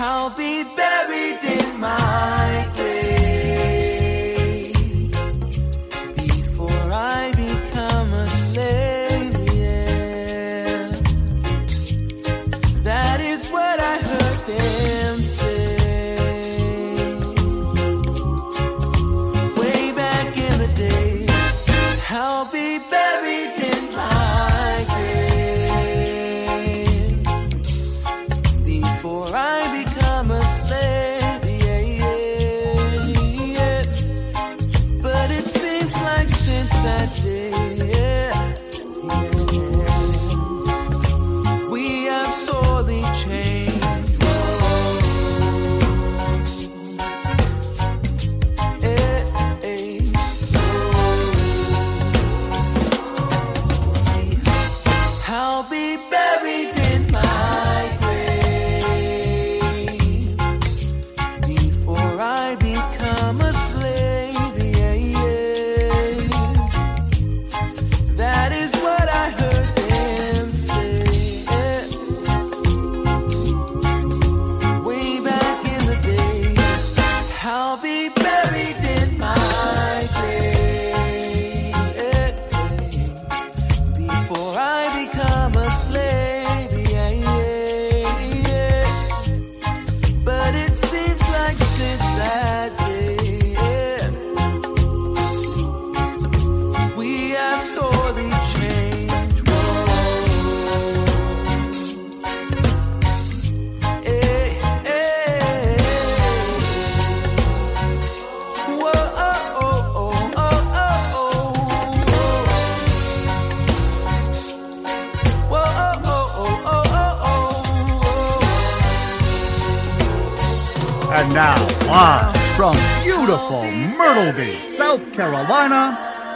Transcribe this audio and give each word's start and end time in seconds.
I'll 0.00 0.30
be 0.30 0.62
buried 0.76 1.47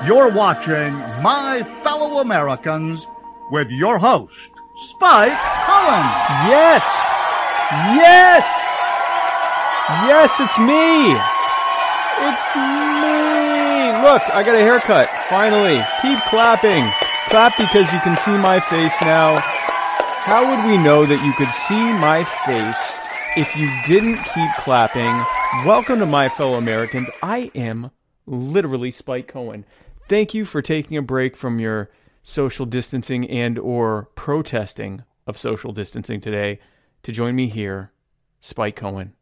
you're 0.07 0.33
watching 0.33 0.93
My 1.23 1.63
Fellow 1.85 2.19
Americans 2.21 3.07
with 3.53 3.69
your 3.71 3.99
host, 3.99 4.35
Spike 4.89 5.31
Cohen. 5.31 6.03
Yes! 6.51 6.83
Yes! 7.95 8.47
Yes, 10.07 10.41
it's 10.41 10.59
me! 10.59 11.15
It's 12.27 12.47
me! 12.57 13.23
Look, 14.03 14.23
I 14.35 14.43
got 14.45 14.57
a 14.57 14.61
haircut, 14.61 15.09
finally. 15.29 15.81
Keep 16.03 16.19
clapping. 16.31 16.85
Clap 17.29 17.57
because 17.57 17.93
you 17.93 18.01
can 18.01 18.17
see 18.17 18.37
my 18.39 18.59
face 18.59 19.01
now. 19.03 19.39
How 19.39 20.49
would 20.49 20.69
we 20.69 20.83
know 20.83 21.07
that 21.07 21.25
you 21.25 21.33
could 21.35 21.53
see 21.53 21.81
my 22.01 22.25
face 22.45 22.99
if 23.37 23.57
you 23.57 23.71
didn't 23.87 24.19
keep 24.35 24.51
clapping? 24.59 25.13
Welcome 25.65 26.01
to 26.01 26.07
my 26.07 26.29
fellow 26.29 26.57
Americans. 26.57 27.09
I 27.23 27.53
am 27.55 27.93
literally 28.27 28.91
Spike 28.91 29.29
Cohen. 29.29 29.65
Thank 30.09 30.35
you 30.35 30.45
for 30.45 30.61
taking 30.61 30.97
a 30.97 31.03
break 31.03 31.37
from 31.37 31.59
your 31.59 31.91
social 32.23 32.67
distancing 32.67 33.29
and 33.29 33.59
or 33.59 34.09
protesting 34.15 35.05
of 35.27 35.39
social 35.39 35.73
distancing 35.73 36.21
today 36.21 36.59
to 37.03 37.13
join 37.13 37.35
me 37.35 37.49
here, 37.49 37.93
Spike 38.41 38.77
Cohen, 38.77 39.15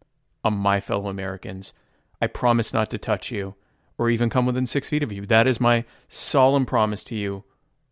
on 0.45 0.55
my 0.55 0.81
fellow 0.81 1.09
Americans. 1.09 1.73
I 2.21 2.27
promise 2.27 2.73
not 2.73 2.91
to 2.91 2.99
touch 2.99 3.31
you 3.31 3.55
or 3.99 4.11
even 4.11 4.31
come 4.31 4.47
within 4.47 4.67
six 4.67 4.89
feet 4.89 5.03
of 5.03 5.13
you. 5.13 5.27
That 5.27 5.47
is 5.47 5.61
my 5.61 5.85
solemn 6.09 6.67
promise 6.67 7.05
to 7.05 7.15
you 7.15 7.45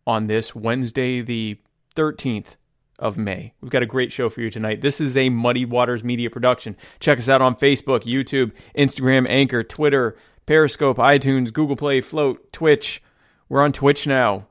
on 0.05 0.27
this 0.27 0.55
Wednesday, 0.55 1.21
the 1.21 1.59
13th 1.95 2.55
of 2.97 3.17
May. 3.17 3.53
We've 3.61 3.71
got 3.71 3.83
a 3.83 3.87
great 3.87 4.11
show 4.11 4.29
for 4.29 4.41
you 4.41 4.49
tonight. 4.49 4.81
This 4.81 4.99
is 4.99 5.15
a 5.15 5.29
Muddy 5.29 5.65
Waters 5.65 6.03
Media 6.03 6.29
production. 6.29 6.75
Check 6.99 7.19
us 7.19 7.29
out 7.29 7.41
on 7.41 7.55
Facebook, 7.55 8.03
YouTube, 8.03 8.51
Instagram, 8.77 9.27
Anchor, 9.29 9.63
Twitter, 9.63 10.17
Periscope, 10.49 10.97
iTunes, 10.97 11.53
Google 11.53 11.75
Play, 11.75 12.01
Float, 12.01 12.51
Twitch, 12.51 13.03
We're 13.49 13.61
on 13.61 13.71
Twitch 13.71 14.07
now. 14.07 14.47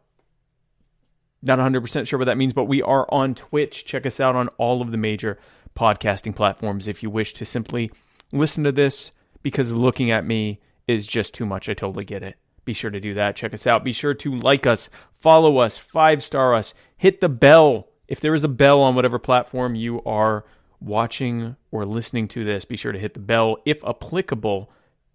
Not 1.43 1.59
100% 1.59 2.07
sure 2.07 2.21
what 2.21 2.27
that 2.27 2.39
means, 2.39 2.53
but 2.53 2.67
we 2.67 2.81
are 2.83 3.05
on 3.13 3.35
Twitch. 3.35 3.85
Check 3.85 4.07
us 4.07 4.21
out 4.21 4.37
on 4.37 4.47
all 4.59 4.81
of 4.81 4.93
the 4.93 4.97
major 4.97 5.41
podcasting 5.75 6.37
platforms 6.37 6.87
if 6.87 7.03
you 7.03 7.11
wish 7.11 7.33
to 7.33 7.45
simply 7.45 7.91
listen 8.31 8.63
to 8.63 8.71
this 8.71 9.11
because 9.43 9.75
looking 9.75 10.13
at 10.13 10.25
me 10.25 10.61
is 10.87 11.05
just 11.05 11.35
too 11.35 11.45
much. 11.45 11.69
I 11.69 11.75
totally 11.75 12.05
get 12.05 12.23
it. 12.23 12.37
Be 12.65 12.75
sure 12.75 12.93
to 12.93 13.01
do 13.01 13.15
that. 13.15 13.35
Check 13.35 13.53
us 13.53 13.67
out. 13.67 13.83
Be 13.83 13.91
sure 13.91 14.15
to 14.15 14.37
like 14.37 14.69
us, 14.69 14.89
follow 15.17 15.59
us, 15.59 15.79
five 15.79 16.23
star 16.23 16.55
us, 16.55 16.75
hit 16.97 17.21
the 17.21 17.29
bell. 17.29 17.89
If 18.07 18.21
there 18.21 18.37
is 18.37 18.45
a 18.45 18.49
bell 18.49 18.83
on 18.83 18.95
whatever 18.95 19.19
platform 19.19 19.75
you 19.75 20.01
are 20.05 20.45
watching 20.79 21.57
or 21.73 21.85
listening 21.85 22.29
to 22.29 22.45
this, 22.45 22.65
be 22.65 22.77
sure 22.77 22.93
to 22.93 23.01
hit 23.01 23.15
the 23.15 23.21
bell 23.21 23.57
if 23.65 23.85
applicable 23.85 24.71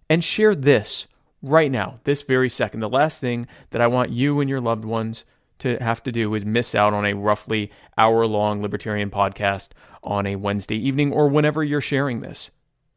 and 0.09 0.23
share 0.23 0.55
this 0.55 1.07
right 1.41 1.71
now, 1.71 1.99
this 2.03 2.21
very 2.21 2.49
second. 2.49 2.79
The 2.79 2.89
last 2.89 3.19
thing 3.19 3.47
that 3.71 3.81
I 3.81 3.87
want 3.87 4.11
you 4.11 4.39
and 4.39 4.49
your 4.49 4.61
loved 4.61 4.85
ones 4.85 5.25
to 5.59 5.77
have 5.77 6.03
to 6.03 6.11
do 6.11 6.33
is 6.33 6.45
miss 6.45 6.75
out 6.75 6.93
on 6.93 7.05
a 7.05 7.13
roughly 7.13 7.71
hour 7.97 8.25
long 8.25 8.61
libertarian 8.61 9.09
podcast 9.09 9.69
on 10.03 10.25
a 10.25 10.35
Wednesday 10.35 10.75
evening 10.75 11.13
or 11.13 11.27
whenever 11.29 11.63
you're 11.63 11.81
sharing 11.81 12.21
this. 12.21 12.51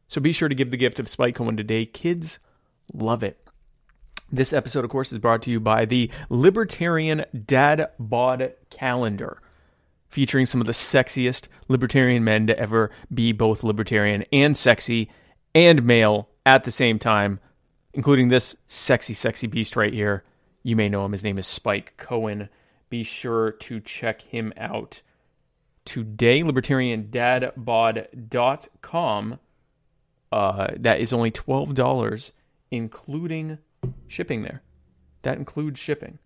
So 0.08 0.20
be 0.20 0.32
sure 0.32 0.48
to 0.48 0.54
give 0.54 0.70
the 0.70 0.76
gift 0.76 0.98
of 0.98 1.08
Spike 1.08 1.34
Cohen 1.34 1.56
today. 1.56 1.84
Kids 1.84 2.38
love 2.92 3.22
it. 3.22 3.40
This 4.30 4.52
episode, 4.52 4.84
of 4.84 4.90
course, 4.90 5.12
is 5.12 5.18
brought 5.18 5.42
to 5.42 5.50
you 5.50 5.60
by 5.60 5.84
the 5.84 6.10
Libertarian 6.28 7.24
Dad 7.44 7.90
Bod 7.98 8.54
Calendar, 8.70 9.40
featuring 10.08 10.46
some 10.46 10.60
of 10.60 10.66
the 10.66 10.72
sexiest 10.72 11.46
libertarian 11.68 12.24
men 12.24 12.48
to 12.48 12.58
ever 12.58 12.90
be 13.12 13.30
both 13.30 13.62
libertarian 13.62 14.24
and 14.32 14.56
sexy 14.56 15.10
and 15.54 15.84
male 15.84 16.28
at 16.46 16.64
the 16.64 16.70
same 16.70 16.98
time, 16.98 17.40
including 17.92 18.28
this 18.28 18.56
sexy, 18.66 19.12
sexy 19.12 19.48
beast 19.48 19.76
right 19.76 19.92
here. 19.92 20.24
You 20.62 20.76
may 20.76 20.88
know 20.88 21.04
him. 21.04 21.12
His 21.12 21.24
name 21.24 21.36
is 21.38 21.46
Spike 21.46 21.92
Cohen. 21.98 22.48
Be 22.88 23.02
sure 23.02 23.50
to 23.52 23.80
check 23.80 24.22
him 24.22 24.54
out 24.56 25.02
today. 25.84 26.42
LibertarianDadBod.com. 26.42 29.38
Uh, 30.32 30.66
that 30.78 31.00
is 31.00 31.12
only 31.12 31.30
$12, 31.30 32.32
including 32.70 33.58
shipping 34.06 34.42
there. 34.42 34.62
That 35.22 35.38
includes 35.38 35.80
shipping. 35.80 36.18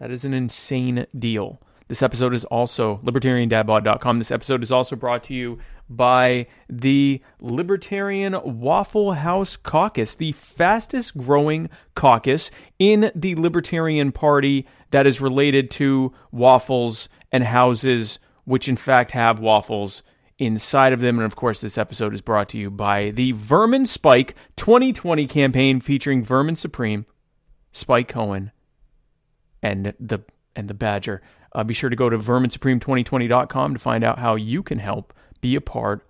That 0.00 0.10
is 0.10 0.24
an 0.24 0.34
insane 0.34 1.06
deal. 1.16 1.60
This 1.88 2.02
episode 2.02 2.34
is 2.34 2.44
also 2.46 3.00
libertariandadbod.com. 3.04 4.18
This 4.18 4.32
episode 4.32 4.64
is 4.64 4.72
also 4.72 4.96
brought 4.96 5.22
to 5.24 5.34
you 5.34 5.58
by 5.88 6.46
the 6.68 7.22
Libertarian 7.40 8.36
Waffle 8.44 9.12
House 9.12 9.56
Caucus, 9.56 10.14
the 10.14 10.32
fastest 10.32 11.16
growing 11.16 11.70
caucus 11.94 12.50
in 12.78 13.10
the 13.14 13.34
Libertarian 13.36 14.12
Party 14.12 14.66
that 14.90 15.06
is 15.06 15.20
related 15.20 15.70
to 15.72 16.12
waffles 16.32 17.08
and 17.32 17.44
houses, 17.44 18.18
which 18.44 18.68
in 18.68 18.76
fact 18.76 19.12
have 19.12 19.40
waffles 19.40 20.02
inside 20.38 20.92
of 20.92 21.00
them. 21.00 21.18
And 21.18 21.26
of 21.26 21.36
course, 21.36 21.60
this 21.60 21.78
episode 21.78 22.14
is 22.14 22.20
brought 22.20 22.48
to 22.50 22.58
you 22.58 22.70
by 22.70 23.10
the 23.10 23.32
Vermin 23.32 23.86
Spike 23.86 24.34
2020 24.56 25.26
campaign 25.26 25.80
featuring 25.80 26.24
Vermin 26.24 26.56
Supreme, 26.56 27.06
Spike 27.72 28.08
Cohen, 28.08 28.52
and 29.62 29.94
the 29.98 30.20
and 30.54 30.68
the 30.68 30.74
Badger. 30.74 31.22
Uh, 31.52 31.64
be 31.64 31.74
sure 31.74 31.90
to 31.90 31.96
go 31.96 32.10
to 32.10 32.18
verminsupreme2020.com 32.18 33.74
to 33.74 33.78
find 33.78 34.04
out 34.04 34.18
how 34.18 34.34
you 34.34 34.62
can 34.62 34.78
help 34.78 35.14
be 35.46 35.54
a 35.54 35.60
part 35.60 36.04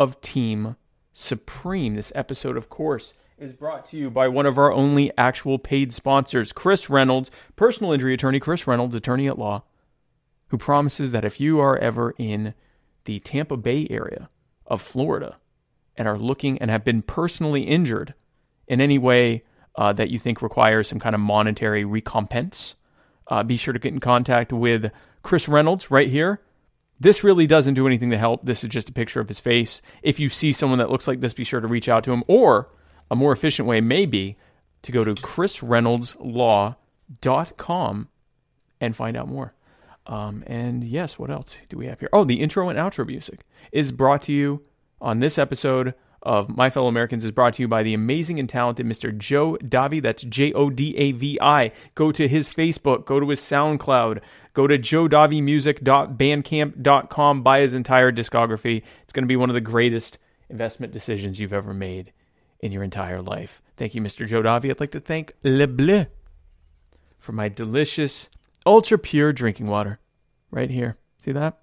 of 0.00 0.20
Team 0.20 0.74
Supreme. 1.12 1.94
This 1.94 2.10
episode, 2.16 2.56
of 2.56 2.68
course, 2.68 3.14
is 3.38 3.52
brought 3.52 3.84
to 3.86 3.96
you 3.96 4.10
by 4.10 4.26
one 4.26 4.46
of 4.46 4.58
our 4.58 4.72
only 4.72 5.12
actual 5.16 5.60
paid 5.60 5.92
sponsors, 5.92 6.50
Chris 6.50 6.90
Reynolds, 6.90 7.30
personal 7.54 7.92
injury 7.92 8.14
attorney, 8.14 8.40
Chris 8.40 8.66
Reynolds, 8.66 8.96
attorney 8.96 9.28
at 9.28 9.38
law, 9.38 9.62
who 10.48 10.58
promises 10.58 11.12
that 11.12 11.24
if 11.24 11.38
you 11.40 11.60
are 11.60 11.78
ever 11.78 12.16
in 12.18 12.52
the 13.04 13.20
Tampa 13.20 13.56
Bay 13.56 13.86
area 13.88 14.28
of 14.66 14.82
Florida 14.82 15.38
and 15.96 16.08
are 16.08 16.18
looking 16.18 16.58
and 16.58 16.68
have 16.68 16.82
been 16.82 17.00
personally 17.00 17.62
injured 17.62 18.14
in 18.66 18.80
any 18.80 18.98
way 18.98 19.44
uh, 19.76 19.92
that 19.92 20.10
you 20.10 20.18
think 20.18 20.42
requires 20.42 20.88
some 20.88 20.98
kind 20.98 21.14
of 21.14 21.20
monetary 21.20 21.84
recompense, 21.84 22.74
uh, 23.28 23.44
be 23.44 23.56
sure 23.56 23.72
to 23.72 23.78
get 23.78 23.92
in 23.92 24.00
contact 24.00 24.52
with 24.52 24.90
Chris 25.22 25.46
Reynolds 25.46 25.92
right 25.92 26.08
here. 26.08 26.40
This 27.00 27.24
really 27.24 27.46
doesn't 27.46 27.74
do 27.74 27.86
anything 27.86 28.10
to 28.10 28.18
help. 28.18 28.44
This 28.44 28.62
is 28.62 28.68
just 28.68 28.90
a 28.90 28.92
picture 28.92 29.20
of 29.20 29.28
his 29.28 29.40
face. 29.40 29.80
If 30.02 30.20
you 30.20 30.28
see 30.28 30.52
someone 30.52 30.78
that 30.78 30.90
looks 30.90 31.08
like 31.08 31.20
this, 31.20 31.32
be 31.32 31.44
sure 31.44 31.60
to 31.60 31.66
reach 31.66 31.88
out 31.88 32.04
to 32.04 32.12
him. 32.12 32.22
Or 32.28 32.68
a 33.10 33.16
more 33.16 33.32
efficient 33.32 33.66
way 33.66 33.80
may 33.80 34.04
be 34.04 34.36
to 34.82 34.92
go 34.92 35.02
to 35.02 35.14
chrisreynoldslaw.com 35.14 38.08
and 38.82 38.96
find 38.96 39.16
out 39.16 39.28
more. 39.28 39.54
Um, 40.06 40.44
and 40.46 40.84
yes, 40.84 41.18
what 41.18 41.30
else 41.30 41.56
do 41.68 41.78
we 41.78 41.86
have 41.86 42.00
here? 42.00 42.10
Oh, 42.12 42.24
the 42.24 42.40
intro 42.40 42.68
and 42.68 42.78
outro 42.78 43.06
music 43.06 43.40
is 43.72 43.92
brought 43.92 44.20
to 44.22 44.32
you 44.32 44.62
on 45.00 45.20
this 45.20 45.38
episode 45.38 45.94
of 46.22 46.48
My 46.48 46.70
Fellow 46.70 46.88
Americans 46.88 47.24
is 47.24 47.30
brought 47.30 47.54
to 47.54 47.62
you 47.62 47.68
by 47.68 47.82
the 47.82 47.94
amazing 47.94 48.38
and 48.38 48.46
talented 48.48 48.86
Mr. 48.86 49.16
Joe 49.16 49.56
Davi. 49.62 50.02
That's 50.02 50.22
J 50.22 50.52
O 50.52 50.68
D 50.70 50.96
A 50.96 51.12
V 51.12 51.38
I. 51.40 51.72
Go 51.94 52.10
to 52.12 52.28
his 52.28 52.52
Facebook, 52.52 53.06
go 53.06 53.18
to 53.20 53.28
his 53.28 53.40
SoundCloud, 53.40 54.20
go 54.54 54.66
to 54.66 54.78
joedavimusic.bandcamp.com, 54.78 57.42
buy 57.42 57.60
his 57.60 57.74
entire 57.74 58.10
discography. 58.12 58.82
It's 59.02 59.12
going 59.12 59.24
to 59.24 59.28
be 59.28 59.36
one 59.36 59.50
of 59.50 59.54
the 59.54 59.60
greatest 59.60 60.18
investment 60.48 60.92
decisions 60.92 61.40
you've 61.40 61.52
ever 61.52 61.72
made 61.72 62.12
in 62.60 62.72
your 62.72 62.82
entire 62.82 63.22
life. 63.22 63.62
Thank 63.76 63.94
you, 63.94 64.02
Mr. 64.02 64.26
Joe 64.26 64.42
Davi. 64.42 64.70
I'd 64.70 64.80
like 64.80 64.90
to 64.90 65.00
thank 65.00 65.32
Le 65.42 65.66
Bleu 65.66 66.04
for 67.18 67.32
my 67.32 67.48
delicious, 67.48 68.28
ultra 68.66 68.98
pure 68.98 69.32
drinking 69.32 69.68
water 69.68 69.98
right 70.50 70.68
here. 70.70 70.98
See 71.18 71.32
that? 71.32 71.60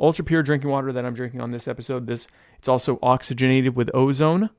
Ultra 0.00 0.24
pure 0.24 0.44
drinking 0.44 0.70
water 0.70 0.92
that 0.92 1.04
I'm 1.04 1.14
drinking 1.14 1.40
on 1.40 1.50
this 1.50 1.66
episode. 1.66 2.06
This 2.06 2.28
it's 2.58 2.68
also 2.68 2.98
oxygenated 3.02 3.76
with 3.76 3.90
ozone. 3.94 4.50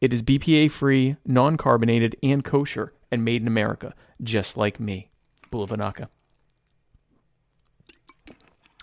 It 0.00 0.12
is 0.12 0.22
BPA 0.22 0.70
free, 0.70 1.16
non 1.24 1.56
carbonated, 1.56 2.16
and 2.22 2.44
kosher, 2.44 2.92
and 3.10 3.24
made 3.24 3.42
in 3.42 3.48
America, 3.48 3.94
just 4.22 4.56
like 4.56 4.78
me. 4.78 5.10
Bulavanaka. 5.50 6.08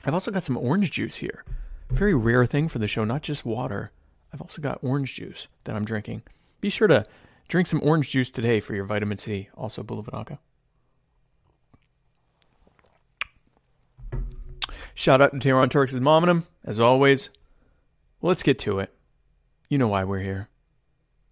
I've 0.04 0.14
also 0.14 0.32
got 0.32 0.44
some 0.44 0.58
orange 0.58 0.92
juice 0.92 1.18
here. 1.18 1.46
Very 1.90 2.14
rare 2.14 2.46
thing 2.46 2.68
for 2.68 2.80
the 2.80 2.88
show, 2.88 3.04
not 3.04 3.22
just 3.22 3.46
water. 3.46 3.92
I've 4.34 4.42
also 4.42 4.62
got 4.62 4.84
orange 4.84 5.14
juice 5.16 5.48
that 5.66 5.76
I'm 5.76 5.86
drinking. 5.86 6.24
Be 6.60 6.70
sure 6.70 6.88
to 6.88 7.06
drink 7.48 7.68
some 7.68 7.82
orange 7.84 8.10
juice 8.10 8.32
today 8.32 8.60
for 8.60 8.74
your 8.74 8.86
vitamin 8.86 9.18
C. 9.18 9.50
Also, 9.56 9.84
Bulavanaka. 9.84 10.40
Shout 14.94 15.22
out 15.22 15.34
to 15.34 15.39
Tehran 15.39 15.70
Turks' 15.70 15.94
Mominum, 15.94 16.46
as 16.63 16.80
always. 16.80 17.30
Let's 18.24 18.44
get 18.44 18.60
to 18.60 18.78
it. 18.78 18.94
You 19.68 19.80
know 19.80 19.88
why 19.88 20.04
we're 20.04 20.20
here. 20.20 20.50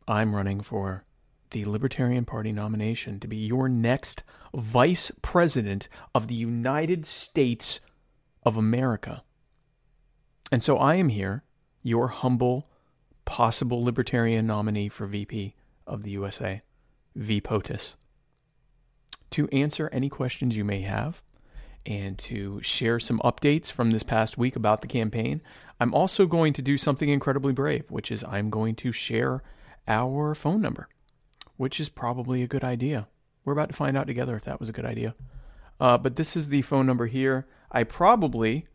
I'm 0.08 0.36
running 0.36 0.62
for 0.62 1.05
the 1.51 1.65
Libertarian 1.65 2.25
Party 2.25 2.51
nomination 2.51 3.19
to 3.19 3.27
be 3.27 3.38
your 3.38 3.69
next 3.69 4.24
Vice 4.55 5.12
President 5.22 5.88
of 6.15 6.27
the 6.27 6.34
United 6.34 7.05
States 7.05 7.79
of 8.43 8.58
America. 8.58 9.24
And 10.51 10.63
so 10.63 10.77
I 10.77 10.96
am 10.96 11.10
here, 11.10 11.43
your 11.84 12.08
humble, 12.08 12.67
possible 13.24 13.84
Libertarian 13.84 14.48
nominee 14.48 14.89
for 14.89 15.05
VP 15.05 15.53
of 15.86 16.03
the 16.03 16.12
USA, 16.12 16.63
V. 17.15 17.39
POTUS, 17.39 17.98
to 19.29 19.48
answer 19.50 19.89
any 19.93 20.10
questions 20.10 20.58
you 20.58 20.65
may 20.65 20.81
have 20.81 21.22
and 21.86 22.17
to 22.19 22.62
share 22.62 23.00
some 23.00 23.19
updates 23.19 23.71
from 23.71 23.91
this 23.91 24.03
past 24.03 24.38
week 24.38 24.55
about 24.55 24.81
the 24.81 24.88
campaign. 24.88 25.41
I'm 25.79 25.93
also 25.93 26.25
going 26.25 26.53
to 26.53 26.62
do 26.62 26.77
something 26.77 27.09
incredibly 27.09 27.53
brave, 27.53 27.89
which 27.89 28.12
is 28.12 28.24
I'm 28.24 28.50
going 28.50 28.75
to 28.75 28.91
share 28.91 29.43
our 29.88 30.36
phone 30.36 30.62
number, 30.62 30.88
which 31.57 31.79
is 31.79 31.89
probably 31.89 32.43
a 32.43 32.48
good 32.48 32.63
idea. 32.63 33.07
We're 33.45 33.53
about 33.53 33.69
to 33.69 33.75
find 33.75 33.98
out 33.98 34.07
together 34.07 34.36
if 34.36 34.45
that 34.45 34.59
was 34.59 34.69
a 34.69 34.74
good 34.74 34.86
idea. 34.86 35.15
Uh, 35.79 35.98
but 35.98 36.15
this 36.15 36.36
is 36.36 36.50
the 36.50 36.62
phone 36.62 36.86
number 36.86 37.07
here. 37.07 37.48
I 37.71 37.83
probably 37.83 38.67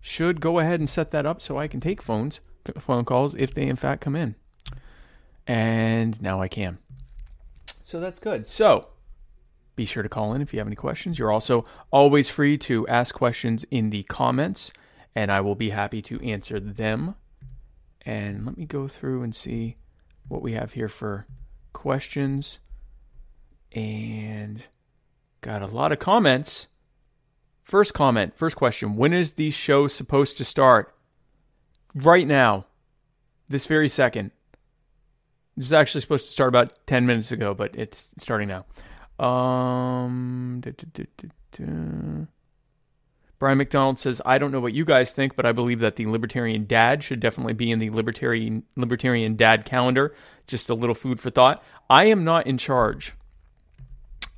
should 0.00 0.40
go 0.40 0.58
ahead 0.58 0.80
and 0.80 0.88
set 0.88 1.10
that 1.10 1.26
up 1.26 1.42
so 1.42 1.58
I 1.58 1.68
can 1.68 1.80
take 1.80 2.00
phones, 2.00 2.40
phone 2.78 3.04
calls 3.04 3.34
if 3.34 3.52
they 3.54 3.66
in 3.66 3.76
fact 3.76 4.00
come 4.00 4.16
in. 4.16 4.34
And 5.46 6.20
now 6.20 6.40
I 6.40 6.48
can. 6.48 6.78
So 7.82 8.00
that's 8.00 8.18
good. 8.18 8.46
So 8.46 8.88
be 9.78 9.86
sure 9.86 10.02
to 10.02 10.08
call 10.08 10.34
in 10.34 10.42
if 10.42 10.52
you 10.52 10.58
have 10.58 10.66
any 10.66 10.76
questions. 10.76 11.18
You're 11.18 11.32
also 11.32 11.64
always 11.90 12.28
free 12.28 12.58
to 12.58 12.86
ask 12.88 13.14
questions 13.14 13.64
in 13.70 13.88
the 13.90 14.02
comments, 14.02 14.70
and 15.14 15.32
I 15.32 15.40
will 15.40 15.54
be 15.54 15.70
happy 15.70 16.02
to 16.02 16.20
answer 16.20 16.60
them. 16.60 17.14
And 18.02 18.44
let 18.44 18.58
me 18.58 18.66
go 18.66 18.88
through 18.88 19.22
and 19.22 19.34
see 19.34 19.76
what 20.26 20.42
we 20.42 20.52
have 20.52 20.72
here 20.72 20.88
for 20.88 21.26
questions. 21.72 22.58
And 23.72 24.66
got 25.40 25.62
a 25.62 25.66
lot 25.66 25.92
of 25.92 26.00
comments. 26.00 26.66
First 27.62 27.94
comment, 27.94 28.36
first 28.36 28.56
question 28.56 28.96
When 28.96 29.12
is 29.12 29.32
the 29.32 29.50
show 29.50 29.88
supposed 29.88 30.38
to 30.38 30.44
start? 30.44 30.94
Right 31.94 32.26
now, 32.26 32.66
this 33.48 33.66
very 33.66 33.88
second. 33.88 34.32
It 35.56 35.62
was 35.62 35.72
actually 35.72 36.02
supposed 36.02 36.26
to 36.26 36.30
start 36.30 36.48
about 36.48 36.86
10 36.86 37.06
minutes 37.06 37.32
ago, 37.32 37.54
but 37.54 37.74
it's 37.74 38.14
starting 38.18 38.48
now. 38.48 38.64
Um, 39.18 40.60
duh, 40.62 40.72
duh, 40.92 41.04
duh. 41.52 42.26
Brian 43.38 43.58
McDonald 43.58 43.98
says, 43.98 44.20
I 44.26 44.38
don't 44.38 44.50
know 44.50 44.60
what 44.60 44.72
you 44.72 44.84
guys 44.84 45.12
think, 45.12 45.36
but 45.36 45.46
I 45.46 45.52
believe 45.52 45.78
that 45.80 45.94
the 45.96 46.06
Libertarian 46.06 46.66
Dad 46.66 47.04
should 47.04 47.20
definitely 47.20 47.52
be 47.52 47.70
in 47.70 47.78
the 47.78 47.90
Libertarian 47.90 48.64
Libertarian 48.76 49.36
Dad 49.36 49.64
calendar. 49.64 50.14
Just 50.48 50.68
a 50.68 50.74
little 50.74 50.94
food 50.94 51.20
for 51.20 51.30
thought. 51.30 51.62
I 51.88 52.06
am 52.06 52.24
not 52.24 52.46
in 52.48 52.58
charge 52.58 53.14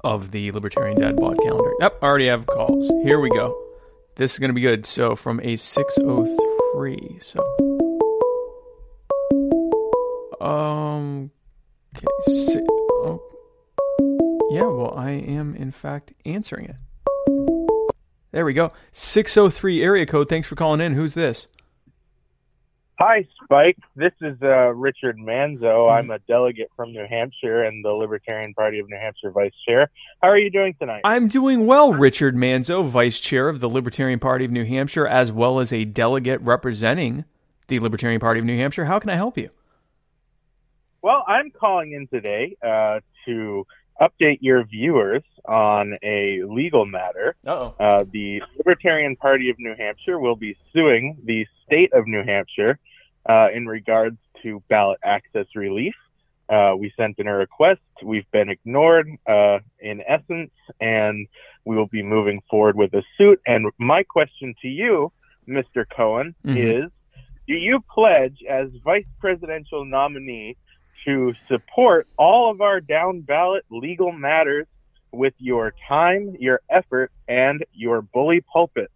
of 0.04 0.32
the 0.32 0.52
Libertarian 0.52 1.00
Dad 1.00 1.16
bod 1.16 1.38
calendar. 1.38 1.72
Yep, 1.80 1.98
I 2.02 2.06
already 2.06 2.26
have 2.26 2.46
calls. 2.46 2.88
Here 3.02 3.20
we 3.20 3.30
go. 3.30 3.58
This 4.16 4.34
is 4.34 4.38
going 4.38 4.50
to 4.50 4.54
be 4.54 4.60
good. 4.60 4.84
So 4.84 5.16
from 5.16 5.40
a 5.42 5.56
603. 5.56 7.18
So 7.20 7.40
um 10.40 11.30
okay, 11.96 12.06
si- 12.22 12.66
oh. 12.68 13.22
Yeah, 14.50 14.62
well, 14.62 14.92
I 14.96 15.12
am 15.12 15.54
in 15.54 15.70
fact 15.70 16.12
answering 16.24 16.66
it. 16.66 16.76
There 18.32 18.44
we 18.44 18.52
go. 18.52 18.72
603 18.90 19.80
area 19.80 20.06
code. 20.06 20.28
Thanks 20.28 20.48
for 20.48 20.56
calling 20.56 20.80
in. 20.80 20.94
Who's 20.94 21.14
this? 21.14 21.46
Hi, 22.98 23.26
Spike. 23.44 23.78
This 23.94 24.12
is 24.20 24.36
uh, 24.42 24.74
Richard 24.74 25.18
Manzo. 25.18 25.90
I'm 25.90 26.10
a 26.10 26.18
delegate 26.18 26.70
from 26.74 26.92
New 26.92 27.06
Hampshire 27.08 27.62
and 27.62 27.84
the 27.84 27.92
Libertarian 27.92 28.52
Party 28.52 28.80
of 28.80 28.90
New 28.90 28.98
Hampshire 28.98 29.30
vice 29.30 29.54
chair. 29.66 29.88
How 30.20 30.28
are 30.28 30.36
you 30.36 30.50
doing 30.50 30.74
tonight? 30.78 31.02
I'm 31.04 31.28
doing 31.28 31.66
well, 31.66 31.92
Richard 31.92 32.34
Manzo, 32.34 32.84
vice 32.86 33.20
chair 33.20 33.48
of 33.48 33.60
the 33.60 33.70
Libertarian 33.70 34.18
Party 34.18 34.44
of 34.44 34.50
New 34.50 34.64
Hampshire, 34.64 35.06
as 35.06 35.30
well 35.30 35.60
as 35.60 35.72
a 35.72 35.84
delegate 35.84 36.40
representing 36.42 37.24
the 37.68 37.78
Libertarian 37.78 38.20
Party 38.20 38.40
of 38.40 38.46
New 38.46 38.58
Hampshire. 38.58 38.84
How 38.84 38.98
can 38.98 39.10
I 39.10 39.14
help 39.14 39.38
you? 39.38 39.50
Well, 41.02 41.24
I'm 41.26 41.50
calling 41.52 41.92
in 41.92 42.06
today 42.08 42.56
uh, 42.62 43.00
to 43.24 43.66
update 44.00 44.38
your 44.40 44.64
viewers 44.64 45.22
on 45.44 45.96
a 46.02 46.42
legal 46.44 46.86
matter. 46.86 47.36
Uh-oh. 47.46 47.74
Uh, 47.78 48.04
the 48.10 48.42
Libertarian 48.56 49.16
Party 49.16 49.50
of 49.50 49.56
New 49.58 49.74
Hampshire 49.76 50.18
will 50.18 50.36
be 50.36 50.56
suing 50.72 51.18
the 51.24 51.46
state 51.66 51.92
of 51.92 52.06
New 52.06 52.22
Hampshire 52.24 52.78
uh, 53.28 53.48
in 53.54 53.66
regards 53.66 54.16
to 54.42 54.62
ballot 54.68 54.98
access 55.04 55.46
relief. 55.54 55.94
Uh, 56.48 56.74
we 56.76 56.92
sent 56.96 57.18
in 57.18 57.28
a 57.28 57.34
request. 57.34 57.80
We've 58.02 58.28
been 58.32 58.48
ignored, 58.48 59.08
uh, 59.28 59.58
in 59.78 60.02
essence, 60.06 60.50
and 60.80 61.28
we 61.64 61.76
will 61.76 61.86
be 61.86 62.02
moving 62.02 62.40
forward 62.50 62.74
with 62.76 62.92
a 62.94 63.02
suit. 63.16 63.40
And 63.46 63.70
my 63.78 64.02
question 64.02 64.54
to 64.62 64.68
you, 64.68 65.12
Mr. 65.48 65.84
Cohen, 65.96 66.34
Mhm. 66.44 66.84
is 66.84 66.90
do 67.46 67.54
you 67.54 67.80
pledge 67.92 68.42
as 68.48 68.68
vice 68.84 69.06
presidential 69.20 69.84
nominee 69.84 70.56
to 71.04 71.32
support 71.48 72.06
all 72.16 72.50
of 72.50 72.60
our 72.60 72.80
down 72.80 73.20
ballot 73.20 73.64
legal 73.70 74.12
matters 74.12 74.66
with 75.12 75.34
your 75.38 75.74
time, 75.88 76.36
your 76.38 76.60
effort, 76.70 77.10
and 77.28 77.64
your 77.72 78.02
bully 78.02 78.42
pulpit? 78.52 78.90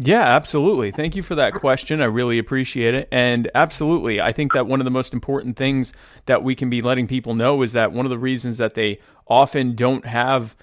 Yeah, 0.00 0.22
absolutely. 0.22 0.92
Thank 0.92 1.16
you 1.16 1.24
for 1.24 1.34
that 1.34 1.54
question. 1.54 2.00
I 2.00 2.04
really 2.04 2.38
appreciate 2.38 2.94
it. 2.94 3.08
And 3.10 3.50
absolutely, 3.54 4.20
I 4.20 4.30
think 4.30 4.52
that 4.52 4.68
one 4.68 4.80
of 4.80 4.84
the 4.84 4.92
most 4.92 5.12
important 5.12 5.56
things 5.56 5.92
that 6.26 6.44
we 6.44 6.54
can 6.54 6.70
be 6.70 6.82
letting 6.82 7.08
people 7.08 7.34
know 7.34 7.62
is 7.62 7.72
that 7.72 7.92
one 7.92 8.06
of 8.06 8.10
the 8.10 8.18
reasons 8.18 8.58
that 8.58 8.74
they 8.74 9.00
often 9.26 9.74
don't 9.74 10.06
have 10.06 10.56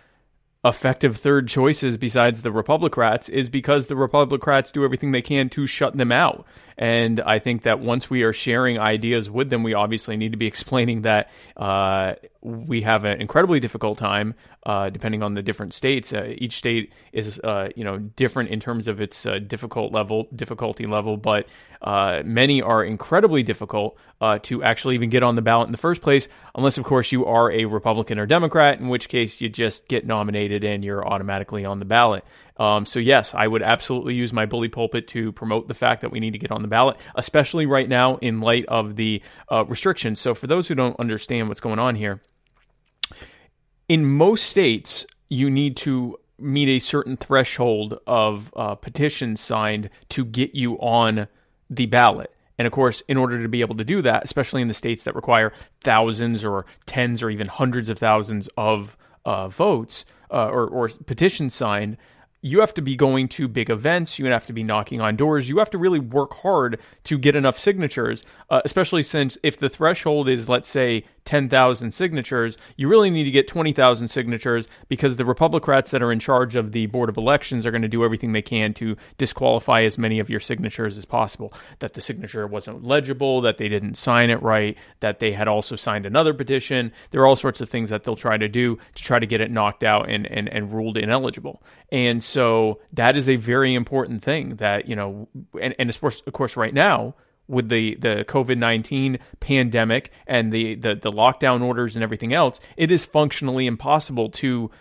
effective 0.66 1.18
third 1.18 1.48
choices 1.48 1.96
besides 1.96 2.42
the 2.42 2.52
Republicrats 2.52 3.30
is 3.30 3.50
because 3.50 3.88
the 3.88 3.96
Republicrats 3.96 4.72
do 4.72 4.84
everything 4.84 5.12
they 5.12 5.22
can 5.22 5.48
to 5.50 5.68
shut 5.68 5.96
them 5.96 6.12
out. 6.12 6.46
And 6.78 7.22
I 7.22 7.40
think 7.40 7.64
that 7.64 7.80
once 7.80 8.10
we 8.10 8.24
are 8.24 8.34
sharing 8.34 8.80
ideas 8.80 9.30
with 9.30 9.50
them, 9.50 9.64
we 9.64 9.74
obviously 9.74 10.18
need 10.18 10.32
to 10.32 10.38
be 10.38 10.48
explaining 10.48 11.04
that 11.04 11.32
uh, 11.56 12.16
we 12.46 12.82
have 12.82 13.06
an 13.06 13.20
incredibly 13.20 13.60
difficult 13.60 13.98
time, 13.98 14.36
uh, 14.68 14.92
depending 14.92 15.24
on 15.24 15.34
the 15.34 15.42
different 15.42 15.74
states. 15.74 16.14
Uh, 16.14 16.32
each 16.38 16.58
state 16.58 16.94
is, 17.12 17.40
uh, 17.40 17.70
you 17.76 17.84
know, 17.84 17.98
different 17.98 18.52
in 18.52 18.60
terms 18.60 18.88
of 18.88 19.02
its 19.02 19.26
uh, 19.26 19.40
difficult 19.40 19.92
level, 19.92 20.28
difficulty 20.36 20.86
level, 20.86 21.18
but 21.18 21.48
uh, 21.82 22.22
many 22.24 22.62
are 22.62 22.84
incredibly 22.84 23.42
difficult 23.42 23.98
uh, 24.22 24.38
to 24.44 24.62
actually 24.64 24.94
even 24.94 25.10
get 25.10 25.24
on 25.24 25.34
the 25.34 25.42
ballot 25.42 25.68
in 25.68 25.72
the 25.72 25.78
first 25.78 26.04
place, 26.04 26.28
unless, 26.54 26.78
of 26.78 26.84
course, 26.84 27.12
you 27.12 27.26
are 27.26 27.52
a 27.52 27.66
Republican 27.66 28.20
or 28.20 28.28
Democrat, 28.28 28.80
in 28.80 28.90
which 28.90 29.10
case 29.10 29.42
you 29.42 29.50
just 29.50 29.88
get 29.88 30.06
nominated 30.06 30.64
and 30.64 30.84
you're 30.84 31.06
automatically 31.06 31.66
on 31.66 31.80
the 31.80 31.86
ballot. 31.86 32.24
Um, 32.58 32.86
so 32.86 33.00
yes, 33.00 33.34
I 33.34 33.48
would 33.48 33.64
absolutely 33.64 34.14
use 34.14 34.32
my 34.32 34.46
bully 34.46 34.70
pulpit 34.70 35.08
to 35.10 35.32
promote 35.32 35.68
the 35.68 35.74
fact 35.74 36.02
that 36.02 36.12
we 36.12 36.20
need 36.20 36.32
to 36.32 36.40
get 36.40 36.52
on 36.52 36.62
the 36.62 36.68
ballot, 36.68 36.98
especially 37.16 37.66
right 37.66 37.90
now 37.90 38.18
in 38.18 38.40
light 38.40 38.66
of 38.68 38.96
the 38.96 39.24
restrictions. 39.68 40.22
So 40.22 40.36
for 40.36 40.46
those 40.48 40.68
who 40.68 40.76
don't 40.76 40.98
understand 41.00 41.50
what's 41.50 41.60
going 41.60 41.80
on 41.80 41.96
here, 41.96 42.22
in 43.88 44.06
most 44.06 44.46
states, 44.46 45.06
you 45.30 45.50
need 45.50 45.78
to 45.78 46.20
meet 46.38 46.68
a 46.68 46.80
certain 46.80 47.18
threshold 47.18 48.00
of 48.06 48.52
uh, 48.56 48.76
petitions 48.76 49.40
signed 49.40 49.90
to 50.10 50.26
get 50.26 50.54
you 50.54 50.76
on 50.76 51.28
the 51.70 51.86
ballot. 51.86 52.32
And 52.58 52.66
of 52.66 52.72
course, 52.72 53.02
in 53.08 53.18
order 53.18 53.42
to 53.42 53.50
be 53.50 53.62
able 53.62 53.76
to 53.76 53.84
do 53.84 54.02
that, 54.02 54.24
especially 54.24 54.62
in 54.62 54.68
the 54.68 54.74
states 54.74 55.04
that 55.04 55.16
require 55.16 55.54
thousands 55.82 56.44
or 56.44 56.66
tens 56.86 57.22
or 57.22 57.30
even 57.30 57.48
hundreds 57.48 57.90
of 57.90 57.98
thousands 57.98 58.50
of 58.58 58.98
uh, 59.26 59.48
votes 59.50 60.06
uh, 60.32 60.48
or, 60.48 60.68
or 60.68 60.90
petitions 61.06 61.54
signed, 61.54 61.98
you 62.42 62.60
have 62.60 62.74
to 62.76 62.82
be 62.82 62.96
going 62.96 63.28
to 63.30 63.48
big 63.48 63.70
events. 63.70 64.20
You 64.20 64.26
have 64.28 64.46
to 64.46 64.54
be 64.54 64.64
knocking 64.64 65.02
on 65.02 65.16
doors. 65.16 65.50
You 65.50 65.58
have 65.60 65.70
to 65.72 65.78
really 65.78 66.00
work 66.00 66.36
hard 66.36 66.80
to 67.06 67.18
get 67.18 67.36
enough 67.36 67.58
signatures, 67.58 68.24
uh, 68.50 68.62
especially 68.64 69.04
since 69.04 69.38
if 69.42 69.58
the 69.58 69.70
threshold 69.70 70.30
is, 70.30 70.48
let's 70.48 70.68
say, 70.68 71.06
10,000 71.26 71.92
signatures, 71.92 72.56
you 72.78 72.88
really 72.88 73.10
need 73.10 73.24
to 73.24 73.32
get 73.32 73.48
20,000 73.48 74.08
signatures 74.08 74.68
because 74.88 75.18
the 75.18 75.24
Republicrats 75.24 75.90
that 75.90 76.04
are 76.04 76.12
in 76.12 76.20
charge 76.20 76.56
of 76.56 76.72
the 76.72 76.86
Board 76.86 77.10
of 77.10 77.18
Elections 77.18 77.66
are 77.66 77.72
going 77.72 77.82
to 77.82 77.88
do 77.88 78.06
everything 78.06 78.32
they 78.32 78.44
can 78.44 78.74
to 78.76 78.96
disqualify 79.18 79.82
as 79.82 79.98
many 79.98 80.20
of 80.20 80.30
your 80.30 80.40
signatures 80.40 80.98
as 80.98 81.06
possible. 81.06 81.52
That 81.80 81.96
the 81.96 82.02
signature 82.02 82.46
wasn't 82.46 82.84
legible, 82.84 83.42
that 83.42 83.58
they 83.58 83.68
didn't 83.68 83.96
sign 83.96 84.30
it 84.30 84.42
right, 84.44 84.78
that 85.00 85.18
they 85.18 85.32
had 85.32 85.48
also 85.48 85.76
signed 85.76 86.06
another 86.06 86.34
petition. 86.34 86.92
There 87.10 87.22
are 87.22 87.26
all 87.26 87.36
sorts 87.36 87.60
of 87.60 87.70
things 87.70 87.90
that 87.90 88.04
they'll 88.04 88.16
try 88.16 88.38
to 88.38 88.48
do 88.48 88.78
to 88.94 89.04
try 89.04 89.18
to 89.18 89.26
get 89.26 89.42
it 89.42 89.50
knocked 89.50 89.84
out 89.84 90.10
and, 90.10 90.28
and, 90.28 90.48
and 90.48 90.72
ruled 90.72 90.98
ineligible. 90.98 91.64
And 91.92 92.24
that 92.94 93.16
is 93.16 93.30
a 93.30 93.36
very 93.36 93.74
important 93.74 94.24
thing 94.24 94.56
that, 94.58 94.88
you 94.88 94.96
know, 94.96 95.28
and, 95.62 95.76
and 95.80 95.90
of 95.90 96.00
course, 96.00 96.22
of 96.26 96.34
course, 96.34 96.58
right 96.58 96.74
now, 96.74 97.16
with 97.48 97.70
the, 97.70 97.96
the 97.96 98.26
COVID 98.28 98.58
19 98.58 99.20
pandemic 99.40 100.12
and 100.26 100.52
the, 100.52 100.76
the, 100.76 100.96
the 100.96 101.12
lockdown 101.12 101.62
orders 101.62 101.96
and 101.96 102.04
everything 102.04 102.34
else, 102.34 102.60
it 102.78 102.92
is 102.92 103.06
functionally 103.06 103.68
impossible 103.68 104.30
to 104.30 104.72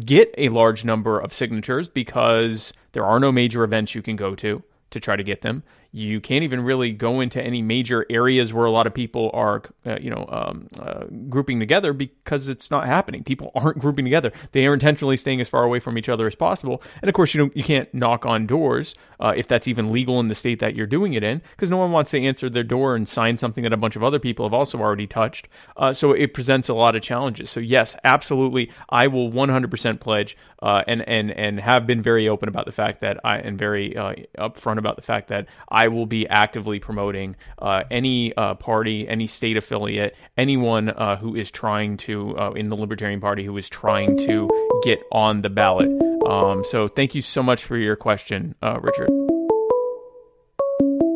get 0.00 0.34
a 0.38 0.48
large 0.48 0.84
number 0.84 1.18
of 1.18 1.32
signatures 1.32 1.88
because 1.88 2.72
there 2.92 3.04
are 3.04 3.20
no 3.20 3.30
major 3.30 3.62
events 3.62 3.94
you 3.94 4.02
can 4.02 4.16
go 4.16 4.34
to 4.34 4.62
to 4.90 5.00
try 5.00 5.16
to 5.16 5.22
get 5.22 5.42
them. 5.42 5.62
You 5.96 6.20
can't 6.20 6.42
even 6.42 6.60
really 6.60 6.90
go 6.90 7.20
into 7.20 7.40
any 7.40 7.62
major 7.62 8.04
areas 8.10 8.52
where 8.52 8.64
a 8.64 8.70
lot 8.72 8.88
of 8.88 8.92
people 8.92 9.30
are, 9.32 9.62
uh, 9.86 9.96
you 10.00 10.10
know, 10.10 10.26
um, 10.28 10.68
uh, 10.76 11.04
grouping 11.28 11.60
together 11.60 11.92
because 11.92 12.48
it's 12.48 12.68
not 12.68 12.86
happening. 12.86 13.22
People 13.22 13.52
aren't 13.54 13.78
grouping 13.78 14.04
together. 14.04 14.32
They 14.50 14.66
are 14.66 14.74
intentionally 14.74 15.16
staying 15.16 15.40
as 15.40 15.48
far 15.48 15.62
away 15.62 15.78
from 15.78 15.96
each 15.96 16.08
other 16.08 16.26
as 16.26 16.34
possible. 16.34 16.82
And 17.00 17.08
of 17.08 17.14
course, 17.14 17.32
you 17.32 17.38
don't, 17.38 17.56
you 17.56 17.62
can't 17.62 17.94
knock 17.94 18.26
on 18.26 18.44
doors 18.44 18.96
uh, 19.20 19.34
if 19.36 19.46
that's 19.46 19.68
even 19.68 19.92
legal 19.92 20.18
in 20.18 20.26
the 20.26 20.34
state 20.34 20.58
that 20.58 20.74
you're 20.74 20.88
doing 20.88 21.14
it 21.14 21.22
in, 21.22 21.40
because 21.52 21.70
no 21.70 21.76
one 21.76 21.92
wants 21.92 22.10
to 22.10 22.20
answer 22.20 22.50
their 22.50 22.64
door 22.64 22.96
and 22.96 23.06
sign 23.06 23.36
something 23.36 23.62
that 23.62 23.72
a 23.72 23.76
bunch 23.76 23.94
of 23.94 24.02
other 24.02 24.18
people 24.18 24.44
have 24.44 24.52
also 24.52 24.78
already 24.78 25.06
touched. 25.06 25.46
Uh, 25.76 25.92
so 25.92 26.10
it 26.10 26.34
presents 26.34 26.68
a 26.68 26.74
lot 26.74 26.96
of 26.96 27.02
challenges. 27.02 27.50
So 27.50 27.60
yes, 27.60 27.94
absolutely, 28.02 28.72
I 28.88 29.06
will 29.06 29.30
100% 29.30 30.00
pledge 30.00 30.36
uh, 30.64 30.82
and 30.86 31.06
and 31.06 31.30
and 31.30 31.60
have 31.60 31.86
been 31.86 32.00
very 32.02 32.26
open 32.26 32.48
about 32.48 32.64
the 32.64 32.72
fact 32.72 33.02
that 33.02 33.20
I 33.22 33.36
and 33.36 33.58
very 33.58 33.96
uh, 33.96 34.14
upfront 34.38 34.78
about 34.78 34.96
the 34.96 35.02
fact 35.02 35.28
that 35.28 35.46
I 35.68 35.83
will 35.88 36.06
be 36.06 36.26
actively 36.28 36.80
promoting 36.80 37.36
uh, 37.58 37.84
any 37.90 38.34
uh, 38.36 38.54
party, 38.54 39.08
any 39.08 39.26
state 39.26 39.56
affiliate, 39.56 40.16
anyone 40.36 40.90
uh, 40.90 41.16
who 41.16 41.34
is 41.34 41.50
trying 41.50 41.96
to 41.98 42.36
uh, 42.38 42.50
in 42.52 42.68
the 42.68 42.76
Libertarian 42.76 43.20
Party 43.20 43.44
who 43.44 43.56
is 43.56 43.68
trying 43.68 44.16
to 44.26 44.48
get 44.82 45.02
on 45.12 45.42
the 45.42 45.50
ballot. 45.50 45.88
Um, 46.26 46.64
so 46.64 46.88
thank 46.88 47.14
you 47.14 47.22
so 47.22 47.42
much 47.42 47.64
for 47.64 47.76
your 47.76 47.96
question, 47.96 48.54
uh, 48.62 48.78
Richard. 48.80 49.08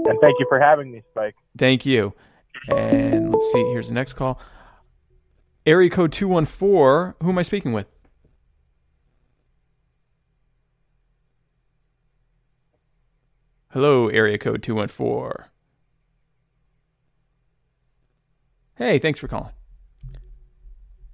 And 0.08 0.18
thank 0.20 0.38
you 0.38 0.46
for 0.48 0.58
having 0.60 0.90
me, 0.90 1.02
Spike. 1.10 1.34
Thank 1.56 1.84
you. 1.84 2.14
And 2.68 3.32
let's 3.32 3.52
see. 3.52 3.62
Here's 3.70 3.88
the 3.88 3.94
next 3.94 4.14
call. 4.14 4.40
Area 5.66 5.90
code 5.90 6.12
two 6.12 6.28
one 6.28 6.46
four. 6.46 7.16
Who 7.22 7.28
am 7.28 7.38
I 7.38 7.42
speaking 7.42 7.72
with? 7.72 7.86
Hello, 13.72 14.08
area 14.08 14.38
code 14.38 14.62
214. 14.62 15.44
Hey, 18.76 18.98
thanks 18.98 19.20
for 19.20 19.28
calling. 19.28 19.52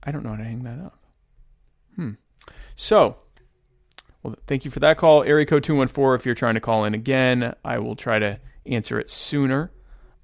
I 0.04 0.12
don't 0.12 0.22
know 0.22 0.30
how 0.30 0.36
to 0.36 0.44
hang 0.44 0.62
that 0.62 0.78
up. 0.78 0.98
Hmm. 1.96 2.12
So, 2.76 3.16
well, 4.22 4.36
thank 4.46 4.64
you 4.64 4.70
for 4.70 4.78
that 4.80 4.98
call. 4.98 5.24
Area 5.24 5.46
code 5.46 5.64
214. 5.64 6.14
If 6.20 6.26
you're 6.26 6.36
trying 6.36 6.54
to 6.54 6.60
call 6.60 6.84
in 6.84 6.94
again, 6.94 7.54
I 7.64 7.80
will 7.80 7.96
try 7.96 8.20
to 8.20 8.38
answer 8.66 9.00
it 9.00 9.10
sooner. 9.10 9.72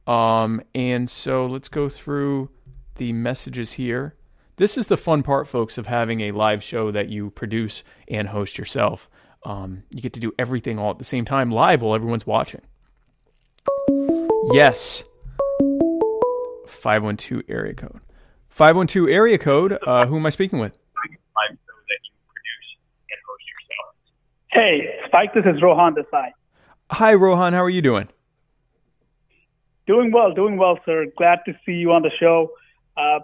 Um, 0.07 0.63
and 0.73 1.11
so 1.11 1.47
let's 1.47 1.69
go 1.69 1.89
through 1.89 2.51
the 2.95 3.13
messages 3.13 3.73
here. 3.73 4.15
this 4.57 4.79
is 4.79 4.87
the 4.87 4.97
fun 4.97 5.23
part, 5.25 5.49
folks, 5.49 5.79
of 5.79 5.87
having 5.87 6.21
a 6.21 6.33
live 6.33 6.63
show 6.63 6.93
that 6.93 7.09
you 7.09 7.31
produce 7.31 7.83
and 8.07 8.29
host 8.29 8.57
yourself. 8.57 9.11
Um, 9.45 9.85
you 9.91 10.03
get 10.03 10.13
to 10.15 10.21
do 10.21 10.33
everything 10.39 10.79
all 10.79 10.91
at 10.91 10.99
the 10.99 11.05
same 11.05 11.25
time 11.25 11.51
live 11.51 11.83
while 11.83 11.95
everyone's 11.95 12.27
watching. 12.27 12.61
Yes. 14.53 15.05
512 16.67 17.45
area 17.49 17.75
code. 17.75 18.01
512 18.51 19.09
area 19.09 19.39
code. 19.39 19.79
Uh, 19.87 20.07
who 20.07 20.17
am 20.17 20.27
I 20.27 20.31
speaking 20.31 20.59
with? 20.59 20.77
Hey, 24.53 24.97
Spike, 25.07 25.33
this 25.33 25.45
is 25.47 25.63
Rohan 25.63 25.95
Desai. 25.95 26.33
Hi, 26.91 27.15
Rohan. 27.15 27.53
How 27.53 27.63
are 27.63 27.71
you 27.71 27.83
doing? 27.83 28.09
Doing 29.87 30.11
well, 30.13 30.33
doing 30.35 30.57
well, 30.57 30.79
sir. 30.85 31.07
Glad 31.17 31.39
to 31.47 31.53
see 31.65 31.73
you 31.73 31.93
on 31.93 32.03
the 32.03 32.11
show. 32.19 32.51
Uh, 32.97 33.21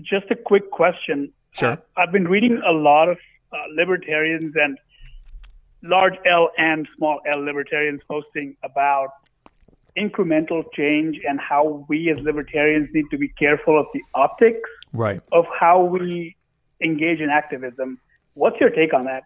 just 0.00 0.30
a 0.30 0.34
quick 0.34 0.70
question. 0.70 1.32
Sure. 1.52 1.72
Uh, 1.72 1.76
I've 1.96 2.12
been 2.12 2.26
reading 2.26 2.60
a 2.66 2.72
lot 2.72 3.08
of 3.08 3.18
uh, 3.52 3.56
libertarians 3.76 4.54
and 4.56 4.78
large 5.82 6.14
L 6.26 6.50
and 6.58 6.88
small 6.96 7.20
L 7.26 7.40
libertarians 7.44 8.00
posting 8.08 8.56
about 8.62 9.08
incremental 9.96 10.64
change 10.74 11.20
and 11.28 11.38
how 11.38 11.84
we 11.88 12.10
as 12.10 12.18
libertarians 12.18 12.88
need 12.94 13.04
to 13.10 13.18
be 13.18 13.28
careful 13.28 13.78
of 13.78 13.86
the 13.92 14.00
optics 14.14 14.68
Right. 14.94 15.20
of 15.32 15.44
how 15.58 15.82
we 15.82 16.36
engage 16.82 17.20
in 17.20 17.28
activism. 17.30 17.98
What's 18.34 18.58
your 18.60 18.70
take 18.70 18.94
on 18.94 19.04
that? 19.04 19.24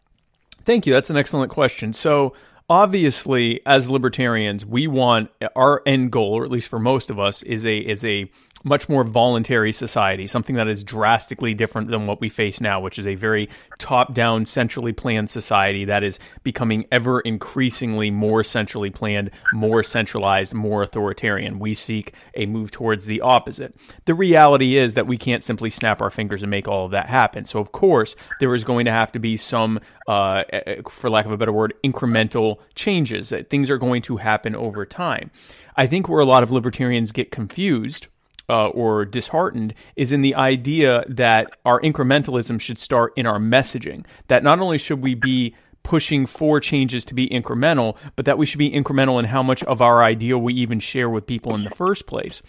Thank 0.65 0.87
you. 0.87 0.93
That's 0.93 1.11
an 1.11 1.17
excellent 1.17 1.51
question. 1.53 1.93
So, 1.93 2.35
obviously, 2.69 3.61
as 3.67 3.89
libertarians, 3.89 4.67
we 4.67 4.89
want 4.89 5.31
our 5.55 5.83
end 5.87 6.11
goal, 6.11 6.33
or 6.35 6.45
at 6.45 6.51
least 6.51 6.69
for 6.69 6.79
most 6.81 7.11
of 7.11 7.19
us, 7.19 7.43
is 7.43 7.65
a 7.65 7.79
is 7.79 8.05
a 8.05 8.31
much 8.65 8.89
more 8.89 9.05
voluntary 9.05 9.73
society, 9.73 10.27
something 10.27 10.57
that 10.57 10.69
is 10.69 10.83
drastically 10.83 11.55
different 11.55 11.91
than 11.91 12.07
what 12.07 12.21
we 12.21 12.29
face 12.29 12.61
now, 12.61 12.81
which 12.81 12.99
is 12.99 13.07
a 13.07 13.15
very 13.15 13.49
top 13.79 14.15
down, 14.15 14.47
centrally 14.47 14.93
planned 14.93 15.31
society 15.31 15.85
that 15.85 16.03
is 16.03 16.19
becoming 16.43 16.87
ever 16.91 17.21
increasingly 17.21 18.11
more 18.11 18.43
centrally 18.43 18.91
planned, 18.91 19.31
more 19.53 19.83
centralized, 19.83 20.55
more 20.55 20.83
authoritarian. 20.83 21.59
We 21.59 21.75
seek 21.75 22.15
a 22.35 22.47
move 22.47 22.71
towards 22.71 23.07
the 23.07 23.21
opposite. 23.21 23.75
The 24.05 24.15
reality 24.15 24.77
is 24.77 24.95
that 24.95 25.07
we 25.07 25.19
can't 25.19 25.43
simply 25.43 25.71
snap 25.71 26.01
our 26.01 26.11
fingers 26.11 26.43
and 26.43 26.51
make 26.51 26.69
all 26.69 26.87
of 26.87 26.91
that 26.93 27.09
happen. 27.09 27.45
So, 27.45 27.61
of 27.61 27.73
course, 27.73 28.17
there 28.41 28.55
is 28.55 28.65
going 28.65 28.87
to 28.87 28.93
have 28.93 29.13
to 29.13 29.19
be 29.19 29.37
some, 29.37 29.81
uh, 30.09 30.45
for 30.89 31.11
lack 31.11 31.27
of 31.27 31.33
a 31.33 31.37
better 31.37 31.53
word, 31.53 31.75
incremental 31.85 32.61
changes. 32.75 33.29
That 33.29 33.51
things 33.51 33.71
are 33.71 33.79
going 33.79 34.03
to 34.03 34.17
happen 34.17 34.55
over 34.55 34.85
time. 34.87 35.31
I 35.77 35.87
think 35.87 36.09
where 36.09 36.21
a 36.21 36.25
lot 36.25 36.43
of 36.43 36.51
libertarians 36.51 37.13
get 37.13 37.31
confused 37.31 38.09
uh, 38.49 38.69
or 38.69 39.05
disheartened 39.05 39.75
is 39.97 40.13
in 40.13 40.23
the 40.23 40.35
idea 40.35 41.05
that 41.09 41.51
our 41.65 41.81
incrementalism 41.81 42.61
should 42.61 42.79
start 42.79 43.13
in 43.17 43.27
our 43.27 43.39
messaging. 43.39 44.05
That 44.29 44.43
not 44.43 44.61
only 44.61 44.79
should 44.79 45.03
we 45.03 45.15
be 45.15 45.55
pushing 45.83 46.27
for 46.27 46.59
changes 46.59 47.05
to 47.05 47.15
be 47.15 47.29
incremental, 47.29 47.97
but 48.17 48.25
that 48.25 48.39
we 48.39 48.45
should 48.45 48.59
be 48.59 48.71
incremental 48.71 49.19
in 49.19 49.25
how 49.25 49.43
much 49.43 49.63
of 49.65 49.81
our 49.81 50.03
idea 50.03 50.37
we 50.37 50.53
even 50.55 50.81
share 50.81 51.09
with 51.09 51.27
people 51.27 51.55
in 51.55 51.65
the 51.65 51.71
first 51.71 52.07
place. 52.07 52.43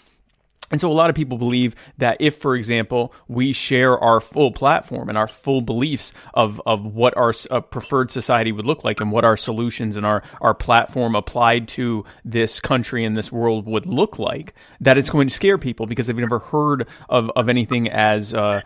And 0.70 0.82
so 0.82 0.92
a 0.92 0.94
lot 0.94 1.10
of 1.10 1.16
people 1.16 1.38
believe 1.38 1.76
that 1.98 2.18
if, 2.20 2.36
for 2.36 2.56
example, 2.56 3.14
we 3.28 3.54
share 3.54 3.98
our 3.98 4.20
full 4.20 4.52
platform 4.52 5.10
and 5.10 5.18
our 5.18 5.28
full 5.28 5.62
beliefs 5.62 6.14
of, 6.34 6.62
of 6.66 6.86
what 6.86 7.16
our 7.16 7.34
uh, 7.50 7.62
preferred 7.62 8.12
society 8.12 8.52
would 8.52 8.66
look 8.66 8.84
like 8.84 9.00
and 9.00 9.12
what 9.12 9.24
our 9.24 9.38
solutions 9.38 9.96
and 9.96 10.06
our, 10.06 10.24
our 10.42 10.54
platform 10.54 11.16
applied 11.16 11.68
to 11.70 12.04
this 12.26 12.60
country 12.60 13.06
and 13.06 13.16
this 13.16 13.32
world 13.32 13.66
would 13.66 13.86
look 13.86 14.20
like, 14.20 14.54
that 14.82 14.98
it's 14.98 15.10
going 15.10 15.28
to 15.28 15.34
scare 15.34 15.58
people 15.58 15.86
because 15.86 16.08
they've 16.08 16.18
never 16.18 16.40
heard 16.40 16.88
of, 17.10 17.32
of 17.36 17.48
anything 17.48 17.90
as, 17.90 18.34
uh, 18.34 18.62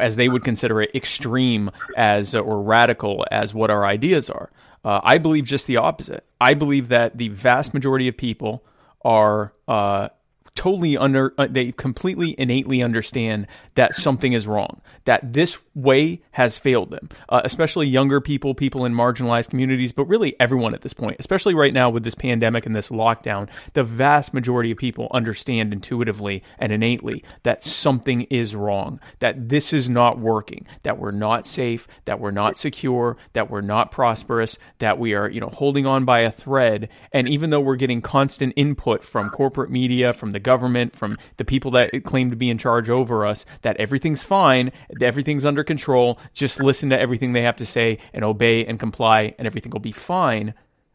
as 0.00 0.16
they 0.16 0.28
would 0.28 0.44
consider 0.44 0.80
it 0.80 0.94
extreme 0.94 1.70
as, 1.96 2.34
uh, 2.34 2.40
or 2.40 2.62
radical 2.62 3.26
as 3.30 3.52
what 3.52 3.70
our 3.70 3.84
ideas 3.84 4.30
are. 4.30 4.50
Uh, 4.84 5.00
I 5.02 5.18
believe 5.18 5.44
just 5.44 5.66
the 5.66 5.76
opposite. 5.76 6.24
I 6.40 6.54
believe 6.54 6.88
that 6.88 7.16
the 7.16 7.28
vast 7.28 7.72
majority 7.72 8.08
of 8.08 8.16
people 8.16 8.64
are, 9.04 9.52
uh, 9.68 10.08
totally 10.54 10.96
under 10.96 11.34
uh, 11.38 11.46
they 11.48 11.72
completely 11.72 12.38
innately 12.38 12.82
understand 12.82 13.46
that 13.74 13.94
something 13.94 14.32
is 14.32 14.46
wrong 14.46 14.80
that 15.04 15.32
this 15.32 15.56
way 15.74 16.20
has 16.32 16.58
failed 16.58 16.90
them. 16.90 17.08
Uh, 17.28 17.40
especially 17.44 17.86
younger 17.86 18.20
people 18.20 18.54
people 18.54 18.84
in 18.84 18.94
marginalized 18.94 19.50
communities 19.50 19.92
but 19.92 20.04
really 20.06 20.34
everyone 20.40 20.74
at 20.74 20.80
this 20.82 20.92
point 20.92 21.16
especially 21.18 21.54
right 21.54 21.72
now 21.72 21.88
with 21.90 22.04
this 22.04 22.14
pandemic 22.14 22.66
and 22.66 22.74
this 22.74 22.90
lockdown 22.90 23.48
the 23.74 23.84
vast 23.84 24.34
majority 24.34 24.70
of 24.70 24.78
people 24.78 25.08
understand 25.12 25.72
intuitively 25.72 26.42
and 26.58 26.72
innately 26.72 27.24
that 27.42 27.62
something 27.62 28.22
is 28.22 28.54
wrong 28.54 29.00
that 29.20 29.48
this 29.48 29.72
is 29.72 29.88
not 29.88 30.18
working 30.18 30.66
that 30.82 30.98
we're 30.98 31.10
not 31.10 31.46
safe 31.46 31.86
that 32.04 32.20
we're 32.20 32.30
not 32.30 32.56
secure 32.56 33.16
that 33.32 33.50
we're 33.50 33.60
not 33.60 33.90
prosperous 33.90 34.58
that 34.78 34.98
we 34.98 35.14
are 35.14 35.28
you 35.28 35.40
know 35.40 35.48
holding 35.48 35.86
on 35.86 36.04
by 36.04 36.20
a 36.20 36.30
thread. 36.30 36.88
And 37.12 37.28
even 37.28 37.50
though 37.50 37.60
we're 37.60 37.76
getting 37.76 38.02
constant 38.02 38.52
input 38.56 39.04
from 39.04 39.30
corporate 39.30 39.70
media 39.70 40.12
from 40.12 40.32
the 40.32 40.40
government, 40.40 40.94
from 40.94 41.18
the 41.36 41.44
people 41.44 41.70
that 41.72 41.90
claim 42.04 42.30
to 42.30 42.36
be 42.36 42.50
in 42.50 42.58
charge 42.58 42.90
over 42.90 43.26
us, 43.26 43.44
that 43.62 43.76
everything's 43.78 44.22
fine, 44.22 44.72
everything's 45.00 45.44
under 45.44 45.64
control. 45.64 46.18
Just 46.32 46.60
listen 46.60 46.90
to 46.90 47.00
everything 47.00 47.32
they 47.32 47.42
have 47.42 47.56
to 47.56 47.66
say 47.66 47.98
and 48.12 48.24
obey 48.24 48.64
and 48.64 48.78
comply, 48.78 49.34
and 49.38 49.46
everything 49.46 49.72
will 49.72 49.80
be 49.80 49.92
fine. 49.92 50.54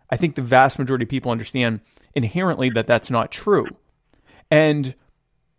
I 0.09 0.17
think 0.17 0.35
the 0.35 0.41
vast 0.41 0.79
majority 0.79 1.03
of 1.03 1.09
people 1.09 1.31
understand 1.31 1.81
inherently 2.13 2.69
that 2.71 2.87
that's 2.87 3.11
not 3.11 3.31
true. 3.31 3.67
And 4.49 4.95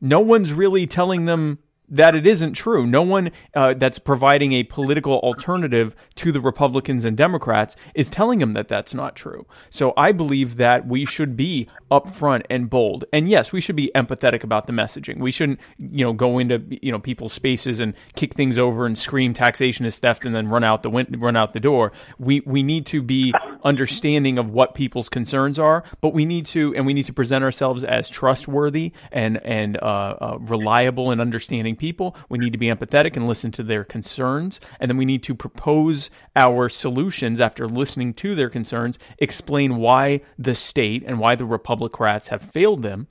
no 0.01 0.21
one's 0.21 0.53
really 0.53 0.87
telling 0.87 1.27
them 1.27 1.59
that 1.91 2.15
it 2.15 2.27
isn't 2.27 2.55
true. 2.55 2.87
No 2.87 3.03
one 3.03 3.31
uh, 3.55 3.75
that's 3.75 3.99
providing 3.99 4.53
a 4.53 4.65
political 4.65 5.19
alternative 5.21 5.95
to 6.17 6.33
the 6.33 6.41
Republicans 6.41 7.05
and 7.05 7.17
Democrats 7.17 7.77
is 7.95 8.11
telling 8.11 8.39
them 8.39 8.53
that 8.53 8.69
that's 8.69 8.95
not 8.95 9.17
true. 9.17 9.47
So 9.71 9.95
I 9.97 10.13
believe 10.13 10.57
that 10.57 10.87
we 10.87 11.05
should 11.05 11.37
be 11.37 11.69
upfront 11.91 12.45
and 12.51 12.69
bold. 12.69 13.05
And 13.13 13.29
yes, 13.29 13.53
we 13.53 13.61
should 13.61 13.77
be 13.77 13.91
empathetic 13.95 14.45
about 14.45 14.67
the 14.67 14.73
messaging. 14.73 15.19
We 15.19 15.31
shouldn't, 15.31 15.61
you 15.79 16.05
know, 16.05 16.13
go 16.13 16.39
into 16.39 16.63
you 16.83 16.93
know 16.93 16.99
people's 16.99 17.33
spaces 17.33 17.81
and 17.81 17.95
kick 18.15 18.35
things 18.35 18.59
over 18.59 18.87
and 18.87 18.97
scream 18.97 19.33
taxation 19.33 19.87
is 19.87 19.99
theft 19.99 20.25
and 20.25 20.35
then 20.35 20.49
run 20.49 20.65
out 20.65 20.83
the 20.83 20.91
win- 20.91 21.17
run 21.19 21.37
out 21.37 21.53
the 21.53 21.61
door. 21.61 21.93
We 22.19 22.41
we 22.41 22.63
need 22.63 22.87
to 22.87 23.03
be 23.03 23.33
understanding 23.65 24.39
of 24.39 24.51
what 24.51 24.75
people's 24.75 25.09
concerns 25.09 25.59
are, 25.59 25.85
but 26.01 26.13
we 26.13 26.25
need 26.25 26.47
to 26.47 26.75
and 26.75 26.87
we 26.87 26.93
need 26.93 27.07
to 27.07 27.13
present 27.13 27.45
ourselves 27.45 27.85
as 27.85 28.09
trustworthy 28.09 28.93
and 29.11 29.39
and 29.45 29.77
uh, 29.79 29.81
uh, 29.81 30.39
reliable 30.41 31.11
and 31.11 31.21
understanding 31.21 31.77
people. 31.79 32.17
We 32.29 32.39
need 32.39 32.53
to 32.53 32.59
be 32.59 32.67
empathetic 32.67 33.17
and 33.17 33.27
listen 33.27 33.51
to 33.53 33.63
their 33.63 33.85
concerns, 33.85 34.61
and 34.81 34.91
then 34.91 34.97
we 34.97 35.05
need 35.05 35.23
to 35.25 35.35
propose 35.35 36.11
our 36.37 36.69
solutions 36.69 37.41
after 37.41 37.69
listening 37.69 38.15
to 38.15 38.35
their 38.35 38.51
concerns. 38.51 38.99
Explain 39.19 39.77
why 39.77 40.21
the 40.39 40.55
state 40.55 41.03
and 41.07 41.19
why 41.19 41.35
the 41.35 41.47
Republicrats 41.47 42.29
have 42.29 42.43
failed 42.43 42.83
them 42.83 43.09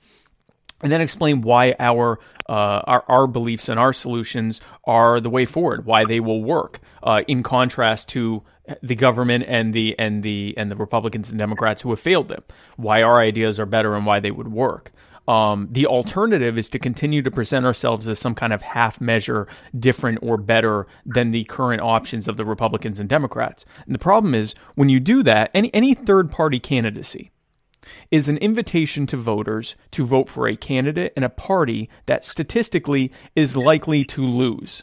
and 0.80 0.92
then 0.92 1.00
explain 1.00 1.40
why 1.40 1.74
our, 1.78 2.20
uh, 2.48 2.82
our 2.84 3.04
our 3.08 3.26
beliefs 3.26 3.68
and 3.68 3.80
our 3.80 3.92
solutions 3.92 4.60
are 4.84 5.20
the 5.20 5.30
way 5.30 5.44
forward, 5.44 5.84
why 5.84 6.04
they 6.04 6.20
will 6.20 6.42
work, 6.42 6.80
uh, 7.02 7.22
in 7.26 7.42
contrast 7.42 8.08
to 8.10 8.42
the 8.82 8.94
government 8.94 9.44
and 9.48 9.72
the 9.72 9.98
and 9.98 10.22
the 10.22 10.54
and 10.56 10.70
the 10.70 10.76
Republicans 10.76 11.30
and 11.30 11.38
Democrats 11.38 11.82
who 11.82 11.90
have 11.90 12.00
failed 12.00 12.28
them, 12.28 12.42
why 12.76 13.02
our 13.02 13.20
ideas 13.20 13.58
are 13.58 13.66
better 13.66 13.94
and 13.94 14.06
why 14.06 14.20
they 14.20 14.30
would 14.30 14.48
work. 14.48 14.92
Um, 15.28 15.68
the 15.70 15.86
alternative 15.86 16.58
is 16.58 16.70
to 16.70 16.78
continue 16.78 17.20
to 17.20 17.30
present 17.30 17.66
ourselves 17.66 18.08
as 18.08 18.18
some 18.18 18.34
kind 18.34 18.52
of 18.52 18.62
half 18.62 18.98
measure 18.98 19.46
different 19.78 20.20
or 20.22 20.38
better 20.38 20.86
than 21.04 21.32
the 21.32 21.44
current 21.44 21.82
options 21.82 22.28
of 22.28 22.38
the 22.38 22.46
Republicans 22.46 22.98
and 22.98 23.10
Democrats. 23.10 23.66
And 23.84 23.94
the 23.94 23.98
problem 23.98 24.34
is 24.34 24.54
when 24.74 24.88
you 24.88 24.98
do 25.00 25.22
that, 25.24 25.50
any 25.52 25.72
any 25.74 25.92
third 25.92 26.30
party 26.30 26.58
candidacy 26.58 27.30
is 28.10 28.28
an 28.28 28.38
invitation 28.38 29.06
to 29.06 29.16
voters 29.18 29.74
to 29.90 30.04
vote 30.04 30.28
for 30.30 30.48
a 30.48 30.56
candidate 30.56 31.12
and 31.14 31.24
a 31.24 31.30
party 31.30 31.90
that 32.06 32.24
statistically 32.24 33.12
is 33.36 33.56
likely 33.56 34.04
to 34.04 34.24
lose. 34.24 34.82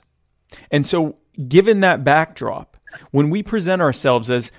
And 0.71 0.85
so, 0.85 1.17
given 1.47 1.79
that 1.79 2.03
backdrop, 2.03 2.77
when 3.11 3.31
we 3.31 3.41
present 3.41 3.81
ourselves 3.81 4.29
as 4.29 4.51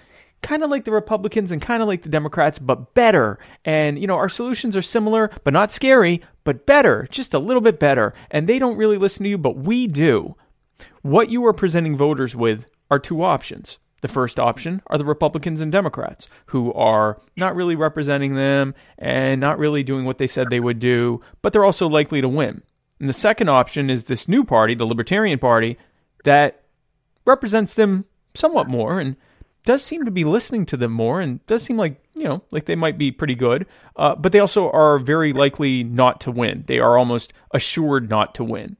kind 0.42 0.62
of 0.62 0.70
like 0.70 0.84
the 0.84 0.92
Republicans 0.92 1.50
and 1.50 1.60
kind 1.60 1.82
of 1.82 1.88
like 1.88 2.02
the 2.02 2.08
Democrats, 2.08 2.58
but 2.58 2.94
better. 2.94 3.38
And, 3.64 3.98
you 3.98 4.06
know, 4.06 4.16
our 4.16 4.28
solutions 4.28 4.76
are 4.76 4.82
similar, 4.82 5.30
but 5.44 5.52
not 5.52 5.72
scary, 5.72 6.22
but 6.44 6.66
better, 6.66 7.08
just 7.10 7.34
a 7.34 7.38
little 7.38 7.60
bit 7.60 7.80
better. 7.80 8.14
And 8.30 8.46
they 8.46 8.58
don't 8.58 8.76
really 8.76 8.98
listen 8.98 9.24
to 9.24 9.28
you, 9.28 9.38
but 9.38 9.56
we 9.56 9.86
do. 9.86 10.36
What 11.02 11.30
you 11.30 11.44
are 11.46 11.52
presenting 11.52 11.96
voters 11.96 12.36
with 12.36 12.66
are 12.90 12.98
two 12.98 13.22
options. 13.22 13.78
The 14.02 14.08
first 14.08 14.38
option 14.38 14.82
are 14.88 14.98
the 14.98 15.04
Republicans 15.04 15.60
and 15.60 15.72
Democrats, 15.72 16.28
who 16.46 16.72
are 16.74 17.20
not 17.36 17.56
really 17.56 17.74
representing 17.74 18.34
them 18.34 18.74
and 18.98 19.40
not 19.40 19.58
really 19.58 19.82
doing 19.82 20.04
what 20.04 20.18
they 20.18 20.26
said 20.26 20.50
they 20.50 20.60
would 20.60 20.78
do, 20.78 21.22
but 21.42 21.52
they're 21.52 21.64
also 21.64 21.88
likely 21.88 22.20
to 22.20 22.28
win. 22.28 22.62
And 23.00 23.08
the 23.08 23.14
second 23.14 23.48
option 23.48 23.90
is 23.90 24.04
this 24.04 24.28
new 24.28 24.44
party, 24.44 24.74
the 24.74 24.86
Libertarian 24.86 25.38
Party, 25.38 25.76
that 26.24 26.62
represents 27.24 27.74
them 27.74 28.04
somewhat 28.34 28.68
more 28.68 29.00
and 29.00 29.16
does 29.66 29.84
seem 29.84 30.06
to 30.06 30.10
be 30.10 30.24
listening 30.24 30.64
to 30.64 30.78
them 30.78 30.92
more 30.92 31.20
and 31.20 31.44
does 31.46 31.62
seem 31.62 31.76
like 31.76 32.00
you 32.14 32.24
know 32.24 32.42
like 32.50 32.64
they 32.64 32.74
might 32.74 32.96
be 32.96 33.12
pretty 33.12 33.34
good 33.34 33.66
uh, 33.96 34.14
but 34.14 34.32
they 34.32 34.40
also 34.40 34.70
are 34.70 34.98
very 34.98 35.34
likely 35.34 35.84
not 35.84 36.20
to 36.22 36.30
win 36.30 36.64
they 36.66 36.78
are 36.78 36.96
almost 36.96 37.34
assured 37.52 38.08
not 38.08 38.34
to 38.34 38.42
win 38.42 38.78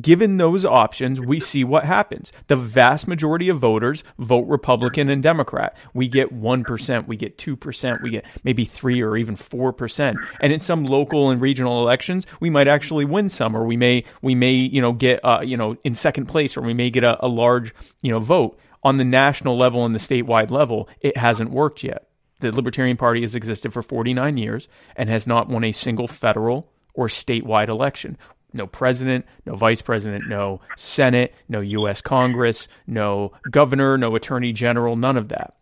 Given 0.00 0.38
those 0.38 0.64
options, 0.64 1.20
we 1.20 1.38
see 1.38 1.62
what 1.62 1.84
happens. 1.84 2.32
The 2.48 2.56
vast 2.56 3.06
majority 3.06 3.48
of 3.48 3.60
voters 3.60 4.02
vote 4.18 4.46
Republican 4.48 5.08
and 5.08 5.22
Democrat. 5.22 5.76
We 5.94 6.08
get 6.08 6.34
1%, 6.34 7.06
we 7.06 7.16
get 7.16 7.38
2%, 7.38 8.02
we 8.02 8.10
get 8.10 8.24
maybe 8.42 8.64
3 8.64 9.00
or 9.02 9.16
even 9.16 9.36
4%. 9.36 10.16
And 10.40 10.52
in 10.52 10.58
some 10.58 10.84
local 10.84 11.30
and 11.30 11.40
regional 11.40 11.80
elections, 11.80 12.26
we 12.40 12.50
might 12.50 12.66
actually 12.66 13.04
win 13.04 13.28
some 13.28 13.56
or 13.56 13.64
we 13.64 13.76
may 13.76 14.02
we 14.20 14.34
may, 14.34 14.52
you 14.52 14.80
know, 14.80 14.92
get 14.92 15.24
uh, 15.24 15.42
you 15.44 15.56
know, 15.56 15.76
in 15.84 15.94
second 15.94 16.26
place 16.26 16.56
or 16.56 16.62
we 16.62 16.74
may 16.74 16.90
get 16.90 17.04
a, 17.04 17.24
a 17.24 17.28
large, 17.28 17.72
you 18.02 18.10
know, 18.10 18.18
vote. 18.18 18.58
On 18.84 18.98
the 18.98 19.04
national 19.04 19.56
level 19.56 19.84
and 19.84 19.94
the 19.94 19.98
statewide 19.98 20.50
level, 20.50 20.88
it 21.00 21.16
hasn't 21.16 21.50
worked 21.50 21.82
yet. 21.82 22.06
The 22.40 22.52
Libertarian 22.52 22.96
Party 22.96 23.22
has 23.22 23.34
existed 23.34 23.72
for 23.72 23.82
49 23.82 24.36
years 24.36 24.68
and 24.96 25.08
has 25.08 25.26
not 25.26 25.48
won 25.48 25.64
a 25.64 25.72
single 25.72 26.06
federal 26.06 26.70
or 26.92 27.08
statewide 27.08 27.68
election 27.68 28.18
no 28.54 28.66
president, 28.66 29.26
no 29.44 29.56
vice 29.56 29.82
president, 29.82 30.28
no 30.28 30.60
Senate, 30.76 31.34
no 31.48 31.60
U.S. 31.60 32.00
Congress, 32.00 32.68
no 32.86 33.32
governor, 33.50 33.98
no 33.98 34.14
attorney 34.14 34.52
general, 34.52 34.96
none 34.96 35.16
of 35.16 35.28
that. 35.28 35.54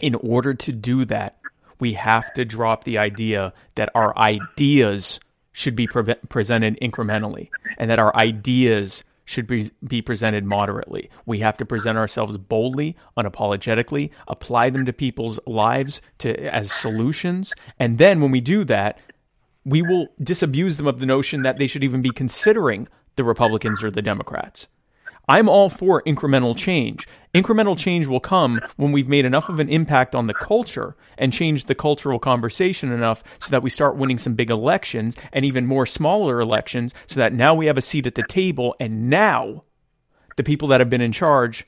In 0.00 0.16
order 0.16 0.52
to 0.54 0.72
do 0.72 1.04
that, 1.06 1.38
we 1.78 1.92
have 1.94 2.32
to 2.34 2.44
drop 2.44 2.84
the 2.84 2.98
idea 2.98 3.52
that 3.76 3.90
our 3.94 4.16
ideas 4.18 5.20
should 5.52 5.76
be 5.76 5.86
pre- 5.86 6.14
presented 6.28 6.78
incrementally 6.80 7.48
and 7.78 7.90
that 7.90 8.00
our 8.00 8.14
ideas 8.16 9.04
should 9.28 9.46
be, 9.46 9.70
be 9.86 10.00
presented 10.00 10.42
moderately. 10.46 11.10
We 11.26 11.40
have 11.40 11.58
to 11.58 11.66
present 11.66 11.98
ourselves 11.98 12.38
boldly, 12.38 12.96
unapologetically, 13.16 14.08
apply 14.26 14.70
them 14.70 14.86
to 14.86 14.92
people's 14.94 15.38
lives 15.46 16.00
to 16.18 16.34
as 16.46 16.72
solutions, 16.72 17.52
and 17.78 17.98
then 17.98 18.22
when 18.22 18.30
we 18.30 18.40
do 18.40 18.64
that, 18.64 18.98
we 19.66 19.82
will 19.82 20.08
disabuse 20.22 20.78
them 20.78 20.86
of 20.86 20.98
the 20.98 21.04
notion 21.04 21.42
that 21.42 21.58
they 21.58 21.66
should 21.66 21.84
even 21.84 22.00
be 22.00 22.10
considering 22.10 22.88
the 23.16 23.24
Republicans 23.24 23.84
or 23.84 23.90
the 23.90 24.00
Democrats. 24.00 24.66
I'm 25.28 25.48
all 25.48 25.68
for 25.68 26.02
incremental 26.04 26.56
change. 26.56 27.06
Incremental 27.34 27.78
change 27.78 28.06
will 28.06 28.20
come 28.20 28.60
when 28.76 28.92
we've 28.92 29.08
made 29.08 29.26
enough 29.26 29.50
of 29.50 29.60
an 29.60 29.68
impact 29.68 30.14
on 30.14 30.26
the 30.26 30.34
culture 30.34 30.96
and 31.18 31.32
changed 31.32 31.68
the 31.68 31.74
cultural 31.74 32.18
conversation 32.18 32.90
enough 32.90 33.22
so 33.38 33.50
that 33.50 33.62
we 33.62 33.68
start 33.68 33.96
winning 33.96 34.18
some 34.18 34.34
big 34.34 34.50
elections 34.50 35.16
and 35.32 35.44
even 35.44 35.66
more 35.66 35.84
smaller 35.84 36.40
elections 36.40 36.94
so 37.06 37.20
that 37.20 37.34
now 37.34 37.54
we 37.54 37.66
have 37.66 37.76
a 37.76 37.82
seat 37.82 38.06
at 38.06 38.14
the 38.14 38.22
table 38.22 38.74
and 38.80 39.10
now 39.10 39.64
the 40.36 40.42
people 40.44 40.68
that 40.68 40.80
have 40.80 40.88
been 40.88 41.02
in 41.02 41.12
charge 41.12 41.66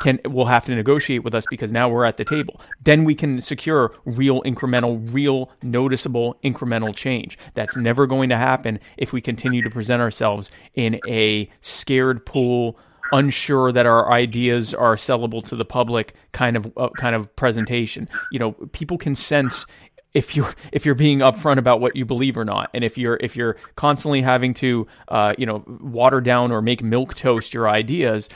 can 0.00 0.18
will 0.24 0.46
have 0.46 0.64
to 0.64 0.74
negotiate 0.74 1.22
with 1.22 1.34
us 1.34 1.44
because 1.48 1.70
now 1.70 1.88
we're 1.88 2.04
at 2.04 2.16
the 2.16 2.24
table. 2.24 2.60
Then 2.82 3.04
we 3.04 3.14
can 3.14 3.40
secure 3.40 3.94
real 4.04 4.42
incremental, 4.42 5.12
real 5.12 5.52
noticeable 5.62 6.36
incremental 6.42 6.94
change. 6.94 7.38
That's 7.54 7.76
never 7.76 8.06
going 8.06 8.30
to 8.30 8.36
happen 8.36 8.80
if 8.96 9.12
we 9.12 9.20
continue 9.20 9.62
to 9.62 9.70
present 9.70 10.02
ourselves 10.02 10.50
in 10.74 11.00
a 11.06 11.48
scared 11.60 12.24
pool, 12.26 12.78
unsure 13.12 13.72
that 13.72 13.86
our 13.86 14.10
ideas 14.10 14.72
are 14.74 14.96
sellable 14.96 15.44
to 15.46 15.56
the 15.56 15.64
public 15.64 16.14
kind 16.32 16.56
of 16.56 16.72
uh, 16.76 16.88
kind 16.96 17.14
of 17.14 17.34
presentation. 17.36 18.08
You 18.32 18.38
know, 18.38 18.52
people 18.72 18.98
can 18.98 19.14
sense 19.14 19.66
if 20.14 20.34
you're 20.34 20.54
if 20.72 20.86
you're 20.86 20.94
being 20.94 21.20
upfront 21.20 21.58
about 21.58 21.80
what 21.80 21.94
you 21.94 22.04
believe 22.04 22.36
or 22.36 22.44
not, 22.44 22.70
and 22.74 22.84
if 22.84 22.96
you're 22.96 23.18
if 23.20 23.36
you're 23.36 23.56
constantly 23.76 24.22
having 24.22 24.54
to 24.54 24.86
uh, 25.08 25.34
you 25.38 25.46
know 25.46 25.62
water 25.80 26.20
down 26.20 26.52
or 26.52 26.62
make 26.62 26.82
milquetoast 26.82 27.52
your 27.52 27.68
ideas, 27.68 28.28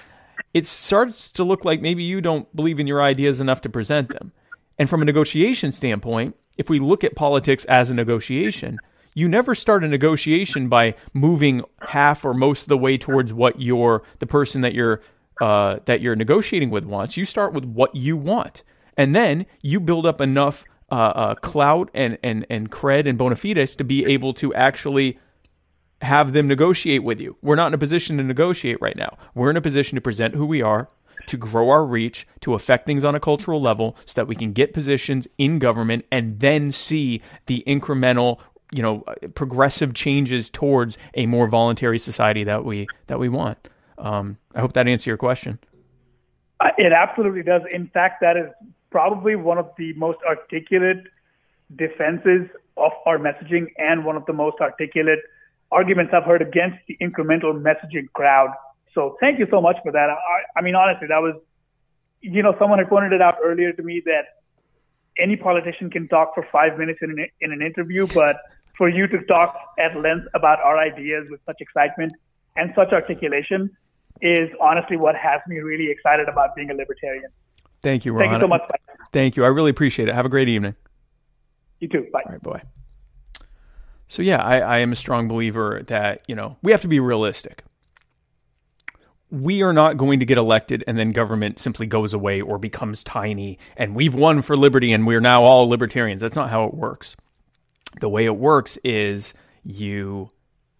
it 0.52 0.66
starts 0.66 1.32
to 1.32 1.44
look 1.44 1.64
like 1.64 1.80
maybe 1.80 2.02
you 2.02 2.20
don't 2.20 2.54
believe 2.54 2.78
in 2.78 2.86
your 2.86 3.02
ideas 3.02 3.40
enough 3.40 3.60
to 3.62 3.68
present 3.68 4.08
them. 4.08 4.32
And 4.78 4.88
from 4.88 5.02
a 5.02 5.04
negotiation 5.04 5.72
standpoint, 5.72 6.36
if 6.56 6.68
we 6.68 6.78
look 6.78 7.04
at 7.04 7.14
politics 7.14 7.64
as 7.66 7.90
a 7.90 7.94
negotiation, 7.94 8.78
you 9.14 9.28
never 9.28 9.54
start 9.54 9.84
a 9.84 9.88
negotiation 9.88 10.68
by 10.68 10.94
moving 11.12 11.62
half 11.80 12.24
or 12.24 12.34
most 12.34 12.62
of 12.62 12.68
the 12.68 12.78
way 12.78 12.98
towards 12.98 13.32
what 13.32 13.60
your 13.60 14.02
the 14.18 14.26
person 14.26 14.60
that 14.62 14.74
you're 14.74 15.00
uh, 15.40 15.78
that 15.84 16.00
you're 16.00 16.16
negotiating 16.16 16.70
with 16.70 16.84
wants. 16.84 17.16
You 17.16 17.24
start 17.24 17.52
with 17.52 17.64
what 17.64 17.94
you 17.94 18.16
want, 18.16 18.62
and 18.96 19.14
then 19.14 19.46
you 19.62 19.80
build 19.80 20.06
up 20.06 20.20
enough 20.20 20.64
uh, 20.90 20.94
uh, 20.94 21.34
clout 21.36 21.90
and 21.94 22.18
and 22.22 22.46
and 22.50 22.70
cred 22.70 23.08
and 23.08 23.16
bona 23.16 23.36
fides 23.36 23.76
to 23.76 23.84
be 23.84 24.04
able 24.04 24.34
to 24.34 24.52
actually 24.54 25.18
have 26.04 26.32
them 26.32 26.46
negotiate 26.46 27.02
with 27.02 27.20
you. 27.20 27.36
We're 27.42 27.56
not 27.56 27.68
in 27.68 27.74
a 27.74 27.78
position 27.78 28.18
to 28.18 28.22
negotiate 28.22 28.80
right 28.80 28.96
now. 28.96 29.16
We're 29.34 29.50
in 29.50 29.56
a 29.56 29.60
position 29.60 29.96
to 29.96 30.00
present 30.00 30.34
who 30.34 30.46
we 30.46 30.62
are, 30.62 30.88
to 31.26 31.36
grow 31.36 31.70
our 31.70 31.84
reach, 31.84 32.26
to 32.40 32.54
affect 32.54 32.86
things 32.86 33.04
on 33.04 33.14
a 33.14 33.20
cultural 33.20 33.60
level 33.60 33.96
so 34.04 34.14
that 34.16 34.26
we 34.26 34.36
can 34.36 34.52
get 34.52 34.72
positions 34.72 35.26
in 35.38 35.58
government 35.58 36.04
and 36.12 36.40
then 36.40 36.70
see 36.72 37.22
the 37.46 37.64
incremental 37.66 38.38
you 38.72 38.82
know 38.82 39.04
progressive 39.34 39.94
changes 39.94 40.50
towards 40.50 40.98
a 41.14 41.26
more 41.26 41.46
voluntary 41.46 41.98
society 41.98 42.44
that 42.44 42.64
we 42.64 42.88
that 43.06 43.20
we 43.20 43.28
want 43.28 43.68
um, 43.98 44.36
i 44.54 44.60
hope 44.60 44.72
that 44.72 44.88
answers 44.88 45.06
your 45.06 45.16
question 45.18 45.58
uh, 46.60 46.70
it 46.76 46.92
absolutely 46.92 47.42
does 47.42 47.62
in 47.72 47.86
fact 47.88 48.20
that 48.20 48.36
is 48.36 48.50
probably 48.90 49.36
one 49.36 49.58
of 49.58 49.70
the 49.78 49.92
most 49.92 50.18
articulate 50.26 51.04
defenses 51.76 52.48
of 52.76 52.92
our 53.06 53.18
messaging 53.18 53.66
and 53.78 54.04
one 54.04 54.16
of 54.16 54.26
the 54.26 54.32
most 54.32 54.60
articulate 54.60 55.20
arguments 55.74 56.12
I've 56.14 56.24
heard 56.24 56.42
against 56.42 56.78
the 56.88 56.96
incremental 57.00 57.52
messaging 57.60 58.10
crowd. 58.12 58.50
So 58.94 59.16
thank 59.20 59.38
you 59.38 59.46
so 59.50 59.60
much 59.60 59.76
for 59.82 59.92
that. 59.92 60.08
I, 60.10 60.58
I 60.58 60.62
mean, 60.62 60.74
honestly, 60.74 61.08
that 61.08 61.20
was, 61.20 61.34
you 62.20 62.42
know, 62.42 62.54
someone 62.58 62.78
had 62.78 62.88
pointed 62.88 63.12
it 63.12 63.20
out 63.20 63.36
earlier 63.44 63.72
to 63.72 63.82
me 63.82 64.02
that 64.06 64.24
any 65.18 65.36
politician 65.36 65.90
can 65.90 66.08
talk 66.08 66.34
for 66.34 66.46
five 66.50 66.78
minutes 66.78 67.00
in 67.02 67.10
an, 67.10 67.26
in 67.40 67.52
an 67.52 67.62
interview, 67.62 68.06
but 68.14 68.36
for 68.78 68.88
you 68.88 69.06
to 69.08 69.24
talk 69.24 69.54
at 69.78 69.96
length 69.96 70.26
about 70.34 70.60
our 70.60 70.78
ideas 70.78 71.26
with 71.30 71.40
such 71.46 71.60
excitement 71.60 72.12
and 72.56 72.72
such 72.74 72.92
articulation 72.92 73.70
is 74.20 74.48
honestly 74.60 74.96
what 74.96 75.16
has 75.16 75.40
me 75.48 75.58
really 75.58 75.90
excited 75.90 76.28
about 76.28 76.54
being 76.54 76.70
a 76.70 76.74
libertarian. 76.74 77.30
Thank 77.82 78.04
you, 78.04 78.12
Ron. 78.12 78.20
Thank 78.20 78.32
you 78.32 78.40
so 78.40 78.48
much. 78.48 78.62
Thank 79.12 79.36
you. 79.36 79.44
I 79.44 79.48
really 79.48 79.70
appreciate 79.70 80.08
it. 80.08 80.14
Have 80.14 80.26
a 80.26 80.30
great 80.30 80.48
evening. 80.48 80.74
You 81.80 81.88
too. 81.88 82.06
Bye. 82.12 82.22
All 82.26 82.32
right, 82.32 82.42
bye. 82.42 82.62
So 84.08 84.22
yeah, 84.22 84.42
I, 84.42 84.58
I 84.58 84.78
am 84.78 84.92
a 84.92 84.96
strong 84.96 85.28
believer 85.28 85.82
that 85.86 86.22
you 86.26 86.34
know 86.34 86.56
we 86.62 86.72
have 86.72 86.82
to 86.82 86.88
be 86.88 87.00
realistic. 87.00 87.64
We 89.30 89.62
are 89.62 89.72
not 89.72 89.96
going 89.96 90.20
to 90.20 90.26
get 90.26 90.38
elected 90.38 90.84
and 90.86 90.96
then 90.96 91.10
government 91.10 91.58
simply 91.58 91.86
goes 91.86 92.14
away 92.14 92.40
or 92.40 92.58
becomes 92.58 93.02
tiny 93.02 93.58
and 93.76 93.94
we've 93.94 94.14
won 94.14 94.42
for 94.42 94.56
liberty 94.56 94.92
and 94.92 95.06
we're 95.06 95.20
now 95.20 95.42
all 95.42 95.68
libertarians. 95.68 96.20
That's 96.20 96.36
not 96.36 96.50
how 96.50 96.66
it 96.66 96.74
works. 96.74 97.16
The 98.00 98.08
way 98.08 98.26
it 98.26 98.36
works 98.36 98.78
is 98.84 99.34
you 99.64 100.30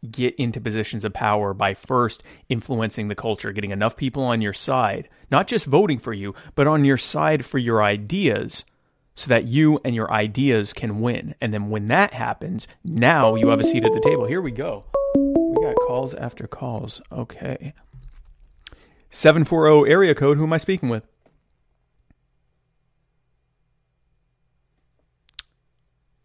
get 0.09 0.37
into 0.37 0.61
positions 0.61 1.05
of 1.05 1.13
power 1.15 1.55
by 1.55 1.75
first 1.75 2.23
influencing 2.49 3.09
the 3.09 3.15
culture, 3.15 3.53
getting 3.53 3.71
enough 3.71 3.97
people 3.97 4.23
on 4.23 4.41
your 4.41 4.53
side, 4.53 5.09
not 5.31 5.49
just 5.49 5.67
voting 5.67 5.99
for 5.99 6.13
you, 6.13 6.35
but 6.55 6.67
on 6.67 6.85
your 6.85 6.99
side 6.99 7.45
for 7.45 7.59
your 7.59 7.83
ideas 7.83 8.65
so 9.15 9.29
that 9.29 9.47
you 9.47 9.81
and 9.85 9.95
your 9.95 10.11
ideas 10.13 10.73
can 10.73 11.01
win. 11.01 11.35
And 11.41 11.55
then 11.55 11.71
when 11.71 11.89
that 11.89 12.15
happens, 12.15 12.67
now 12.85 13.35
you 13.35 13.49
have 13.49 13.61
a 13.61 13.65
seat 13.65 13.85
at 13.85 13.93
the 13.93 14.01
table. 14.01 14.27
Here 14.27 14.43
we 14.43 14.51
go. 14.51 14.85
We 15.15 15.63
got 15.63 15.77
calls 15.87 16.15
after 16.15 16.47
calls. 16.47 17.01
Okay. 17.13 17.75
740 19.11 19.91
area 19.91 20.15
code. 20.15 20.37
Who 20.37 20.45
am 20.45 20.53
I 20.53 20.59
speaking 20.59 20.89
with? 20.89 21.07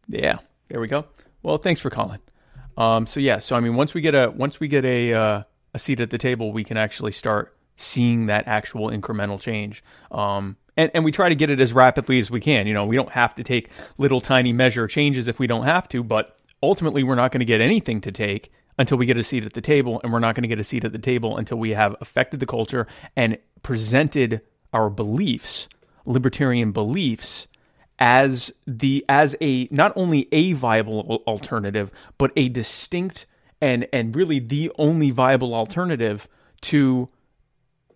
Yeah, 0.08 0.40
there 0.70 0.80
we 0.80 0.88
go. 0.88 1.06
Well, 1.44 1.60
thanks 1.60 1.80
for 1.80 1.92
calling. 1.92 2.20
Um, 2.76 3.06
so 3.06 3.20
yeah, 3.20 3.38
so 3.38 3.56
I 3.56 3.60
mean, 3.60 3.76
once 3.76 3.94
we 3.94 4.02
get 4.02 4.16
a 4.16 4.32
once 4.32 4.60
we 4.60 4.68
get 4.68 4.84
a 4.86 5.14
uh, 5.14 5.44
a 5.76 5.80
seat 5.80 6.00
at 6.00 6.10
the 6.10 6.18
table, 6.18 6.52
we 6.52 6.64
can 6.64 6.78
actually 6.78 7.12
start 7.12 7.56
seeing 7.76 8.26
that 8.26 8.48
actual 8.48 8.90
incremental 8.90 9.40
change. 9.40 9.84
Um, 10.10 10.58
and, 10.80 10.90
and 10.94 11.04
we 11.04 11.12
try 11.12 11.28
to 11.28 11.36
get 11.36 11.50
it 11.50 11.60
as 11.60 11.74
rapidly 11.74 12.20
as 12.20 12.32
we 12.32 12.40
can. 12.40 12.66
You 12.66 12.74
know, 12.74 12.86
we 12.86 12.96
don't 12.96 13.12
have 13.12 13.36
to 13.36 13.44
take 13.44 13.70
little 13.98 14.22
tiny 14.22 14.54
measure 14.54 14.88
changes 14.88 15.28
if 15.28 15.38
we 15.38 15.46
don't 15.46 15.66
have 15.66 15.90
to, 15.90 16.04
but 16.04 16.38
ultimately 16.64 17.04
we're 17.04 17.16
not 17.16 17.34
going 17.34 17.40
to 17.40 17.46
get 17.46 17.60
anything 17.60 18.00
to 18.02 18.14
take 18.14 18.50
until 18.78 18.98
we 18.98 19.06
get 19.06 19.18
a 19.18 19.24
seat 19.24 19.44
at 19.44 19.52
the 19.52 19.62
table, 19.62 20.00
and 20.02 20.14
we're 20.14 20.20
not 20.20 20.36
going 20.36 20.44
to 20.44 20.48
get 20.48 20.58
a 20.58 20.64
seat 20.64 20.86
at 20.86 20.94
the 20.94 20.98
table 20.98 21.36
until 21.38 21.58
we 21.58 21.72
have 21.72 21.98
affected 22.00 22.40
the 22.40 22.46
culture 22.46 22.88
and 23.18 23.38
presented 23.62 24.40
our 24.72 24.90
beliefs, 24.90 25.68
libertarian 26.06 26.72
beliefs, 26.72 27.48
as 28.00 28.50
the 28.66 29.04
as 29.10 29.36
a 29.42 29.68
not 29.72 29.92
only 29.98 30.30
a 30.32 30.54
viable 30.54 31.22
alternative, 31.28 31.92
but 32.18 32.32
a 32.38 32.48
distinct 32.48 33.26
and 33.60 33.86
and 33.92 34.16
really 34.16 34.40
the 34.40 34.72
only 34.78 35.12
viable 35.12 35.54
alternative 35.54 36.30
to 36.62 37.10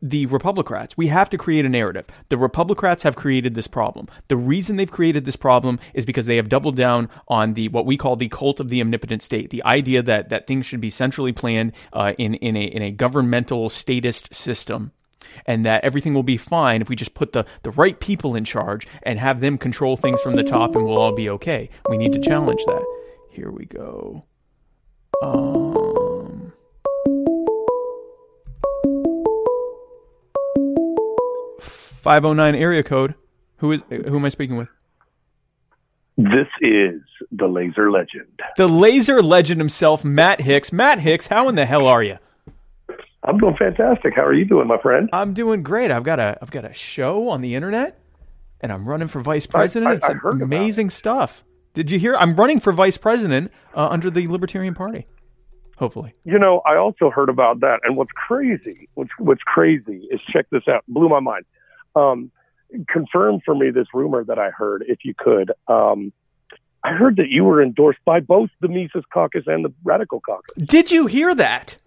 the 0.03 0.27
Republicrats. 0.27 0.97
We 0.97 1.07
have 1.07 1.29
to 1.29 1.37
create 1.37 1.65
a 1.65 1.69
narrative. 1.69 2.05
The 2.27 2.35
Republicrats 2.35 3.03
have 3.03 3.15
created 3.15 3.55
this 3.55 3.67
problem. 3.67 4.09
The 4.27 4.35
reason 4.35 4.75
they've 4.75 4.91
created 4.91 5.23
this 5.23 5.37
problem 5.37 5.79
is 5.93 6.05
because 6.05 6.25
they 6.25 6.35
have 6.35 6.49
doubled 6.49 6.75
down 6.75 7.09
on 7.29 7.53
the 7.53 7.69
what 7.69 7.85
we 7.85 7.95
call 7.95 8.17
the 8.17 8.27
cult 8.27 8.59
of 8.59 8.67
the 8.67 8.81
omnipotent 8.81 9.21
state, 9.21 9.49
the 9.49 9.63
idea 9.63 10.03
that 10.03 10.27
that 10.27 10.45
things 10.45 10.65
should 10.65 10.81
be 10.81 10.89
centrally 10.89 11.31
planned 11.31 11.71
uh, 11.93 12.13
in 12.17 12.33
in 12.35 12.57
a 12.57 12.63
in 12.63 12.81
a 12.81 12.91
governmental 12.91 13.69
statist 13.69 14.35
system. 14.35 14.91
And 15.47 15.65
that 15.65 15.83
everything 15.83 16.13
will 16.13 16.21
be 16.21 16.37
fine 16.37 16.81
if 16.81 16.89
we 16.89 16.95
just 16.95 17.15
put 17.15 17.31
the, 17.31 17.45
the 17.63 17.71
right 17.71 17.99
people 17.99 18.35
in 18.35 18.43
charge 18.43 18.85
and 19.01 19.17
have 19.17 19.39
them 19.39 19.57
control 19.57 19.97
things 19.97 20.21
from 20.21 20.35
the 20.35 20.43
top 20.43 20.75
and 20.75 20.85
we'll 20.85 20.99
all 20.99 21.15
be 21.15 21.29
okay. 21.29 21.69
We 21.89 21.97
need 21.97 22.13
to 22.13 22.19
challenge 22.19 22.61
that. 22.67 22.85
Here 23.31 23.49
we 23.49 23.65
go. 23.65 24.25
Um, 25.23 25.72
509 32.03 32.53
area 32.55 32.83
code. 32.83 33.15
Who 33.57 33.71
is 33.71 33.81
who 33.89 34.17
am 34.17 34.25
I 34.25 34.29
speaking 34.29 34.57
with? 34.57 34.67
This 36.17 36.47
is 36.61 37.01
the 37.31 37.47
laser 37.47 37.89
legend. 37.89 38.27
The 38.57 38.67
laser 38.67 39.21
legend 39.23 39.59
himself, 39.59 40.03
Matt 40.05 40.41
Hicks. 40.41 40.71
Matt 40.71 40.99
Hicks, 40.99 41.27
how 41.27 41.47
in 41.49 41.55
the 41.55 41.65
hell 41.65 41.87
are 41.87 42.03
you? 42.03 42.17
I'm 43.23 43.37
doing 43.37 43.55
fantastic. 43.57 44.13
How 44.15 44.23
are 44.25 44.33
you 44.33 44.43
doing, 44.45 44.67
my 44.67 44.77
friend? 44.79 45.09
I'm 45.13 45.33
doing 45.33 45.63
great. 45.63 45.89
I've 45.91 46.03
got 46.03 46.19
a 46.19 46.37
I've 46.41 46.51
got 46.51 46.65
a 46.65 46.73
show 46.73 47.29
on 47.29 47.41
the 47.41 47.55
internet, 47.55 47.97
and 48.59 48.71
I'm 48.71 48.87
running 48.87 49.07
for 49.07 49.21
vice 49.21 49.45
president. 49.45 49.89
I- 49.91 49.95
it's 49.95 50.05
I 50.05 50.13
heard 50.13 50.35
about 50.35 50.43
amazing 50.43 50.89
stuff. 50.89 51.43
Did 51.73 51.89
you 51.89 51.97
hear? 51.97 52.15
I'm 52.17 52.35
running 52.35 52.59
for 52.59 52.71
vice 52.73 52.97
president 52.97 53.51
uh, 53.73 53.87
under 53.87 54.11
the 54.11 54.27
Libertarian 54.27 54.75
Party. 54.75 55.07
Hopefully, 55.77 56.13
You 56.23 56.37
know, 56.37 56.61
I 56.67 56.77
also 56.77 57.09
heard 57.09 57.29
about 57.29 57.61
that, 57.61 57.79
and 57.83 57.97
what's 57.97 58.11
crazy, 58.11 58.87
what's 58.93 59.09
what's 59.17 59.41
crazy 59.41 60.07
is 60.11 60.19
check 60.31 60.45
this 60.51 60.61
out. 60.67 60.83
Blew 60.87 61.09
my 61.09 61.19
mind. 61.19 61.45
Um, 61.95 62.31
confirm 62.87 63.39
for 63.45 63.55
me 63.55 63.69
this 63.69 63.87
rumor 63.93 64.23
that 64.23 64.39
I 64.39 64.49
heard, 64.49 64.83
if 64.87 64.99
you 65.03 65.13
could. 65.17 65.51
Um, 65.67 66.11
I 66.83 66.91
heard 66.91 67.17
that 67.17 67.29
you 67.29 67.43
were 67.45 67.63
endorsed 67.63 67.99
by 68.05 68.19
both 68.19 68.49
the 68.59 68.67
Mises 68.67 69.03
Caucus 69.13 69.43
and 69.47 69.63
the 69.63 69.73
Radical 69.83 70.19
Caucus. 70.19 70.53
did 70.57 70.91
you 70.91 71.07
hear 71.07 71.33
that? 71.33 71.77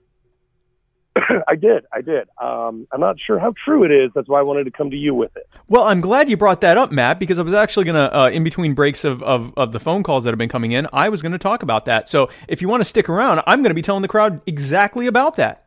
I 1.49 1.55
did, 1.55 1.85
I 1.93 2.01
did. 2.01 2.29
Um, 2.41 2.87
I'm 2.93 3.01
not 3.01 3.17
sure 3.25 3.39
how 3.39 3.53
true 3.65 3.85
it 3.85 3.91
is. 3.91 4.11
That's 4.15 4.29
why 4.29 4.41
I 4.41 4.43
wanted 4.43 4.65
to 4.65 4.71
come 4.71 4.91
to 4.91 4.97
you 4.97 5.15
with 5.15 5.35
it. 5.37 5.49
Well, 5.69 5.85
I'm 5.85 6.01
glad 6.01 6.31
you 6.31 6.37
brought 6.37 6.63
that 6.63 6.79
up, 6.79 6.93
Matt, 6.93 7.19
because 7.19 7.39
I 7.39 7.43
was 7.43 7.55
actually 7.55 7.85
going 7.85 7.95
to, 7.95 8.19
uh, 8.19 8.29
in 8.29 8.45
between 8.45 8.75
breaks 8.75 9.05
of, 9.05 9.23
of, 9.23 9.53
of 9.57 9.73
the 9.73 9.81
phone 9.81 10.03
calls 10.03 10.25
that 10.25 10.31
have 10.31 10.39
been 10.39 10.49
coming 10.49 10.73
in, 10.73 10.87
I 10.93 11.09
was 11.09 11.23
going 11.23 11.33
to 11.33 11.39
talk 11.39 11.63
about 11.63 11.87
that. 11.87 12.09
So 12.09 12.31
if 12.49 12.63
you 12.63 12.69
want 12.69 12.81
to 12.81 12.85
stick 12.85 13.09
around, 13.09 13.43
I'm 13.47 13.61
going 13.61 13.71
to 13.71 13.75
be 13.75 13.83
telling 13.83 14.03
the 14.03 14.09
crowd 14.09 14.41
exactly 14.47 15.07
about 15.07 15.37
that. 15.37 15.66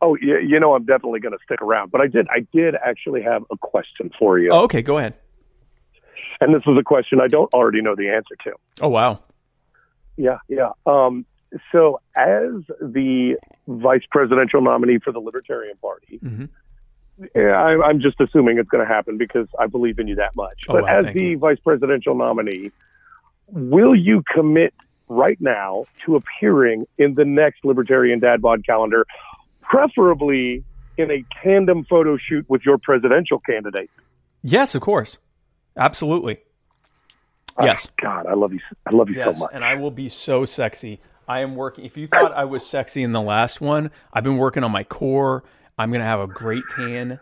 Oh, 0.00 0.16
you, 0.20 0.38
you 0.38 0.60
know, 0.60 0.74
I'm 0.74 0.84
definitely 0.84 1.20
going 1.20 1.32
to 1.32 1.42
stick 1.44 1.60
around. 1.60 1.90
But 1.90 2.00
I 2.00 2.06
did, 2.06 2.28
I 2.28 2.46
did 2.52 2.74
actually 2.76 3.22
have 3.22 3.42
a 3.50 3.56
question 3.56 4.10
for 4.18 4.38
you, 4.38 4.50
Oh, 4.52 4.62
okay, 4.64 4.80
go 4.82 4.98
ahead. 4.98 5.14
and 6.40 6.54
this 6.54 6.64
was 6.66 6.78
a 6.78 6.84
question 6.84 7.20
I 7.20 7.26
don't 7.28 7.52
already 7.52 7.82
know 7.82 7.96
the 7.96 8.08
answer 8.10 8.36
to. 8.44 8.52
Oh, 8.80 8.88
wow. 8.88 9.20
Yeah, 10.16 10.38
yeah. 10.48 10.70
Um, 10.86 11.26
so, 11.72 12.00
as 12.14 12.50
the 12.80 13.36
vice 13.66 14.02
presidential 14.10 14.60
nominee 14.60 14.98
for 14.98 15.12
the 15.12 15.20
Libertarian 15.20 15.76
Party, 15.78 16.18
Mhm. 16.24 16.48
I, 17.34 17.82
I'm 17.84 18.00
just 18.00 18.20
assuming 18.20 18.58
it's 18.58 18.68
going 18.68 18.86
to 18.86 18.92
happen 18.92 19.18
because 19.18 19.48
I 19.58 19.66
believe 19.66 19.98
in 19.98 20.06
you 20.06 20.14
that 20.16 20.36
much. 20.36 20.66
Oh, 20.68 20.74
but 20.74 20.82
wow, 20.84 20.98
as 20.98 21.12
the 21.14 21.24
you. 21.30 21.38
vice 21.38 21.58
presidential 21.58 22.14
nominee, 22.14 22.70
will 23.48 23.96
you 23.96 24.22
commit 24.32 24.72
right 25.08 25.40
now 25.40 25.84
to 26.04 26.14
appearing 26.14 26.86
in 26.98 27.14
the 27.14 27.24
next 27.24 27.64
Libertarian 27.64 28.20
Dad 28.20 28.40
Bod 28.42 28.64
calendar, 28.64 29.04
preferably 29.68 30.64
in 30.96 31.10
a 31.10 31.24
tandem 31.42 31.84
photo 31.84 32.16
shoot 32.16 32.44
with 32.48 32.64
your 32.64 32.78
presidential 32.78 33.38
candidate? 33.38 33.90
Yes, 34.42 34.74
of 34.74 34.80
course. 34.82 35.18
Absolutely. 35.76 36.38
Yes. 37.60 37.88
God, 38.00 38.26
I 38.26 38.34
love 38.34 38.52
you. 38.52 38.60
I 38.86 38.94
love 38.94 39.08
you 39.08 39.16
Yes, 39.16 39.36
so 39.36 39.40
much. 39.44 39.50
and 39.52 39.64
I 39.64 39.74
will 39.74 39.90
be 39.90 40.08
so 40.08 40.44
sexy. 40.44 41.00
I 41.26 41.40
am 41.40 41.56
working. 41.56 41.84
If 41.84 41.96
you 41.96 42.06
thought 42.06 42.32
I 42.32 42.44
was 42.44 42.64
sexy 42.66 43.02
in 43.02 43.12
the 43.12 43.20
last 43.20 43.60
one, 43.60 43.90
I've 44.12 44.22
been 44.24 44.36
working 44.38 44.62
on 44.64 44.70
my 44.70 44.84
core. 44.84 45.42
I'm 45.76 45.90
going 45.90 46.00
to 46.00 46.06
have 46.06 46.20
a 46.20 46.26
great 46.28 46.62
tan. 46.74 47.18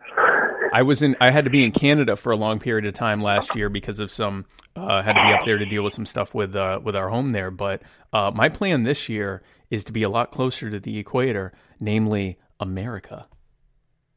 I 0.73 0.83
was 0.83 1.03
in. 1.03 1.17
I 1.21 1.31
had 1.31 1.45
to 1.45 1.51
be 1.51 1.65
in 1.65 1.73
Canada 1.73 2.17
for 2.17 2.33
a 2.33 2.37
long 2.37 2.59
period 2.59 2.85
of 2.87 2.95
time 2.95 3.23
last 3.23 3.55
year 3.57 3.69
because 3.69 3.99
of 3.99 4.11
some. 4.11 4.45
Uh, 4.75 5.03
had 5.03 5.15
to 5.15 5.23
be 5.23 5.33
up 5.33 5.45
there 5.47 5.57
to 5.57 5.65
deal 5.65 5.83
with 5.83 5.95
some 5.95 6.05
stuff 6.05 6.35
with 6.35 6.55
uh, 6.55 6.79
with 6.83 6.95
our 6.95 7.09
home 7.09 7.33
there. 7.33 7.51
But 7.51 7.83
uh, 8.13 8.31
my 8.35 8.51
plan 8.51 8.83
this 8.83 9.09
year 9.09 9.43
is 9.71 9.85
to 9.85 9.93
be 9.93 10.03
a 10.03 10.09
lot 10.11 10.31
closer 10.31 10.71
to 10.71 10.79
the 10.79 10.99
equator, 10.99 11.53
namely 11.81 12.39
America. 12.61 13.27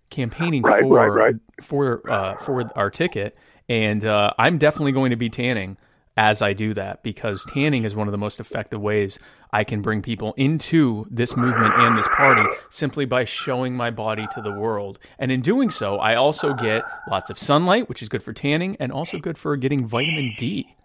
Campaigning 0.09 0.63
Right, 0.63 0.81
for 0.81 0.93
right, 0.93 1.07
right. 1.07 1.35
for 1.61 2.09
uh, 2.11 2.35
for 2.37 2.67
our 2.75 2.89
ticket, 2.89 3.37
and 3.67 4.03
uh, 4.03 4.33
I'm 4.39 4.57
definitely 4.57 4.91
going 4.91 5.11
to 5.11 5.15
be 5.15 5.29
tanning 5.29 5.77
as 6.17 6.41
I 6.41 6.53
do 6.53 6.73
that 6.73 7.03
because 7.03 7.45
tanning 7.53 7.83
is 7.85 7.95
one 7.95 8.07
of 8.07 8.11
the 8.11 8.17
most 8.17 8.39
effective 8.39 8.81
ways 8.81 9.19
I 9.53 9.63
can 9.63 9.81
bring 9.83 10.01
people 10.01 10.33
into 10.35 11.05
this 11.11 11.37
movement 11.37 11.73
and 11.77 11.95
this 11.95 12.07
party 12.09 12.43
simply 12.71 13.05
by 13.05 13.23
showing 13.23 13.75
my 13.75 13.91
body 13.91 14.27
to 14.33 14.41
the 14.41 14.51
world. 14.51 14.97
And 15.19 15.31
in 15.31 15.41
doing 15.41 15.69
so, 15.69 15.97
I 15.97 16.15
also 16.15 16.53
get 16.55 16.83
lots 17.09 17.29
of 17.29 17.37
sunlight, 17.39 17.87
which 17.87 18.01
is 18.01 18.09
good 18.09 18.23
for 18.23 18.33
tanning 18.33 18.75
and 18.79 18.91
also 18.91 19.19
good 19.19 19.37
for 19.37 19.55
getting 19.57 19.87
vitamin 19.87 20.33
D. 20.39 20.75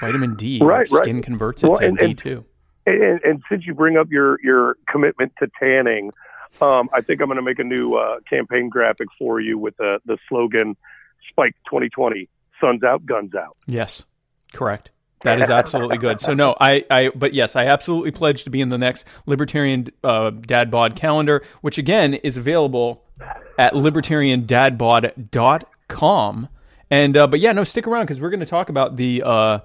Vitamin 0.00 0.34
D, 0.34 0.56
your 0.58 0.66
Right, 0.68 0.88
right. 0.90 1.02
skin 1.04 1.22
converts 1.22 1.62
it 1.62 1.68
Well, 1.68 1.78
to 1.78 1.86
and- 1.86 1.98
D2. 1.98 2.42
And, 2.86 3.20
and 3.22 3.42
since 3.48 3.66
you 3.66 3.74
bring 3.74 3.96
up 3.96 4.10
your 4.10 4.38
your 4.42 4.76
commitment 4.88 5.32
to 5.38 5.48
tanning, 5.58 6.12
um, 6.60 6.88
I 6.92 7.00
think 7.00 7.20
I'm 7.20 7.26
going 7.26 7.36
to 7.36 7.42
make 7.42 7.58
a 7.58 7.64
new 7.64 7.94
uh, 7.94 8.20
campaign 8.28 8.68
graphic 8.68 9.08
for 9.18 9.40
you 9.40 9.58
with 9.58 9.76
the 9.76 10.00
the 10.06 10.18
slogan 10.28 10.76
"Spike 11.30 11.54
2020: 11.66 12.28
Suns 12.60 12.82
out, 12.82 13.04
guns 13.06 13.34
out." 13.34 13.56
Yes, 13.66 14.04
correct. 14.52 14.90
That 15.22 15.40
is 15.40 15.50
absolutely 15.50 15.98
good. 15.98 16.18
So 16.20 16.32
no, 16.32 16.56
I, 16.58 16.82
I, 16.90 17.10
but 17.14 17.34
yes, 17.34 17.54
I 17.54 17.66
absolutely 17.66 18.10
pledge 18.10 18.44
to 18.44 18.50
be 18.50 18.62
in 18.62 18.70
the 18.70 18.78
next 18.78 19.06
Libertarian 19.26 19.88
uh, 20.02 20.30
Dad 20.30 20.70
Bod 20.70 20.96
calendar, 20.96 21.42
which 21.60 21.76
again 21.76 22.14
is 22.14 22.38
available 22.38 23.04
at 23.58 23.74
libertariandadbod.com. 23.74 26.48
And 26.90 27.16
uh, 27.16 27.26
but 27.26 27.40
yeah, 27.40 27.52
no, 27.52 27.64
stick 27.64 27.86
around 27.86 28.04
because 28.04 28.18
we're 28.20 28.30
going 28.30 28.40
to 28.40 28.46
talk 28.46 28.70
about 28.70 28.96
the 28.96 29.22
uh, 29.24 29.58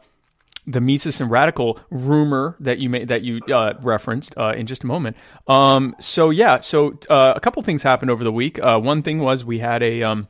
the 0.67 0.81
Mises 0.81 1.21
and 1.21 1.29
Radical 1.29 1.79
rumor 1.89 2.55
that 2.59 2.79
you 2.79 2.89
made 2.89 3.07
that 3.07 3.23
you 3.23 3.39
uh, 3.53 3.73
referenced 3.81 4.37
uh, 4.37 4.53
in 4.55 4.65
just 4.65 4.83
a 4.83 4.87
moment. 4.87 5.17
Um, 5.47 5.95
so 5.99 6.29
yeah, 6.29 6.59
so 6.59 6.97
uh, 7.09 7.33
a 7.35 7.39
couple 7.39 7.61
things 7.63 7.83
happened 7.83 8.11
over 8.11 8.23
the 8.23 8.31
week. 8.31 8.59
Uh, 8.59 8.79
one 8.79 9.01
thing 9.01 9.19
was 9.19 9.45
we 9.45 9.59
had 9.59 9.83
a 9.83 10.03
um, 10.03 10.27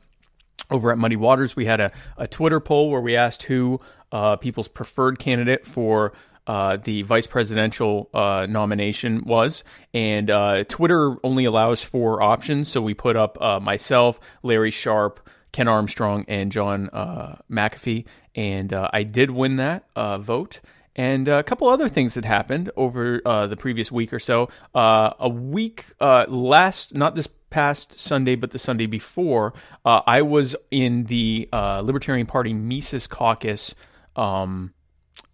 over 0.70 0.90
at 0.90 0.98
Muddy 0.98 1.16
Waters, 1.16 1.54
we 1.54 1.66
had 1.66 1.80
a, 1.80 1.92
a 2.16 2.26
Twitter 2.26 2.60
poll 2.60 2.90
where 2.90 3.00
we 3.00 3.16
asked 3.16 3.44
who 3.44 3.80
uh, 4.12 4.36
people's 4.36 4.68
preferred 4.68 5.18
candidate 5.18 5.66
for 5.66 6.12
uh, 6.46 6.76
the 6.76 7.02
vice 7.02 7.26
presidential 7.26 8.08
uh, 8.14 8.46
nomination 8.48 9.24
was. 9.24 9.64
And 9.92 10.30
uh, 10.30 10.64
Twitter 10.64 11.16
only 11.24 11.44
allows 11.44 11.82
four 11.82 12.22
options. 12.22 12.68
So 12.68 12.80
we 12.80 12.94
put 12.94 13.16
up 13.16 13.40
uh, 13.40 13.60
myself, 13.60 14.20
Larry 14.42 14.70
Sharpe, 14.70 15.28
Ken 15.52 15.68
Armstrong, 15.68 16.24
and 16.28 16.52
John 16.52 16.88
uh, 16.90 17.36
McAfee. 17.50 18.04
And 18.34 18.72
uh, 18.72 18.88
I 18.92 19.02
did 19.02 19.30
win 19.30 19.56
that 19.56 19.84
uh, 19.96 20.18
vote. 20.18 20.60
And 20.94 21.28
uh, 21.28 21.36
a 21.36 21.42
couple 21.42 21.68
other 21.68 21.88
things 21.88 22.14
that 22.14 22.24
happened 22.24 22.70
over 22.76 23.20
uh, 23.24 23.46
the 23.46 23.56
previous 23.56 23.92
week 23.92 24.12
or 24.12 24.18
so. 24.18 24.48
Uh, 24.74 25.10
a 25.18 25.28
week 25.28 25.84
last, 26.00 26.94
not 26.94 27.14
this 27.14 27.28
past 27.50 27.98
Sunday, 27.98 28.34
but 28.34 28.50
the 28.50 28.58
Sunday 28.58 28.86
before, 28.86 29.52
I 29.84 30.22
was 30.22 30.56
in 30.70 31.04
the 31.04 31.48
Libertarian 31.52 32.26
Party 32.26 32.54
Mises 32.54 33.06
Caucus 33.06 33.74
um, 34.16 34.72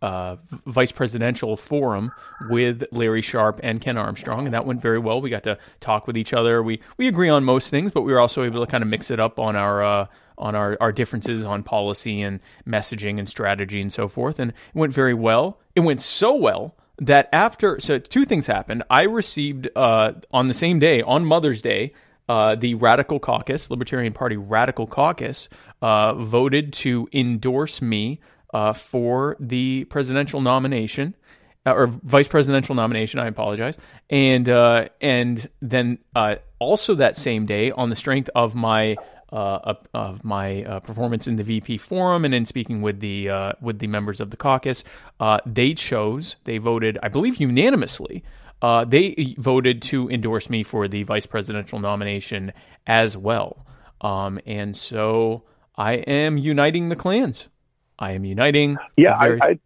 uh, 0.00 0.36
vice 0.66 0.92
presidential 0.92 1.56
forum 1.56 2.12
with 2.48 2.84
Larry 2.90 3.22
Sharpe 3.22 3.60
and 3.62 3.80
Ken 3.80 3.96
Armstrong, 3.96 4.46
and 4.46 4.54
that 4.54 4.66
went 4.66 4.80
very 4.80 4.98
well. 4.98 5.20
We 5.20 5.30
got 5.30 5.44
to 5.44 5.58
talk 5.80 6.06
with 6.06 6.16
each 6.16 6.32
other. 6.32 6.62
We 6.62 6.80
we 6.96 7.08
agree 7.08 7.28
on 7.28 7.44
most 7.44 7.70
things, 7.70 7.92
but 7.92 8.02
we 8.02 8.12
were 8.12 8.20
also 8.20 8.42
able 8.42 8.64
to 8.64 8.70
kind 8.70 8.82
of 8.82 8.88
mix 8.88 9.10
it 9.10 9.20
up 9.20 9.38
on 9.38 9.56
our 9.56 9.82
uh, 9.82 10.06
on 10.38 10.54
our, 10.54 10.76
our 10.80 10.92
differences 10.92 11.44
on 11.44 11.62
policy 11.62 12.20
and 12.22 12.40
messaging 12.66 13.18
and 13.18 13.28
strategy 13.28 13.80
and 13.80 13.92
so 13.92 14.08
forth. 14.08 14.38
And 14.38 14.50
it 14.50 14.56
went 14.74 14.92
very 14.92 15.14
well. 15.14 15.60
It 15.74 15.80
went 15.80 16.02
so 16.02 16.34
well 16.34 16.74
that 16.98 17.28
after 17.32 17.80
so 17.80 17.98
two 17.98 18.24
things 18.24 18.46
happened. 18.46 18.82
I 18.90 19.02
received 19.04 19.68
uh, 19.76 20.12
on 20.32 20.48
the 20.48 20.54
same 20.54 20.78
day 20.78 21.02
on 21.02 21.24
Mother's 21.24 21.62
Day. 21.62 21.94
Uh, 22.28 22.54
the 22.54 22.74
Radical 22.76 23.18
Caucus, 23.18 23.68
Libertarian 23.68 24.12
Party 24.12 24.36
Radical 24.36 24.86
Caucus, 24.86 25.48
uh, 25.82 26.14
voted 26.14 26.72
to 26.72 27.08
endorse 27.12 27.82
me 27.82 28.20
uh, 28.52 28.72
for 28.72 29.36
the 29.40 29.84
presidential 29.84 30.40
nomination 30.40 31.14
uh, 31.66 31.74
or 31.74 31.86
vice 31.86 32.28
presidential 32.28 32.74
nomination. 32.74 33.20
I 33.20 33.26
apologize, 33.26 33.76
and 34.10 34.48
uh, 34.48 34.88
and 35.00 35.48
then 35.60 35.98
uh, 36.14 36.36
also 36.58 36.94
that 36.96 37.16
same 37.16 37.46
day, 37.46 37.70
on 37.70 37.90
the 37.90 37.96
strength 37.96 38.30
of 38.34 38.54
my 38.54 38.96
uh, 39.32 39.74
of 39.94 40.24
my 40.24 40.62
uh, 40.64 40.80
performance 40.80 41.26
in 41.26 41.36
the 41.36 41.42
VP 41.42 41.78
forum 41.78 42.24
and 42.24 42.34
in 42.34 42.44
speaking 42.44 42.82
with 42.82 43.00
the 43.00 43.30
uh, 43.30 43.52
with 43.60 43.78
the 43.78 43.86
members 43.86 44.20
of 44.20 44.30
the 44.30 44.36
caucus, 44.36 44.84
uh, 45.20 45.38
they 45.46 45.72
chose, 45.74 46.36
they 46.44 46.58
voted, 46.58 46.98
I 47.02 47.08
believe, 47.08 47.38
unanimously. 47.38 48.22
Uh, 48.60 48.84
they 48.84 49.34
voted 49.38 49.82
to 49.82 50.08
endorse 50.08 50.48
me 50.48 50.62
for 50.62 50.86
the 50.86 51.02
vice 51.02 51.26
presidential 51.26 51.80
nomination 51.80 52.52
as 52.86 53.16
well, 53.16 53.66
um, 54.02 54.38
and 54.46 54.76
so 54.76 55.42
I 55.76 55.94
am 55.94 56.38
uniting 56.38 56.88
the 56.88 56.94
clans. 56.94 57.48
I 57.98 58.12
am 58.12 58.24
uniting. 58.24 58.76
Yeah, 58.96 59.12
the 59.12 59.18
various- 59.38 59.42
I, 59.42 59.58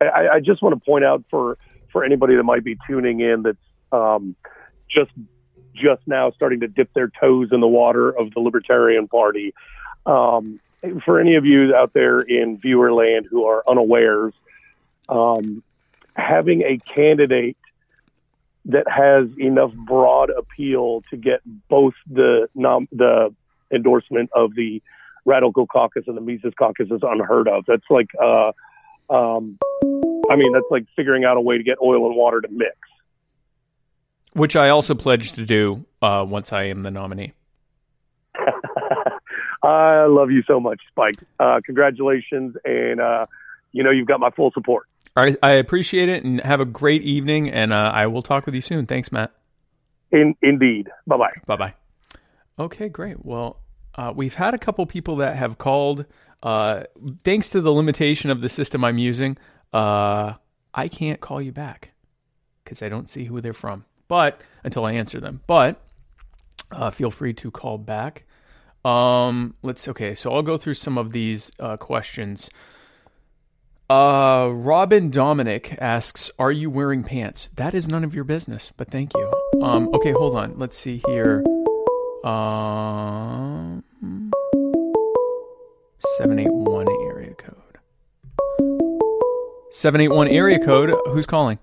I, 0.00 0.06
I, 0.06 0.34
I 0.34 0.40
just 0.40 0.62
want 0.62 0.74
to 0.78 0.84
point 0.84 1.04
out 1.04 1.24
for 1.30 1.58
for 1.92 2.04
anybody 2.04 2.34
that 2.36 2.42
might 2.42 2.64
be 2.64 2.76
tuning 2.86 3.20
in 3.20 3.42
that's 3.42 3.56
um, 3.92 4.34
just 4.88 5.10
just 5.74 6.02
now 6.06 6.30
starting 6.32 6.60
to 6.60 6.68
dip 6.68 6.92
their 6.94 7.08
toes 7.20 7.48
in 7.52 7.60
the 7.60 7.68
water 7.68 8.10
of 8.10 8.32
the 8.32 8.40
Libertarian 8.40 9.08
Party. 9.08 9.54
Um, 10.06 10.60
for 11.04 11.18
any 11.18 11.36
of 11.36 11.44
you 11.46 11.74
out 11.74 11.92
there 11.94 12.20
in 12.20 12.58
viewer 12.58 12.92
land 12.92 13.26
who 13.30 13.44
are 13.46 13.64
unawares, 13.68 14.34
um, 15.08 15.62
having 16.14 16.62
a 16.62 16.78
candidate 16.78 17.56
that 18.66 18.88
has 18.88 19.26
enough 19.38 19.72
broad 19.74 20.30
appeal 20.30 21.02
to 21.10 21.16
get 21.16 21.40
both 21.68 21.94
the 22.10 22.48
nom- 22.54 22.88
the 22.92 23.34
endorsement 23.70 24.30
of 24.34 24.54
the 24.54 24.82
Radical 25.24 25.66
Caucus 25.66 26.04
and 26.06 26.16
the 26.16 26.20
Mises 26.20 26.52
Caucus 26.58 26.88
is 26.90 27.00
unheard 27.02 27.48
of. 27.48 27.64
That's 27.66 27.84
like, 27.90 28.08
uh, 28.22 28.52
um, 29.10 29.58
I 30.30 30.36
mean, 30.36 30.52
that's 30.52 30.66
like 30.70 30.86
figuring 30.96 31.24
out 31.24 31.36
a 31.36 31.40
way 31.40 31.58
to 31.58 31.64
get 31.64 31.78
oil 31.82 32.06
and 32.06 32.16
water 32.16 32.40
to 32.40 32.48
mix. 32.50 32.76
Which 34.32 34.56
I 34.56 34.68
also 34.68 34.94
pledge 34.94 35.32
to 35.32 35.46
do 35.46 35.84
uh, 36.02 36.24
once 36.28 36.52
I 36.52 36.64
am 36.64 36.82
the 36.82 36.90
nominee. 36.90 37.32
I 39.62 40.06
love 40.06 40.30
you 40.30 40.42
so 40.46 40.60
much, 40.60 40.80
Spike. 40.90 41.16
Uh, 41.38 41.60
congratulations, 41.64 42.56
and 42.64 43.00
uh, 43.00 43.26
you 43.72 43.84
know 43.84 43.90
you've 43.90 44.08
got 44.08 44.20
my 44.20 44.30
full 44.30 44.50
support. 44.52 44.86
I, 45.16 45.36
I 45.42 45.52
appreciate 45.52 46.08
it, 46.08 46.24
and 46.24 46.40
have 46.40 46.60
a 46.60 46.64
great 46.64 47.02
evening. 47.02 47.48
And 47.50 47.72
uh, 47.72 47.92
I 47.94 48.06
will 48.08 48.22
talk 48.22 48.46
with 48.46 48.54
you 48.54 48.60
soon. 48.60 48.86
Thanks, 48.86 49.12
Matt. 49.12 49.32
In, 50.10 50.34
indeed. 50.42 50.90
Bye 51.06 51.16
bye. 51.16 51.32
Bye 51.46 51.56
bye. 51.56 51.74
Okay, 52.58 52.88
great. 52.88 53.24
Well, 53.24 53.60
uh, 53.96 54.12
we've 54.14 54.34
had 54.34 54.54
a 54.54 54.58
couple 54.58 54.84
people 54.86 55.16
that 55.16 55.36
have 55.36 55.58
called. 55.58 56.04
Uh, 56.42 56.84
thanks 57.24 57.50
to 57.50 57.60
the 57.60 57.70
limitation 57.70 58.30
of 58.30 58.40
the 58.40 58.48
system 58.48 58.84
I'm 58.84 58.98
using, 58.98 59.38
uh, 59.72 60.34
I 60.74 60.88
can't 60.88 61.20
call 61.20 61.40
you 61.40 61.52
back 61.52 61.92
because 62.62 62.82
I 62.82 62.88
don't 62.88 63.08
see 63.08 63.24
who 63.24 63.40
they're 63.40 63.52
from. 63.52 63.84
But 64.08 64.40
until 64.62 64.84
I 64.84 64.92
answer 64.92 65.20
them, 65.20 65.40
but 65.46 65.80
uh, 66.70 66.90
feel 66.90 67.10
free 67.10 67.32
to 67.34 67.50
call 67.50 67.78
back. 67.78 68.24
Um, 68.84 69.54
let's 69.62 69.88
okay. 69.88 70.14
So 70.14 70.32
I'll 70.32 70.42
go 70.42 70.58
through 70.58 70.74
some 70.74 70.98
of 70.98 71.12
these 71.12 71.50
uh, 71.58 71.76
questions. 71.78 72.50
Uh, 73.88 74.50
Robin 74.52 75.10
Dominic 75.10 75.76
asks, 75.80 76.30
"Are 76.38 76.52
you 76.52 76.68
wearing 76.68 77.02
pants?" 77.02 77.48
That 77.56 77.74
is 77.74 77.88
none 77.88 78.04
of 78.04 78.14
your 78.14 78.24
business, 78.24 78.72
but 78.76 78.90
thank 78.90 79.12
you. 79.14 79.32
Um, 79.62 79.88
okay, 79.94 80.12
hold 80.12 80.36
on. 80.36 80.58
Let's 80.58 80.76
see 80.76 81.00
here. 81.06 81.42
Um, 82.24 83.53
seven 86.18 86.38
eight 86.38 86.52
one 86.52 86.86
area 87.06 87.34
code. 87.34 87.56
Seven 89.70 90.00
eight 90.00 90.08
one 90.08 90.28
area 90.28 90.58
code. 90.64 90.94
Who's 91.06 91.26
calling? 91.26 91.58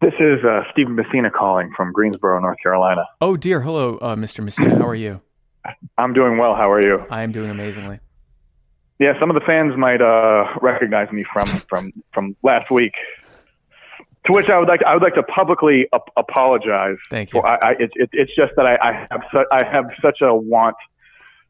This 0.00 0.14
is 0.20 0.44
uh, 0.44 0.62
Stephen 0.72 0.94
Messina 0.94 1.30
calling 1.30 1.72
from 1.76 1.92
Greensboro, 1.92 2.40
North 2.40 2.58
Carolina. 2.62 3.04
Oh 3.20 3.36
dear. 3.36 3.60
Hello, 3.60 3.98
uh, 3.98 4.14
Mr. 4.14 4.44
Messina. 4.44 4.76
How 4.76 4.86
are 4.86 4.94
you? 4.94 5.20
I'm 5.98 6.12
doing 6.12 6.38
well. 6.38 6.54
How 6.54 6.70
are 6.70 6.82
you? 6.82 7.04
I 7.10 7.22
am 7.22 7.32
doing 7.32 7.50
amazingly. 7.50 7.98
Yeah, 8.98 9.18
some 9.20 9.30
of 9.30 9.34
the 9.34 9.40
fans 9.46 9.76
might 9.76 10.00
uh, 10.00 10.46
recognize 10.62 11.10
me 11.12 11.24
from 11.32 11.46
from 11.68 11.92
from 12.12 12.36
last 12.42 12.70
week. 12.70 12.94
To 14.26 14.32
which 14.32 14.48
I 14.48 14.58
would 14.58 14.68
like 14.68 14.82
I 14.82 14.94
would 14.94 15.02
like 15.02 15.14
to 15.14 15.22
publicly 15.22 15.86
ap- 15.92 16.10
apologize. 16.16 16.96
Thank 17.10 17.32
you. 17.32 17.40
For, 17.40 17.46
I, 17.46 17.56
I, 17.56 17.70
it, 17.72 17.90
it, 17.94 18.10
it's 18.12 18.34
just 18.34 18.52
that 18.56 18.66
I, 18.66 18.76
I 18.76 19.06
have 19.10 19.20
su- 19.30 19.46
I 19.52 19.64
have 19.64 19.84
such 20.02 20.20
a 20.20 20.34
want 20.34 20.76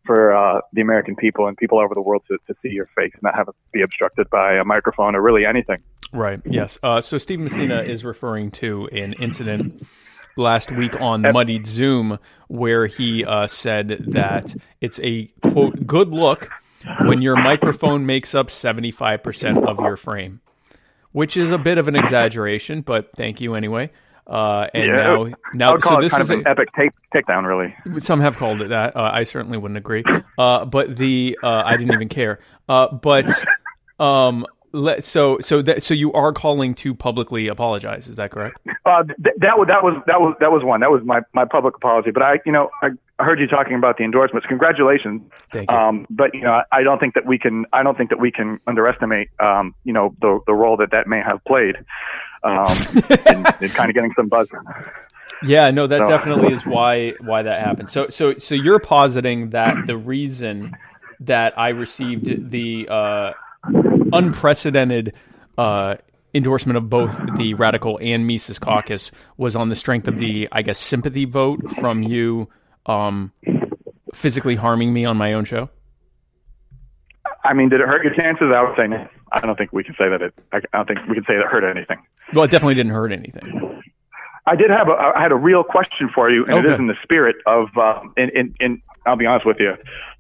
for 0.07 0.35
uh, 0.35 0.61
the 0.73 0.81
American 0.81 1.17
people 1.17 1.47
and 1.49 1.57
people 1.57 1.79
over 1.79 1.95
the 1.95 2.01
world 2.01 2.23
to, 2.29 2.39
to 2.47 2.55
see 2.63 2.69
your 2.69 2.87
face, 2.97 3.11
and 3.13 3.23
not 3.23 3.35
have 3.35 3.49
it 3.49 3.55
be 3.73 3.83
obstructed 3.83 4.31
by 4.31 4.55
a 4.55 4.65
microphone 4.65 5.15
or 5.15 5.21
really 5.21 5.45
anything. 5.45 5.79
Right. 6.13 6.41
Yes. 6.45 6.79
Uh, 6.83 7.01
so 7.01 7.19
Steve 7.19 7.41
Messina 7.41 7.83
is 7.83 8.05
referring 8.05 8.53
to 8.53 8.87
an 8.93 9.13
incident 9.15 9.85
last 10.37 10.71
week 10.71 10.99
on 11.01 11.23
Muddied 11.23 11.67
Zoom 11.67 12.19
where 12.49 12.87
he 12.87 13.25
uh, 13.25 13.47
said 13.47 14.05
that 14.09 14.55
it's 14.81 15.01
a 15.03 15.27
quote 15.43 15.87
good 15.87 16.11
look 16.11 16.49
when 17.03 17.23
your 17.23 17.37
microphone 17.37 18.07
makes 18.07 18.35
up 18.35 18.51
seventy 18.51 18.91
five 18.91 19.23
percent 19.23 19.59
of 19.67 19.81
your 19.81 19.97
frame, 19.97 20.41
which 21.13 21.37
is 21.37 21.51
a 21.51 21.59
bit 21.59 21.79
of 21.79 21.89
an 21.89 21.97
exaggeration, 21.97 22.83
but 22.83 23.11
thank 23.17 23.41
you 23.41 23.55
anyway. 23.55 23.91
Uh, 24.27 24.67
and 24.75 24.87
Yeah, 24.87 24.97
now, 24.97 25.25
now, 25.55 25.79
so 25.79 26.01
this 26.01 26.13
kind 26.13 26.23
is 26.25 26.31
of 26.31 26.39
an 26.41 26.47
a, 26.47 26.51
epic 26.51 26.69
take 26.77 26.91
takedown, 27.15 27.47
really. 27.47 27.75
some 28.01 28.21
have 28.21 28.37
called 28.37 28.61
it 28.61 28.69
that. 28.71 28.97
Uh, 28.97 29.11
I 29.13 29.23
certainly 29.23 29.57
wouldn't 29.59 29.79
agree. 29.79 30.03
Uh, 30.39 30.65
but 30.65 30.97
the 30.97 31.39
uh, 31.43 31.63
I 31.65 31.77
didn't 31.77 31.95
even 31.95 32.09
care. 32.09 32.41
Uh, 32.69 32.89
but 32.93 33.31
um, 34.01 34.45
let, 34.73 35.05
so 35.05 35.39
so 35.41 35.63
that 35.63 35.83
so 35.83 35.95
you 35.95 36.13
are 36.13 36.33
calling 36.33 36.75
to 36.75 36.95
publicly 36.95 37.49
apologize. 37.49 38.09
Is 38.09 38.17
that 38.17 38.31
correct? 38.31 38.59
Uh, 38.85 39.03
th- 39.05 39.37
that 39.39 39.57
was 39.59 39.69
that 39.69 39.83
was 39.83 40.03
that 40.07 40.21
was 40.21 40.35
that 40.41 40.51
was 40.53 40.63
one. 40.65 40.81
That 40.81 40.91
was 40.91 41.03
my, 41.05 41.21
my 41.33 41.45
public 41.45 41.77
apology. 41.77 42.11
But 42.11 42.23
I, 42.23 42.39
you 42.45 42.53
know, 42.53 42.69
I 42.83 42.89
I 43.19 43.25
heard 43.25 43.41
you 43.41 43.47
talking 43.47 43.75
about 43.77 43.97
the 43.97 44.05
endorsements. 44.05 44.47
Congratulations. 44.47 45.23
Thank 45.53 45.71
you. 45.71 45.77
Um, 45.77 46.07
but 46.11 46.35
you 46.35 46.43
know, 46.43 46.51
I- 46.71 46.81
I 46.81 46.83
don't 46.83 46.99
think 46.99 47.15
that 47.15 47.25
we 47.27 47.39
can. 47.39 47.65
I 47.73 47.83
don't 47.83 47.97
think 47.97 48.11
that 48.11 48.19
we 48.21 48.31
can 48.31 48.61
underestimate, 48.67 49.31
um, 49.41 49.75
you 49.85 49.93
know, 49.93 50.15
the 50.21 50.41
the 50.47 50.53
role 50.55 50.77
that 50.79 50.91
that 50.91 51.07
may 51.07 51.21
have 51.23 51.43
played, 51.47 51.77
um, 52.47 52.77
in, 53.37 53.65
in 53.65 53.69
kind 53.71 53.91
of 53.91 53.95
getting 53.95 54.13
some 54.17 54.29
buzz. 54.29 54.49
Yeah, 55.43 55.71
no, 55.71 55.87
that 55.87 55.99
So- 55.99 56.07
definitely 56.07 56.53
is 56.53 56.65
why 56.65 57.13
why 57.21 57.43
that 57.43 57.63
happened. 57.63 57.91
So 57.91 58.09
so 58.09 58.39
so 58.39 58.55
you're 58.55 58.79
positing 58.79 59.51
that 59.51 59.87
the 59.87 59.97
reason 59.97 60.75
that 61.21 61.59
I 61.59 61.69
received 61.71 62.51
the 62.51 62.89
uh, 62.89 63.33
unprecedented 64.13 65.15
uh, 65.59 65.97
endorsement 66.35 66.77
of 66.77 66.91
both 66.91 67.19
the 67.37 67.55
Radical 67.55 67.99
and 68.03 68.27
Mises 68.27 68.59
Caucus 68.59 69.11
was 69.37 69.57
on 69.57 69.69
the 69.71 69.77
strength 69.77 70.09
of 70.09 70.19
the, 70.19 70.49
I 70.53 70.63
guess, 70.63 70.79
sympathy 70.79 71.25
vote 71.25 71.71
from 71.81 72.03
you 72.03 72.49
um, 72.85 73.33
physically 74.15 74.55
harming 74.57 74.93
me 74.93 75.05
on 75.07 75.17
my 75.17 75.33
own 75.33 75.45
show. 75.47 75.71
I 77.45 77.55
mean, 77.55 77.69
did 77.71 77.81
it 77.81 77.87
hurt 77.87 78.05
your 78.05 78.15
chances? 78.15 78.53
I 78.55 78.63
would 78.63 78.77
say 78.77 78.87
no. 78.87 79.09
I 79.33 79.41
don't 79.41 79.57
think 79.57 79.73
we 79.73 79.85
can 79.85 79.95
say 79.99 80.09
that 80.09 80.23
it. 80.23 80.35
I 80.53 80.59
I 80.73 80.79
don't 80.79 80.87
think 80.89 81.01
we 81.09 81.15
can 81.15 81.25
say 81.25 81.37
that 81.37 81.47
hurt 81.47 81.65
anything. 81.65 81.99
Well, 82.33 82.45
it 82.45 82.51
definitely 82.51 82.75
didn't 82.75 82.93
hurt 82.93 83.13
anything. 83.13 83.83
I 84.47 84.55
did 84.55 84.71
have 84.71 84.89
a, 84.89 84.93
I 84.93 85.21
had 85.21 85.33
a 85.33 85.37
real 85.37 85.65
question 85.65 86.09
for 86.15 86.31
you, 86.31 86.45
and 86.45 86.59
it 86.59 86.65
Okay. 86.65 86.75
is 86.75 86.79
in 86.79 86.87
the 86.87 86.95
spirit 87.03 87.35
of, 87.47 87.67
uh, 87.77 88.01
in, 88.17 88.29
in, 88.31 88.55
in, 88.61 88.83
I'll 89.05 89.17
be 89.17 89.27
honest 89.27 89.45
with 89.45 89.57
you. 89.59 89.75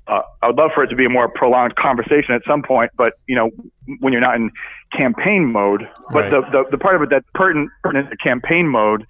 Uh, 0.08 0.22
I 0.42 0.48
would 0.48 0.56
love 0.56 0.72
for 0.74 0.82
it 0.82 0.88
to 0.88 0.96
be 0.96 1.04
a 1.04 1.08
more 1.08 1.28
prolonged 1.28 1.76
conversation 1.76 2.34
at 2.34 2.42
some 2.44 2.60
point, 2.62 2.90
but 2.96 3.12
you 3.28 3.36
know, 3.36 3.50
when 4.00 4.12
you're 4.12 4.20
not 4.22 4.34
in 4.34 4.50
campaign 4.96 5.44
mode, 5.52 5.88
but 6.12 6.22
Right. 6.24 6.30
the, 6.30 6.40
the, 6.50 6.64
the 6.72 6.78
part 6.78 6.96
of 6.96 7.02
it 7.02 7.10
that's 7.10 7.24
pertinent, 7.34 7.70
pertinent 7.84 8.10
to 8.10 8.16
campaign 8.16 8.66
mode 8.66 9.06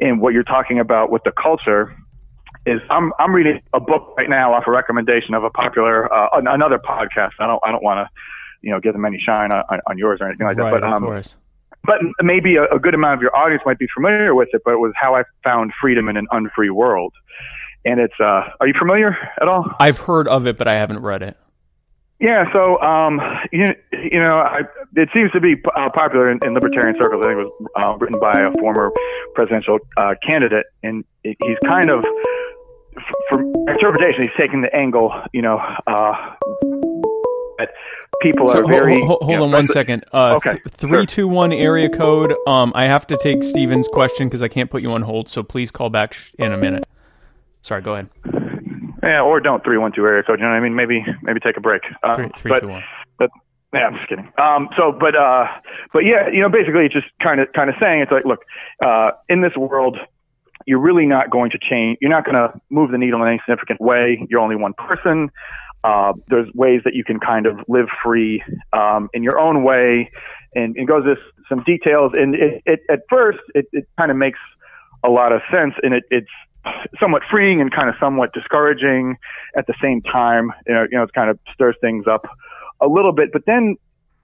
and 0.00 0.20
what 0.20 0.32
you're 0.32 0.44
talking 0.44 0.78
about 0.78 1.10
with 1.10 1.22
the 1.24 1.32
culture 1.32 1.96
is 2.66 2.80
I'm, 2.88 3.12
I'm 3.18 3.32
reading 3.34 3.60
a 3.72 3.80
book 3.80 4.14
right 4.16 4.28
now 4.30 4.52
off 4.54 4.64
a 4.68 4.70
recommendation 4.70 5.34
of 5.34 5.42
a 5.42 5.50
popular, 5.50 6.12
uh, 6.12 6.28
another 6.34 6.78
podcast. 6.78 7.30
I 7.40 7.46
don't, 7.48 7.60
I 7.64 7.72
don't 7.72 7.82
want 7.82 7.98
to, 8.06 8.10
you 8.62 8.70
know, 8.70 8.80
give 8.80 8.92
them 8.92 9.04
any 9.04 9.18
shine 9.18 9.52
on, 9.52 9.64
on- 9.86 9.98
yours 9.98 10.20
or 10.20 10.28
anything 10.28 10.46
like 10.46 10.56
right, 10.56 10.72
that, 10.72 10.80
but, 10.80 10.86
of 10.86 10.92
um, 10.92 11.02
course. 11.04 11.36
but 11.84 11.96
maybe 12.22 12.56
a, 12.56 12.64
a 12.74 12.78
good 12.78 12.94
amount 12.94 13.14
of 13.14 13.22
your 13.22 13.34
audience 13.36 13.62
might 13.64 13.78
be 13.78 13.86
familiar 13.94 14.34
with 14.34 14.48
it, 14.52 14.62
but 14.64 14.72
it 14.72 14.78
was 14.78 14.92
how 14.96 15.14
I 15.14 15.22
found 15.42 15.72
freedom 15.80 16.08
in 16.08 16.16
an 16.16 16.26
unfree 16.32 16.70
world. 16.70 17.12
And 17.84 18.00
it's, 18.00 18.18
uh, 18.18 18.42
are 18.60 18.66
you 18.66 18.74
familiar 18.78 19.16
at 19.40 19.46
all? 19.46 19.64
I've 19.78 20.00
heard 20.00 20.26
of 20.28 20.46
it, 20.46 20.58
but 20.58 20.66
I 20.66 20.74
haven't 20.74 21.00
read 21.00 21.22
it. 21.22 21.36
Yeah, 22.18 22.50
so 22.50 22.80
um, 22.80 23.20
you, 23.52 23.66
you 23.92 24.18
know, 24.18 24.38
I, 24.38 24.62
it 24.96 25.10
seems 25.12 25.30
to 25.32 25.40
be 25.40 25.54
uh, 25.76 25.90
popular 25.94 26.30
in, 26.30 26.40
in 26.44 26.54
libertarian 26.54 26.96
circles. 26.98 27.22
I 27.22 27.28
think 27.28 27.38
it 27.40 27.44
was 27.44 27.68
uh, 27.76 27.96
written 27.98 28.18
by 28.18 28.40
a 28.40 28.50
former 28.58 28.90
presidential 29.34 29.78
uh, 29.98 30.14
candidate, 30.26 30.64
and 30.82 31.04
it, 31.24 31.36
he's 31.42 31.58
kind 31.66 31.90
of, 31.90 32.04
f- 32.96 33.04
from 33.28 33.52
interpretation, 33.68 34.22
he's 34.22 34.30
taking 34.38 34.62
the 34.62 34.74
angle, 34.74 35.12
you 35.34 35.42
know, 35.42 35.58
uh, 35.58 36.12
that 37.58 37.68
people 38.20 38.46
So 38.48 38.60
are 38.60 38.66
very. 38.66 39.00
ho- 39.00 39.06
ho- 39.06 39.18
hold 39.20 39.30
you 39.30 39.36
know, 39.36 39.44
on 39.44 39.52
one 39.52 39.68
second. 39.68 40.04
Uh, 40.12 40.34
Okay, 40.36 40.52
th- 40.52 40.62
three 40.68 41.06
two 41.06 41.28
one 41.28 41.52
area 41.52 41.88
code. 41.88 42.34
Um, 42.46 42.72
I 42.74 42.84
have 42.86 43.06
to 43.08 43.16
take 43.16 43.42
Steven's 43.42 43.88
question 43.88 44.28
because 44.28 44.42
I 44.42 44.48
can't 44.48 44.70
put 44.70 44.82
you 44.82 44.92
on 44.92 45.02
hold. 45.02 45.28
So 45.28 45.42
please 45.42 45.70
call 45.70 45.90
back 45.90 46.14
sh- 46.14 46.32
in 46.38 46.52
a 46.52 46.56
minute. 46.56 46.86
Sorry, 47.62 47.82
go 47.82 47.94
ahead. 47.94 48.08
Yeah, 49.02 49.22
or 49.22 49.40
don't 49.40 49.62
three 49.64 49.78
one 49.78 49.92
two 49.92 50.04
area 50.04 50.22
code. 50.22 50.38
You 50.40 50.44
know 50.46 50.50
what 50.52 50.56
I 50.56 50.60
mean? 50.60 50.74
Maybe 50.74 51.04
maybe 51.22 51.40
take 51.40 51.56
a 51.56 51.60
break. 51.60 51.82
Uh, 52.02 52.14
Three 52.14 52.30
three 52.36 52.48
but, 52.50 52.60
two 52.60 52.68
one. 52.68 52.82
but 53.18 53.30
yeah, 53.72 53.86
I'm 53.86 53.94
just 53.96 54.08
kidding. 54.08 54.32
Um, 54.38 54.68
so, 54.76 54.92
but 54.92 55.14
uh, 55.14 55.46
but 55.92 56.00
yeah, 56.04 56.28
you 56.32 56.40
know, 56.40 56.48
basically, 56.48 56.86
it's 56.86 56.94
just 56.94 57.06
kind 57.22 57.40
of 57.40 57.48
kind 57.54 57.68
of 57.70 57.76
saying 57.80 58.00
it's 58.02 58.10
like, 58.12 58.24
look, 58.24 58.40
uh, 58.84 59.10
in 59.28 59.42
this 59.42 59.52
world, 59.56 59.98
you're 60.66 60.80
really 60.80 61.06
not 61.06 61.30
going 61.30 61.50
to 61.50 61.58
change. 61.58 61.98
You're 62.00 62.10
not 62.10 62.24
going 62.24 62.34
to 62.36 62.58
move 62.70 62.90
the 62.90 62.98
needle 62.98 63.22
in 63.22 63.28
any 63.28 63.38
significant 63.46 63.80
way. 63.80 64.26
You're 64.28 64.40
only 64.40 64.56
one 64.56 64.72
person. 64.74 65.30
Uh, 65.86 66.12
there's 66.30 66.48
ways 66.54 66.80
that 66.84 66.94
you 66.98 67.04
can 67.04 67.18
kind 67.20 67.46
of 67.46 67.54
live 67.68 67.88
free 68.02 68.42
um, 68.72 69.02
in 69.14 69.22
your 69.22 69.38
own 69.38 69.56
way, 69.70 70.10
and 70.58 70.76
it 70.76 70.86
goes 70.92 71.04
this 71.04 71.22
some 71.48 71.62
details. 71.62 72.10
And 72.20 72.34
it, 72.34 72.62
it 72.66 72.80
at 72.90 73.00
first, 73.08 73.38
it, 73.54 73.66
it 73.72 73.84
kind 73.96 74.10
of 74.10 74.16
makes 74.16 74.40
a 75.04 75.10
lot 75.18 75.30
of 75.36 75.40
sense, 75.54 75.74
and 75.84 75.94
it, 75.94 76.04
it's 76.10 76.34
somewhat 76.98 77.22
freeing 77.30 77.60
and 77.60 77.70
kind 77.72 77.88
of 77.88 77.94
somewhat 78.00 78.32
discouraging 78.32 79.16
at 79.56 79.64
the 79.68 79.74
same 79.80 80.02
time. 80.02 80.52
You 80.66 80.74
know, 80.74 80.84
you 80.90 80.96
know, 80.98 81.04
it 81.04 81.12
kind 81.12 81.30
of 81.30 81.38
stirs 81.54 81.76
things 81.80 82.04
up 82.14 82.24
a 82.80 82.88
little 82.88 83.12
bit, 83.12 83.28
but 83.32 83.42
then, 83.46 83.76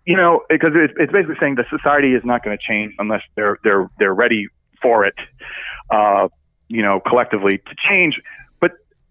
you 0.04 0.16
know, 0.16 0.40
because 0.48 0.72
it's, 0.74 0.94
it's 0.98 1.12
basically 1.12 1.36
saying 1.40 1.54
the 1.54 1.64
society 1.70 2.14
is 2.14 2.24
not 2.24 2.42
going 2.44 2.56
to 2.58 2.62
change 2.62 2.92
unless 2.98 3.22
they're 3.36 3.58
they're 3.62 3.88
they're 3.98 4.14
ready 4.24 4.48
for 4.82 5.04
it, 5.04 5.14
uh, 5.90 6.26
you 6.68 6.82
know, 6.82 7.00
collectively 7.08 7.58
to 7.58 7.74
change. 7.88 8.20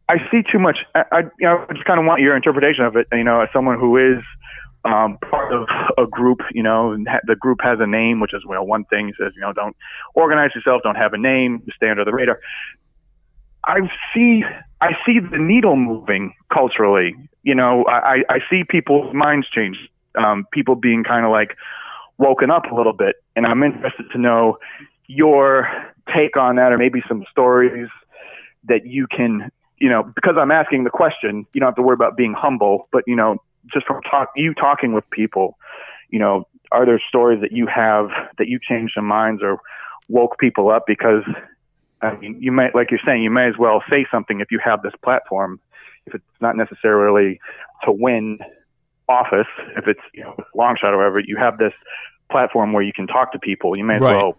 I 0.09 0.17
see 0.29 0.41
too 0.51 0.59
much. 0.59 0.79
I, 0.95 1.03
I 1.11 1.19
you 1.39 1.47
know, 1.47 1.65
I 1.69 1.73
just 1.73 1.85
kind 1.85 1.99
of 1.99 2.05
want 2.05 2.21
your 2.21 2.35
interpretation 2.35 2.83
of 2.85 2.95
it. 2.95 3.07
You 3.11 3.23
know, 3.23 3.41
as 3.41 3.49
someone 3.53 3.79
who 3.79 3.97
is 3.97 4.23
um, 4.83 5.17
part 5.29 5.53
of 5.53 5.67
a 5.97 6.05
group, 6.05 6.39
you 6.51 6.63
know, 6.63 6.97
the 7.25 7.35
group 7.35 7.59
has 7.61 7.79
a 7.79 7.87
name, 7.87 8.19
which 8.19 8.33
is 8.33 8.45
well, 8.45 8.65
one 8.65 8.85
thing 8.85 9.13
says, 9.19 9.33
you 9.35 9.41
know, 9.41 9.53
don't 9.53 9.75
organize 10.15 10.51
yourself, 10.55 10.81
don't 10.83 10.95
have 10.95 11.13
a 11.13 11.17
name, 11.17 11.63
stay 11.75 11.89
under 11.89 12.03
the 12.03 12.11
radar. 12.11 12.39
I 13.65 13.81
see 14.13 14.43
I 14.81 14.93
see 15.05 15.19
the 15.19 15.37
needle 15.37 15.75
moving 15.75 16.33
culturally. 16.51 17.15
You 17.43 17.55
know, 17.55 17.85
I, 17.85 18.23
I 18.29 18.39
see 18.49 18.63
people's 18.67 19.13
minds 19.13 19.47
change. 19.49 19.77
Um, 20.15 20.45
people 20.51 20.75
being 20.75 21.03
kind 21.03 21.25
of 21.25 21.31
like 21.31 21.55
woken 22.17 22.51
up 22.51 22.65
a 22.71 22.75
little 22.75 22.93
bit, 22.93 23.15
and 23.35 23.45
I'm 23.45 23.63
interested 23.63 24.05
to 24.11 24.17
know 24.17 24.57
your 25.07 25.69
take 26.13 26.35
on 26.37 26.55
that, 26.55 26.71
or 26.71 26.77
maybe 26.77 27.01
some 27.07 27.23
stories 27.31 27.87
that 28.65 28.85
you 28.85 29.07
can, 29.07 29.51
you 29.81 29.89
know, 29.89 30.03
because 30.03 30.35
I'm 30.39 30.51
asking 30.51 30.83
the 30.83 30.91
question, 30.91 31.47
you 31.53 31.59
don't 31.59 31.69
have 31.69 31.75
to 31.75 31.81
worry 31.81 31.95
about 31.95 32.15
being 32.15 32.35
humble, 32.37 32.87
but 32.91 33.03
you 33.07 33.15
know, 33.15 33.37
just 33.73 33.87
from 33.87 34.01
talk 34.03 34.29
you 34.35 34.53
talking 34.53 34.93
with 34.93 35.09
people, 35.09 35.57
you 36.09 36.19
know, 36.19 36.47
are 36.71 36.85
there 36.85 37.01
stories 37.09 37.41
that 37.41 37.51
you 37.51 37.65
have 37.65 38.09
that 38.37 38.47
you 38.47 38.59
changed 38.61 38.93
some 38.95 39.07
minds 39.07 39.41
or 39.43 39.57
woke 40.07 40.37
people 40.39 40.69
up 40.69 40.83
because 40.85 41.23
I 42.03 42.15
mean, 42.17 42.37
you 42.39 42.51
might, 42.51 42.75
like 42.75 42.91
you're 42.91 42.99
saying, 43.05 43.23
you 43.23 43.31
may 43.31 43.47
as 43.47 43.55
well 43.59 43.83
say 43.89 44.05
something 44.11 44.39
if 44.39 44.51
you 44.51 44.59
have 44.63 44.83
this 44.83 44.93
platform. 45.03 45.59
If 46.05 46.15
it's 46.15 46.23
not 46.41 46.55
necessarily 46.55 47.39
to 47.83 47.91
win 47.91 48.39
office, 49.09 49.47
if 49.77 49.87
it's 49.87 49.99
you 50.13 50.23
know 50.23 50.35
long 50.55 50.77
shot 50.79 50.93
or 50.93 50.97
whatever, 50.97 51.19
you 51.19 51.37
have 51.37 51.57
this 51.57 51.73
platform 52.31 52.71
where 52.71 52.83
you 52.83 52.93
can 52.93 53.07
talk 53.07 53.31
to 53.33 53.39
people. 53.39 53.75
You 53.75 53.83
may 53.83 53.95
as 53.95 54.01
Right. 54.01 54.15
well 54.15 54.37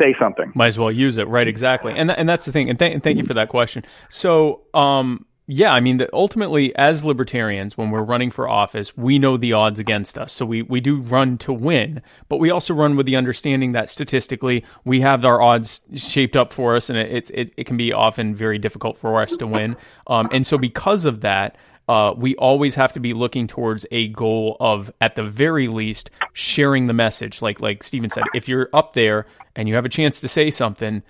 say 0.00 0.14
something. 0.18 0.52
Might 0.54 0.68
as 0.68 0.78
well 0.78 0.90
use 0.90 1.16
it, 1.16 1.28
right? 1.28 1.48
Exactly, 1.48 1.92
and 1.96 2.08
th- 2.08 2.18
and 2.18 2.28
that's 2.28 2.44
the 2.44 2.52
thing. 2.52 2.68
And, 2.70 2.78
th- 2.78 2.92
and 2.92 3.02
thank 3.02 3.18
you 3.18 3.24
for 3.24 3.34
that 3.34 3.48
question. 3.48 3.84
So, 4.08 4.62
um, 4.74 5.26
yeah, 5.46 5.74
I 5.74 5.80
mean, 5.80 6.00
ultimately, 6.14 6.74
as 6.76 7.04
libertarians, 7.04 7.76
when 7.76 7.90
we're 7.90 8.02
running 8.02 8.30
for 8.30 8.48
office, 8.48 8.96
we 8.96 9.18
know 9.18 9.36
the 9.36 9.52
odds 9.52 9.78
against 9.78 10.16
us. 10.16 10.32
So 10.32 10.46
we 10.46 10.62
we 10.62 10.80
do 10.80 11.00
run 11.00 11.36
to 11.38 11.52
win, 11.52 12.00
but 12.28 12.38
we 12.38 12.50
also 12.50 12.72
run 12.72 12.96
with 12.96 13.04
the 13.04 13.16
understanding 13.16 13.72
that 13.72 13.90
statistically, 13.90 14.64
we 14.84 15.02
have 15.02 15.24
our 15.24 15.42
odds 15.42 15.82
shaped 15.94 16.36
up 16.36 16.52
for 16.52 16.76
us, 16.76 16.88
and 16.88 16.98
it, 16.98 17.12
it's 17.12 17.30
it, 17.30 17.52
it 17.58 17.64
can 17.64 17.76
be 17.76 17.92
often 17.92 18.34
very 18.34 18.58
difficult 18.58 18.96
for 18.96 19.20
us 19.20 19.36
to 19.36 19.46
win. 19.46 19.76
Um, 20.06 20.28
and 20.32 20.46
so 20.46 20.58
because 20.58 21.04
of 21.04 21.20
that. 21.20 21.56
Uh, 21.86 22.14
we 22.16 22.34
always 22.36 22.74
have 22.74 22.94
to 22.94 22.98
be 22.98 23.12
looking 23.12 23.46
towards 23.46 23.84
a 23.90 24.08
goal 24.08 24.56
of, 24.58 24.90
at 25.02 25.16
the 25.16 25.22
very 25.22 25.66
least, 25.68 26.08
sharing 26.32 26.86
the 26.86 26.94
message. 26.94 27.42
Like 27.42 27.60
like 27.60 27.82
Steven 27.82 28.08
said, 28.08 28.24
if 28.34 28.48
you're 28.48 28.70
up 28.72 28.94
there 28.94 29.26
and 29.56 29.68
you 29.68 29.74
have 29.74 29.84
a 29.84 29.88
chance 29.88 30.20
to 30.20 30.28
say 30.28 30.50
something, 30.50 31.02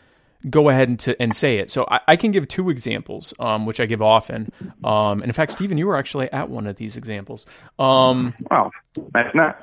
go 0.50 0.68
ahead 0.68 0.88
and, 0.88 1.00
to, 1.00 1.20
and 1.22 1.34
say 1.34 1.58
it. 1.58 1.70
So 1.70 1.86
I, 1.90 2.00
I 2.08 2.16
can 2.16 2.30
give 2.30 2.46
two 2.48 2.68
examples, 2.70 3.32
um, 3.38 3.64
which 3.66 3.80
I 3.80 3.86
give 3.86 4.02
often. 4.02 4.52
Um, 4.82 5.22
and 5.22 5.24
in 5.24 5.32
fact, 5.32 5.52
Stephen, 5.52 5.78
you 5.78 5.86
were 5.86 5.96
actually 5.96 6.30
at 6.32 6.50
one 6.50 6.66
of 6.66 6.76
these 6.76 6.96
examples. 6.96 7.46
Um, 7.78 8.34
Wow, 8.50 8.70
that's 9.12 9.34
not. 9.34 9.58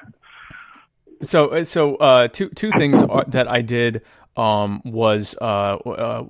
so 1.24 1.64
so 1.64 1.96
uh, 1.98 2.28
two 2.28 2.50
two 2.50 2.72
things 2.72 3.02
are, 3.04 3.26
that 3.28 3.48
I 3.48 3.62
did 3.62 4.02
um, 4.36 4.82
was 4.84 5.36
uh, 5.40 5.76
uh, 5.76 6.24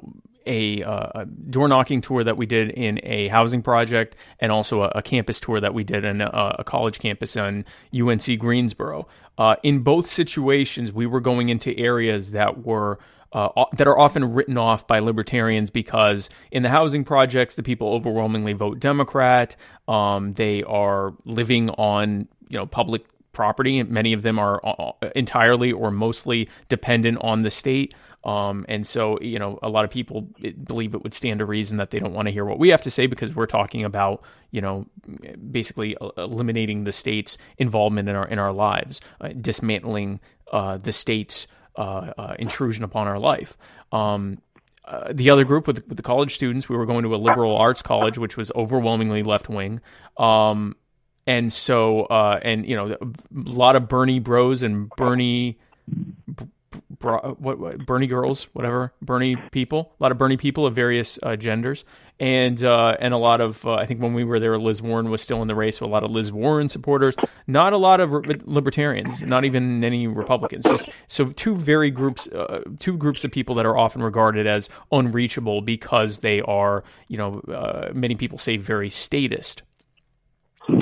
a, 0.45 0.83
uh, 0.83 1.21
a 1.21 1.25
door 1.25 1.67
knocking 1.67 2.01
tour 2.01 2.23
that 2.23 2.37
we 2.37 2.45
did 2.45 2.69
in 2.71 2.99
a 3.03 3.27
housing 3.27 3.61
project, 3.61 4.15
and 4.39 4.51
also 4.51 4.83
a, 4.83 4.91
a 4.95 5.01
campus 5.01 5.39
tour 5.39 5.59
that 5.59 5.73
we 5.73 5.83
did 5.83 6.05
in 6.05 6.21
a, 6.21 6.55
a 6.59 6.63
college 6.63 6.99
campus 6.99 7.35
on 7.37 7.65
UNC 7.93 8.39
Greensboro. 8.39 9.07
Uh, 9.37 9.55
in 9.63 9.79
both 9.79 10.07
situations, 10.07 10.91
we 10.91 11.05
were 11.05 11.19
going 11.21 11.49
into 11.49 11.77
areas 11.77 12.31
that 12.31 12.63
were 12.65 12.99
uh, 13.33 13.65
that 13.77 13.87
are 13.87 13.97
often 13.97 14.33
written 14.33 14.57
off 14.57 14.85
by 14.87 14.99
libertarians 14.99 15.69
because 15.69 16.29
in 16.51 16.63
the 16.63 16.69
housing 16.69 17.03
projects, 17.03 17.55
the 17.55 17.63
people 17.63 17.93
overwhelmingly 17.93 18.53
vote 18.53 18.79
Democrat. 18.79 19.55
Um, 19.87 20.33
they 20.33 20.63
are 20.63 21.13
living 21.25 21.69
on 21.71 22.27
you 22.49 22.57
know 22.57 22.65
public 22.65 23.05
property, 23.31 23.79
and 23.79 23.89
many 23.89 24.13
of 24.13 24.21
them 24.21 24.37
are 24.37 24.59
uh, 24.65 24.91
entirely 25.15 25.71
or 25.71 25.91
mostly 25.91 26.49
dependent 26.67 27.17
on 27.21 27.43
the 27.43 27.51
state. 27.51 27.93
Um, 28.23 28.65
and 28.69 28.85
so, 28.85 29.19
you 29.19 29.39
know, 29.39 29.57
a 29.63 29.69
lot 29.69 29.83
of 29.83 29.91
people 29.91 30.27
believe 30.63 30.93
it 30.93 31.03
would 31.03 31.13
stand 31.13 31.39
to 31.39 31.45
reason 31.45 31.77
that 31.77 31.89
they 31.89 31.99
don't 31.99 32.13
want 32.13 32.27
to 32.27 32.31
hear 32.31 32.45
what 32.45 32.59
we 32.59 32.69
have 32.69 32.81
to 32.83 32.91
say 32.91 33.07
because 33.07 33.35
we're 33.35 33.47
talking 33.47 33.83
about, 33.83 34.23
you 34.51 34.61
know, 34.61 34.85
basically 35.51 35.97
eliminating 36.17 36.83
the 36.83 36.91
state's 36.91 37.37
involvement 37.57 38.09
in 38.09 38.15
our 38.15 38.27
in 38.27 38.37
our 38.37 38.53
lives, 38.53 39.01
uh, 39.21 39.29
dismantling 39.29 40.19
uh, 40.51 40.77
the 40.77 40.91
state's 40.91 41.47
uh, 41.77 42.13
uh, 42.17 42.35
intrusion 42.37 42.83
upon 42.83 43.07
our 43.07 43.19
life. 43.19 43.57
Um, 43.91 44.41
uh, 44.85 45.13
the 45.13 45.29
other 45.29 45.45
group 45.45 45.67
with, 45.67 45.87
with 45.87 45.95
the 45.95 46.03
college 46.03 46.35
students, 46.35 46.67
we 46.67 46.75
were 46.75 46.85
going 46.85 47.03
to 47.03 47.15
a 47.15 47.17
liberal 47.17 47.55
arts 47.55 47.81
college, 47.81 48.17
which 48.17 48.35
was 48.35 48.51
overwhelmingly 48.55 49.23
left 49.23 49.47
wing. 49.47 49.79
Um, 50.17 50.75
and 51.25 51.53
so, 51.53 52.03
uh, 52.05 52.39
and 52.41 52.67
you 52.67 52.75
know, 52.75 52.87
a 52.91 53.07
lot 53.31 53.75
of 53.75 53.87
Bernie 53.87 54.19
Bros 54.19 54.63
and 54.63 54.89
Bernie, 54.89 55.59
bro, 56.89 57.35
what, 57.39 57.59
what 57.59 57.85
Bernie 57.85 58.07
girls, 58.07 58.43
whatever 58.53 58.93
Bernie 59.01 59.35
people, 59.51 59.93
a 59.99 60.03
lot 60.03 60.11
of 60.11 60.17
Bernie 60.17 60.37
people 60.37 60.65
of 60.65 60.75
various 60.75 61.19
uh, 61.23 61.35
genders, 61.35 61.85
and 62.19 62.63
uh, 62.63 62.97
and 62.99 63.13
a 63.13 63.17
lot 63.17 63.41
of 63.41 63.65
uh, 63.65 63.73
I 63.73 63.85
think 63.85 64.01
when 64.01 64.13
we 64.13 64.23
were 64.23 64.39
there, 64.39 64.57
Liz 64.57 64.81
Warren 64.81 65.09
was 65.09 65.21
still 65.21 65.41
in 65.41 65.47
the 65.47 65.55
race, 65.55 65.77
so 65.77 65.85
a 65.85 65.87
lot 65.87 66.03
of 66.03 66.11
Liz 66.11 66.31
Warren 66.31 66.69
supporters, 66.69 67.15
not 67.47 67.73
a 67.73 67.77
lot 67.77 67.99
of 67.99 68.11
re- 68.11 68.39
libertarians, 68.43 69.21
not 69.23 69.43
even 69.43 69.83
any 69.83 70.07
Republicans. 70.07 70.65
Just 70.65 70.89
so 71.07 71.31
two 71.31 71.55
very 71.55 71.89
groups, 71.89 72.27
uh, 72.27 72.61
two 72.79 72.95
groups 72.95 73.23
of 73.23 73.31
people 73.31 73.55
that 73.55 73.65
are 73.65 73.77
often 73.77 74.03
regarded 74.03 74.45
as 74.45 74.69
unreachable 74.91 75.61
because 75.61 76.19
they 76.19 76.41
are, 76.41 76.83
you 77.07 77.17
know, 77.17 77.39
uh, 77.51 77.91
many 77.93 78.15
people 78.15 78.37
say 78.37 78.57
very 78.57 78.89
statist 78.89 79.63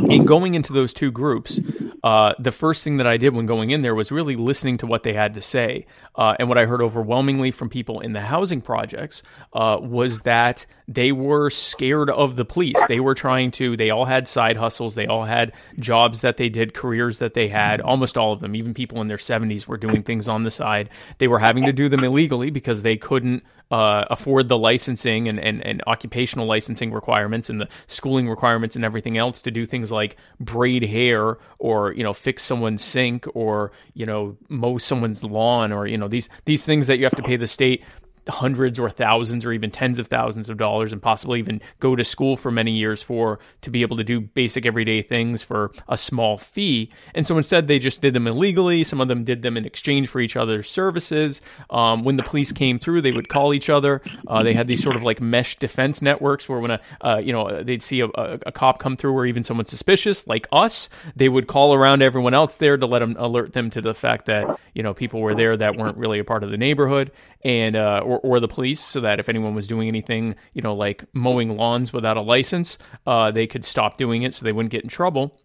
in 0.10 0.26
going 0.26 0.56
into 0.56 0.74
those 0.74 0.94
two 0.94 1.12
groups, 1.12 1.60
uh, 2.04 2.34
the 2.40 2.52
first 2.52 2.84
thing 2.84 2.98
that 2.98 3.08
I 3.08 3.18
did 3.18 3.36
when 3.36 3.46
going 3.46 3.72
in 3.72 3.82
there 3.82 3.96
was 3.96 4.12
really 4.12 4.36
listening 4.36 4.78
to 4.78 4.88
what 4.88 5.04
they 5.04 5.14
had 5.14 5.34
to 5.34 5.42
say. 5.42 5.86
Uh, 6.16 6.36
and 6.40 6.50
what 6.50 6.58
I 6.58 6.66
heard 6.66 6.82
overwhelmingly 6.82 7.52
from 7.52 7.70
people 7.70 8.00
in 8.00 8.14
the 8.14 8.22
housing 8.22 8.62
projects 8.62 9.24
uh, 9.54 9.78
was 9.82 10.22
that 10.22 10.66
they 10.88 11.12
were 11.12 11.50
scared 11.50 12.10
of 12.10 12.36
the 12.36 12.46
police. 12.46 12.76
They 12.88 13.00
were 13.00 13.16
trying 13.16 13.52
to, 13.52 13.78
they 13.78 13.90
all 13.90 14.06
had 14.06 14.28
side 14.28 14.58
hustles, 14.58 14.96
they 14.96 15.06
all 15.06 15.26
had 15.26 15.54
jobs 15.78 16.22
that 16.22 16.38
they 16.38 16.50
did, 16.50 16.74
careers 16.74 17.20
that 17.20 17.34
they 17.36 17.48
had, 17.48 17.80
almost 17.82 18.18
all 18.18 18.34
of 18.34 18.40
them, 18.40 18.56
even 18.56 18.74
people 18.74 19.02
in 19.02 19.08
their 19.08 19.18
70s 19.18 19.68
were 19.68 19.78
doing 19.78 20.04
things 20.04 20.28
on 20.28 20.44
the 20.44 20.52
side. 20.52 20.90
They 21.20 21.28
were 21.28 21.40
having 21.40 21.66
to 21.66 21.74
do 21.74 21.90
them 21.90 22.04
illegally 22.04 22.50
because 22.50 22.82
they 22.82 22.98
couldn't 22.98 23.44
uh, 23.72 24.06
afford 24.10 24.48
the 24.48 24.58
licensing 24.58 25.28
and, 25.28 25.40
and, 25.40 25.64
and 25.64 25.84
occupational 25.86 26.48
licensing 26.48 26.92
requirements 26.92 27.50
and 27.50 27.62
the 27.62 27.68
schooling 27.88 28.28
requirements 28.28 28.76
and 28.76 28.84
everything 28.84 29.18
else 29.18 29.44
to 29.44 29.52
do 29.52 29.66
things 29.66 29.92
like 29.92 30.18
braid 30.40 30.84
hair 30.84 31.38
or 31.60 31.89
you 31.94 32.04
know 32.04 32.14
fix 32.14 32.44
someone's 32.44 32.84
sink 32.84 33.26
or 33.34 33.72
you 33.94 34.06
know 34.06 34.36
mow 34.50 34.78
someone's 34.78 35.24
lawn 35.24 35.72
or 35.72 35.88
you 35.88 35.98
know 35.98 36.08
these 36.08 36.30
these 36.46 36.66
things 36.66 36.88
that 36.88 36.98
you 36.98 37.06
have 37.06 37.16
to 37.16 37.24
pay 37.24 37.36
the 37.36 37.48
state 37.48 37.84
hundreds 38.30 38.80
or 38.80 38.90
thousands 38.90 39.46
or 39.46 39.52
even 39.52 39.72
tens 39.72 40.00
of 40.00 40.08
thousands 40.08 40.50
of 40.50 40.58
dollars 40.58 40.94
and 40.94 41.02
possibly 41.02 41.40
even 41.40 41.62
go 41.80 41.96
to 41.96 42.04
school 42.04 42.38
for 42.38 42.52
many 42.52 42.72
years 42.72 43.02
for 43.02 43.40
to 43.62 43.70
be 43.70 43.82
able 43.82 43.98
to 43.98 44.04
do 44.04 44.22
basic 44.22 44.66
everyday 44.66 45.02
things 45.02 45.42
for 45.42 45.72
a 45.88 45.98
small 45.98 46.38
fee. 46.38 46.92
And 47.14 47.26
so 47.26 47.38
instead, 47.38 47.68
they 47.68 47.80
just 47.80 48.02
did 48.02 48.14
them 48.14 48.28
illegally. 48.28 48.84
Some 48.84 49.02
of 49.02 49.08
them 49.08 49.24
did 49.24 49.42
them 49.42 49.58
in 49.58 49.66
exchange 49.66 50.08
for 50.08 50.20
each 50.20 50.36
other's 50.36 50.70
services. 50.70 51.42
Um, 51.70 52.04
when 52.04 52.18
the 52.18 52.24
police 52.24 52.52
came 52.52 52.80
through, 52.80 53.02
they 53.02 53.12
would 53.12 53.30
call 53.30 53.54
each 53.54 53.70
other. 53.70 54.02
Uh, 54.28 54.44
they 54.44 54.54
had 54.54 54.68
these 54.68 54.82
sort 54.82 54.96
of 54.96 55.04
like 55.04 55.22
mesh 55.22 55.58
defense 55.58 56.02
networks 56.02 56.48
where 56.48 56.60
when 56.60 56.72
a 56.72 56.80
uh, 57.02 57.18
you 57.18 57.34
know 57.34 57.64
they'd 57.64 57.82
see 57.82 58.02
a, 58.02 58.08
a, 58.08 58.40
a 58.48 58.52
cop 58.52 58.80
come 58.80 58.96
through 58.98 59.14
or 59.14 59.26
even 59.26 59.44
someone 59.44 59.66
suspicious 59.66 60.28
like 60.28 60.48
us, 60.52 60.90
they 61.16 61.30
would 61.30 61.48
call 61.48 61.74
around 61.74 62.02
everyone 62.02 62.34
else 62.34 62.58
there 62.58 62.78
to 62.78 62.86
let 62.86 63.00
them 63.00 63.16
alert 63.18 63.54
them 63.54 63.70
to 63.70 63.82
the 63.82 63.94
fact 63.94 64.26
that 64.26 64.60
you 64.74 64.84
know 64.84 64.94
people 64.94 65.22
were 65.22 65.36
there 65.36 65.56
that 65.58 65.76
weren't 65.76 65.98
really 65.98 66.20
a 66.20 66.24
part 66.24 66.44
of 66.44 66.52
the 66.52 66.58
neighborhood 66.58 67.12
and 67.44 67.76
uh, 67.76 68.02
or 68.04 68.19
or 68.20 68.40
the 68.40 68.48
police, 68.48 68.80
so 68.80 69.02
that 69.02 69.20
if 69.20 69.30
anyone 69.30 69.56
was 69.56 69.68
doing 69.68 69.88
anything, 69.88 70.36
you 70.54 70.62
know, 70.62 70.76
like 70.76 71.04
mowing 71.14 71.56
lawns 71.56 71.92
without 71.94 72.18
a 72.18 72.22
license, 72.22 72.78
uh, 73.08 73.32
they 73.32 73.48
could 73.48 73.66
stop 73.66 73.98
doing 73.98 74.24
it, 74.24 74.34
so 74.34 74.44
they 74.44 74.52
wouldn't 74.52 74.72
get 74.72 74.84
in 74.84 74.90
trouble. 74.90 75.40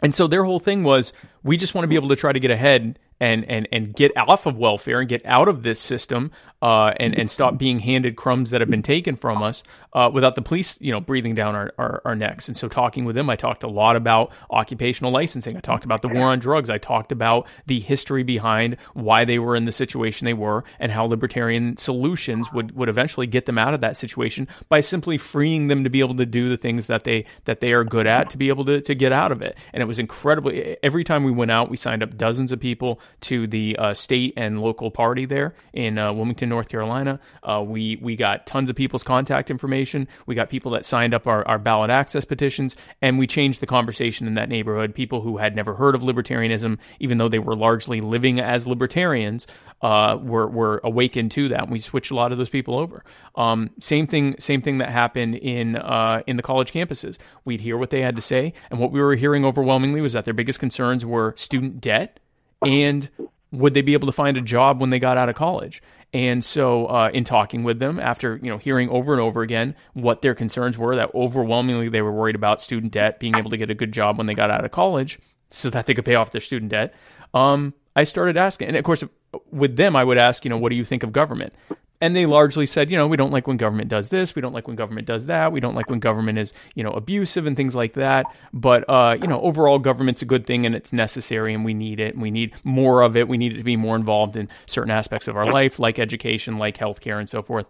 And 0.00 0.14
so 0.14 0.26
their 0.26 0.44
whole 0.44 0.58
thing 0.58 0.82
was, 0.82 1.12
we 1.42 1.56
just 1.56 1.74
want 1.74 1.84
to 1.84 1.88
be 1.88 1.94
able 1.94 2.08
to 2.08 2.16
try 2.16 2.32
to 2.32 2.40
get 2.40 2.50
ahead 2.50 2.98
and 3.20 3.44
and 3.48 3.68
and 3.70 3.94
get 3.94 4.10
off 4.16 4.46
of 4.46 4.56
welfare 4.56 4.98
and 4.98 5.08
get 5.08 5.24
out 5.24 5.48
of 5.48 5.62
this 5.62 5.78
system 5.78 6.32
uh, 6.62 6.94
and 6.98 7.18
and 7.18 7.30
stop 7.30 7.58
being 7.58 7.80
handed 7.80 8.16
crumbs 8.16 8.50
that 8.50 8.60
have 8.60 8.70
been 8.70 8.82
taken 8.82 9.16
from 9.16 9.42
us 9.42 9.64
uh, 9.92 10.10
without 10.12 10.36
the 10.36 10.42
police, 10.42 10.76
you 10.80 10.90
know, 10.90 11.00
breathing 11.00 11.34
down 11.34 11.54
our, 11.54 11.72
our, 11.76 12.00
our 12.04 12.14
necks. 12.14 12.48
And 12.48 12.56
so, 12.56 12.68
talking 12.68 13.04
with 13.04 13.14
them, 13.14 13.28
I 13.28 13.36
talked 13.36 13.62
a 13.62 13.68
lot 13.68 13.96
about 13.96 14.32
occupational 14.50 15.12
licensing. 15.12 15.56
I 15.56 15.60
talked 15.60 15.84
about 15.84 16.02
the 16.02 16.08
war 16.08 16.28
on 16.28 16.38
drugs. 16.38 16.70
I 16.70 16.78
talked 16.78 17.12
about 17.12 17.46
the 17.66 17.80
history 17.80 18.22
behind 18.22 18.76
why 18.94 19.24
they 19.24 19.38
were 19.38 19.56
in 19.56 19.64
the 19.64 19.72
situation 19.72 20.24
they 20.24 20.34
were 20.34 20.64
and 20.78 20.90
how 20.90 21.04
libertarian 21.04 21.76
solutions 21.76 22.52
would 22.52 22.74
would 22.76 22.88
eventually 22.88 23.26
get 23.26 23.46
them 23.46 23.58
out 23.58 23.74
of 23.74 23.80
that 23.80 23.96
situation 23.96 24.48
by 24.68 24.80
simply 24.80 25.18
freeing 25.18 25.66
them 25.66 25.84
to 25.84 25.90
be 25.90 26.00
able 26.00 26.16
to 26.16 26.26
do 26.26 26.48
the 26.48 26.56
things 26.56 26.86
that 26.86 27.04
they 27.04 27.26
that 27.44 27.60
they 27.60 27.72
are 27.72 27.84
good 27.84 28.06
at 28.06 28.30
to 28.30 28.38
be 28.38 28.48
able 28.48 28.64
to 28.64 28.80
to 28.80 28.94
get 28.94 29.12
out 29.12 29.32
of 29.32 29.42
it. 29.42 29.56
And 29.72 29.82
it 29.82 29.86
was 29.86 29.98
incredibly. 29.98 30.76
Every 30.82 31.04
time 31.04 31.24
we 31.24 31.32
went 31.32 31.50
out, 31.50 31.70
we 31.70 31.76
signed 31.76 32.02
up 32.02 32.16
dozens 32.16 32.52
of 32.52 32.60
people 32.60 33.00
to 33.22 33.46
the 33.46 33.76
uh, 33.78 33.94
state 33.94 34.34
and 34.36 34.60
local 34.60 34.90
party 34.90 35.26
there 35.26 35.54
in 35.72 35.98
uh, 35.98 36.12
Wilmington, 36.12 36.51
North 36.52 36.68
Carolina. 36.68 37.18
Uh, 37.42 37.64
we 37.66 37.98
we 38.02 38.14
got 38.14 38.46
tons 38.46 38.68
of 38.68 38.76
people's 38.76 39.02
contact 39.02 39.50
information. 39.50 40.06
We 40.26 40.34
got 40.34 40.50
people 40.50 40.70
that 40.72 40.84
signed 40.84 41.14
up 41.14 41.26
our, 41.26 41.46
our 41.48 41.58
ballot 41.58 41.90
access 41.90 42.24
petitions, 42.24 42.76
and 43.00 43.18
we 43.18 43.26
changed 43.26 43.60
the 43.60 43.66
conversation 43.66 44.26
in 44.26 44.34
that 44.34 44.48
neighborhood. 44.48 44.94
People 44.94 45.22
who 45.22 45.38
had 45.38 45.56
never 45.56 45.74
heard 45.74 45.94
of 45.94 46.02
libertarianism, 46.02 46.78
even 47.00 47.18
though 47.18 47.28
they 47.28 47.38
were 47.38 47.56
largely 47.56 48.00
living 48.00 48.38
as 48.38 48.66
libertarians, 48.66 49.46
uh, 49.80 50.18
were 50.22 50.46
were 50.46 50.80
awakened 50.84 51.30
to 51.32 51.48
that. 51.48 51.62
And 51.62 51.72
we 51.72 51.78
switched 51.78 52.10
a 52.10 52.14
lot 52.14 52.32
of 52.32 52.38
those 52.38 52.50
people 52.50 52.78
over. 52.78 53.02
Um, 53.34 53.70
same 53.80 54.06
thing, 54.06 54.36
same 54.38 54.60
thing 54.60 54.78
that 54.78 54.90
happened 54.90 55.36
in 55.36 55.76
uh, 55.76 56.22
in 56.26 56.36
the 56.36 56.42
college 56.42 56.70
campuses. 56.72 57.16
We'd 57.46 57.62
hear 57.62 57.78
what 57.78 57.90
they 57.90 58.02
had 58.02 58.16
to 58.16 58.22
say, 58.22 58.52
and 58.70 58.78
what 58.78 58.92
we 58.92 59.00
were 59.00 59.14
hearing 59.14 59.44
overwhelmingly 59.44 60.02
was 60.02 60.12
that 60.12 60.26
their 60.26 60.34
biggest 60.34 60.58
concerns 60.58 61.04
were 61.04 61.34
student 61.36 61.80
debt 61.80 62.20
and 62.62 63.08
would 63.52 63.74
they 63.74 63.82
be 63.82 63.92
able 63.92 64.06
to 64.06 64.12
find 64.12 64.36
a 64.36 64.40
job 64.40 64.80
when 64.80 64.90
they 64.90 64.98
got 64.98 65.16
out 65.16 65.28
of 65.28 65.36
college? 65.36 65.82
And 66.14 66.44
so, 66.44 66.86
uh, 66.86 67.10
in 67.14 67.24
talking 67.24 67.62
with 67.62 67.78
them, 67.78 67.98
after 67.98 68.38
you 68.42 68.50
know 68.50 68.58
hearing 68.58 68.90
over 68.90 69.12
and 69.12 69.22
over 69.22 69.42
again 69.42 69.74
what 69.94 70.20
their 70.20 70.34
concerns 70.34 70.76
were, 70.76 70.96
that 70.96 71.14
overwhelmingly 71.14 71.88
they 71.88 72.02
were 72.02 72.12
worried 72.12 72.34
about 72.34 72.60
student 72.60 72.92
debt, 72.92 73.18
being 73.18 73.36
able 73.36 73.50
to 73.50 73.56
get 73.56 73.70
a 73.70 73.74
good 73.74 73.92
job 73.92 74.18
when 74.18 74.26
they 74.26 74.34
got 74.34 74.50
out 74.50 74.64
of 74.64 74.70
college, 74.70 75.18
so 75.48 75.70
that 75.70 75.86
they 75.86 75.94
could 75.94 76.04
pay 76.04 76.16
off 76.16 76.32
their 76.32 76.40
student 76.40 76.70
debt. 76.70 76.94
Um, 77.32 77.72
I 77.96 78.04
started 78.04 78.36
asking, 78.36 78.68
and 78.68 78.76
of 78.76 78.84
course, 78.84 79.04
with 79.50 79.76
them, 79.76 79.96
I 79.96 80.04
would 80.04 80.18
ask, 80.18 80.44
you 80.44 80.50
know, 80.50 80.58
what 80.58 80.70
do 80.70 80.76
you 80.76 80.84
think 80.84 81.02
of 81.02 81.12
government? 81.12 81.54
And 82.02 82.16
they 82.16 82.26
largely 82.26 82.66
said, 82.66 82.90
you 82.90 82.98
know, 82.98 83.06
we 83.06 83.16
don't 83.16 83.30
like 83.30 83.46
when 83.46 83.56
government 83.56 83.88
does 83.88 84.08
this, 84.08 84.34
we 84.34 84.42
don't 84.42 84.52
like 84.52 84.66
when 84.66 84.74
government 84.74 85.06
does 85.06 85.26
that, 85.26 85.52
we 85.52 85.60
don't 85.60 85.76
like 85.76 85.88
when 85.88 86.00
government 86.00 86.36
is, 86.36 86.52
you 86.74 86.82
know, 86.82 86.90
abusive 86.90 87.46
and 87.46 87.56
things 87.56 87.76
like 87.76 87.92
that. 87.92 88.26
But 88.52 88.84
uh, 88.90 89.16
you 89.20 89.28
know, 89.28 89.40
overall, 89.40 89.78
government's 89.78 90.20
a 90.20 90.24
good 90.24 90.44
thing 90.44 90.66
and 90.66 90.74
it's 90.74 90.92
necessary, 90.92 91.54
and 91.54 91.64
we 91.64 91.74
need 91.74 92.00
it, 92.00 92.14
and 92.14 92.20
we 92.20 92.32
need 92.32 92.54
more 92.64 93.02
of 93.02 93.16
it. 93.16 93.28
We 93.28 93.38
need 93.38 93.52
it 93.52 93.58
to 93.58 93.62
be 93.62 93.76
more 93.76 93.94
involved 93.94 94.36
in 94.36 94.48
certain 94.66 94.90
aspects 94.90 95.28
of 95.28 95.36
our 95.36 95.52
life, 95.52 95.78
like 95.78 96.00
education, 96.00 96.58
like 96.58 96.76
healthcare, 96.76 97.20
and 97.20 97.28
so 97.28 97.40
forth. 97.40 97.66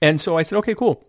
And 0.00 0.20
so 0.20 0.36
I 0.36 0.42
said, 0.42 0.58
okay, 0.58 0.74
cool. 0.74 1.04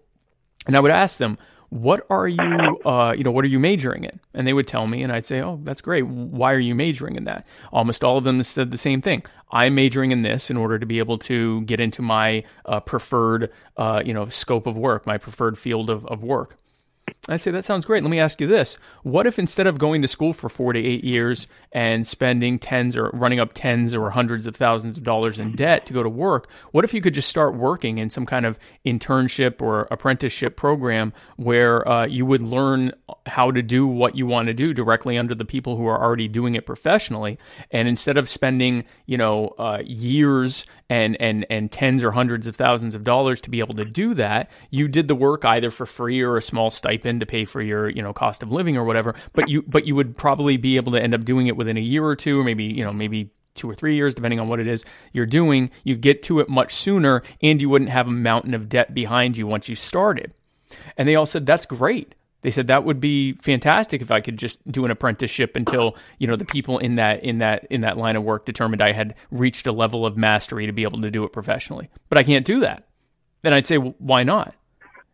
And 0.68 0.78
I 0.78 0.80
would 0.80 0.92
ask 0.92 1.18
them, 1.18 1.40
what 1.74 2.06
are 2.12 2.28
you 2.28 2.80
uh, 2.86 3.16
you 3.18 3.24
know 3.24 3.32
what 3.32 3.44
are 3.44 3.48
you 3.48 3.60
majoring 3.60 4.04
in 4.04 4.20
and 4.36 4.46
they 4.46 4.54
would 4.54 4.68
tell 4.68 4.86
me 4.86 5.02
and 5.02 5.12
i'd 5.12 5.26
say 5.26 5.42
oh 5.42 5.60
that's 5.64 5.82
great 5.82 6.06
why 6.06 6.54
are 6.54 6.60
you 6.60 6.76
majoring 6.76 7.16
in 7.16 7.24
that 7.24 7.48
almost 7.72 8.04
all 8.04 8.16
of 8.16 8.24
them 8.24 8.44
said 8.44 8.70
the 8.70 8.78
same 8.78 9.02
thing 9.02 9.24
i'm 9.54 9.76
majoring 9.76 10.12
in 10.12 10.22
this 10.24 10.50
in 10.50 10.58
order 10.58 10.78
to 10.78 10.86
be 10.86 11.00
able 11.00 11.18
to 11.18 11.62
get 11.62 11.80
into 11.80 12.02
my 12.02 12.44
uh, 12.66 12.82
preferred 12.82 13.52
uh, 13.78 14.02
you 14.06 14.14
know 14.14 14.28
scope 14.28 14.68
of 14.68 14.76
work 14.78 15.08
my 15.08 15.18
preferred 15.18 15.58
field 15.58 15.90
of, 15.90 16.06
of 16.08 16.22
work 16.22 16.58
I 17.30 17.38
say 17.38 17.52
that 17.52 17.64
sounds 17.64 17.86
great. 17.86 18.04
Let 18.04 18.10
me 18.10 18.20
ask 18.20 18.42
you 18.42 18.48
this: 18.48 18.78
What 19.04 19.26
if 19.26 19.40
instead 19.40 19.66
of 19.66 19.78
going 19.78 20.02
to 20.02 20.10
school 20.10 20.34
for 20.34 20.50
four 20.50 20.74
to 20.74 20.80
eight 20.80 21.06
years 21.06 21.48
and 21.72 22.06
spending 22.06 22.60
tens 22.60 22.98
or 22.98 23.10
running 23.14 23.40
up 23.40 23.52
tens 23.54 23.96
or 23.96 24.10
hundreds 24.10 24.46
of 24.46 24.58
thousands 24.58 24.98
of 24.98 25.04
dollars 25.04 25.40
in 25.40 25.54
debt 25.54 25.86
to 25.86 25.94
go 25.94 26.04
to 26.04 26.10
work, 26.10 26.50
what 26.72 26.84
if 26.84 26.94
you 26.94 27.02
could 27.02 27.14
just 27.14 27.30
start 27.30 27.56
working 27.56 27.98
in 27.98 28.10
some 28.10 28.26
kind 28.26 28.46
of 28.46 28.60
internship 28.86 29.62
or 29.62 29.88
apprenticeship 29.90 30.58
program 30.58 31.14
where 31.38 31.88
uh, 31.88 32.06
you 32.06 32.26
would 32.26 32.42
learn 32.42 32.92
how 33.26 33.52
to 33.52 33.62
do 33.62 33.88
what 33.88 34.18
you 34.18 34.28
want 34.28 34.48
to 34.48 34.54
do 34.54 34.74
directly 34.74 35.18
under 35.18 35.34
the 35.34 35.46
people 35.46 35.78
who 35.78 35.88
are 35.88 36.02
already 36.04 36.28
doing 36.28 36.56
it 36.56 36.66
professionally, 36.66 37.40
and 37.72 37.88
instead 37.88 38.18
of 38.18 38.28
spending 38.28 38.84
you 39.06 39.16
know 39.16 39.48
uh, 39.58 39.82
years 39.86 40.66
and 40.90 41.20
and 41.22 41.46
and 41.50 41.72
tens 41.72 42.04
or 42.04 42.12
hundreds 42.12 42.48
of 42.48 42.56
thousands 42.56 42.96
of 42.96 43.04
dollars 43.04 43.42
to 43.42 43.50
be 43.50 43.60
able 43.60 43.76
to 43.76 43.86
do 43.86 44.14
that. 44.16 44.50
You 44.70 44.88
did 44.88 45.08
the 45.08 45.16
work 45.16 45.46
either 45.46 45.72
for 45.72 45.86
free 45.86 46.22
or 46.22 46.38
a 46.38 46.42
small 46.42 46.70
stipend 46.70 47.20
to 47.22 47.26
pay 47.26 47.46
for 47.46 47.62
your 47.62 47.90
you 47.90 48.02
know 48.02 48.14
cost 48.14 48.44
of 48.44 48.52
living 48.52 48.78
or 48.78 48.84
whatever. 48.84 49.16
But 49.34 49.50
you 49.50 49.64
but 49.64 49.86
you 49.86 49.96
would 49.96 50.18
probably 50.18 50.58
be 50.58 50.76
able 50.76 50.92
to 50.94 51.02
end 51.02 51.14
up 51.14 51.26
doing 51.26 51.48
it 51.48 51.58
within 51.58 51.78
a 51.78 51.82
year 51.82 52.06
or 52.06 52.16
two, 52.16 52.40
or 52.40 52.44
maybe 52.44 52.66
you 52.66 52.84
know 52.84 52.94
maybe 52.94 53.32
two 53.56 53.70
or 53.70 53.76
three 53.76 53.96
years, 53.96 54.16
depending 54.16 54.40
on 54.40 54.48
what 54.48 54.60
it 54.60 54.68
is 54.68 54.84
you're 55.12 55.26
doing. 55.26 55.70
You 55.84 55.96
get 55.96 56.24
to 56.24 56.40
it 56.40 56.50
much 56.50 56.74
sooner, 56.74 57.24
and 57.42 57.62
you 57.62 57.70
wouldn't 57.70 57.92
have 57.92 58.08
a 58.08 58.12
mountain 58.12 58.54
of 58.54 58.70
debt 58.70 58.94
behind 58.94 59.38
you 59.38 59.48
once 59.48 59.70
you 59.70 59.76
started. 59.76 60.34
And 60.98 61.08
they 61.08 61.16
all 61.16 61.26
said 61.26 61.46
that's 61.46 61.66
great. 61.66 62.16
They 62.44 62.52
said 62.52 62.68
that 62.68 62.84
would 62.84 63.00
be 63.00 63.34
fantastic 63.34 64.02
if 64.02 64.12
I 64.12 64.20
could 64.20 64.38
just 64.38 64.70
do 64.70 64.86
an 64.86 64.92
apprenticeship 64.92 65.56
until 65.56 65.96
you 66.20 66.28
know 66.28 66.36
the 66.36 66.46
people 66.46 66.78
in 66.78 66.96
that 66.96 67.24
in 67.24 67.40
that 67.40 67.66
in 67.70 67.82
that 67.82 67.98
line 67.98 68.16
of 68.16 68.24
work 68.24 68.46
determined 68.46 68.82
I 68.82 68.92
had 68.92 69.16
reached 69.32 69.66
a 69.66 69.72
level 69.72 70.06
of 70.06 70.18
mastery 70.18 70.66
to 70.66 70.74
be 70.74 70.84
able 70.84 71.02
to 71.02 71.10
do 71.10 71.24
it 71.24 71.32
professionally. 71.32 71.90
But 72.10 72.20
I 72.20 72.24
can't 72.24 72.46
do 72.46 72.60
that. 72.60 72.88
Then 73.42 73.54
I'd 73.54 73.66
say, 73.66 73.78
well, 73.78 73.96
why 73.98 74.24
not? 74.24 74.56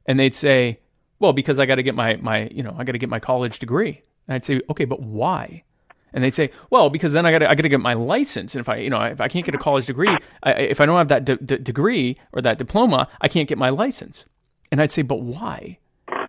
And 0.08 0.20
they'd 0.20 0.36
say, 0.36 0.80
well, 1.20 1.32
because 1.32 1.60
I 1.60 1.68
got 1.68 1.76
to 1.76 1.84
get 1.84 1.96
my 1.96 2.16
my 2.18 2.48
you 2.52 2.64
know 2.64 2.76
I 2.78 2.84
got 2.84 2.94
to 2.94 3.00
get 3.00 3.10
my 3.10 3.20
college 3.20 3.60
degree. 3.60 4.02
And 4.28 4.36
I'd 4.36 4.46
say, 4.46 4.62
okay, 4.70 4.86
but 4.86 5.02
why? 5.02 5.64
And 6.12 6.24
they'd 6.24 6.34
say, 6.34 6.50
well, 6.72 6.90
because 6.90 7.14
then 7.14 7.28
I 7.28 7.32
got 7.32 7.44
I 7.44 7.54
got 7.54 7.62
to 7.62 7.70
get 7.70 7.80
my 7.80 7.94
license, 7.94 8.56
and 8.56 8.62
if 8.62 8.70
I 8.70 8.78
you 8.78 8.90
know 8.90 9.02
if 9.02 9.22
I 9.22 9.28
can't 9.28 9.46
get 9.46 9.54
a 9.54 9.60
college 9.60 9.86
degree, 9.86 10.18
I, 10.42 10.52
if 10.54 10.82
I 10.82 10.88
don't 10.88 10.98
have 10.98 11.10
that 11.10 11.26
de- 11.26 11.38
de- 11.38 11.60
degree 11.60 12.18
or 12.34 12.42
that 12.42 12.58
diploma, 12.58 13.08
I 13.22 13.28
can't 13.28 13.48
get 13.48 13.60
my 13.60 13.70
license. 13.70 14.26
And 14.72 14.82
I'd 14.82 14.92
say, 14.92 15.04
but 15.04 15.22
why? 15.22 15.78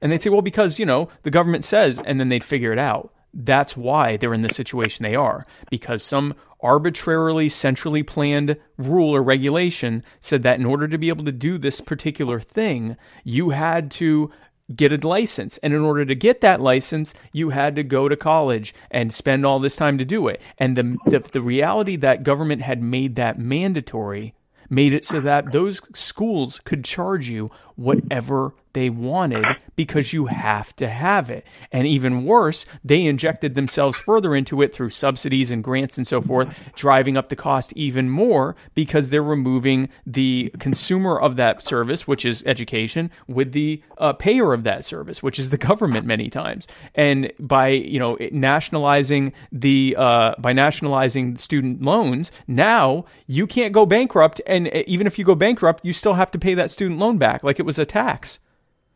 And 0.01 0.11
they'd 0.11 0.23
say, 0.23 0.31
well, 0.31 0.43
because, 0.43 0.79
you 0.79 0.87
know, 0.87 1.09
the 1.23 1.31
government 1.31 1.65
says, 1.65 1.99
and 1.99 2.19
then 2.19 2.29
they'd 2.29 2.45
figure 2.45 2.73
it 2.73 2.79
out. 2.79 3.13
That's 3.33 3.77
why 3.77 4.17
they're 4.17 4.35
in 4.35 4.43
the 4.43 4.53
situation 4.53 5.03
they 5.03 5.15
are, 5.15 5.47
because 5.71 6.03
some 6.03 6.35
arbitrarily 6.63 7.49
centrally 7.49 8.03
planned 8.03 8.57
rule 8.77 9.15
or 9.15 9.23
regulation 9.23 10.05
said 10.21 10.43
that 10.43 10.59
in 10.59 10.67
order 10.67 10.89
to 10.89 10.99
be 10.99 11.09
able 11.09 11.25
to 11.25 11.33
do 11.33 11.57
this 11.57 11.81
particular 11.81 12.41
thing, 12.41 12.97
you 13.25 13.51
had 13.51 13.91
to 13.93 14.31
get 14.75 14.93
a 14.93 15.07
license. 15.07 15.57
And 15.59 15.73
in 15.73 15.81
order 15.81 16.05
to 16.05 16.15
get 16.15 16.41
that 16.41 16.61
license, 16.61 17.15
you 17.33 17.51
had 17.51 17.77
to 17.77 17.83
go 17.83 18.09
to 18.09 18.17
college 18.17 18.75
and 18.91 19.13
spend 19.13 19.47
all 19.47 19.59
this 19.59 19.77
time 19.77 19.99
to 19.99 20.05
do 20.05 20.29
it. 20.29 20.41
And 20.59 20.77
the, 20.77 20.97
the, 21.07 21.19
the 21.21 21.41
reality 21.41 21.97
that 21.97 22.23
government 22.23 22.63
had 22.63 22.83
made 22.83 23.17
that 23.17 23.39
mandatory 23.39 24.35
made 24.69 24.95
it 24.95 25.05
so 25.05 25.21
that 25.21 25.51
those 25.51 25.81
schools 25.95 26.61
could 26.65 26.85
charge 26.85 27.29
you 27.29 27.51
whatever 27.81 28.53
they 28.73 28.91
wanted 28.91 29.45
because 29.75 30.13
you 30.13 30.27
have 30.27 30.75
to 30.77 30.89
have 30.89 31.31
it. 31.31 31.45
And 31.73 31.87
even 31.87 32.25
worse, 32.25 32.67
they 32.85 33.05
injected 33.07 33.55
themselves 33.55 33.99
further 33.99 34.35
into 34.35 34.63
it 34.63 34.75
through 34.75 34.91
subsidies 34.91 35.51
and 35.51 35.65
grants 35.65 35.97
and 35.97 36.07
so 36.07 36.21
forth, 36.21 36.55
driving 36.77 37.17
up 37.17 37.29
the 37.29 37.37
cost 37.37 37.73
even 37.75 38.11
more 38.11 38.55
because 38.75 39.11
they're 39.11 39.23
removing 39.23 39.89
the 40.07 40.53
consumer 40.59 41.19
of 41.19 41.37
that 41.37 41.63
service, 41.63 42.07
which 42.07 42.25
is 42.25 42.45
education, 42.47 43.11
with 43.27 43.53
the 43.53 43.83
uh, 43.99 44.13
payer 44.13 44.53
of 44.53 44.65
that 44.65 44.85
service, 44.85 45.23
which 45.23 45.39
is 45.39 45.51
the 45.51 45.59
government 45.59 46.07
many 46.07 46.29
times. 46.29 46.67
And 46.95 47.33
by 47.41 47.69
you 47.69 47.99
know 47.99 48.17
nationalizing 48.31 49.33
the 49.51 49.97
uh, 49.99 50.35
by 50.39 50.53
nationalizing 50.53 51.37
student 51.37 51.83
loans, 51.83 52.31
now 52.47 53.05
you 53.27 53.47
can't 53.47 53.73
go 53.73 53.87
bankrupt, 53.87 54.41
and 54.47 54.69
uh, 54.69 54.83
even 54.87 55.07
if 55.07 55.19
you 55.19 55.25
go 55.25 55.35
bankrupt, 55.35 55.85
you 55.85 55.93
still 55.93 56.15
have 56.15 56.31
to 56.33 56.39
pay 56.39 56.55
that 56.55 56.71
student 56.71 57.01
loan 57.01 57.19
back 57.19 57.43
like 57.43 57.59
it 57.59 57.65
was 57.65 57.70
a 57.79 57.87
tax. 57.87 58.39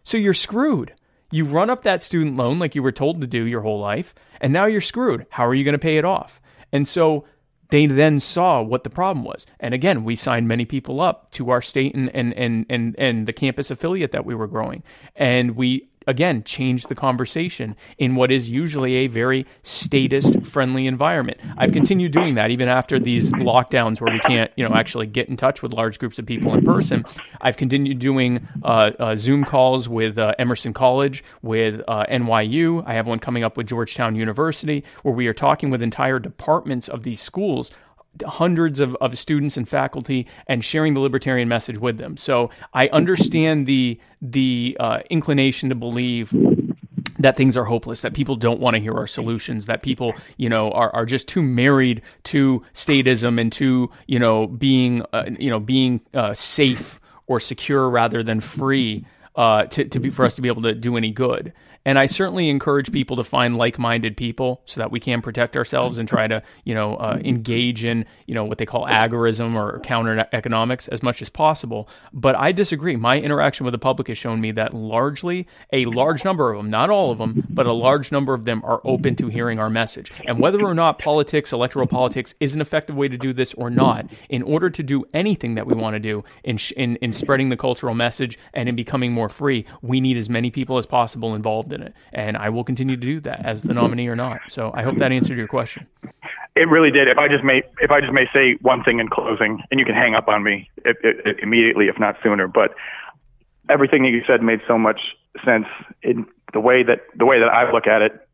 So 0.03 0.17
you're 0.17 0.35
screwed. 0.35 0.95
You 1.31 1.45
run 1.45 1.71
up 1.71 1.83
that 1.83 2.03
student 2.03 2.37
loan 2.37 2.59
like 2.59 2.75
you 2.75 2.83
were 2.83 2.93
told 2.93 3.21
to 3.21 3.27
do 3.27 3.45
your 3.45 3.63
whole 3.63 3.81
life, 3.81 4.15
and 4.41 4.53
now 4.53 4.67
you're 4.67 4.81
screwed. 4.81 5.27
How 5.31 5.47
are 5.47 5.55
you 5.55 5.65
going 5.65 5.73
to 5.73 5.79
pay 5.79 5.97
it 5.97 6.05
off? 6.05 6.41
And 6.73 6.87
so 6.87 7.25
they 7.71 7.87
then 7.87 8.21
saw 8.21 8.63
what 8.63 8.85
the 8.85 8.91
problem 8.91 9.25
was. 9.25 9.47
And 9.59 9.75
again, 9.75 10.05
we 10.05 10.17
signed 10.17 10.47
many 10.47 10.65
people 10.65 11.01
up 11.01 11.31
to 11.33 11.51
our 11.51 11.63
state 11.63 11.95
and 11.95 12.15
and 12.15 12.33
and 12.35 12.67
and, 12.69 12.95
and 12.99 13.27
the 13.27 13.33
campus 13.33 13.71
affiliate 13.71 14.13
that 14.13 14.27
we 14.27 14.35
were 14.35 14.47
growing. 14.47 14.83
And 15.17 15.57
we 15.57 15.89
again 16.07 16.43
change 16.45 16.87
the 16.87 16.95
conversation 16.95 17.77
in 17.99 18.15
what 18.15 18.31
is 18.31 18.49
usually 18.49 18.97
a 18.97 19.07
very 19.07 19.47
statist 19.63 20.45
friendly 20.47 20.87
environment. 20.87 21.39
I've 21.57 21.73
continued 21.73 22.13
doing 22.13 22.35
that 22.35 22.51
even 22.51 22.69
after 22.69 22.99
these 22.99 23.33
lockdowns 23.33 24.01
where 24.01 24.13
we 24.13 24.21
can't, 24.21 24.51
you 24.57 24.67
know, 24.69 24.75
actually 24.75 25.07
get 25.07 25.29
in 25.29 25.37
touch 25.37 25.63
with 25.63 25.73
large 25.73 25.99
groups 25.99 26.19
of 26.19 26.27
people 26.27 26.55
in 26.55 26.65
person. 26.65 27.05
I've 27.41 27.57
continued 27.57 27.99
doing 27.99 28.47
uh, 28.63 28.91
uh, 28.99 29.17
Zoom 29.17 29.45
calls 29.45 29.89
with 29.89 30.19
uh, 30.19 30.35
Emerson 30.39 30.73
College, 30.73 31.25
with 31.43 31.81
uh, 31.89 32.07
NYU. 32.07 32.83
I 32.87 32.95
have 32.95 33.07
one 33.07 33.19
coming 33.19 33.45
up 33.45 33.57
with 33.57 33.67
Georgetown 33.67 34.15
University 34.17 34.85
where 35.03 35.15
we 35.15 35.27
are 35.27 35.35
talking 35.35 35.71
with 35.71 35.83
entire 35.83 36.19
departments 36.19 36.89
of 36.89 37.03
these 37.03 37.21
schools 37.21 37.71
hundreds 38.27 38.81
of, 38.81 38.97
of 39.01 39.19
students 39.19 39.57
and 39.57 39.69
faculty 39.69 40.27
and 40.47 40.65
sharing 40.65 40.95
the 40.95 41.01
libertarian 41.01 41.49
message 41.49 41.79
with 41.79 41.99
them. 41.99 42.17
So 42.17 42.51
I 42.73 42.89
understand 42.89 43.67
the 43.67 43.99
the 44.23 44.77
uh, 44.81 45.01
inclination 45.11 45.69
to 45.71 45.75
believe 45.75 46.33
that 47.19 47.37
things 47.37 47.57
are 47.57 47.65
hopeless, 47.65 48.03
that 48.03 48.13
people 48.13 48.37
don't 48.37 48.61
want 48.61 48.75
to 48.75 48.81
hear 48.81 48.95
our 48.95 49.07
solutions, 49.07 49.67
that 49.67 49.83
people, 49.83 50.13
you 50.37 50.49
know, 50.49 50.71
are, 50.73 50.95
are 50.95 51.07
just 51.07 51.29
too 51.29 51.43
married 51.43 52.03
to 52.25 52.63
statism 52.75 53.41
and 53.41 53.53
to, 53.53 53.91
you 54.07 54.19
know, 54.19 54.47
being, 54.47 55.03
uh, 55.13 55.25
you 55.39 55.49
know, 55.49 55.61
being 55.61 56.01
uh, 56.13 56.35
safe 56.35 57.01
or 57.27 57.41
secure 57.41 57.89
rather 57.89 58.23
than 58.23 58.41
free. 58.41 59.05
uh, 59.37 59.65
to, 59.67 59.85
to 59.85 60.01
be 60.01 60.11
for 60.11 60.25
us 60.25 60.37
to 60.37 60.43
be 60.43 60.49
able 60.49 60.63
to 60.63 60.75
do 60.75 60.97
any 60.97 61.11
good. 61.11 61.53
And 61.85 61.99
I 61.99 62.07
certainly 62.07 62.49
encourage 62.49 62.91
people 62.91 63.17
to 63.17 63.25
find 63.25 63.57
like-minded 63.57 64.17
people 64.17 64.63
so 64.65 64.81
that 64.81 64.91
we 64.91 65.01
can 65.01 65.21
protect 65.21 65.57
ourselves 65.57 65.99
and 65.99 66.09
try 66.09 66.27
to, 66.27 66.43
you 66.65 66.75
know, 66.75 66.97
uh, 66.97 67.19
engage 67.23 67.85
in, 67.85 68.07
you 68.27 68.35
know, 68.35 68.45
what 68.45 68.59
they 68.59 68.67
call 68.67 68.87
agorism 68.87 69.55
or 69.55 69.81
counter 69.81 70.27
economics 70.33 70.89
as 70.89 71.03
much 71.03 71.21
as 71.21 71.29
possible. 71.29 71.89
But 72.13 72.37
I 72.37 72.53
disagree. 72.53 72.97
My 72.97 73.19
interaction 73.19 73.65
with 73.65 73.73
the 73.73 73.79
public 73.79 74.09
has 74.09 74.17
shown 74.17 74.41
me 74.41 74.53
that 74.53 74.73
largely 74.73 75.47
a 75.73 75.85
large 75.87 76.25
number 76.25 76.53
of 76.53 76.59
them, 76.59 76.71
not 76.71 76.89
all 76.89 77.11
of 77.11 77.19
them, 77.19 77.47
but 77.51 77.67
a 77.67 77.73
large 77.73 78.11
number 78.11 78.33
of 78.33 78.45
them 78.45 78.63
are 78.65 78.81
open 78.85 79.15
to 79.17 79.29
hearing 79.29 79.59
our 79.59 79.71
message. 79.71 80.11
And 80.27 80.39
whether 80.39 80.65
or 80.65 80.75
not 80.75 80.99
politics, 80.99 81.53
electoral 81.53 81.87
politics, 81.87 82.35
is 82.41 82.55
an 82.55 82.61
effective 82.61 82.97
way 82.97 83.09
to 83.09 83.19
do 83.19 83.33
this 83.33 83.53
or 83.55 83.69
not, 83.69 84.07
in 84.31 84.43
order 84.43 84.71
to 84.71 84.83
do 84.83 85.05
anything 85.13 85.57
that 85.57 85.67
we 85.67 85.75
want 85.75 85.95
to 85.95 86.01
do 86.01 86.25
in, 86.45 86.59
in, 86.77 86.97
in 86.97 87.13
spreading 87.13 87.51
the 87.51 87.57
cultural 87.57 87.95
message 87.95 88.39
and 88.55 88.69
in 88.69 88.77
becoming 88.77 89.13
more 89.13 89.29
free, 89.29 89.67
we 89.83 90.01
need 90.01 90.17
as 90.17 90.31
many 90.31 90.51
people 90.51 90.79
as 90.79 90.87
possible 90.87 91.35
involved 91.35 91.74
in 91.75 91.83
it. 91.83 91.95
And 92.13 92.37
I 92.37 92.49
will 92.49 92.65
continue 92.65 92.97
to 92.97 93.03
do 93.03 93.21
that 93.21 93.45
as 93.45 93.63
the 93.63 93.69
mm-hmm. 93.69 93.79
nominee 93.79 94.09
or 94.09 94.17
not. 94.17 94.41
So 94.49 94.71
I 94.75 94.83
hope 94.83 94.97
that 94.99 95.13
answered 95.13 95.37
your 95.37 95.49
question. 95.49 95.87
It 96.57 96.69
really 96.69 96.91
did. 96.91 97.09
If 97.09 97.19
I 97.19 97.29
just 97.29 97.45
may, 97.45 97.63
if 97.81 97.91
I 97.91 98.01
just 98.01 98.13
may 98.13 98.27
say 98.33 98.57
one 98.63 98.85
thing 98.85 99.01
in 99.01 99.09
closing, 99.09 99.61
and 99.71 99.81
you 99.81 99.85
can 99.85 99.95
hang 99.95 100.15
up 100.15 100.29
on 100.29 100.45
me 100.45 100.71
it, 100.85 100.97
it, 101.03 101.39
immediately, 101.43 101.89
if 101.89 101.99
not 101.99 102.17
sooner. 102.23 102.47
But 102.47 102.75
everything 103.69 104.05
that 104.05 104.11
you 104.11 104.23
said 104.27 104.43
made 104.43 104.61
so 104.69 104.79
much 104.79 105.01
sense. 105.45 105.67
In 106.03 106.27
the 106.53 106.61
way 106.61 106.83
that 106.85 107.01
the 107.17 107.27
way 107.27 107.41
that 107.41 107.49
I 107.49 107.71
look 107.73 107.87
at 107.87 108.03
it 108.03 108.29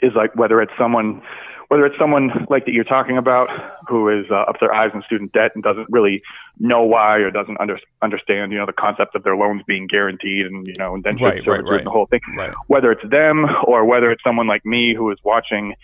is 0.00 0.12
like 0.14 0.34
whether 0.34 0.62
it's 0.62 0.72
someone 0.78 1.22
whether 1.68 1.84
it's 1.86 1.98
someone 1.98 2.30
like 2.48 2.64
that 2.66 2.72
you're 2.72 2.84
talking 2.84 3.18
about 3.18 3.50
who 3.88 4.08
is 4.08 4.26
uh, 4.30 4.34
up 4.34 4.56
their 4.60 4.72
eyes 4.72 4.90
in 4.94 5.02
student 5.02 5.32
debt 5.32 5.52
and 5.54 5.64
doesn't 5.64 5.86
really 5.90 6.22
know 6.58 6.82
why 6.82 7.16
or 7.18 7.30
doesn't 7.30 7.58
under, 7.60 7.78
understand, 8.02 8.52
you 8.52 8.58
know, 8.58 8.66
the 8.66 8.72
concept 8.72 9.14
of 9.14 9.22
their 9.24 9.36
loans 9.36 9.62
being 9.66 9.86
guaranteed 9.86 10.46
and, 10.46 10.66
you 10.66 10.74
know, 10.78 10.94
indentured 10.94 11.22
right, 11.22 11.44
servitude 11.44 11.64
right, 11.64 11.70
right. 11.70 11.80
and 11.80 11.86
the 11.86 11.90
whole 11.90 12.06
thing. 12.06 12.20
Right. 12.36 12.52
Whether 12.68 12.92
it's 12.92 13.08
them 13.10 13.46
or 13.66 13.84
whether 13.84 14.10
it's 14.10 14.22
someone 14.22 14.46
like 14.46 14.64
me 14.64 14.94
who 14.94 15.10
is 15.10 15.18
watching 15.24 15.74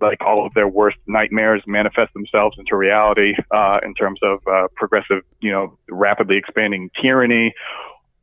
like 0.00 0.20
all 0.20 0.46
of 0.46 0.52
their 0.54 0.68
worst 0.68 0.98
nightmares 1.06 1.62
manifest 1.66 2.12
themselves 2.12 2.56
into 2.58 2.76
reality 2.76 3.32
uh, 3.50 3.78
in 3.82 3.94
terms 3.94 4.20
of 4.22 4.40
uh, 4.46 4.68
progressive, 4.74 5.22
you 5.40 5.50
know, 5.50 5.78
rapidly 5.88 6.36
expanding 6.36 6.90
tyranny 7.00 7.54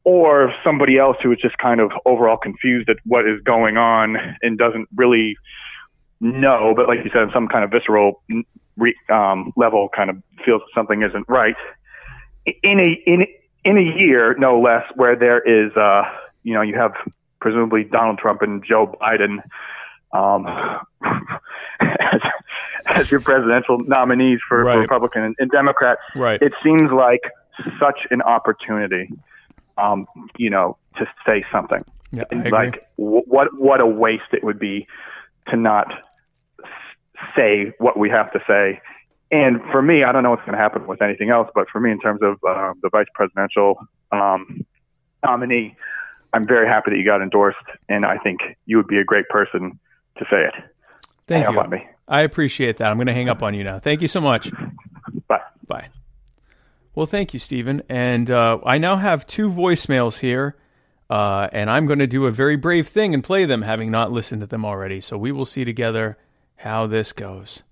or 0.03 0.53
somebody 0.64 0.97
else 0.97 1.18
who 1.24 1.32
is 1.32 1.39
just 1.41 1.57
kind 1.57 1.80
of 1.80 1.91
overall 2.05 2.38
confused 2.38 2.89
at 2.89 2.97
what 3.05 3.28
is 3.28 3.41
going 3.43 3.78
on 3.78 4.18
and 4.41 4.57
doesn't 4.57 4.88
really 4.95 5.36
know, 6.24 6.74
but 6.76 6.88
like 6.88 6.99
you 7.03 7.11
said, 7.13 7.28
some 7.34 7.47
kind 7.47 7.63
of 7.63 7.71
visceral 7.71 8.21
re, 8.78 8.95
um, 9.11 9.51
level 9.55 9.89
kind 9.95 10.09
of 10.09 10.17
feels 10.45 10.61
something 10.74 11.01
isn't 11.03 11.26
right. 11.28 11.55
In 12.63 12.80
a 12.80 13.01
in 13.09 13.26
in 13.65 13.78
a 13.78 13.82
year, 13.97 14.36
no 14.38 14.59
less, 14.59 14.84
where 14.95 15.15
there 15.15 15.39
is, 15.39 15.71
uh, 15.78 16.03
you 16.43 16.53
know, 16.53 16.61
you 16.61 16.76
have 16.76 16.91
presumably 17.39 17.84
Donald 17.84 18.17
Trump 18.19 18.41
and 18.41 18.63
Joe 18.65 18.95
Biden 19.01 19.38
um, 20.13 20.45
as, 21.80 22.21
as 22.86 23.11
your 23.11 23.19
presidential 23.21 23.80
nominees 23.80 24.39
for, 24.47 24.63
Right. 24.63 24.76
for 24.76 24.82
Republican 24.82 25.24
and, 25.24 25.36
and 25.39 25.49
Democrat. 25.51 25.97
Right. 26.15 26.41
It 26.41 26.53
seems 26.63 26.91
like 26.91 27.21
such 27.80 27.99
an 28.11 28.21
opportunity, 28.21 29.09
um, 29.78 30.07
you 30.38 30.49
know, 30.49 30.78
to 30.97 31.05
say 31.26 31.45
something. 31.51 31.84
Yeah, 32.11 32.24
I 32.24 32.26
And, 32.36 32.39
agree. 32.47 32.51
like 32.51 32.76
wh- 32.97 33.28
what 33.28 33.47
what 33.57 33.80
a 33.82 33.88
waste 33.88 34.32
it 34.34 34.43
would 34.43 34.59
be 34.59 34.88
to 35.47 35.55
not 35.57 35.88
say 37.36 37.74
what 37.78 37.97
we 37.97 38.09
have 38.09 38.32
to 38.34 38.39
say. 38.47 38.82
And 39.32 39.61
for 39.71 39.82
me, 39.82 40.03
I 40.03 40.11
don't 40.11 40.24
know 40.24 40.30
what's 40.30 40.45
going 40.45 40.53
to 40.53 40.61
happen 40.61 40.86
with 40.86 41.01
anything 41.01 41.30
else, 41.30 41.49
but 41.55 41.67
for 41.69 41.80
me, 41.80 41.91
in 41.91 41.99
terms 41.99 42.21
of 42.21 42.34
uh, 42.47 42.74
the 42.82 42.89
vice 42.89 43.07
presidential 43.15 43.80
um, 44.11 44.63
nominee, 45.24 45.76
I'm 46.34 46.45
very 46.45 46.67
happy 46.67 46.91
that 46.91 46.97
you 46.97 47.05
got 47.05 47.21
endorsed, 47.21 47.57
and 47.89 48.05
I 48.05 48.17
think 48.17 48.41
you 48.65 48.78
would 48.78 48.88
be 48.88 48.97
a 48.97 49.03
great 49.03 49.28
person 49.30 49.80
to 50.17 50.26
say 50.30 50.45
it. 50.45 50.53
Thank 51.28 51.45
Hang 51.45 51.53
you. 51.53 51.59
up 51.59 51.65
on 51.65 51.71
me. 51.71 51.88
I 52.07 52.21
appreciate 52.21 52.78
that. 52.78 52.91
I'm 52.91 52.97
going 52.97 53.07
to 53.07 53.13
hang 53.13 53.30
up 53.30 53.41
on 53.41 53.53
you 53.53 53.63
now. 53.63 53.80
Thank 53.80 54.01
you 54.01 54.07
so 54.07 54.21
much. 54.21 54.51
Bye. 55.28 55.41
Bye. 55.67 55.88
Well, 56.95 57.05
thank 57.05 57.34
you, 57.34 57.39
Stephen. 57.39 57.82
And 57.89 58.30
uh, 58.30 58.59
I 58.65 58.78
now 58.78 58.97
have 58.97 59.26
two 59.26 59.49
voicemails 59.49 60.19
here, 60.19 60.55
uh, 61.09 61.47
and 61.51 61.69
I'm 61.69 61.86
going 61.86 61.99
to 61.99 62.07
do 62.07 62.26
a 62.26 62.32
very 62.32 62.55
brave 62.55 62.88
thing 62.88 63.13
and 63.13 63.24
play 63.24 63.45
them, 63.45 63.61
having 63.61 63.89
not 63.89 64.11
listened 64.11 64.41
to 64.41 64.47
them 64.47 64.65
already. 64.65 65.01
So 65.01 65.17
we 65.17 65.32
will 65.32 65.45
see 65.45 65.65
together 65.65 66.17
how 66.56 66.88
this 66.88 67.12
goes. 67.12 67.64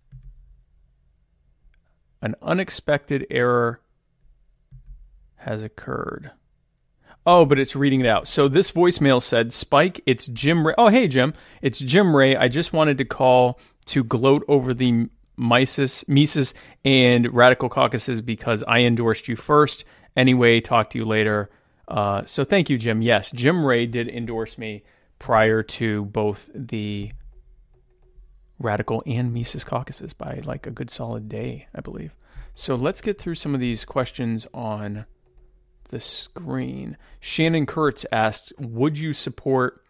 An 2.22 2.36
unexpected 2.42 3.26
error 3.30 3.82
has 5.38 5.64
occurred. 5.64 6.32
Oh, 7.26 7.46
but 7.46 7.60
it's 7.60 7.76
reading 7.76 8.02
it 8.02 8.08
out. 8.08 8.28
So 8.28 8.48
this 8.48 8.72
voicemail 8.72 9.22
said, 9.22 9.54
Spike, 9.54 10.02
it's 10.06 10.28
Jim 10.28 10.66
Ray. 10.66 10.74
Oh, 10.78 10.88
hey, 10.88 11.08
Jim. 11.08 11.34
It's 11.62 11.80
Jim 11.80 12.16
Ray. 12.16 12.36
I 12.36 12.48
just 12.48 12.74
wanted 12.74 12.98
to 12.98 13.06
call 13.06 13.60
to 13.88 14.04
gloat 14.04 14.44
over 14.48 14.74
the 14.74 15.08
Mises, 15.38 16.04
Mises 16.08 16.54
and 16.84 17.34
Radical 17.34 17.70
Caucuses 17.70 18.22
because 18.22 18.64
I 18.68 18.80
endorsed 18.80 19.28
you 19.28 19.36
first. 19.36 19.86
Anyway, 20.16 20.62
talk 20.62 20.90
to 20.92 20.98
you 20.98 21.06
later. 21.06 21.50
Uh, 21.88 22.24
so 22.26 22.44
thank 22.44 22.70
you, 22.70 22.78
Jim. 22.78 23.02
Yes, 23.02 23.32
Jim 23.32 23.66
Ray 23.66 23.86
did 23.86 24.08
endorse 24.08 24.58
me 24.58 24.84
prior 25.20 25.62
to 25.62 26.06
both 26.06 26.50
the 26.54 27.12
Radical 28.62 29.04
and 29.06 29.34
Mises 29.34 29.64
caucuses 29.64 30.14
by 30.14 30.42
like 30.46 30.68
a 30.68 30.72
good 30.72 30.90
solid 30.90 31.28
day, 31.30 31.68
I 31.76 31.82
believe. 31.82 32.16
So 32.54 32.76
let's 32.76 33.02
get 33.02 33.18
through 33.18 33.36
some 33.36 33.54
of 33.54 33.60
these 33.62 33.86
questions 33.86 34.48
on 34.54 35.06
the 35.90 36.00
screen. 36.00 36.98
Shannon 37.20 37.66
Kurtz 37.66 38.06
asked, 38.12 38.54
"Would 38.60 38.98
you 38.98 39.14
support 39.14 39.84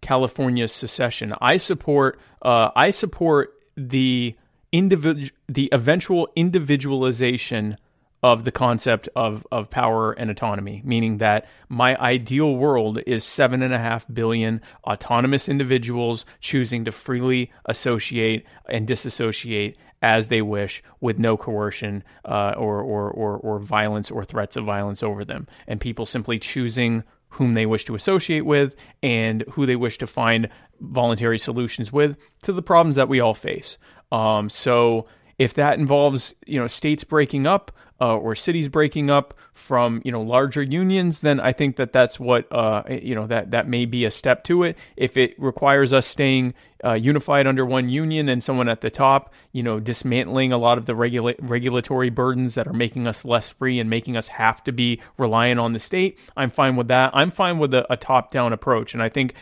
California's 0.00 0.72
secession?" 0.72 1.34
I 1.40 1.56
support. 1.56 2.18
Uh, 2.42 2.70
I 2.74 2.90
support 2.90 3.54
the 3.76 4.36
individual, 4.72 5.30
the 5.48 5.68
eventual 5.72 6.28
individualization 6.36 7.76
of 8.22 8.44
the 8.44 8.52
concept 8.52 9.08
of 9.14 9.46
of 9.52 9.70
power 9.70 10.12
and 10.12 10.30
autonomy, 10.30 10.82
meaning 10.84 11.18
that 11.18 11.46
my 11.68 11.96
ideal 11.96 12.56
world 12.56 12.98
is 13.06 13.24
seven 13.24 13.62
and 13.62 13.74
a 13.74 13.78
half 13.78 14.06
billion 14.12 14.60
autonomous 14.84 15.48
individuals 15.48 16.24
choosing 16.40 16.84
to 16.84 16.92
freely 16.92 17.52
associate 17.66 18.46
and 18.68 18.86
disassociate 18.86 19.76
as 20.02 20.28
they 20.28 20.42
wish 20.42 20.82
with 21.00 21.18
no 21.18 21.36
coercion 21.36 22.04
uh, 22.24 22.52
or, 22.56 22.80
or, 22.80 23.10
or, 23.10 23.38
or 23.38 23.58
violence 23.58 24.10
or 24.10 24.24
threats 24.24 24.54
of 24.54 24.64
violence 24.64 25.02
over 25.02 25.24
them, 25.24 25.46
and 25.66 25.80
people 25.80 26.04
simply 26.04 26.38
choosing 26.38 27.02
whom 27.30 27.54
they 27.54 27.66
wish 27.66 27.84
to 27.84 27.94
associate 27.94 28.42
with 28.42 28.74
and 29.02 29.42
who 29.52 29.66
they 29.66 29.76
wish 29.76 29.98
to 29.98 30.06
find 30.06 30.48
voluntary 30.80 31.38
solutions 31.38 31.92
with 31.92 32.16
to 32.42 32.52
the 32.52 32.62
problems 32.62 32.96
that 32.96 33.08
we 33.08 33.20
all 33.20 33.34
face. 33.34 33.78
Um, 34.12 34.48
so 34.48 35.06
if 35.38 35.54
that 35.54 35.78
involves 35.78 36.34
you 36.46 36.58
know 36.58 36.66
states 36.66 37.04
breaking 37.04 37.46
up 37.46 37.72
uh, 38.00 38.16
or 38.16 38.34
cities 38.34 38.68
breaking 38.68 39.10
up 39.10 39.34
from 39.54 40.02
you 40.04 40.12
know 40.12 40.22
larger 40.22 40.62
unions, 40.62 41.20
then 41.22 41.40
I 41.40 41.52
think 41.52 41.76
that 41.76 41.92
that's 41.92 42.20
what 42.20 42.50
uh, 42.52 42.82
you 42.88 43.14
know 43.14 43.26
that 43.26 43.52
that 43.52 43.68
may 43.68 43.86
be 43.86 44.04
a 44.04 44.10
step 44.10 44.44
to 44.44 44.64
it. 44.64 44.76
If 44.96 45.16
it 45.16 45.34
requires 45.38 45.92
us 45.92 46.06
staying 46.06 46.54
uh, 46.84 46.92
unified 46.92 47.46
under 47.46 47.64
one 47.64 47.88
union 47.88 48.28
and 48.28 48.44
someone 48.44 48.68
at 48.68 48.82
the 48.82 48.90
top, 48.90 49.32
you 49.52 49.62
know, 49.62 49.80
dismantling 49.80 50.52
a 50.52 50.58
lot 50.58 50.78
of 50.78 50.86
the 50.86 50.94
regula- 50.94 51.34
regulatory 51.40 52.10
burdens 52.10 52.54
that 52.54 52.66
are 52.68 52.74
making 52.74 53.06
us 53.06 53.24
less 53.24 53.48
free 53.48 53.80
and 53.80 53.88
making 53.88 54.16
us 54.16 54.28
have 54.28 54.62
to 54.64 54.72
be 54.72 55.00
reliant 55.16 55.58
on 55.58 55.72
the 55.72 55.80
state, 55.80 56.18
I'm 56.36 56.50
fine 56.50 56.76
with 56.76 56.88
that. 56.88 57.10
I'm 57.14 57.30
fine 57.30 57.58
with 57.58 57.72
a, 57.72 57.90
a 57.90 57.96
top-down 57.96 58.52
approach, 58.52 58.92
and 58.92 59.02
I 59.02 59.08
think 59.08 59.34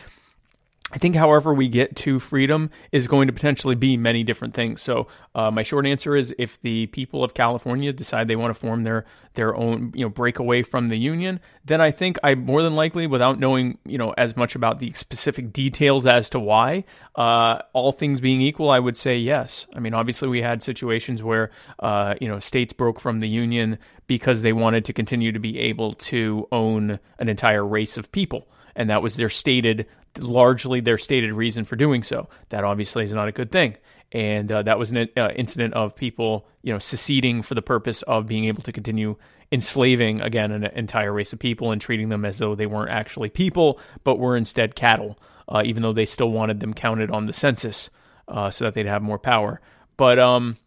I 0.91 0.99
think, 0.99 1.15
however, 1.15 1.51
we 1.51 1.67
get 1.67 1.95
to 1.97 2.19
freedom 2.19 2.69
is 2.91 3.07
going 3.07 3.25
to 3.25 3.33
potentially 3.33 3.73
be 3.73 3.97
many 3.97 4.23
different 4.23 4.53
things. 4.53 4.83
So, 4.83 5.07
uh, 5.33 5.49
my 5.49 5.63
short 5.63 5.87
answer 5.87 6.15
is, 6.15 6.33
if 6.37 6.61
the 6.61 6.85
people 6.87 7.23
of 7.23 7.33
California 7.33 7.91
decide 7.91 8.27
they 8.27 8.35
want 8.35 8.53
to 8.53 8.59
form 8.59 8.83
their 8.83 9.05
their 9.33 9.55
own, 9.55 9.91
you 9.95 10.05
know, 10.05 10.09
break 10.09 10.37
away 10.37 10.61
from 10.61 10.89
the 10.89 10.97
union, 10.97 11.39
then 11.65 11.81
I 11.81 11.89
think 11.89 12.17
I 12.23 12.35
more 12.35 12.61
than 12.61 12.75
likely, 12.75 13.07
without 13.07 13.39
knowing, 13.39 13.79
you 13.83 13.97
know, 13.97 14.13
as 14.15 14.37
much 14.37 14.53
about 14.55 14.77
the 14.77 14.93
specific 14.93 15.51
details 15.51 16.05
as 16.05 16.29
to 16.29 16.39
why, 16.39 16.83
uh, 17.15 17.63
all 17.73 17.91
things 17.91 18.21
being 18.21 18.41
equal, 18.41 18.69
I 18.69 18.77
would 18.77 18.95
say 18.95 19.17
yes. 19.17 19.65
I 19.75 19.79
mean, 19.79 19.95
obviously, 19.95 20.27
we 20.27 20.43
had 20.43 20.61
situations 20.61 21.23
where, 21.23 21.49
uh, 21.79 22.13
you 22.21 22.27
know, 22.27 22.37
states 22.37 22.73
broke 22.73 22.99
from 22.99 23.21
the 23.21 23.27
union 23.27 23.79
because 24.05 24.43
they 24.43 24.53
wanted 24.53 24.85
to 24.85 24.93
continue 24.93 25.31
to 25.31 25.39
be 25.39 25.57
able 25.57 25.95
to 25.95 26.47
own 26.51 26.99
an 27.17 27.27
entire 27.27 27.65
race 27.65 27.97
of 27.97 28.11
people 28.11 28.47
and 28.75 28.89
that 28.89 29.01
was 29.01 29.15
their 29.15 29.29
stated 29.29 29.85
largely 30.19 30.79
their 30.79 30.97
stated 30.97 31.33
reason 31.33 31.65
for 31.65 31.75
doing 31.75 32.03
so. 32.03 32.29
That 32.49 32.63
obviously 32.63 33.03
is 33.03 33.13
not 33.13 33.27
a 33.27 33.31
good 33.31 33.51
thing. 33.51 33.77
And 34.11 34.51
uh, 34.51 34.63
that 34.63 34.79
was 34.79 34.91
an 34.91 35.09
uh, 35.17 35.29
incident 35.35 35.73
of 35.73 35.95
people 35.95 36.47
you 36.61 36.73
know 36.73 36.79
seceding 36.79 37.41
for 37.41 37.53
the 37.53 37.61
purpose 37.61 38.01
of 38.03 38.27
being 38.27 38.45
able 38.45 38.63
to 38.63 38.71
continue 38.71 39.15
enslaving 39.51 40.21
again 40.21 40.51
an 40.51 40.63
entire 40.63 41.13
race 41.13 41.31
of 41.31 41.39
people 41.39 41.71
and 41.71 41.79
treating 41.79 42.09
them 42.09 42.25
as 42.25 42.39
though 42.39 42.55
they 42.55 42.65
weren't 42.65 42.89
actually 42.89 43.29
people 43.29 43.79
but 44.03 44.17
were 44.17 44.35
instead 44.35 44.73
cattle 44.73 45.19
uh, 45.47 45.61
even 45.63 45.83
though 45.83 45.93
they 45.93 46.05
still 46.05 46.31
wanted 46.31 46.59
them 46.59 46.73
counted 46.73 47.11
on 47.11 47.27
the 47.27 47.33
census 47.33 47.91
uh, 48.27 48.49
so 48.49 48.65
that 48.65 48.73
they'd 48.73 48.87
have 48.87 49.03
more 49.03 49.19
power. 49.19 49.61
But 49.97 50.17
um 50.17 50.57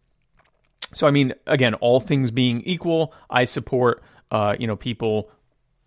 so 0.94 1.06
i 1.06 1.10
mean 1.10 1.34
again 1.46 1.74
all 1.74 2.00
things 2.00 2.30
being 2.30 2.62
equal 2.62 3.12
i 3.28 3.44
support 3.44 4.02
uh, 4.30 4.54
you 4.58 4.66
know 4.66 4.76
people 4.76 5.30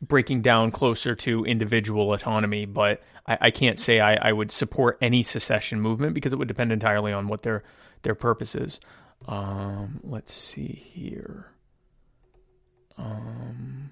breaking 0.01 0.41
down 0.41 0.71
closer 0.71 1.15
to 1.15 1.45
individual 1.45 2.13
autonomy, 2.13 2.65
but 2.65 3.03
I, 3.27 3.37
I 3.41 3.51
can't 3.51 3.77
say 3.77 3.99
I, 3.99 4.15
I, 4.15 4.31
would 4.31 4.51
support 4.51 4.97
any 5.01 5.21
secession 5.21 5.79
movement 5.79 6.13
because 6.15 6.33
it 6.33 6.39
would 6.39 6.47
depend 6.47 6.71
entirely 6.71 7.13
on 7.13 7.27
what 7.27 7.43
their 7.43 7.63
their 8.01 8.15
purpose 8.15 8.55
is. 8.55 8.79
Um, 9.27 9.99
let's 10.03 10.33
see 10.33 10.83
here. 10.93 11.51
Um, 12.97 13.91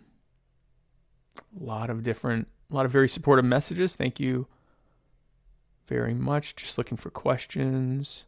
a 1.60 1.64
lot 1.64 1.90
of 1.90 2.04
different, 2.04 2.48
a 2.72 2.76
lot 2.76 2.86
of 2.86 2.92
very 2.92 3.08
supportive 3.08 3.46
messages. 3.46 3.96
Thank 3.96 4.20
you 4.20 4.48
very 5.88 6.14
much. 6.14 6.56
Just 6.56 6.78
looking 6.78 6.98
for 6.98 7.10
questions 7.10 8.26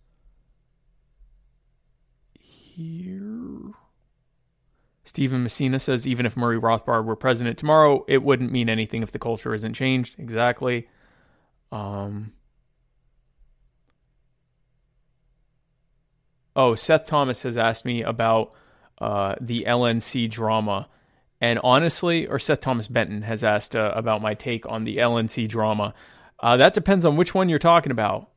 here. 2.40 3.74
Stephen 5.12 5.44
Messina 5.44 5.78
says 5.78 6.08
even 6.08 6.26
if 6.26 6.38
Murray 6.38 6.58
Rothbard 6.58 7.04
were 7.04 7.18
president 7.18 7.58
tomorrow, 7.58 8.06
it 8.08 8.24
wouldn't 8.24 8.50
mean 8.50 8.70
anything 8.70 9.04
if 9.04 9.12
the 9.12 9.20
culture 9.20 9.54
isn't 9.54 9.74
changed. 9.74 10.18
Exactly. 10.18 10.88
Um, 11.70 12.32
oh, 16.56 16.76
Seth 16.76 17.08
Thomas 17.08 17.42
has 17.42 17.58
asked 17.58 17.84
me 17.84 18.04
about 18.04 18.54
uh, 19.02 19.36
the 19.42 19.66
LNC 19.68 20.32
drama. 20.32 20.88
And 21.42 21.60
honestly, 21.62 22.26
or 22.26 22.40
Seth 22.40 22.62
Thomas 22.62 22.88
Benton 22.88 23.24
has 23.24 23.44
asked 23.44 23.76
uh, 23.76 23.92
about 23.94 24.22
my 24.22 24.34
take 24.34 24.66
on 24.66 24.86
the 24.86 24.96
LNC 24.96 25.50
drama. 25.50 25.94
Uh, 26.40 26.56
that 26.56 26.74
depends 26.74 27.04
on 27.04 27.18
which 27.18 27.36
one 27.36 27.50
you're 27.50 27.60
talking 27.60 27.92
about, 27.92 28.30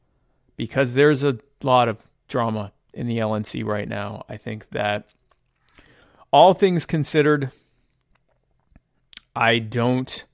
because 0.56 0.94
there's 0.94 1.22
a 1.22 1.38
lot 1.62 1.88
of 1.88 1.98
drama 2.26 2.72
in 2.92 3.06
the 3.06 3.18
LNC 3.18 3.64
right 3.64 3.88
now. 3.88 4.24
I 4.28 4.38
think 4.38 4.68
that 4.70 5.06
all 6.34 6.52
things 6.52 6.84
considered, 6.84 7.52
I 9.36 9.60
don't. 9.60 10.24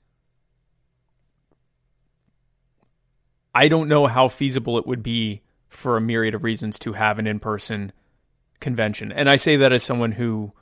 I 3.53 3.67
don't 3.67 3.87
know 3.87 4.07
how 4.07 4.27
feasible 4.27 4.79
it 4.79 4.87
would 4.87 5.03
be 5.03 5.43
for 5.69 5.97
a 5.97 6.01
myriad 6.01 6.33
of 6.33 6.43
reasons 6.43 6.79
to 6.79 6.93
have 6.93 7.19
an 7.19 7.27
in 7.27 7.39
person 7.39 7.91
convention. 8.59 9.11
And 9.11 9.29
I 9.29 9.35
say 9.35 9.57
that 9.57 9.73
as 9.73 9.83
someone 9.83 10.13
who 10.13 10.53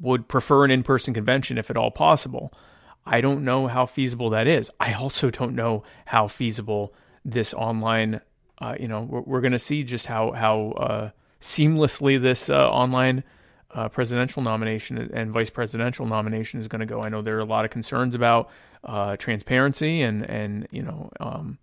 would 0.00 0.28
prefer 0.28 0.64
an 0.64 0.70
in 0.70 0.84
person 0.84 1.12
convention 1.12 1.58
if 1.58 1.70
at 1.70 1.76
all 1.76 1.90
possible. 1.90 2.52
I 3.04 3.20
don't 3.20 3.44
know 3.44 3.66
how 3.66 3.84
feasible 3.84 4.30
that 4.30 4.46
is. 4.46 4.70
I 4.78 4.92
also 4.92 5.30
don't 5.30 5.56
know 5.56 5.82
how 6.04 6.28
feasible 6.28 6.94
this 7.24 7.52
online, 7.52 8.20
uh, 8.58 8.76
you 8.78 8.86
know, 8.86 9.00
we're, 9.00 9.22
we're 9.22 9.40
going 9.40 9.52
to 9.52 9.58
see 9.58 9.82
just 9.82 10.06
how, 10.06 10.30
how 10.30 10.70
uh, 10.72 11.10
seamlessly 11.40 12.20
this 12.20 12.48
uh, 12.48 12.70
online 12.70 13.24
uh, 13.74 13.88
presidential 13.88 14.42
nomination 14.42 15.10
and 15.12 15.30
vice 15.30 15.50
presidential 15.50 16.06
nomination 16.06 16.60
is 16.60 16.68
going 16.68 16.80
to 16.80 16.86
go. 16.86 17.02
I 17.02 17.08
know 17.08 17.22
there 17.22 17.36
are 17.36 17.40
a 17.40 17.44
lot 17.44 17.64
of 17.64 17.70
concerns 17.70 18.14
about 18.14 18.50
uh, 18.84 19.16
transparency 19.16 20.02
and 20.02 20.28
and 20.28 20.68
you 20.70 20.82
know 20.82 21.10
um, 21.20 21.58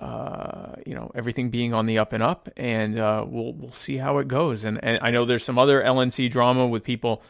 uh, 0.00 0.74
you 0.86 0.94
know 0.94 1.10
everything 1.14 1.50
being 1.50 1.72
on 1.72 1.86
the 1.86 1.98
up 1.98 2.12
and 2.12 2.22
up, 2.22 2.48
and 2.56 2.98
uh, 2.98 3.24
we'll 3.26 3.52
we'll 3.52 3.72
see 3.72 3.96
how 3.96 4.18
it 4.18 4.28
goes. 4.28 4.64
And 4.64 4.82
and 4.82 4.98
I 5.02 5.10
know 5.10 5.24
there's 5.24 5.44
some 5.44 5.58
other 5.58 5.82
LNC 5.82 6.30
drama 6.30 6.66
with 6.66 6.82
people 6.82 7.22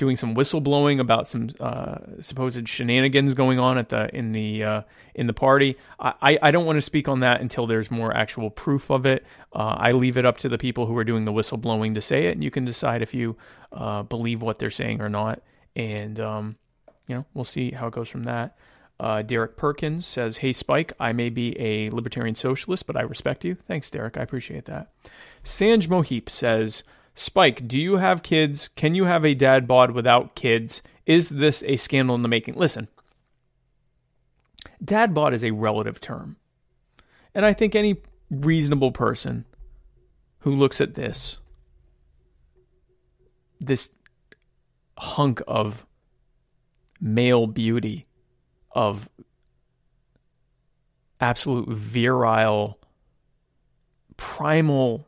doing 0.00 0.16
some 0.16 0.34
whistleblowing 0.34 0.98
about 0.98 1.28
some 1.28 1.50
uh, 1.60 1.98
supposed 2.20 2.66
shenanigans 2.66 3.34
going 3.34 3.58
on 3.58 3.76
at 3.76 3.90
the 3.90 4.12
in 4.16 4.32
the 4.32 4.64
uh, 4.64 4.82
in 5.14 5.26
the 5.26 5.34
party. 5.34 5.76
I, 6.00 6.38
I 6.40 6.50
don't 6.50 6.64
want 6.64 6.78
to 6.78 6.82
speak 6.82 7.06
on 7.06 7.20
that 7.20 7.42
until 7.42 7.66
there's 7.66 7.90
more 7.90 8.16
actual 8.16 8.48
proof 8.50 8.90
of 8.90 9.04
it. 9.04 9.26
Uh, 9.54 9.76
I 9.78 9.92
leave 9.92 10.16
it 10.16 10.24
up 10.24 10.38
to 10.38 10.48
the 10.48 10.56
people 10.56 10.86
who 10.86 10.96
are 10.96 11.04
doing 11.04 11.26
the 11.26 11.32
whistleblowing 11.32 11.94
to 11.94 12.00
say 12.00 12.26
it, 12.26 12.32
and 12.32 12.42
you 12.42 12.50
can 12.50 12.64
decide 12.64 13.02
if 13.02 13.12
you 13.12 13.36
uh, 13.72 14.02
believe 14.02 14.40
what 14.40 14.58
they're 14.58 14.70
saying 14.70 15.02
or 15.02 15.10
not. 15.10 15.42
And 15.76 16.18
um, 16.18 16.56
you 17.06 17.16
know, 17.16 17.26
we'll 17.34 17.44
see 17.44 17.70
how 17.70 17.88
it 17.88 17.92
goes 17.92 18.08
from 18.08 18.22
that. 18.22 18.56
Uh, 18.98 19.22
Derek 19.22 19.56
Perkins 19.56 20.06
says, 20.06 20.38
Hey, 20.38 20.52
Spike, 20.52 20.94
I 20.98 21.12
may 21.12 21.28
be 21.28 21.58
a 21.60 21.90
libertarian 21.90 22.34
socialist, 22.34 22.86
but 22.86 22.96
I 22.96 23.02
respect 23.02 23.44
you. 23.44 23.54
Thanks, 23.66 23.90
Derek. 23.90 24.16
I 24.16 24.22
appreciate 24.22 24.64
that. 24.66 24.92
Sanj 25.44 25.88
Mohip 25.88 26.28
says, 26.28 26.84
Spike, 27.14 27.66
do 27.68 27.78
you 27.78 27.96
have 27.96 28.22
kids? 28.22 28.68
Can 28.76 28.94
you 28.94 29.04
have 29.04 29.24
a 29.24 29.34
dad 29.34 29.66
bod 29.66 29.90
without 29.90 30.34
kids? 30.34 30.82
Is 31.06 31.28
this 31.28 31.62
a 31.64 31.76
scandal 31.76 32.14
in 32.14 32.22
the 32.22 32.28
making? 32.28 32.54
Listen, 32.54 32.88
dad 34.82 35.14
bod 35.14 35.34
is 35.34 35.44
a 35.44 35.50
relative 35.50 36.00
term. 36.00 36.36
And 37.34 37.44
I 37.44 37.52
think 37.52 37.74
any 37.74 38.02
reasonable 38.30 38.92
person 38.92 39.44
who 40.40 40.54
looks 40.54 40.80
at 40.80 40.94
this, 40.94 41.38
this 43.60 43.90
hunk 44.98 45.42
of 45.46 45.84
male 47.00 47.46
beauty, 47.46 48.06
of 48.72 49.08
absolute 51.20 51.68
virile, 51.68 52.78
primal 54.16 55.06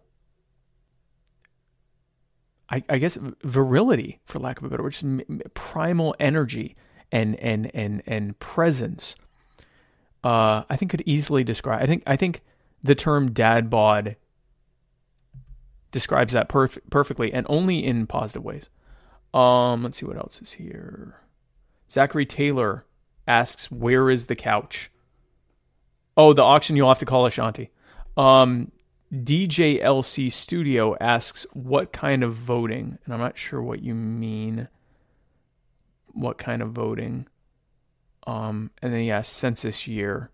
I, 2.73 2.83
I 2.89 2.99
guess 2.99 3.19
virility, 3.45 4.21
for 4.25 4.39
lack 4.39 4.59
of 4.59 4.65
a 4.65 4.69
better 4.71 4.83
word, 4.83 4.95
just 4.95 5.05
primal 5.53 6.17
energy 6.19 6.75
and 7.13 7.37
and 7.37 7.71
and 7.75 8.03
and 8.07 8.39
presence. 8.39 9.15
Uh, 10.25 10.63
I 10.71 10.77
think 10.77 10.91
could 10.91 11.03
easily 11.05 11.45
describe. 11.45 11.83
I 11.83 11.87
think 11.87 12.03
I 12.07 12.17
think 12.17 12.41
the 12.83 12.95
term 12.95 13.31
dad 13.31 13.69
bod 13.69 14.17
describes 15.91 16.33
that 16.33 16.49
perf- 16.49 16.79
perfectly, 16.89 17.31
and 17.31 17.45
only 17.51 17.85
in 17.85 18.07
positive 18.07 18.43
ways. 18.43 18.71
Um, 19.35 19.83
let's 19.83 19.99
see 19.99 20.07
what 20.07 20.17
else 20.17 20.41
is 20.41 20.53
here. 20.53 21.17
Zachary 21.91 22.25
Taylor 22.25 22.87
asks, 23.29 23.71
"Where 23.71 24.09
is 24.09 24.27
the 24.27 24.37
couch?" 24.37 24.91
Oh, 26.17 26.33
the 26.33 26.43
auction. 26.43 26.77
You'll 26.77 26.89
have 26.89 26.99
to 27.01 27.07
call 27.07 27.27
Ashanti. 27.27 27.71
Um, 28.17 28.73
DJLC 29.13 30.33
Studio 30.33 30.97
asks 30.99 31.45
what 31.53 31.93
kind 31.93 32.25
of 32.25 32.35
voting, 32.35 32.99
and 33.05 33.13
I'm 33.13 33.21
not 33.21 33.37
sure 33.37 33.61
what 33.61 33.83
you 33.83 33.95
mean. 33.95 34.69
What 36.07 36.39
kind 36.39 36.63
of 36.63 36.71
voting? 36.71 37.27
Um, 38.27 38.71
and 38.81 38.93
then 38.93 39.01
he 39.01 39.11
asks 39.11 39.37
census 39.37 39.87
year, 39.87 40.31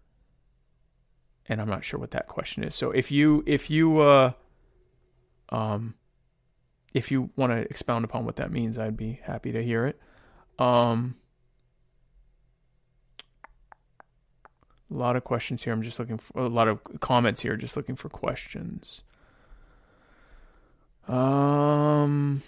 and 1.46 1.60
I'm 1.60 1.68
not 1.68 1.84
sure 1.84 1.98
what 1.98 2.12
that 2.12 2.28
question 2.28 2.62
is. 2.62 2.74
So 2.76 2.92
if 2.92 3.10
you 3.10 3.42
if 3.46 3.68
you 3.68 3.98
uh, 3.98 4.32
um, 5.48 5.94
if 6.94 7.10
you 7.10 7.30
want 7.34 7.52
to 7.52 7.58
expound 7.58 8.04
upon 8.04 8.24
what 8.24 8.36
that 8.36 8.52
means, 8.52 8.78
I'd 8.78 8.96
be 8.96 9.20
happy 9.24 9.50
to 9.52 9.64
hear 9.64 9.86
it. 9.86 9.98
Um, 10.58 11.16
A 14.90 14.94
lot 14.94 15.16
of 15.16 15.24
questions 15.24 15.62
here. 15.62 15.72
I'm 15.72 15.82
just 15.82 15.98
looking 15.98 16.18
for 16.18 16.40
a 16.40 16.48
lot 16.48 16.68
of 16.68 16.80
comments 17.00 17.42
here. 17.42 17.56
Just 17.56 17.76
looking 17.76 17.96
for 17.96 18.08
questions. 18.08 19.02
Um, 21.06 22.42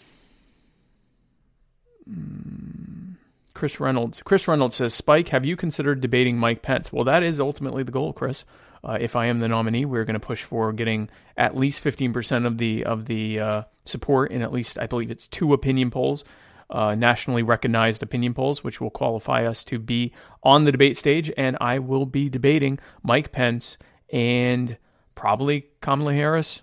hmm, 2.09 3.13
Chris 3.55 3.79
Reynolds. 3.79 4.23
Chris 4.23 4.49
Reynolds 4.49 4.77
says, 4.77 4.95
"Spike, 4.95 5.29
have 5.29 5.45
you 5.45 5.57
considered 5.57 6.01
debating 6.01 6.39
Mike 6.39 6.63
Pence?" 6.63 6.93
Well, 6.93 7.05
that 7.05 7.23
is 7.23 7.41
ultimately 7.41 7.83
the 7.83 7.93
goal, 7.93 8.13
Chris. 8.13 8.45
Uh, 8.83 8.97
if 8.99 9.17
I 9.17 9.27
am 9.27 9.41
the 9.41 9.49
nominee, 9.49 9.85
we're 9.85 10.07
going 10.07 10.15
to 10.15 10.21
push 10.21 10.43
for 10.43 10.73
getting 10.73 11.11
at 11.37 11.55
least 11.55 11.85
15% 11.85 12.47
of 12.47 12.57
the 12.57 12.85
of 12.85 13.07
the 13.07 13.41
uh, 13.41 13.63
support 13.85 14.31
in 14.31 14.41
at 14.41 14.53
least, 14.53 14.79
I 14.79 14.87
believe 14.87 15.11
it's 15.11 15.29
two 15.29 15.53
opinion 15.53 15.91
polls 15.91 16.25
uh, 16.71 16.95
nationally 16.95 17.43
recognized 17.43 18.03
opinion 18.03 18.35
polls, 18.35 18.63
which 18.63 18.81
will 18.81 18.91
qualify 18.91 19.45
us 19.47 19.65
to 19.65 19.79
be 19.79 20.13
on 20.43 20.65
the 20.65 20.73
debate 20.73 20.97
stage. 20.97 21.31
And 21.37 21.57
I 21.61 21.79
will 21.79 22.07
be 22.07 22.29
debating 22.29 22.79
Mike 23.03 23.33
Pence 23.33 23.77
and 24.13 24.77
probably 25.15 25.67
Kamala 25.81 26.15
Harris, 26.15 26.63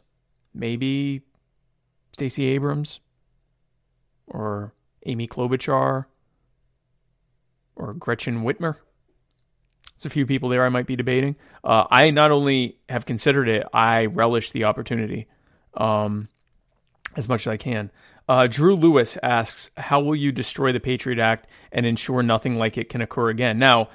maybe 0.53 1.21
Stacey 2.13 2.45
Abrams 2.45 2.99
or 4.27 4.73
Amy 5.05 5.27
Klobuchar 5.27 6.05
or 7.75 7.93
Gretchen 7.93 8.43
Whitmer. 8.43 8.75
It's 9.95 10.05
a 10.05 10.09
few 10.09 10.25
people 10.27 10.49
there 10.49 10.65
I 10.65 10.69
might 10.69 10.85
be 10.85 10.95
debating. 10.95 11.35
Uh, 11.63 11.85
I 11.89 12.11
not 12.11 12.31
only 12.31 12.77
have 12.87 13.05
considered 13.05 13.49
it, 13.49 13.65
I 13.73 14.05
relish 14.05 14.51
the 14.51 14.65
opportunity 14.65 15.27
um, 15.73 16.29
as 17.15 17.27
much 17.27 17.47
as 17.47 17.51
I 17.51 17.57
can. 17.57 17.91
Uh, 18.27 18.47
Drew 18.47 18.75
Lewis 18.75 19.17
asks, 19.23 19.71
"How 19.77 19.99
will 20.01 20.15
you 20.15 20.31
destroy 20.31 20.71
the 20.71 20.79
Patriot 20.79 21.19
Act 21.19 21.47
and 21.71 21.85
ensure 21.85 22.21
nothing 22.21 22.57
like 22.57 22.77
it 22.77 22.89
can 22.89 23.01
occur 23.01 23.29
again?" 23.29 23.57
Now, 23.57 23.89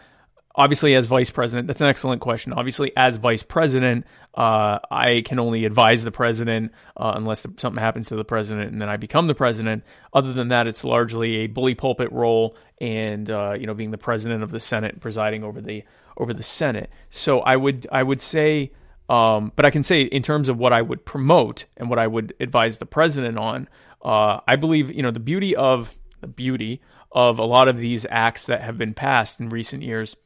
obviously, 0.54 0.94
as 0.94 1.06
vice 1.06 1.30
president, 1.30 1.68
that's 1.68 1.80
an 1.80 1.88
excellent 1.88 2.20
question. 2.20 2.52
Obviously, 2.52 2.92
as 2.96 3.16
vice 3.16 3.42
president, 3.42 4.06
uh, 4.34 4.78
I 4.90 5.22
can 5.26 5.38
only 5.38 5.64
advise 5.64 6.04
the 6.04 6.10
president 6.10 6.72
uh, 6.96 7.12
unless 7.14 7.46
something 7.58 7.82
happens 7.82 8.08
to 8.08 8.16
the 8.16 8.24
president, 8.24 8.72
and 8.72 8.80
then 8.80 8.88
I 8.88 8.96
become 8.96 9.26
the 9.26 9.34
president. 9.34 9.84
Other 10.14 10.32
than 10.32 10.48
that, 10.48 10.66
it's 10.66 10.84
largely 10.84 11.36
a 11.36 11.46
bully 11.46 11.74
pulpit 11.74 12.10
role, 12.12 12.56
and 12.80 13.30
uh, 13.30 13.52
you 13.58 13.66
know, 13.66 13.74
being 13.74 13.90
the 13.90 13.98
president 13.98 14.42
of 14.42 14.50
the 14.50 14.60
Senate, 14.60 14.92
and 14.92 15.02
presiding 15.02 15.44
over 15.44 15.60
the 15.60 15.84
over 16.16 16.32
the 16.32 16.42
Senate. 16.42 16.90
So 17.10 17.40
I 17.40 17.56
would 17.56 17.86
I 17.92 18.02
would 18.02 18.20
say. 18.20 18.72
Um, 19.08 19.52
but 19.56 19.66
I 19.66 19.70
can 19.70 19.82
say 19.82 20.02
in 20.02 20.22
terms 20.22 20.48
of 20.48 20.56
what 20.58 20.72
I 20.72 20.80
would 20.80 21.04
promote 21.04 21.66
and 21.76 21.90
what 21.90 21.98
I 21.98 22.06
would 22.06 22.32
advise 22.40 22.78
the 22.78 22.86
president 22.86 23.36
on, 23.36 23.68
uh, 24.02 24.40
I 24.46 24.56
believe 24.56 24.90
you 24.90 25.02
know 25.02 25.10
the 25.10 25.20
beauty 25.20 25.56
of 25.56 25.92
the 26.20 26.26
beauty 26.26 26.80
of 27.10 27.38
a 27.38 27.44
lot 27.44 27.68
of 27.68 27.76
these 27.76 28.06
acts 28.08 28.46
that 28.46 28.62
have 28.62 28.78
been 28.78 28.94
passed 28.94 29.40
in 29.40 29.48
recent 29.48 29.82
years 29.82 30.16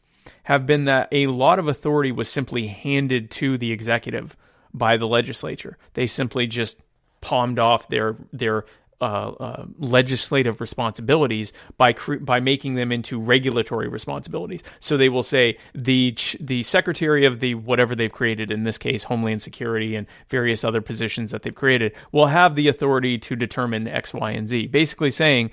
have 0.44 0.66
been 0.66 0.84
that 0.84 1.08
a 1.12 1.26
lot 1.26 1.58
of 1.58 1.68
authority 1.68 2.12
was 2.12 2.28
simply 2.28 2.66
handed 2.66 3.30
to 3.30 3.58
the 3.58 3.72
executive 3.72 4.36
by 4.72 4.96
the 4.96 5.06
legislature. 5.06 5.78
They 5.94 6.06
simply 6.06 6.46
just 6.46 6.80
palmed 7.20 7.58
off 7.58 7.88
their 7.88 8.16
their 8.32 8.64
uh, 9.00 9.04
uh, 9.04 9.66
legislative 9.78 10.60
responsibilities 10.60 11.52
by 11.76 11.94
by 12.20 12.40
making 12.40 12.74
them 12.74 12.92
into 12.92 13.20
regulatory 13.20 13.88
responsibilities. 13.88 14.62
So 14.80 14.96
they 14.96 15.08
will 15.08 15.22
say 15.22 15.58
the 15.74 16.12
ch- 16.12 16.36
the 16.40 16.62
secretary 16.62 17.26
of 17.26 17.40
the 17.40 17.54
whatever 17.56 17.94
they've 17.94 18.12
created 18.12 18.50
in 18.50 18.64
this 18.64 18.78
case 18.78 19.02
Homeland 19.02 19.42
Security 19.42 19.96
and 19.96 20.06
various 20.28 20.64
other 20.64 20.80
positions 20.80 21.30
that 21.30 21.42
they've 21.42 21.54
created 21.54 21.94
will 22.12 22.26
have 22.26 22.54
the 22.54 22.68
authority 22.68 23.18
to 23.18 23.36
determine 23.36 23.86
X, 23.86 24.14
Y, 24.14 24.30
and 24.30 24.48
Z. 24.48 24.68
Basically 24.68 25.10
saying 25.10 25.50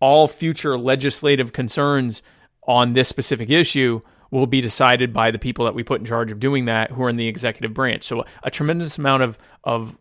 all 0.00 0.28
future 0.28 0.76
legislative 0.76 1.52
concerns 1.52 2.22
on 2.66 2.92
this 2.92 3.08
specific 3.08 3.50
issue 3.50 4.00
will 4.30 4.46
be 4.46 4.60
decided 4.60 5.12
by 5.12 5.30
the 5.30 5.38
people 5.38 5.64
that 5.64 5.74
we 5.74 5.82
put 5.82 6.00
in 6.00 6.06
charge 6.06 6.32
of 6.32 6.40
doing 6.40 6.64
that 6.64 6.90
who 6.90 7.02
are 7.04 7.08
in 7.08 7.16
the 7.16 7.28
executive 7.28 7.72
branch. 7.72 8.04
So 8.04 8.24
a 8.42 8.50
tremendous 8.50 8.98
amount 8.98 9.22
of 9.22 9.38
of 9.62 9.96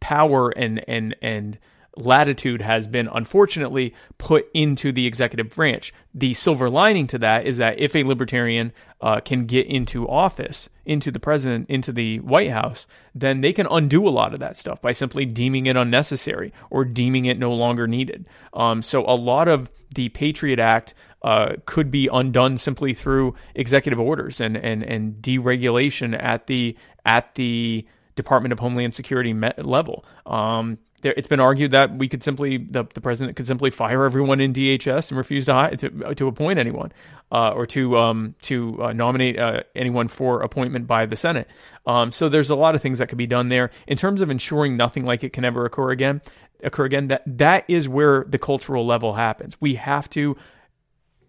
power 0.00 0.50
and 0.50 0.84
and 0.86 1.16
and 1.22 1.58
latitude 1.96 2.60
has 2.60 2.86
been 2.86 3.08
unfortunately 3.12 3.94
put 4.18 4.48
into 4.54 4.92
the 4.92 5.06
executive 5.06 5.50
branch. 5.50 5.92
The 6.14 6.34
silver 6.34 6.68
lining 6.68 7.06
to 7.08 7.18
that 7.18 7.46
is 7.46 7.58
that 7.58 7.78
if 7.78 7.94
a 7.94 8.04
libertarian 8.04 8.72
uh, 9.00 9.20
can 9.20 9.46
get 9.46 9.66
into 9.66 10.08
office, 10.08 10.68
into 10.84 11.10
the 11.10 11.20
president, 11.20 11.68
into 11.68 11.92
the 11.92 12.20
White 12.20 12.50
House, 12.50 12.86
then 13.14 13.40
they 13.40 13.52
can 13.52 13.66
undo 13.70 14.06
a 14.06 14.10
lot 14.10 14.34
of 14.34 14.40
that 14.40 14.56
stuff 14.56 14.80
by 14.80 14.92
simply 14.92 15.24
deeming 15.24 15.66
it 15.66 15.76
unnecessary 15.76 16.52
or 16.70 16.84
deeming 16.84 17.26
it 17.26 17.38
no 17.38 17.52
longer 17.52 17.86
needed. 17.86 18.26
Um, 18.52 18.82
so 18.82 19.04
a 19.04 19.14
lot 19.14 19.48
of 19.48 19.70
the 19.94 20.08
Patriot 20.08 20.58
Act 20.58 20.94
uh, 21.22 21.54
could 21.64 21.90
be 21.90 22.08
undone 22.12 22.56
simply 22.56 22.92
through 22.92 23.34
executive 23.54 23.98
orders 23.98 24.40
and 24.40 24.56
and 24.56 24.82
and 24.82 25.14
deregulation 25.22 26.20
at 26.22 26.46
the 26.48 26.76
at 27.06 27.34
the 27.34 27.86
Department 28.14 28.52
of 28.52 28.58
Homeland 28.58 28.94
Security 28.94 29.34
level. 29.58 30.04
Um, 30.26 30.78
there, 31.04 31.12
it's 31.18 31.28
been 31.28 31.38
argued 31.38 31.72
that 31.72 31.94
we 31.94 32.08
could 32.08 32.22
simply 32.22 32.56
the, 32.56 32.84
the 32.94 33.00
president 33.02 33.36
could 33.36 33.46
simply 33.46 33.70
fire 33.70 34.06
everyone 34.06 34.40
in 34.40 34.54
DHS 34.54 35.10
and 35.10 35.18
refuse 35.18 35.44
to 35.44 35.76
to, 35.76 36.14
to 36.14 36.26
appoint 36.26 36.58
anyone 36.58 36.92
uh, 37.30 37.50
or 37.50 37.66
to 37.66 37.98
um, 37.98 38.34
to 38.40 38.82
uh, 38.82 38.92
nominate 38.94 39.38
uh, 39.38 39.64
anyone 39.76 40.08
for 40.08 40.40
appointment 40.40 40.86
by 40.86 41.04
the 41.04 41.14
Senate. 41.14 41.46
Um, 41.86 42.10
so 42.10 42.30
there's 42.30 42.48
a 42.48 42.56
lot 42.56 42.74
of 42.74 42.80
things 42.80 43.00
that 43.00 43.10
could 43.10 43.18
be 43.18 43.26
done 43.26 43.48
there 43.48 43.70
in 43.86 43.98
terms 43.98 44.22
of 44.22 44.30
ensuring 44.30 44.78
nothing 44.78 45.04
like 45.04 45.22
it 45.22 45.34
can 45.34 45.44
ever 45.44 45.66
occur 45.66 45.90
again. 45.90 46.22
Occur 46.62 46.86
again. 46.86 47.08
That 47.08 47.22
that 47.26 47.64
is 47.68 47.86
where 47.86 48.24
the 48.26 48.38
cultural 48.38 48.86
level 48.86 49.12
happens. 49.12 49.60
We 49.60 49.74
have 49.74 50.08
to 50.10 50.38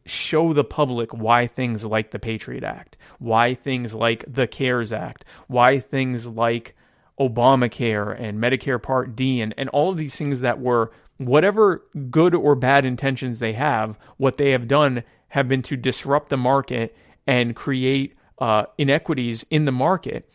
show 0.06 0.54
the 0.54 0.64
public 0.64 1.12
why 1.14 1.48
things 1.48 1.84
like 1.86 2.12
the 2.12 2.20
Patriot 2.20 2.64
Act, 2.64 2.96
why 3.20 3.56
things 3.56 3.94
like 3.94 4.24
the 4.26 4.48
CARES 4.48 4.94
Act, 4.94 5.26
why 5.48 5.80
things 5.80 6.26
like 6.28 6.78
Obamacare 7.20 8.16
and 8.20 8.40
Medicare 8.40 8.82
Part 8.82 9.16
D 9.16 9.42
and, 9.42 9.54
and 9.58 9.70
all 9.70 9.90
of 9.90 9.98
these 9.98 10.16
things 10.16 10.42
that 10.42 10.60
were 10.60 10.92
whatever 11.18 11.86
good 12.10 12.36
or 12.36 12.56
bad 12.56 12.86
intentions 12.86 13.40
they 13.40 13.54
have, 13.54 13.98
what 14.18 14.38
they 14.38 14.52
have 14.52 14.68
done 14.68 15.04
have 15.30 15.48
been 15.48 15.62
to 15.62 15.78
disrupt 15.78 16.30
the 16.30 16.38
market 16.38 16.96
and 17.26 17.56
create 17.56 18.16
uh, 18.40 18.66
inequities 18.78 19.46
in 19.50 19.66
the 19.66 19.72
market 19.72 20.30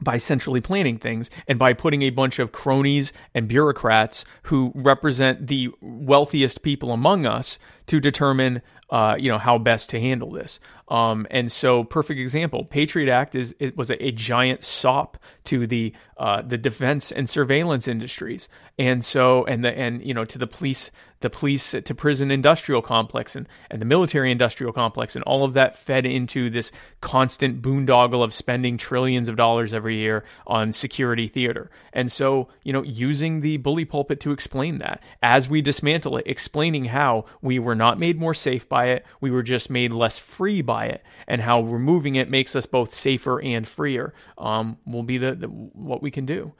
by 0.00 0.16
centrally 0.16 0.60
planning 0.60 0.98
things 0.98 1.30
and 1.46 1.58
by 1.58 1.72
putting 1.72 2.02
a 2.02 2.10
bunch 2.10 2.38
of 2.38 2.52
cronies 2.52 3.12
and 3.34 3.48
bureaucrats 3.48 4.24
who 4.44 4.72
represent 4.74 5.46
the 5.46 5.70
wealthiest 5.80 6.62
people 6.62 6.92
among 6.92 7.26
us 7.26 7.58
to 7.86 8.00
determine 8.00 8.60
uh, 8.90 9.16
you 9.18 9.30
know 9.30 9.38
how 9.38 9.58
best 9.58 9.90
to 9.90 10.00
handle 10.00 10.30
this. 10.30 10.60
Um, 10.88 11.26
and 11.30 11.50
so, 11.50 11.84
perfect 11.84 12.20
example, 12.20 12.64
Patriot 12.64 13.10
Act 13.10 13.34
is 13.34 13.54
it 13.58 13.76
was 13.76 13.90
a, 13.90 14.04
a 14.04 14.10
giant 14.12 14.64
sop 14.64 15.18
to 15.44 15.66
the 15.66 15.94
uh, 16.16 16.42
the 16.42 16.58
defense 16.58 17.10
and 17.10 17.28
surveillance 17.28 17.88
industries, 17.88 18.48
and 18.78 19.04
so 19.04 19.44
and 19.46 19.64
the 19.64 19.76
and 19.76 20.04
you 20.04 20.14
know 20.14 20.24
to 20.24 20.38
the 20.38 20.46
police 20.46 20.90
the 21.24 21.30
police 21.30 21.70
to 21.70 21.94
prison 21.94 22.30
industrial 22.30 22.82
complex 22.82 23.34
and, 23.34 23.48
and 23.70 23.80
the 23.80 23.86
military 23.86 24.30
industrial 24.30 24.74
complex 24.74 25.16
and 25.16 25.24
all 25.24 25.42
of 25.42 25.54
that 25.54 25.74
fed 25.74 26.04
into 26.04 26.50
this 26.50 26.70
constant 27.00 27.62
boondoggle 27.62 28.22
of 28.22 28.34
spending 28.34 28.76
trillions 28.76 29.26
of 29.26 29.34
dollars 29.34 29.72
every 29.72 29.96
year 29.96 30.22
on 30.46 30.70
security 30.70 31.26
theater. 31.26 31.70
And 31.94 32.12
so, 32.12 32.48
you 32.62 32.74
know, 32.74 32.82
using 32.82 33.40
the 33.40 33.56
bully 33.56 33.86
pulpit 33.86 34.20
to 34.20 34.32
explain 34.32 34.76
that 34.78 35.02
as 35.22 35.48
we 35.48 35.62
dismantle 35.62 36.18
it, 36.18 36.26
explaining 36.26 36.84
how 36.84 37.24
we 37.40 37.58
were 37.58 37.74
not 37.74 37.98
made 37.98 38.20
more 38.20 38.34
safe 38.34 38.68
by 38.68 38.88
it, 38.88 39.06
we 39.22 39.30
were 39.30 39.42
just 39.42 39.70
made 39.70 39.94
less 39.94 40.18
free 40.18 40.60
by 40.60 40.84
it, 40.84 41.02
and 41.26 41.40
how 41.40 41.62
removing 41.62 42.16
it 42.16 42.28
makes 42.28 42.54
us 42.54 42.66
both 42.66 42.94
safer 42.94 43.40
and 43.40 43.66
freer 43.66 44.12
um, 44.36 44.76
will 44.84 45.02
be 45.02 45.16
the, 45.16 45.34
the 45.34 45.46
what 45.46 46.02
we 46.02 46.10
can 46.10 46.26
do. 46.26 46.52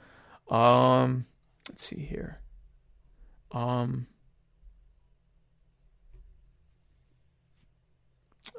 Um, 0.49 1.27
let's 1.69 1.85
see 1.85 2.01
here. 2.01 2.39
Um, 3.51 4.07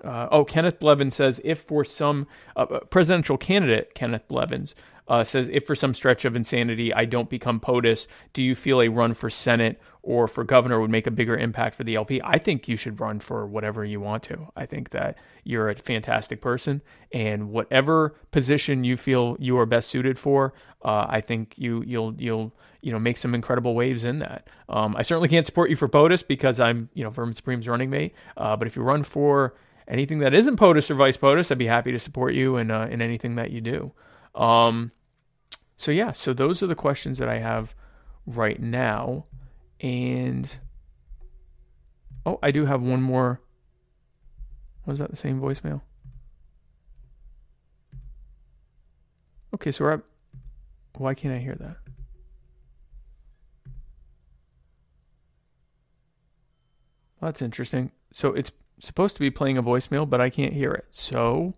Uh, 0.04 0.28
oh, 0.30 0.44
Kenneth 0.44 0.78
Blevins 0.78 1.14
says 1.14 1.40
if 1.44 1.62
for 1.62 1.84
some 1.84 2.26
uh, 2.56 2.60
uh, 2.60 2.80
presidential 2.80 3.36
candidate, 3.36 3.94
Kenneth 3.94 4.28
Blevins 4.28 4.74
uh, 5.08 5.24
says 5.24 5.48
if 5.52 5.66
for 5.66 5.74
some 5.74 5.94
stretch 5.94 6.24
of 6.24 6.36
insanity 6.36 6.92
I 6.92 7.04
don't 7.04 7.30
become 7.30 7.60
POTUS, 7.60 8.06
do 8.32 8.42
you 8.42 8.54
feel 8.54 8.80
a 8.80 8.88
run 8.88 9.14
for 9.14 9.30
Senate 9.30 9.80
or 10.02 10.28
for 10.28 10.44
governor 10.44 10.80
would 10.80 10.90
make 10.90 11.06
a 11.06 11.10
bigger 11.10 11.36
impact 11.36 11.76
for 11.76 11.84
the 11.84 11.94
LP? 11.94 12.20
I 12.22 12.38
think 12.38 12.68
you 12.68 12.76
should 12.76 13.00
run 13.00 13.20
for 13.20 13.46
whatever 13.46 13.84
you 13.84 14.00
want 14.00 14.22
to. 14.24 14.48
I 14.56 14.66
think 14.66 14.90
that 14.90 15.16
you're 15.44 15.68
a 15.68 15.74
fantastic 15.74 16.40
person, 16.40 16.82
and 17.12 17.50
whatever 17.50 18.16
position 18.32 18.84
you 18.84 18.96
feel 18.96 19.36
you 19.38 19.58
are 19.58 19.66
best 19.66 19.88
suited 19.88 20.18
for, 20.18 20.54
uh, 20.84 21.06
I 21.08 21.20
think 21.20 21.54
you 21.56 21.82
you'll 21.86 22.14
you'll 22.18 22.52
you 22.82 22.92
know 22.92 22.98
make 22.98 23.18
some 23.18 23.34
incredible 23.34 23.74
waves 23.74 24.04
in 24.04 24.18
that. 24.20 24.48
Um, 24.68 24.96
I 24.96 25.02
certainly 25.02 25.28
can't 25.28 25.46
support 25.46 25.70
you 25.70 25.76
for 25.76 25.88
POTUS 25.88 26.26
because 26.26 26.60
I'm 26.60 26.88
you 26.94 27.04
know 27.04 27.10
Vermin 27.10 27.34
Supreme's 27.34 27.68
running 27.68 27.90
mate, 27.90 28.14
uh, 28.36 28.56
but 28.56 28.66
if 28.66 28.76
you 28.76 28.82
run 28.82 29.02
for 29.02 29.54
anything 29.88 30.18
that 30.20 30.34
isn't 30.34 30.56
POTUS 30.56 30.90
or 30.90 30.94
Vice 30.94 31.16
POTUS, 31.16 31.50
I'd 31.50 31.58
be 31.58 31.66
happy 31.66 31.92
to 31.92 31.98
support 31.98 32.34
you 32.34 32.56
in 32.56 32.70
uh, 32.70 32.88
in 32.90 33.00
anything 33.00 33.36
that 33.36 33.50
you 33.50 33.60
do. 33.60 33.92
Um, 34.34 34.92
so 35.76 35.90
yeah, 35.90 36.12
so 36.12 36.32
those 36.32 36.62
are 36.62 36.66
the 36.66 36.74
questions 36.74 37.18
that 37.18 37.28
I 37.28 37.38
have 37.38 37.74
right 38.26 38.60
now, 38.60 39.26
and 39.80 40.58
oh, 42.24 42.38
I 42.42 42.50
do 42.50 42.66
have 42.66 42.82
one 42.82 43.02
more. 43.02 43.40
Was 44.84 44.98
that 45.00 45.10
the 45.10 45.16
same 45.16 45.40
voicemail? 45.40 45.80
Okay, 49.54 49.70
so 49.70 49.84
we're 49.84 49.92
at. 49.92 50.02
Why 50.96 51.14
can't 51.14 51.34
I 51.34 51.38
hear 51.38 51.56
that? 51.56 51.76
that's 57.26 57.42
interesting. 57.42 57.90
So 58.12 58.32
it's 58.32 58.52
supposed 58.78 59.16
to 59.16 59.20
be 59.20 59.30
playing 59.30 59.58
a 59.58 59.62
voicemail, 59.62 60.08
but 60.08 60.20
I 60.20 60.30
can't 60.30 60.52
hear 60.52 60.72
it. 60.72 60.86
So, 60.90 61.54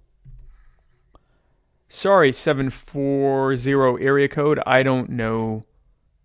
sorry, 1.89 2.33
740 2.33 4.03
area 4.03 4.29
code. 4.29 4.61
I 4.67 4.83
don't 4.83 5.11
know 5.11 5.65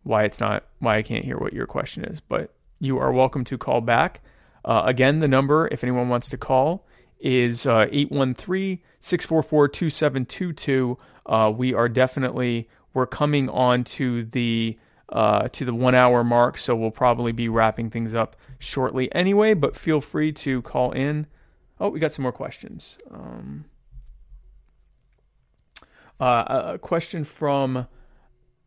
why 0.03 0.23
it's 0.23 0.39
not, 0.39 0.65
why 0.79 0.97
I 0.97 1.01
can't 1.01 1.25
hear 1.25 1.37
what 1.37 1.53
your 1.53 1.67
question 1.67 2.05
is, 2.05 2.19
but 2.19 2.53
you 2.79 2.97
are 2.99 3.11
welcome 3.11 3.43
to 3.45 3.57
call 3.57 3.81
back. 3.81 4.21
Uh, 4.65 4.83
again, 4.85 5.19
the 5.19 5.27
number, 5.27 5.67
if 5.71 5.83
anyone 5.83 6.09
wants 6.09 6.29
to 6.29 6.37
call, 6.37 6.85
is 7.19 7.65
uh, 7.65 7.87
813 7.91 8.79
644 8.99 9.67
2722. 9.69 10.97
Uh, 11.25 11.51
we 11.55 11.73
are 11.73 11.87
definitely, 11.87 12.69
we're 12.93 13.07
coming 13.07 13.49
on 13.49 13.83
to 13.83 14.25
the 14.25 14.77
uh, 15.13 15.47
to 15.49 15.63
the 15.63 15.73
one 15.73 15.93
hour 15.93 16.23
mark, 16.23 16.57
so 16.57 16.75
we'll 16.75 16.91
probably 16.91 17.31
be 17.31 17.47
wrapping 17.47 17.91
things 17.91 18.15
up 18.15 18.35
shortly 18.57 19.13
anyway. 19.13 19.53
But 19.53 19.77
feel 19.77 20.01
free 20.01 20.33
to 20.33 20.63
call 20.63 20.91
in. 20.91 21.27
Oh, 21.79 21.89
we 21.89 21.99
got 21.99 22.11
some 22.11 22.23
more 22.23 22.31
questions. 22.31 22.97
Um, 23.11 23.65
uh, 26.19 26.71
a 26.73 26.79
question 26.79 27.23
from 27.23 27.87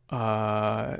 uh, 0.08 0.96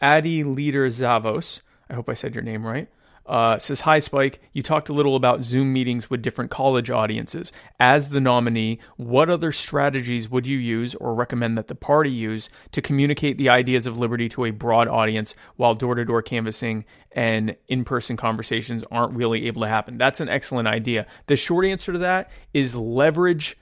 Addy 0.00 0.44
Leader 0.44 0.86
Zavos. 0.88 1.62
I 1.88 1.94
hope 1.94 2.10
I 2.10 2.14
said 2.14 2.34
your 2.34 2.44
name 2.44 2.66
right. 2.66 2.88
Uh, 3.24 3.56
says, 3.58 3.80
Hi, 3.80 4.00
Spike. 4.00 4.40
You 4.52 4.62
talked 4.62 4.88
a 4.88 4.92
little 4.92 5.14
about 5.14 5.44
Zoom 5.44 5.72
meetings 5.72 6.10
with 6.10 6.22
different 6.22 6.50
college 6.50 6.90
audiences. 6.90 7.52
As 7.78 8.10
the 8.10 8.20
nominee, 8.20 8.80
what 8.96 9.30
other 9.30 9.52
strategies 9.52 10.28
would 10.28 10.46
you 10.46 10.58
use 10.58 10.96
or 10.96 11.14
recommend 11.14 11.56
that 11.56 11.68
the 11.68 11.76
party 11.76 12.10
use 12.10 12.48
to 12.72 12.82
communicate 12.82 13.38
the 13.38 13.48
ideas 13.48 13.86
of 13.86 13.96
liberty 13.96 14.28
to 14.30 14.44
a 14.44 14.50
broad 14.50 14.88
audience 14.88 15.36
while 15.56 15.74
door 15.74 15.94
to 15.94 16.04
door 16.04 16.20
canvassing 16.20 16.84
and 17.12 17.56
in 17.68 17.84
person 17.84 18.16
conversations 18.16 18.82
aren't 18.90 19.14
really 19.14 19.46
able 19.46 19.62
to 19.62 19.68
happen? 19.68 19.98
That's 19.98 20.20
an 20.20 20.28
excellent 20.28 20.66
idea. 20.66 21.06
The 21.26 21.36
short 21.36 21.64
answer 21.64 21.92
to 21.92 21.98
that 21.98 22.30
is 22.52 22.74
leverage 22.74 23.56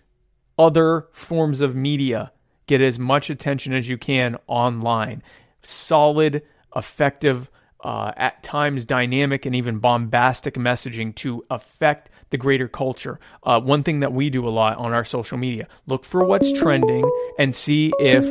other 0.58 1.08
forms 1.12 1.60
of 1.60 1.76
media. 1.76 2.32
Get 2.66 2.80
as 2.80 2.98
much 2.98 3.28
attention 3.28 3.74
as 3.74 3.88
you 3.88 3.98
can 3.98 4.36
online. 4.46 5.22
Solid, 5.62 6.42
effective 6.74 7.50
uh, 7.82 8.12
at 8.16 8.42
times 8.42 8.84
dynamic 8.84 9.46
and 9.46 9.54
even 9.54 9.78
bombastic 9.78 10.54
messaging 10.54 11.14
to 11.16 11.44
affect 11.50 12.10
the 12.30 12.36
greater 12.36 12.68
culture. 12.68 13.18
Uh, 13.42 13.60
one 13.60 13.82
thing 13.82 14.00
that 14.00 14.12
we 14.12 14.30
do 14.30 14.46
a 14.46 14.50
lot 14.50 14.78
on 14.78 14.92
our 14.92 15.04
social 15.04 15.38
media 15.38 15.66
look 15.86 16.04
for 16.04 16.24
what's 16.24 16.52
trending 16.52 17.08
and 17.38 17.54
see 17.54 17.92
if 17.98 18.24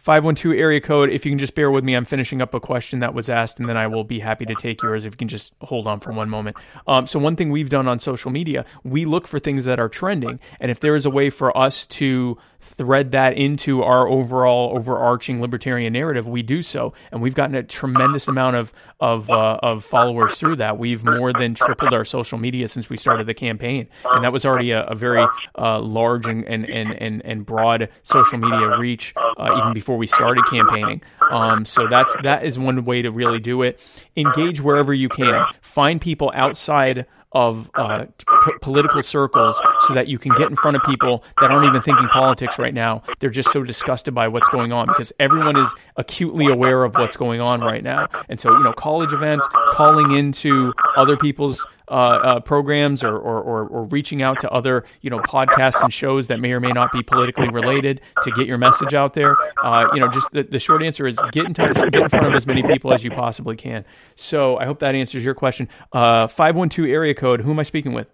512 0.00 0.58
area 0.58 0.80
code. 0.80 1.10
If 1.10 1.26
you 1.26 1.30
can 1.30 1.38
just 1.38 1.54
bear 1.54 1.70
with 1.70 1.84
me, 1.84 1.94
I'm 1.94 2.06
finishing 2.06 2.40
up 2.40 2.54
a 2.54 2.60
question 2.60 3.00
that 3.00 3.12
was 3.12 3.28
asked, 3.28 3.60
and 3.60 3.68
then 3.68 3.76
I 3.76 3.86
will 3.86 4.04
be 4.04 4.18
happy 4.18 4.46
to 4.46 4.54
take 4.54 4.82
yours 4.82 5.04
if 5.04 5.12
you 5.12 5.18
can 5.18 5.28
just 5.28 5.54
hold 5.60 5.86
on 5.86 6.00
for 6.00 6.10
one 6.12 6.30
moment. 6.30 6.56
Um, 6.86 7.06
so, 7.06 7.18
one 7.18 7.36
thing 7.36 7.50
we've 7.50 7.68
done 7.68 7.86
on 7.86 7.98
social 7.98 8.30
media, 8.30 8.64
we 8.82 9.04
look 9.04 9.28
for 9.28 9.38
things 9.38 9.66
that 9.66 9.78
are 9.78 9.90
trending. 9.90 10.40
And 10.58 10.70
if 10.70 10.80
there 10.80 10.96
is 10.96 11.04
a 11.04 11.10
way 11.10 11.28
for 11.28 11.56
us 11.56 11.86
to 11.86 12.38
thread 12.60 13.12
that 13.12 13.36
into 13.36 13.82
our 13.82 14.06
overall 14.06 14.76
overarching 14.76 15.40
libertarian 15.40 15.92
narrative, 15.92 16.26
we 16.26 16.42
do 16.42 16.62
so. 16.62 16.92
And 17.10 17.22
we've 17.22 17.34
gotten 17.34 17.54
a 17.54 17.62
tremendous 17.62 18.28
amount 18.28 18.56
of, 18.56 18.72
of, 19.00 19.30
uh, 19.30 19.58
of 19.62 19.84
followers 19.84 20.34
through 20.34 20.56
that. 20.56 20.78
We've 20.78 21.04
more 21.04 21.32
than 21.32 21.54
tripled 21.54 21.92
our 21.92 22.04
social 22.04 22.38
media 22.38 22.68
since 22.68 22.88
we 22.88 22.96
started 22.96 23.26
the 23.26 23.34
campaign. 23.34 23.88
And 24.04 24.22
that 24.22 24.32
was 24.32 24.44
already 24.44 24.72
a, 24.72 24.84
a 24.84 24.94
very 24.94 25.26
uh, 25.58 25.80
large 25.80 26.26
and, 26.26 26.44
and, 26.46 26.68
and, 26.68 27.24
and, 27.24 27.46
broad 27.46 27.88
social 28.02 28.38
media 28.38 28.78
reach 28.78 29.14
uh, 29.16 29.58
even 29.58 29.72
before 29.72 29.96
we 29.96 30.06
started 30.06 30.44
campaigning. 30.46 31.02
Um, 31.30 31.64
so 31.64 31.86
that's 31.88 32.14
that 32.22 32.44
is 32.44 32.58
one 32.58 32.84
way 32.84 33.02
to 33.02 33.10
really 33.10 33.40
do 33.40 33.62
it. 33.62 33.80
Engage 34.16 34.60
wherever 34.60 34.92
you 34.92 35.08
can. 35.08 35.44
Find 35.62 36.00
people 36.00 36.30
outside 36.34 37.06
of 37.32 37.70
uh, 37.74 38.06
p- 38.44 38.52
political 38.60 39.02
circles 39.02 39.60
so 39.86 39.94
that 39.94 40.08
you 40.08 40.18
can 40.18 40.32
get 40.34 40.50
in 40.50 40.56
front 40.56 40.76
of 40.76 40.82
people 40.82 41.22
that 41.40 41.50
aren't 41.50 41.66
even 41.66 41.80
thinking 41.80 42.08
politics 42.08 42.58
right 42.58 42.74
now. 42.74 43.02
They're 43.20 43.30
just 43.30 43.52
so 43.52 43.62
disgusted 43.62 44.14
by 44.14 44.28
what's 44.28 44.48
going 44.48 44.72
on 44.72 44.88
because 44.88 45.12
everyone 45.20 45.56
is 45.56 45.72
acutely 45.96 46.46
aware 46.46 46.84
of 46.84 46.94
what's 46.94 47.16
going 47.16 47.40
on 47.40 47.60
right 47.60 47.84
now. 47.84 48.08
And 48.28 48.40
so, 48.40 48.56
you 48.56 48.62
know, 48.62 48.72
college 48.72 49.12
events, 49.12 49.46
calling 49.72 50.12
into 50.12 50.72
other 50.96 51.16
people's 51.16 51.64
uh, 51.90 51.92
uh, 51.92 52.40
programs 52.40 53.02
or, 53.02 53.16
or, 53.16 53.40
or, 53.42 53.66
or, 53.66 53.84
reaching 53.86 54.22
out 54.22 54.38
to 54.38 54.50
other 54.50 54.84
you 55.00 55.10
know 55.10 55.18
podcasts 55.18 55.82
and 55.82 55.92
shows 55.92 56.28
that 56.28 56.38
may 56.38 56.52
or 56.52 56.60
may 56.60 56.70
not 56.70 56.92
be 56.92 57.02
politically 57.02 57.48
related 57.48 58.00
to 58.22 58.30
get 58.30 58.46
your 58.46 58.58
message 58.58 58.94
out 58.94 59.14
there. 59.14 59.36
Uh, 59.62 59.88
you 59.92 60.00
know, 60.00 60.06
just 60.06 60.30
the, 60.30 60.44
the 60.44 60.60
short 60.60 60.84
answer 60.84 61.06
is 61.06 61.18
get 61.32 61.46
in 61.46 61.54
touch, 61.54 61.74
get 61.90 62.02
in 62.02 62.08
front 62.08 62.26
of 62.26 62.32
as 62.34 62.46
many 62.46 62.62
people 62.62 62.94
as 62.94 63.02
you 63.02 63.10
possibly 63.10 63.56
can. 63.56 63.84
So 64.14 64.56
I 64.58 64.66
hope 64.66 64.78
that 64.78 64.94
answers 64.94 65.24
your 65.24 65.34
question. 65.34 65.68
Uh, 65.92 66.28
five 66.28 66.54
one 66.54 66.68
two 66.68 66.86
area 66.86 67.14
code. 67.14 67.40
Who 67.40 67.50
am 67.50 67.58
I 67.58 67.64
speaking 67.64 67.92
with? 67.92 68.06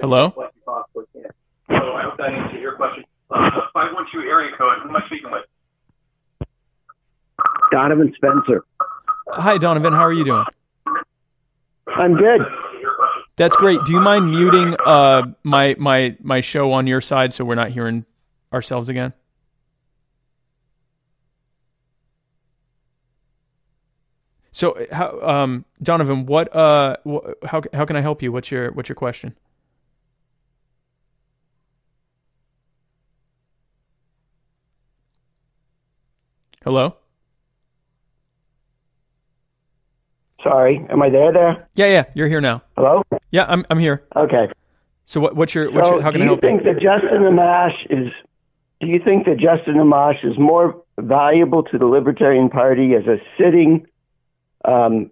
Hello. 0.00 0.32
So 0.34 0.44
I 1.68 2.02
hope 2.02 2.16
that 2.18 2.32
answers 2.32 2.60
your 2.60 2.74
question. 2.74 3.04
Uh, 3.30 3.50
five 3.72 3.92
one 3.94 4.06
two 4.12 4.20
area 4.20 4.50
code. 4.58 4.78
Who 4.82 4.88
am 4.88 4.96
I 4.96 5.06
speaking 5.06 5.30
with? 5.30 5.44
Donovan 7.70 8.12
Spencer. 8.16 8.64
Hi, 9.28 9.58
Donovan. 9.58 9.92
How 9.92 10.00
are 10.06 10.12
you 10.12 10.24
doing? 10.24 10.44
I'm 11.88 12.16
good. 12.16 12.40
That's 13.36 13.56
great. 13.56 13.80
Do 13.84 13.92
you 13.92 14.00
mind 14.00 14.30
muting 14.30 14.74
uh, 14.86 15.22
my 15.42 15.74
my 15.78 16.16
my 16.20 16.40
show 16.40 16.72
on 16.72 16.86
your 16.86 17.00
side 17.00 17.32
so 17.32 17.44
we're 17.44 17.54
not 17.54 17.70
hearing 17.70 18.04
ourselves 18.52 18.88
again? 18.88 19.12
So, 24.52 24.86
how, 24.90 25.20
um, 25.20 25.66
Donovan, 25.82 26.24
what, 26.24 26.54
uh, 26.56 26.96
wh- 27.06 27.46
how 27.46 27.60
how 27.74 27.84
can 27.84 27.96
I 27.96 28.00
help 28.00 28.22
you? 28.22 28.32
What's 28.32 28.50
your 28.50 28.72
what's 28.72 28.88
your 28.88 28.96
question? 28.96 29.34
Hello. 36.64 36.96
Sorry, 40.46 40.86
am 40.90 41.02
I 41.02 41.10
there? 41.10 41.32
There? 41.32 41.68
Yeah, 41.74 41.86
yeah, 41.86 42.04
you're 42.14 42.28
here 42.28 42.40
now. 42.40 42.62
Hello? 42.76 43.02
Yeah, 43.32 43.46
I'm 43.48 43.66
I'm 43.68 43.80
here. 43.80 44.04
Okay. 44.14 44.46
So 45.04 45.20
what, 45.20 45.34
what's 45.34 45.54
your 45.54 45.72
what's 45.72 45.88
so 45.88 45.94
your, 45.94 46.02
how 46.02 46.12
can 46.12 46.20
do 46.20 46.22
I 46.22 46.26
you 46.26 46.30
help 46.30 46.40
think 46.40 46.62
you? 46.64 46.72
that 46.72 46.80
Justin 46.80 47.22
Amash 47.22 47.74
is? 47.90 48.12
Do 48.80 48.86
you 48.86 49.00
think 49.04 49.26
that 49.26 49.38
Justin 49.38 49.74
Amash 49.74 50.24
is 50.24 50.38
more 50.38 50.80
valuable 50.98 51.64
to 51.64 51.78
the 51.78 51.86
Libertarian 51.86 52.48
Party 52.48 52.92
as 52.94 53.06
a 53.06 53.16
sitting 53.36 53.86
um, 54.64 55.10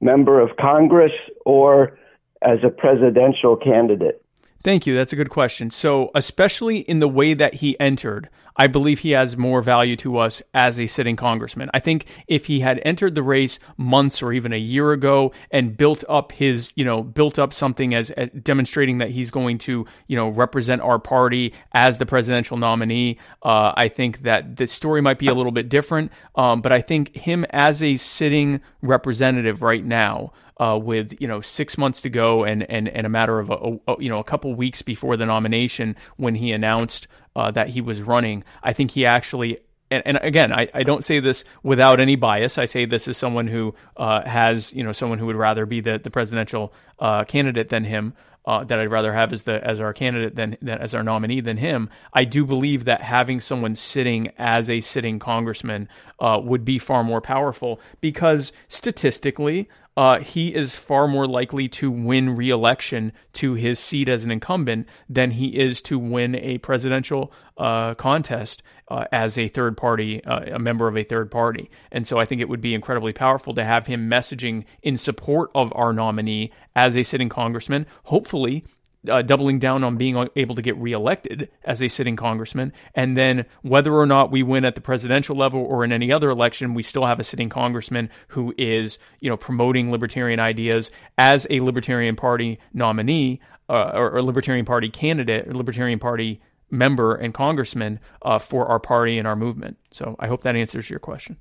member 0.00 0.40
of 0.40 0.56
Congress 0.58 1.12
or 1.46 1.98
as 2.42 2.58
a 2.62 2.68
presidential 2.68 3.56
candidate? 3.56 4.22
Thank 4.62 4.86
you. 4.86 4.94
That's 4.94 5.12
a 5.12 5.16
good 5.16 5.30
question. 5.30 5.70
So, 5.70 6.10
especially 6.14 6.78
in 6.80 7.00
the 7.00 7.08
way 7.08 7.32
that 7.32 7.54
he 7.54 7.80
entered, 7.80 8.28
I 8.56 8.66
believe 8.66 8.98
he 8.98 9.12
has 9.12 9.38
more 9.38 9.62
value 9.62 9.96
to 9.96 10.18
us 10.18 10.42
as 10.52 10.78
a 10.78 10.86
sitting 10.86 11.16
congressman. 11.16 11.70
I 11.72 11.80
think 11.80 12.04
if 12.26 12.44
he 12.44 12.60
had 12.60 12.78
entered 12.84 13.14
the 13.14 13.22
race 13.22 13.58
months 13.78 14.22
or 14.22 14.34
even 14.34 14.52
a 14.52 14.58
year 14.58 14.92
ago 14.92 15.32
and 15.50 15.78
built 15.78 16.04
up 16.10 16.32
his, 16.32 16.74
you 16.76 16.84
know, 16.84 17.02
built 17.02 17.38
up 17.38 17.54
something 17.54 17.94
as, 17.94 18.10
as 18.10 18.28
demonstrating 18.30 18.98
that 18.98 19.08
he's 19.10 19.30
going 19.30 19.56
to, 19.58 19.86
you 20.08 20.16
know, 20.16 20.28
represent 20.28 20.82
our 20.82 20.98
party 20.98 21.54
as 21.72 21.96
the 21.96 22.04
presidential 22.04 22.58
nominee, 22.58 23.18
uh, 23.42 23.72
I 23.74 23.88
think 23.88 24.22
that 24.22 24.56
the 24.56 24.66
story 24.66 25.00
might 25.00 25.18
be 25.18 25.28
a 25.28 25.34
little 25.34 25.52
bit 25.52 25.70
different. 25.70 26.12
Um, 26.34 26.60
but 26.60 26.70
I 26.70 26.82
think 26.82 27.16
him 27.16 27.46
as 27.48 27.82
a 27.82 27.96
sitting 27.96 28.60
representative 28.82 29.62
right 29.62 29.84
now, 29.84 30.32
uh, 30.60 30.78
with 30.80 31.14
you 31.18 31.26
know 31.26 31.40
six 31.40 31.78
months 31.78 32.02
to 32.02 32.10
go 32.10 32.44
and 32.44 32.62
and, 32.70 32.88
and 32.88 33.06
a 33.06 33.08
matter 33.08 33.40
of 33.40 33.50
a, 33.50 33.78
a, 33.88 34.02
you 34.02 34.08
know 34.08 34.18
a 34.18 34.24
couple 34.24 34.54
weeks 34.54 34.82
before 34.82 35.16
the 35.16 35.26
nomination 35.26 35.96
when 36.16 36.34
he 36.34 36.52
announced 36.52 37.08
uh, 37.34 37.50
that 37.50 37.70
he 37.70 37.80
was 37.80 38.02
running, 38.02 38.44
I 38.62 38.72
think 38.72 38.92
he 38.92 39.06
actually. 39.06 39.58
And, 39.92 40.04
and 40.06 40.20
again, 40.22 40.52
I, 40.52 40.68
I 40.72 40.84
don't 40.84 41.04
say 41.04 41.18
this 41.18 41.42
without 41.64 41.98
any 41.98 42.14
bias. 42.14 42.58
I 42.58 42.66
say 42.66 42.84
this 42.84 43.08
as 43.08 43.16
someone 43.16 43.48
who 43.48 43.74
uh, 43.96 44.22
has, 44.22 44.72
you 44.72 44.84
know, 44.84 44.92
someone 44.92 45.18
who 45.18 45.26
would 45.26 45.34
rather 45.34 45.66
be 45.66 45.80
the, 45.80 45.98
the 45.98 46.10
presidential 46.10 46.72
uh, 47.00 47.24
candidate 47.24 47.70
than 47.70 47.84
him. 47.84 48.14
Uh, 48.46 48.64
that 48.64 48.78
I'd 48.78 48.90
rather 48.90 49.12
have 49.12 49.34
as 49.34 49.42
the 49.42 49.62
as 49.62 49.80
our 49.80 49.92
candidate 49.92 50.34
than, 50.34 50.56
than 50.62 50.78
as 50.78 50.94
our 50.94 51.02
nominee 51.02 51.42
than 51.42 51.58
him. 51.58 51.90
I 52.14 52.24
do 52.24 52.46
believe 52.46 52.86
that 52.86 53.02
having 53.02 53.38
someone 53.38 53.74
sitting 53.74 54.32
as 54.38 54.70
a 54.70 54.80
sitting 54.80 55.18
congressman 55.18 55.90
uh, 56.18 56.40
would 56.42 56.64
be 56.64 56.78
far 56.78 57.04
more 57.04 57.20
powerful 57.20 57.80
because 58.00 58.50
statistically, 58.66 59.68
uh, 60.00 60.18
he 60.18 60.54
is 60.54 60.74
far 60.74 61.06
more 61.06 61.26
likely 61.26 61.68
to 61.68 61.90
win 61.90 62.34
re-election 62.34 63.12
to 63.34 63.52
his 63.52 63.78
seat 63.78 64.08
as 64.08 64.24
an 64.24 64.30
incumbent 64.30 64.88
than 65.10 65.32
he 65.32 65.58
is 65.58 65.82
to 65.82 65.98
win 65.98 66.34
a 66.36 66.56
presidential 66.56 67.30
uh, 67.58 67.92
contest 67.96 68.62
uh, 68.88 69.04
as 69.12 69.36
a 69.36 69.48
third 69.48 69.76
party, 69.76 70.24
uh, 70.24 70.54
a 70.54 70.58
member 70.58 70.88
of 70.88 70.96
a 70.96 71.04
third 71.04 71.30
party. 71.30 71.70
And 71.92 72.06
so 72.06 72.18
I 72.18 72.24
think 72.24 72.40
it 72.40 72.48
would 72.48 72.62
be 72.62 72.72
incredibly 72.72 73.12
powerful 73.12 73.52
to 73.52 73.62
have 73.62 73.88
him 73.88 74.08
messaging 74.08 74.64
in 74.82 74.96
support 74.96 75.50
of 75.54 75.70
our 75.76 75.92
nominee 75.92 76.50
as 76.74 76.96
a 76.96 77.02
sitting 77.02 77.28
congressman. 77.28 77.84
Hopefully, 78.04 78.64
uh, 79.08 79.22
doubling 79.22 79.58
down 79.58 79.82
on 79.82 79.96
being 79.96 80.28
able 80.36 80.54
to 80.54 80.62
get 80.62 80.76
reelected 80.76 81.48
as 81.64 81.82
a 81.82 81.88
sitting 81.88 82.16
congressman. 82.16 82.72
And 82.94 83.16
then 83.16 83.46
whether 83.62 83.94
or 83.94 84.06
not 84.06 84.30
we 84.30 84.42
win 84.42 84.64
at 84.64 84.74
the 84.74 84.80
presidential 84.80 85.36
level 85.36 85.60
or 85.60 85.84
in 85.84 85.92
any 85.92 86.12
other 86.12 86.30
election, 86.30 86.74
we 86.74 86.82
still 86.82 87.06
have 87.06 87.20
a 87.20 87.24
sitting 87.24 87.48
congressman 87.48 88.10
who 88.28 88.54
is, 88.58 88.98
you 89.20 89.30
know, 89.30 89.36
promoting 89.36 89.90
libertarian 89.90 90.40
ideas 90.40 90.90
as 91.16 91.46
a 91.50 91.60
Libertarian 91.60 92.16
Party 92.16 92.58
nominee 92.72 93.40
uh, 93.68 93.92
or, 93.94 94.16
or, 94.16 94.22
Libertarian 94.22 94.66
Party 94.66 94.90
candidate, 94.90 95.46
or 95.46 95.54
Libertarian 95.54 96.00
Party 96.00 96.42
member 96.70 97.14
and 97.14 97.32
congressman 97.32 98.00
uh, 98.22 98.38
for 98.38 98.66
our 98.66 98.80
party 98.80 99.16
and 99.16 99.28
our 99.28 99.36
movement. 99.36 99.78
So 99.92 100.16
I 100.18 100.26
hope 100.26 100.42
that 100.42 100.56
answers 100.56 100.90
your 100.90 100.98
question. 100.98 101.36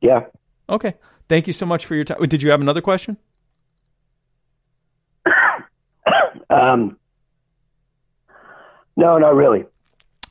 Yeah. 0.00 0.24
Okay. 0.68 0.94
Thank 1.28 1.46
you 1.46 1.52
so 1.52 1.66
much 1.66 1.86
for 1.86 1.94
your 1.94 2.04
time. 2.04 2.20
Did 2.26 2.42
you 2.42 2.50
have 2.50 2.60
another 2.60 2.80
question? 2.80 3.16
Um, 6.52 6.98
no, 8.96 9.18
not 9.18 9.34
really. 9.34 9.64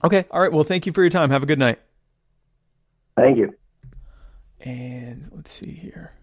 Okay. 0.03 0.25
All 0.31 0.41
right. 0.41 0.51
Well, 0.51 0.63
thank 0.63 0.85
you 0.85 0.93
for 0.93 1.01
your 1.01 1.09
time. 1.09 1.29
Have 1.31 1.43
a 1.43 1.45
good 1.47 1.59
night. 1.59 1.79
Thank 3.15 3.37
you. 3.37 3.53
And 4.59 5.29
let's 5.33 5.51
see 5.51 5.71
here. 5.71 6.13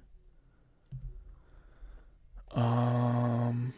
Um, 2.53 3.73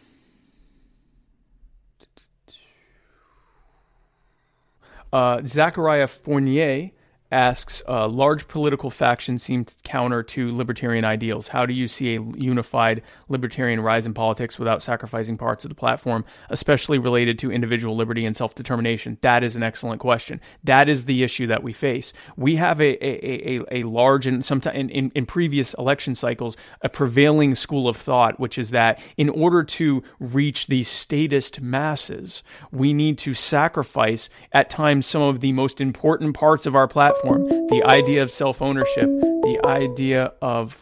uh, 5.13 5.41
Zachariah 5.45 6.07
Fournier 6.07 6.91
asks, 7.33 7.83
uh, 7.89 8.09
large 8.09 8.49
political 8.49 8.91
factions 8.91 9.43
seem 9.43 9.65
to 9.65 9.75
counter 9.85 10.23
to 10.23 10.55
libertarian 10.55 11.05
ideals. 11.05 11.49
How 11.49 11.67
do 11.67 11.73
you 11.73 11.87
see 11.87 12.17
a 12.17 12.21
unified 12.37 13.03
libertarian 13.29 13.81
rise 13.81 14.07
in 14.07 14.15
politics 14.15 14.59
without 14.59 14.83
sacrificing 14.83 15.37
parts 15.37 15.65
of 15.65 15.69
the 15.69 15.75
platform, 15.75 16.25
especially 16.49 16.99
related 16.99 17.39
to 17.41 17.53
individual 17.53 17.97
liberty 17.97 18.27
and 18.27 18.37
self 18.37 18.55
determination? 18.55 19.19
That 19.21 19.45
is 19.45 19.55
an 19.55 19.63
excellent 19.63 20.01
question. 20.01 20.41
That 20.65 20.89
is 20.89 21.05
the 21.05 21.23
issue 21.23 21.47
that 21.49 21.63
we 21.63 21.73
face. 21.73 22.13
We 22.37 22.57
have 22.57 22.81
a, 22.81 23.05
a, 23.05 23.59
a, 23.59 23.81
a 23.81 23.83
large 23.85 24.27
and 24.27 24.45
sometimes 24.45 24.77
in, 24.77 24.91
in, 24.91 25.13
in 25.15 25.27
previous 25.27 25.75
election 25.75 26.15
cycles, 26.15 26.57
a 26.83 26.89
prevailing 26.89 27.55
school 27.55 27.89
of 27.89 27.97
thought, 27.97 28.41
which 28.41 28.59
is 28.59 28.71
that 28.71 29.01
in 29.17 29.29
order 29.29 29.63
to 29.63 30.03
reach 30.19 30.67
the 30.67 30.83
statist 30.83 31.61
masses, 31.61 32.43
we 32.73 32.93
need 32.93 33.19
to 33.19 33.35
sacrifice 33.35 34.29
at 34.53 34.71
times 34.71 35.07
some 35.07 35.23
of 35.23 35.41
the 35.41 35.53
most 35.53 35.81
important 35.81 36.35
parts 36.35 36.67
of 36.67 36.75
our 36.75 36.89
platform 36.89 37.20
the 37.25 37.83
idea 37.85 38.23
of 38.23 38.31
self 38.31 38.63
ownership, 38.63 39.05
the 39.07 39.61
idea 39.65 40.33
of 40.41 40.77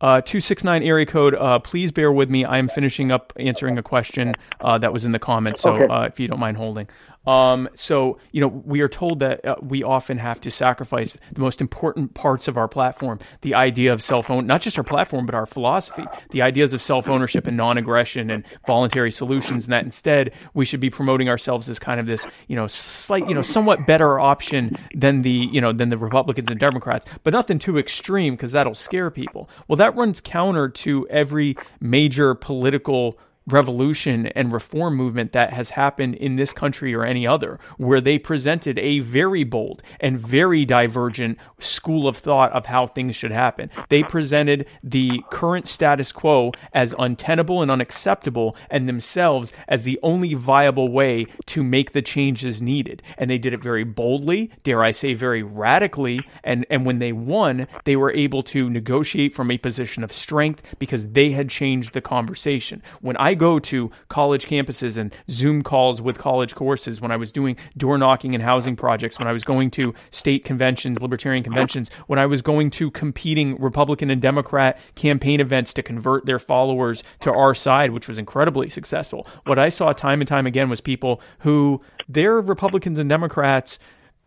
uh, 0.00 0.20
269 0.20 0.82
area 0.82 1.06
code, 1.06 1.34
uh, 1.34 1.58
please 1.58 1.90
bear 1.90 2.12
with 2.12 2.30
me. 2.30 2.44
I'm 2.44 2.68
finishing 2.68 3.10
up 3.10 3.32
answering 3.36 3.78
a 3.78 3.82
question 3.82 4.34
uh, 4.60 4.78
that 4.78 4.92
was 4.92 5.04
in 5.04 5.12
the 5.12 5.18
comments, 5.18 5.60
so 5.60 5.74
Okay. 5.74 5.92
uh, 5.92 6.02
if 6.02 6.20
you 6.20 6.28
don't 6.28 6.38
mind 6.40 6.56
holding. 6.56 6.88
Um, 7.28 7.68
so, 7.74 8.18
you 8.32 8.40
know, 8.40 8.48
we 8.48 8.80
are 8.80 8.88
told 8.88 9.20
that 9.20 9.44
uh, 9.44 9.56
we 9.60 9.82
often 9.82 10.16
have 10.16 10.40
to 10.40 10.50
sacrifice 10.50 11.18
the 11.30 11.40
most 11.42 11.60
important 11.60 12.14
parts 12.14 12.48
of 12.48 12.56
our 12.56 12.68
platform 12.68 13.18
the 13.42 13.54
idea 13.54 13.92
of 13.92 14.02
self 14.02 14.30
own, 14.30 14.46
not 14.46 14.62
just 14.62 14.78
our 14.78 14.84
platform, 14.84 15.26
but 15.26 15.34
our 15.34 15.44
philosophy, 15.44 16.06
the 16.30 16.40
ideas 16.40 16.72
of 16.72 16.80
self 16.80 17.06
ownership 17.06 17.46
and 17.46 17.54
non 17.54 17.76
aggression 17.76 18.30
and 18.30 18.44
voluntary 18.66 19.12
solutions, 19.12 19.64
and 19.66 19.74
that 19.74 19.84
instead 19.84 20.32
we 20.54 20.64
should 20.64 20.80
be 20.80 20.88
promoting 20.88 21.28
ourselves 21.28 21.68
as 21.68 21.78
kind 21.78 22.00
of 22.00 22.06
this, 22.06 22.26
you 22.46 22.56
know, 22.56 22.66
slight, 22.66 23.28
you 23.28 23.34
know, 23.34 23.42
somewhat 23.42 23.86
better 23.86 24.18
option 24.18 24.74
than 24.94 25.20
the, 25.20 25.50
you 25.52 25.60
know, 25.60 25.70
than 25.74 25.90
the 25.90 25.98
Republicans 25.98 26.50
and 26.50 26.58
Democrats, 26.58 27.04
but 27.24 27.34
nothing 27.34 27.58
too 27.58 27.76
extreme 27.76 28.36
because 28.36 28.52
that'll 28.52 28.74
scare 28.74 29.10
people. 29.10 29.50
Well, 29.68 29.76
that 29.76 29.94
runs 29.94 30.22
counter 30.22 30.70
to 30.70 31.06
every 31.08 31.58
major 31.78 32.34
political 32.34 33.18
revolution 33.48 34.26
and 34.28 34.52
reform 34.52 34.94
movement 34.94 35.32
that 35.32 35.52
has 35.52 35.70
happened 35.70 36.14
in 36.14 36.36
this 36.36 36.52
country 36.52 36.94
or 36.94 37.04
any 37.04 37.26
other, 37.26 37.58
where 37.76 38.00
they 38.00 38.18
presented 38.18 38.78
a 38.78 39.00
very 39.00 39.44
bold 39.44 39.82
and 40.00 40.18
very 40.18 40.64
divergent 40.64 41.38
school 41.58 42.06
of 42.06 42.16
thought 42.16 42.52
of 42.52 42.66
how 42.66 42.86
things 42.86 43.16
should 43.16 43.32
happen. 43.32 43.70
They 43.88 44.02
presented 44.02 44.66
the 44.82 45.22
current 45.30 45.66
status 45.66 46.12
quo 46.12 46.52
as 46.72 46.94
untenable 46.98 47.62
and 47.62 47.70
unacceptable, 47.70 48.56
and 48.70 48.88
themselves 48.88 49.52
as 49.66 49.84
the 49.84 49.98
only 50.02 50.34
viable 50.34 50.90
way 50.90 51.26
to 51.46 51.62
make 51.62 51.92
the 51.92 52.02
changes 52.02 52.60
needed. 52.60 53.02
And 53.16 53.30
they 53.30 53.38
did 53.38 53.52
it 53.52 53.62
very 53.62 53.84
boldly, 53.84 54.50
dare 54.62 54.82
I 54.82 54.90
say, 54.90 55.14
very 55.14 55.42
radically. 55.42 56.20
And, 56.44 56.66
and 56.70 56.84
when 56.84 56.98
they 56.98 57.12
won, 57.12 57.66
they 57.84 57.96
were 57.96 58.12
able 58.12 58.42
to 58.44 58.70
negotiate 58.70 59.34
from 59.34 59.50
a 59.50 59.58
position 59.58 60.04
of 60.04 60.12
strength 60.12 60.62
because 60.78 61.08
they 61.08 61.30
had 61.30 61.48
changed 61.48 61.92
the 61.92 62.00
conversation. 62.00 62.82
When 63.00 63.16
I 63.16 63.34
go 63.38 63.58
to 63.58 63.90
college 64.08 64.46
campuses 64.46 64.98
and 64.98 65.14
Zoom 65.30 65.62
calls 65.62 66.02
with 66.02 66.18
college 66.18 66.54
courses, 66.54 67.00
when 67.00 67.10
I 67.10 67.16
was 67.16 67.32
doing 67.32 67.56
door 67.76 67.96
knocking 67.96 68.34
and 68.34 68.42
housing 68.42 68.76
projects, 68.76 69.18
when 69.18 69.28
I 69.28 69.32
was 69.32 69.44
going 69.44 69.70
to 69.72 69.94
state 70.10 70.44
conventions, 70.44 71.00
libertarian 71.00 71.42
conventions, 71.42 71.90
when 72.06 72.18
I 72.18 72.26
was 72.26 72.42
going 72.42 72.70
to 72.70 72.90
competing 72.90 73.56
Republican 73.60 74.10
and 74.10 74.20
Democrat 74.20 74.78
campaign 74.94 75.40
events 75.40 75.72
to 75.74 75.82
convert 75.82 76.26
their 76.26 76.38
followers 76.38 77.02
to 77.20 77.32
our 77.32 77.54
side, 77.54 77.92
which 77.92 78.08
was 78.08 78.18
incredibly 78.18 78.68
successful. 78.68 79.26
What 79.46 79.58
I 79.58 79.68
saw 79.68 79.92
time 79.92 80.20
and 80.20 80.28
time 80.28 80.46
again 80.46 80.68
was 80.68 80.80
people 80.80 81.20
who 81.40 81.80
they're 82.08 82.40
Republicans 82.40 82.98
and 82.98 83.08
Democrats 83.08 83.78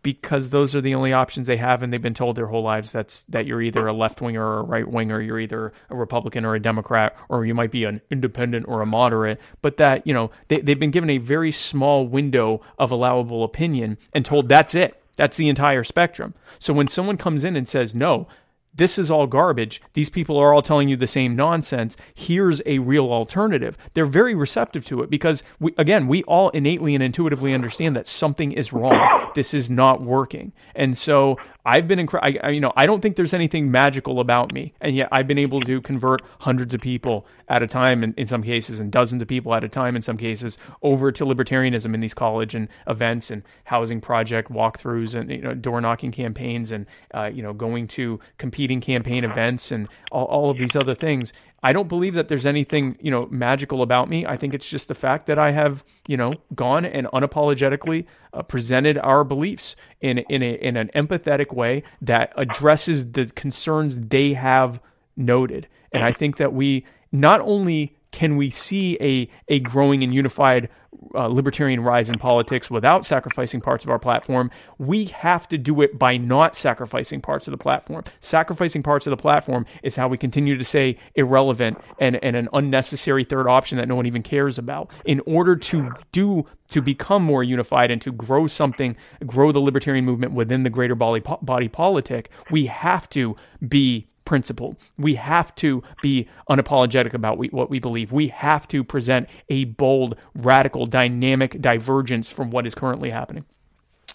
because 0.02 0.50
those 0.50 0.74
are 0.74 0.80
the 0.80 0.94
only 0.94 1.12
options 1.12 1.46
they 1.46 1.56
have 1.56 1.82
and 1.82 1.92
they've 1.92 2.02
been 2.02 2.14
told 2.14 2.36
their 2.36 2.46
whole 2.46 2.62
lives 2.62 2.90
that's 2.92 3.22
that 3.24 3.46
you're 3.46 3.62
either 3.62 3.86
a 3.86 3.92
left 3.92 4.20
winger 4.20 4.44
or 4.44 4.58
a 4.58 4.62
right 4.62 4.88
winger 4.88 5.20
you're 5.20 5.38
either 5.38 5.72
a 5.90 5.96
republican 5.96 6.44
or 6.44 6.54
a 6.54 6.60
democrat 6.60 7.16
or 7.28 7.46
you 7.46 7.54
might 7.54 7.70
be 7.70 7.84
an 7.84 8.00
independent 8.10 8.66
or 8.68 8.80
a 8.80 8.86
moderate. 8.86 9.40
But 9.60 9.76
that 9.78 10.06
you 10.06 10.14
know 10.14 10.30
they, 10.48 10.60
they've 10.60 10.78
been 10.78 10.90
given 10.90 11.10
a 11.10 11.18
very 11.18 11.52
small 11.52 12.06
window 12.06 12.60
of 12.78 12.90
allowable 12.90 13.44
opinion 13.44 13.98
and 14.12 14.24
told 14.24 14.48
that's 14.48 14.74
it. 14.74 15.02
That's 15.16 15.36
the 15.36 15.48
entire 15.48 15.84
spectrum. 15.84 16.34
So 16.58 16.72
when 16.72 16.88
someone 16.88 17.18
comes 17.18 17.44
in 17.44 17.56
and 17.56 17.68
says 17.68 17.94
no 17.94 18.28
this 18.74 18.98
is 18.98 19.10
all 19.10 19.26
garbage. 19.26 19.82
These 19.92 20.10
people 20.10 20.38
are 20.38 20.52
all 20.52 20.62
telling 20.62 20.88
you 20.88 20.96
the 20.96 21.06
same 21.06 21.36
nonsense. 21.36 21.96
Here's 22.14 22.62
a 22.64 22.78
real 22.78 23.12
alternative. 23.12 23.76
They're 23.94 24.06
very 24.06 24.34
receptive 24.34 24.84
to 24.86 25.02
it 25.02 25.10
because, 25.10 25.42
we, 25.60 25.74
again, 25.76 26.08
we 26.08 26.22
all 26.24 26.48
innately 26.50 26.94
and 26.94 27.02
intuitively 27.02 27.52
understand 27.52 27.94
that 27.96 28.08
something 28.08 28.52
is 28.52 28.72
wrong. 28.72 29.30
This 29.34 29.52
is 29.52 29.70
not 29.70 30.02
working. 30.02 30.52
And 30.74 30.96
so 30.96 31.36
I've 31.64 31.86
been, 31.86 32.04
incre- 32.04 32.20
I, 32.22 32.38
I, 32.42 32.50
you 32.50 32.60
know, 32.60 32.72
I 32.76 32.86
don't 32.86 33.00
think 33.00 33.16
there's 33.16 33.34
anything 33.34 33.70
magical 33.70 34.18
about 34.20 34.52
me. 34.52 34.74
And 34.80 34.96
yet 34.96 35.08
I've 35.12 35.28
been 35.28 35.38
able 35.38 35.60
to 35.62 35.80
convert 35.80 36.22
hundreds 36.40 36.74
of 36.74 36.80
people 36.80 37.26
at 37.48 37.62
a 37.62 37.66
time 37.66 38.02
in, 38.02 38.14
in 38.16 38.26
some 38.26 38.42
cases 38.42 38.80
and 38.80 38.90
dozens 38.90 39.22
of 39.22 39.28
people 39.28 39.54
at 39.54 39.62
a 39.62 39.68
time 39.68 39.94
in 39.94 40.02
some 40.02 40.16
cases 40.16 40.58
over 40.82 41.12
to 41.12 41.24
libertarianism 41.24 41.94
in 41.94 42.00
these 42.00 42.14
college 42.14 42.54
and 42.54 42.68
events 42.88 43.30
and 43.30 43.42
housing 43.64 44.00
project 44.00 44.50
walkthroughs 44.50 45.14
and, 45.14 45.30
you 45.30 45.40
know, 45.40 45.54
door 45.54 45.80
knocking 45.80 46.10
campaigns 46.10 46.72
and, 46.72 46.86
uh, 47.14 47.30
you 47.32 47.42
know, 47.42 47.52
going 47.52 47.86
to 47.88 48.18
competing 48.38 48.80
campaign 48.80 49.22
events 49.22 49.70
and 49.70 49.88
all, 50.10 50.26
all 50.26 50.50
of 50.50 50.58
these 50.58 50.74
other 50.74 50.94
things. 50.94 51.32
I 51.62 51.72
don't 51.72 51.88
believe 51.88 52.14
that 52.14 52.28
there's 52.28 52.46
anything, 52.46 52.96
you 53.00 53.10
know, 53.10 53.28
magical 53.30 53.82
about 53.82 54.08
me. 54.08 54.26
I 54.26 54.36
think 54.36 54.52
it's 54.52 54.68
just 54.68 54.88
the 54.88 54.94
fact 54.94 55.26
that 55.26 55.38
I 55.38 55.52
have, 55.52 55.84
you 56.08 56.16
know, 56.16 56.34
gone 56.54 56.84
and 56.84 57.06
unapologetically 57.08 58.06
uh, 58.32 58.42
presented 58.42 58.98
our 58.98 59.22
beliefs 59.22 59.76
in 60.00 60.18
in 60.18 60.42
a 60.42 60.54
in 60.54 60.76
an 60.76 60.90
empathetic 60.94 61.52
way 61.52 61.84
that 62.00 62.32
addresses 62.36 63.12
the 63.12 63.26
concerns 63.26 63.98
they 63.98 64.32
have 64.32 64.80
noted. 65.16 65.68
And 65.92 66.02
I 66.02 66.12
think 66.12 66.38
that 66.38 66.52
we 66.52 66.84
not 67.12 67.40
only 67.42 67.96
can 68.12 68.36
we 68.36 68.50
see 68.50 68.96
a 69.00 69.28
a 69.48 69.58
growing 69.60 70.04
and 70.04 70.14
unified 70.14 70.68
uh, 71.14 71.26
libertarian 71.26 71.80
rise 71.80 72.10
in 72.10 72.18
politics 72.18 72.70
without 72.70 73.04
sacrificing 73.04 73.60
parts 73.60 73.84
of 73.84 73.90
our 73.90 73.98
platform, 73.98 74.50
we 74.78 75.06
have 75.06 75.48
to 75.48 75.58
do 75.58 75.80
it 75.80 75.98
by 75.98 76.16
not 76.16 76.54
sacrificing 76.54 77.20
parts 77.20 77.46
of 77.46 77.52
the 77.52 77.58
platform. 77.58 78.04
Sacrificing 78.20 78.82
parts 78.82 79.06
of 79.06 79.10
the 79.10 79.16
platform 79.16 79.66
is 79.82 79.96
how 79.96 80.08
we 80.08 80.18
continue 80.18 80.56
to 80.56 80.64
say 80.64 80.98
irrelevant 81.14 81.78
and, 81.98 82.22
and 82.22 82.36
an 82.36 82.48
unnecessary 82.52 83.24
third 83.24 83.48
option 83.48 83.78
that 83.78 83.88
no 83.88 83.94
one 83.94 84.06
even 84.06 84.22
cares 84.22 84.58
about. 84.58 84.90
In 85.04 85.20
order 85.26 85.56
to 85.56 85.90
do 86.12 86.46
to 86.68 86.80
become 86.80 87.22
more 87.22 87.42
unified 87.42 87.90
and 87.90 88.00
to 88.02 88.12
grow 88.12 88.46
something, 88.46 88.96
grow 89.26 89.52
the 89.52 89.60
libertarian 89.60 90.04
movement 90.04 90.32
within 90.32 90.62
the 90.62 90.70
greater 90.70 90.94
body, 90.94 91.22
body 91.42 91.68
politic, 91.68 92.30
we 92.50 92.66
have 92.66 93.08
to 93.10 93.36
be 93.66 94.08
principled. 94.24 94.76
We 94.98 95.14
have 95.16 95.54
to 95.56 95.82
be 96.02 96.28
unapologetic 96.48 97.14
about 97.14 97.38
we, 97.38 97.48
what 97.48 97.70
we 97.70 97.78
believe. 97.78 98.12
We 98.12 98.28
have 98.28 98.68
to 98.68 98.84
present 98.84 99.28
a 99.48 99.64
bold, 99.64 100.16
radical, 100.34 100.86
dynamic 100.86 101.60
divergence 101.60 102.30
from 102.30 102.50
what 102.50 102.66
is 102.66 102.74
currently 102.74 103.10
happening. 103.10 103.44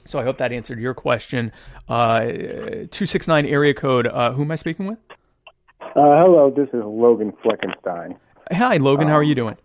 So 0.05 0.19
I 0.19 0.23
hope 0.23 0.37
that 0.37 0.51
answered 0.51 0.79
your 0.79 0.93
question. 0.93 1.51
Uh, 1.89 2.21
269 2.21 3.45
area 3.45 3.73
code. 3.73 4.07
Uh, 4.07 4.31
who 4.31 4.43
am 4.43 4.51
I 4.51 4.55
speaking 4.55 4.85
with? 4.87 4.99
Uh, 5.81 5.85
hello, 5.95 6.53
this 6.55 6.69
is 6.69 6.83
Logan 6.83 7.33
Fleckenstein. 7.43 8.17
Hi, 8.51 8.77
Logan. 8.77 9.07
how 9.07 9.15
are 9.15 9.23
you 9.23 9.35
doing? 9.35 9.57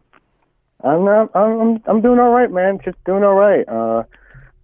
I'm 0.85 1.05
not, 1.05 1.31
I'm 1.37 1.81
I'm 1.87 2.01
doing 2.01 2.19
all 2.19 2.31
right, 2.31 2.51
man. 2.51 2.81
Just 2.85 2.97
doing 3.05 3.23
all 3.23 3.35
right. 3.35 3.69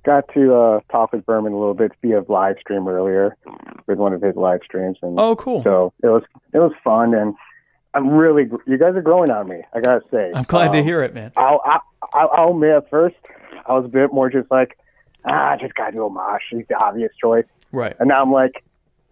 Got 0.08 0.24
to 0.32 0.54
uh, 0.54 0.80
talk 0.90 1.12
with 1.12 1.26
Vermin 1.26 1.52
a 1.52 1.58
little 1.58 1.74
bit 1.74 1.92
via 2.00 2.22
live 2.28 2.56
stream 2.62 2.88
earlier 2.88 3.36
with 3.86 3.98
one 3.98 4.14
of 4.14 4.22
his 4.22 4.34
live 4.36 4.60
streams, 4.64 4.96
and 5.02 5.20
Oh, 5.20 5.36
cool. 5.36 5.62
so 5.62 5.92
it 6.02 6.06
was 6.06 6.22
it 6.54 6.58
was 6.58 6.72
fun, 6.82 7.12
and 7.12 7.34
I'm 7.92 8.08
really 8.08 8.48
you 8.66 8.78
guys 8.78 8.94
are 8.96 9.02
growing 9.02 9.30
on 9.30 9.48
me. 9.48 9.60
I 9.74 9.80
gotta 9.80 10.00
say. 10.10 10.32
I'm 10.34 10.44
glad 10.44 10.72
to 10.72 10.78
Um, 10.78 10.84
hear 10.84 11.02
it, 11.02 11.12
man. 11.12 11.30
I'll, 11.36 11.60
I, 11.62 11.80
I'll 12.14 12.30
I'll 12.32 12.50
admit 12.52 12.70
at 12.70 12.88
first 12.88 13.16
I 13.66 13.74
was 13.74 13.84
a 13.84 13.88
bit 13.88 14.10
more 14.10 14.30
just 14.30 14.50
like 14.50 14.78
ah, 15.26 15.50
I 15.50 15.56
just 15.60 15.74
gotta 15.74 15.92
do 15.92 15.98
Amash. 15.98 16.38
He's 16.50 16.64
the 16.70 16.82
obvious 16.82 17.12
choice, 17.20 17.44
Right. 17.70 17.94
and 18.00 18.08
now 18.08 18.22
I'm 18.22 18.32
like 18.32 18.64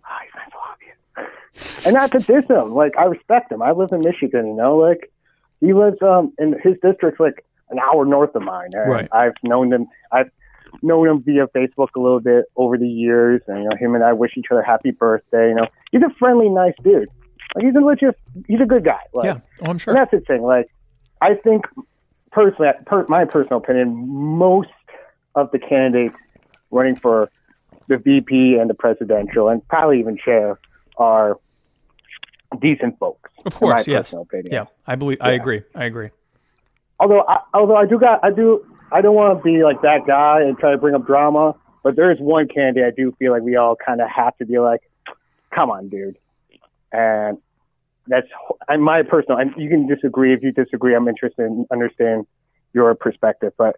ah, 0.02 0.18
he's 0.24 0.32
not 0.34 0.50
so 0.50 0.58
obvious. 0.72 1.86
and 1.86 1.94
not 1.94 2.10
to 2.12 2.18
diss 2.20 2.48
him, 2.48 2.74
like 2.74 2.96
I 2.96 3.04
respect 3.04 3.52
him. 3.52 3.60
I 3.60 3.72
live 3.72 3.90
in 3.92 4.00
Michigan, 4.00 4.46
you 4.46 4.54
know, 4.54 4.78
like 4.78 5.12
he 5.60 5.74
lives 5.74 5.98
um 6.00 6.32
in 6.38 6.54
his 6.64 6.76
district's 6.82 7.20
like 7.20 7.44
an 7.68 7.78
hour 7.80 8.06
north 8.06 8.34
of 8.34 8.40
mine. 8.40 8.70
and 8.72 8.90
Right. 8.90 9.08
I've 9.12 9.34
known 9.42 9.70
him. 9.74 9.88
I've 10.10 10.30
known 10.82 11.08
him 11.08 11.22
via 11.22 11.46
Facebook 11.48 11.88
a 11.96 12.00
little 12.00 12.20
bit 12.20 12.46
over 12.56 12.76
the 12.76 12.88
years, 12.88 13.42
and 13.46 13.62
you 13.62 13.68
know, 13.68 13.76
him 13.78 13.94
and 13.94 14.04
I 14.04 14.12
wish 14.12 14.32
each 14.36 14.46
other 14.50 14.62
happy 14.62 14.90
birthday. 14.90 15.48
You 15.48 15.54
know, 15.54 15.66
he's 15.92 16.02
a 16.02 16.10
friendly, 16.18 16.48
nice 16.48 16.74
dude. 16.82 17.08
Like 17.54 17.64
he's 17.64 17.74
a 17.74 17.80
legit, 17.80 18.18
he's 18.46 18.60
a 18.60 18.66
good 18.66 18.84
guy. 18.84 19.00
Like, 19.14 19.24
Yeah. 19.26 19.40
Oh, 19.62 19.70
I'm 19.70 19.78
sure. 19.78 19.94
that's 19.94 20.10
the 20.10 20.20
thing. 20.20 20.42
Like, 20.42 20.68
I 21.20 21.34
think 21.34 21.64
personally, 22.32 22.70
per, 22.84 23.06
my 23.08 23.24
personal 23.24 23.58
opinion, 23.58 23.94
most 23.96 24.68
of 25.34 25.50
the 25.52 25.58
candidates 25.58 26.16
running 26.70 26.96
for 26.96 27.30
the 27.88 27.98
VP 27.98 28.56
and 28.56 28.68
the 28.68 28.74
presidential, 28.74 29.48
and 29.48 29.66
probably 29.68 30.00
even 30.00 30.18
chair, 30.18 30.58
are 30.98 31.38
decent 32.60 32.98
folks. 32.98 33.30
Of 33.44 33.52
in 33.52 33.58
course, 33.58 33.86
my 33.86 33.92
yes. 33.92 34.12
opinion. 34.12 34.52
Yeah, 34.52 34.64
I 34.86 34.96
believe. 34.96 35.18
I 35.20 35.32
agree. 35.32 35.62
I 35.74 35.84
agree. 35.84 36.10
Although, 36.98 37.24
I, 37.28 37.38
although 37.54 37.76
I 37.76 37.86
do 37.86 37.98
got, 37.98 38.24
I 38.24 38.30
do, 38.30 38.66
I 38.92 39.00
don't 39.00 39.14
want 39.14 39.38
to 39.38 39.42
be 39.42 39.62
like 39.64 39.82
that 39.82 40.06
guy 40.06 40.42
and 40.42 40.56
try 40.58 40.70
to 40.70 40.78
bring 40.78 40.94
up 40.94 41.06
drama. 41.06 41.54
But 41.82 41.94
there 41.94 42.10
is 42.10 42.18
one 42.18 42.48
candidate 42.48 42.84
I 42.84 42.90
do 42.90 43.12
feel 43.18 43.32
like 43.32 43.42
we 43.42 43.56
all 43.56 43.76
kind 43.76 44.00
of 44.00 44.08
have 44.08 44.36
to 44.38 44.46
be 44.46 44.58
like, 44.58 44.80
come 45.54 45.70
on, 45.70 45.88
dude. 45.88 46.18
And 46.92 47.38
that's 48.08 48.26
my 48.78 49.02
personal. 49.02 49.38
And 49.38 49.52
you 49.56 49.68
can 49.68 49.86
disagree 49.86 50.34
if 50.34 50.42
you 50.42 50.52
disagree. 50.52 50.94
I'm 50.96 51.06
interested 51.06 51.44
in 51.44 51.66
understanding 51.70 52.26
your 52.72 52.94
perspective. 52.94 53.52
But 53.56 53.76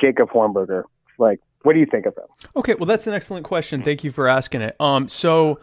Jacob 0.00 0.30
Hornberger, 0.30 0.84
like, 1.18 1.40
what 1.62 1.74
do 1.74 1.80
you 1.80 1.86
think 1.86 2.06
of 2.06 2.16
him? 2.16 2.24
Okay, 2.56 2.74
well, 2.74 2.86
that's 2.86 3.06
an 3.06 3.12
excellent 3.12 3.44
question. 3.44 3.82
Thank 3.82 4.04
you 4.04 4.10
for 4.10 4.26
asking 4.26 4.62
it. 4.62 4.76
Um, 4.80 5.10
so 5.10 5.60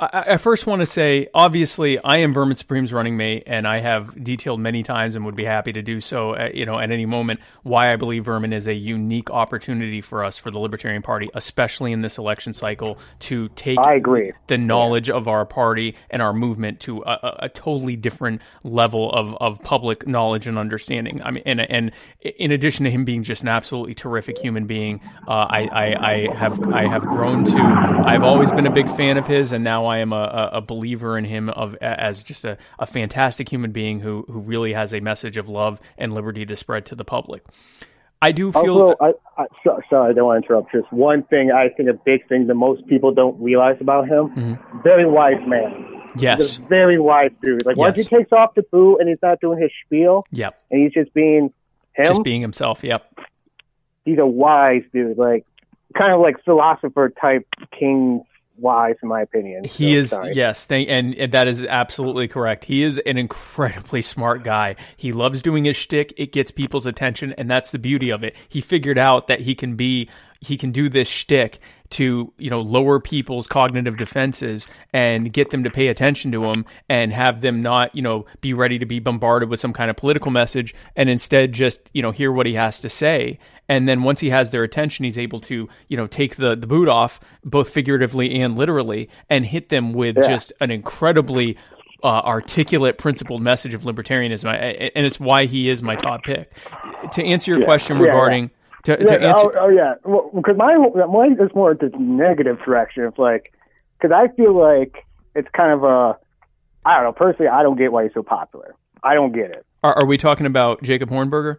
I, 0.00 0.24
I 0.28 0.36
first 0.38 0.66
want 0.66 0.80
to 0.80 0.86
say, 0.86 1.28
obviously, 1.34 1.98
I 1.98 2.18
am 2.18 2.32
Vermin 2.32 2.56
Supreme's 2.56 2.92
running 2.92 3.16
mate, 3.16 3.42
and 3.46 3.68
I 3.68 3.80
have 3.80 4.24
detailed 4.24 4.58
many 4.58 4.82
times 4.82 5.14
and 5.14 5.24
would 5.26 5.36
be 5.36 5.44
happy 5.44 5.72
to 5.72 5.82
do 5.82 6.00
so, 6.00 6.34
at, 6.34 6.54
you 6.54 6.64
know, 6.64 6.78
at 6.78 6.90
any 6.90 7.06
moment, 7.06 7.40
why 7.62 7.92
I 7.92 7.96
believe 7.96 8.24
Vermin 8.24 8.52
is 8.52 8.66
a 8.66 8.74
unique 8.74 9.30
opportunity 9.30 10.00
for 10.00 10.24
us, 10.24 10.38
for 10.38 10.50
the 10.50 10.58
Libertarian 10.58 11.02
Party, 11.02 11.28
especially 11.34 11.92
in 11.92 12.00
this 12.00 12.16
election 12.16 12.54
cycle, 12.54 12.98
to 13.20 13.48
take 13.50 13.78
I 13.78 13.94
agree. 13.94 14.32
the 14.46 14.56
knowledge 14.56 15.10
of 15.10 15.28
our 15.28 15.44
party 15.44 15.94
and 16.08 16.22
our 16.22 16.32
movement 16.32 16.80
to 16.80 17.02
a, 17.02 17.18
a, 17.22 17.36
a 17.40 17.48
totally 17.50 17.96
different 17.96 18.40
level 18.64 19.12
of, 19.12 19.36
of 19.40 19.62
public 19.62 20.06
knowledge 20.06 20.46
and 20.46 20.58
understanding. 20.58 21.20
I 21.22 21.30
mean, 21.30 21.42
and 21.44 21.60
and 21.60 21.92
in 22.22 22.52
addition 22.52 22.84
to 22.84 22.90
him 22.90 23.04
being 23.04 23.22
just 23.22 23.42
an 23.42 23.48
absolutely 23.48 23.94
terrific 23.94 24.38
human 24.38 24.66
being, 24.66 25.00
uh, 25.28 25.46
I, 25.50 25.68
I 25.72 26.10
I 26.10 26.34
have 26.34 26.60
I 26.72 26.86
have 26.88 27.02
grown 27.02 27.44
to. 27.44 27.58
I've 28.06 28.22
always 28.22 28.50
been 28.52 28.66
a 28.66 28.72
big 28.72 28.88
fan 28.90 29.18
of 29.18 29.26
his, 29.26 29.52
and 29.52 29.62
now 29.62 29.89
I 29.90 29.98
am 29.98 30.12
a, 30.12 30.50
a, 30.52 30.60
believer 30.60 31.18
in 31.18 31.24
him 31.24 31.50
of 31.50 31.74
as 31.76 32.22
just 32.22 32.44
a, 32.44 32.56
a 32.78 32.86
fantastic 32.86 33.48
human 33.48 33.72
being 33.72 34.00
who 34.00 34.24
who 34.28 34.40
really 34.40 34.72
has 34.72 34.94
a 34.94 35.00
message 35.00 35.36
of 35.36 35.48
love 35.48 35.80
and 35.98 36.14
liberty 36.14 36.46
to 36.46 36.56
spread 36.56 36.86
to 36.86 36.94
the 36.94 37.04
public. 37.04 37.44
I 38.22 38.32
do 38.32 38.52
feel. 38.52 38.80
Also, 38.82 38.96
I, 39.00 39.42
I, 39.42 39.46
so, 39.64 39.80
sorry, 39.88 40.10
I 40.10 40.12
don't 40.12 40.26
want 40.26 40.44
to 40.44 40.46
interrupt. 40.46 40.72
Just 40.72 40.92
one 40.92 41.22
thing, 41.24 41.50
I 41.52 41.70
think 41.70 41.88
a 41.88 41.94
big 41.94 42.28
thing 42.28 42.46
that 42.48 42.54
most 42.54 42.86
people 42.86 43.12
don't 43.12 43.40
realize 43.40 43.76
about 43.80 44.08
him: 44.08 44.58
very 44.82 45.06
wise 45.06 45.40
man. 45.46 45.70
Mm-hmm. 45.70 46.18
Yes. 46.18 46.38
He's 46.38 46.58
a 46.58 46.62
very 46.62 46.98
wise 46.98 47.30
dude. 47.42 47.64
Like 47.64 47.76
once 47.76 47.96
he 47.96 48.04
takes 48.04 48.32
off 48.32 48.54
the 48.54 48.62
boot 48.62 48.98
and 48.98 49.08
he's 49.08 49.18
not 49.22 49.40
doing 49.40 49.60
his 49.60 49.70
spiel, 49.84 50.24
Yep. 50.32 50.60
and 50.70 50.82
he's 50.82 50.92
just 50.92 51.14
being 51.14 51.52
him, 51.92 52.04
Just 52.04 52.22
being 52.24 52.40
himself. 52.40 52.82
Yep. 52.82 53.20
he's 54.04 54.18
a 54.18 54.26
wise 54.26 54.82
dude. 54.92 55.16
Like 55.16 55.46
kind 55.96 56.12
of 56.12 56.20
like 56.20 56.42
philosopher 56.44 57.10
type 57.20 57.46
king 57.78 58.24
wise, 58.60 58.96
in 59.02 59.08
my 59.08 59.22
opinion. 59.22 59.64
He 59.64 59.94
So, 59.94 60.00
is 60.00 60.10
sorry. 60.10 60.32
yes, 60.34 60.66
thank, 60.66 60.88
and, 60.88 61.14
and 61.16 61.32
that 61.32 61.48
is 61.48 61.64
absolutely 61.64 62.28
correct. 62.28 62.64
He 62.64 62.82
is 62.82 62.98
an 62.98 63.18
incredibly 63.18 64.02
smart 64.02 64.44
guy. 64.44 64.76
He 64.96 65.12
loves 65.12 65.42
doing 65.42 65.64
his 65.64 65.76
shtick. 65.76 66.12
It 66.16 66.32
gets 66.32 66.50
people's 66.50 66.86
attention, 66.86 67.34
and 67.38 67.50
that's 67.50 67.70
the 67.72 67.78
beauty 67.78 68.10
of 68.10 68.24
it. 68.24 68.36
He 68.48 68.60
figured 68.60 68.98
out 68.98 69.26
that 69.28 69.40
he 69.40 69.54
can 69.54 69.76
be 69.76 70.08
he 70.42 70.56
can 70.56 70.70
do 70.70 70.88
this 70.88 71.08
shtick 71.08 71.58
to 71.90 72.32
you 72.38 72.48
know 72.48 72.60
lower 72.60 73.00
people's 73.00 73.46
cognitive 73.48 73.96
defenses 73.96 74.66
and 74.94 75.32
get 75.32 75.50
them 75.50 75.64
to 75.64 75.70
pay 75.70 75.88
attention 75.88 76.32
to 76.32 76.44
him 76.46 76.64
and 76.88 77.12
have 77.12 77.40
them 77.40 77.60
not 77.60 77.94
you 77.94 78.00
know 78.02 78.24
be 78.40 78.54
ready 78.54 78.78
to 78.78 78.86
be 78.86 79.00
bombarded 79.00 79.48
with 79.50 79.60
some 79.60 79.72
kind 79.72 79.90
of 79.90 79.96
political 79.96 80.30
message 80.30 80.74
and 80.96 81.10
instead 81.10 81.52
just 81.52 81.90
you 81.92 82.00
know 82.00 82.12
hear 82.12 82.30
what 82.32 82.46
he 82.46 82.54
has 82.54 82.78
to 82.80 82.88
say 82.88 83.38
and 83.70 83.88
then 83.88 84.02
once 84.02 84.20
he 84.20 84.28
has 84.30 84.50
their 84.50 84.62
attention 84.64 85.04
he's 85.06 85.16
able 85.16 85.40
to 85.40 85.66
you 85.88 85.96
know 85.96 86.06
take 86.06 86.36
the 86.36 86.54
the 86.54 86.66
boot 86.66 86.88
off 86.88 87.18
both 87.44 87.70
figuratively 87.70 88.40
and 88.42 88.58
literally 88.58 89.08
and 89.30 89.46
hit 89.46 89.70
them 89.70 89.92
with 89.94 90.16
Yeah. 90.16 90.28
just 90.28 90.52
an 90.60 90.70
incredibly 90.70 91.56
uh, 92.02 92.06
articulate 92.36 92.98
principled 92.98 93.42
message 93.42 93.72
of 93.74 93.82
libertarianism 93.82 94.48
I- 94.48 94.90
and 94.94 95.06
it's 95.06 95.20
why 95.20 95.46
he 95.46 95.68
is 95.68 95.82
my 95.82 95.96
top 95.96 96.24
pick 96.24 96.52
to 97.12 97.24
answer 97.24 97.50
your 97.52 97.60
Yeah. 97.60 97.66
question 97.66 97.96
Yeah, 97.98 98.04
regarding 98.04 98.50
to, 98.84 98.92
Yeah, 98.92 99.06
to 99.06 99.22
answer 99.22 99.46
oh, 99.58 99.66
oh 99.66 99.68
yeah, 99.68 99.94
because 100.34 100.56
my 100.56 100.76
mine 101.06 101.36
is 101.38 101.50
more 101.54 101.74
this 101.74 101.92
negative 101.98 102.58
direction. 102.64 103.04
It's 103.04 103.18
like 103.18 103.52
because 104.00 104.12
I 104.14 104.28
feel 104.34 104.54
like 104.58 105.04
it's 105.34 105.48
kind 105.54 105.72
of 105.72 105.84
a 105.84 106.16
I 106.86 106.94
don't 106.96 107.04
know. 107.04 107.12
Personally, 107.12 107.48
I 107.48 107.62
don't 107.62 107.76
get 107.76 107.92
why 107.92 108.04
he's 108.04 108.14
so 108.14 108.22
popular. 108.22 108.74
I 109.04 109.12
don't 109.14 109.32
get 109.32 109.50
it. 109.50 109.66
are, 109.84 109.92
are 109.98 110.06
we 110.06 110.16
talking 110.16 110.46
about 110.46 110.82
Jacob 110.82 111.10
Hornberger 111.10 111.58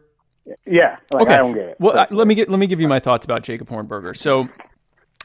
Yeah, 0.65 0.97
like 1.11 1.27
I 1.29 1.37
don't 1.37 1.53
get 1.53 1.69
it. 1.69 1.77
Well, 1.79 1.97
I, 1.97 2.07
let 2.09 2.27
me 2.27 2.35
get 2.35 2.49
let 2.49 2.59
me 2.59 2.67
give 2.67 2.79
you 2.79 2.87
my 2.87 2.99
thoughts 2.99 3.25
about 3.25 3.43
Jacob 3.43 3.69
Hornberger. 3.69 4.15
So, 4.17 4.49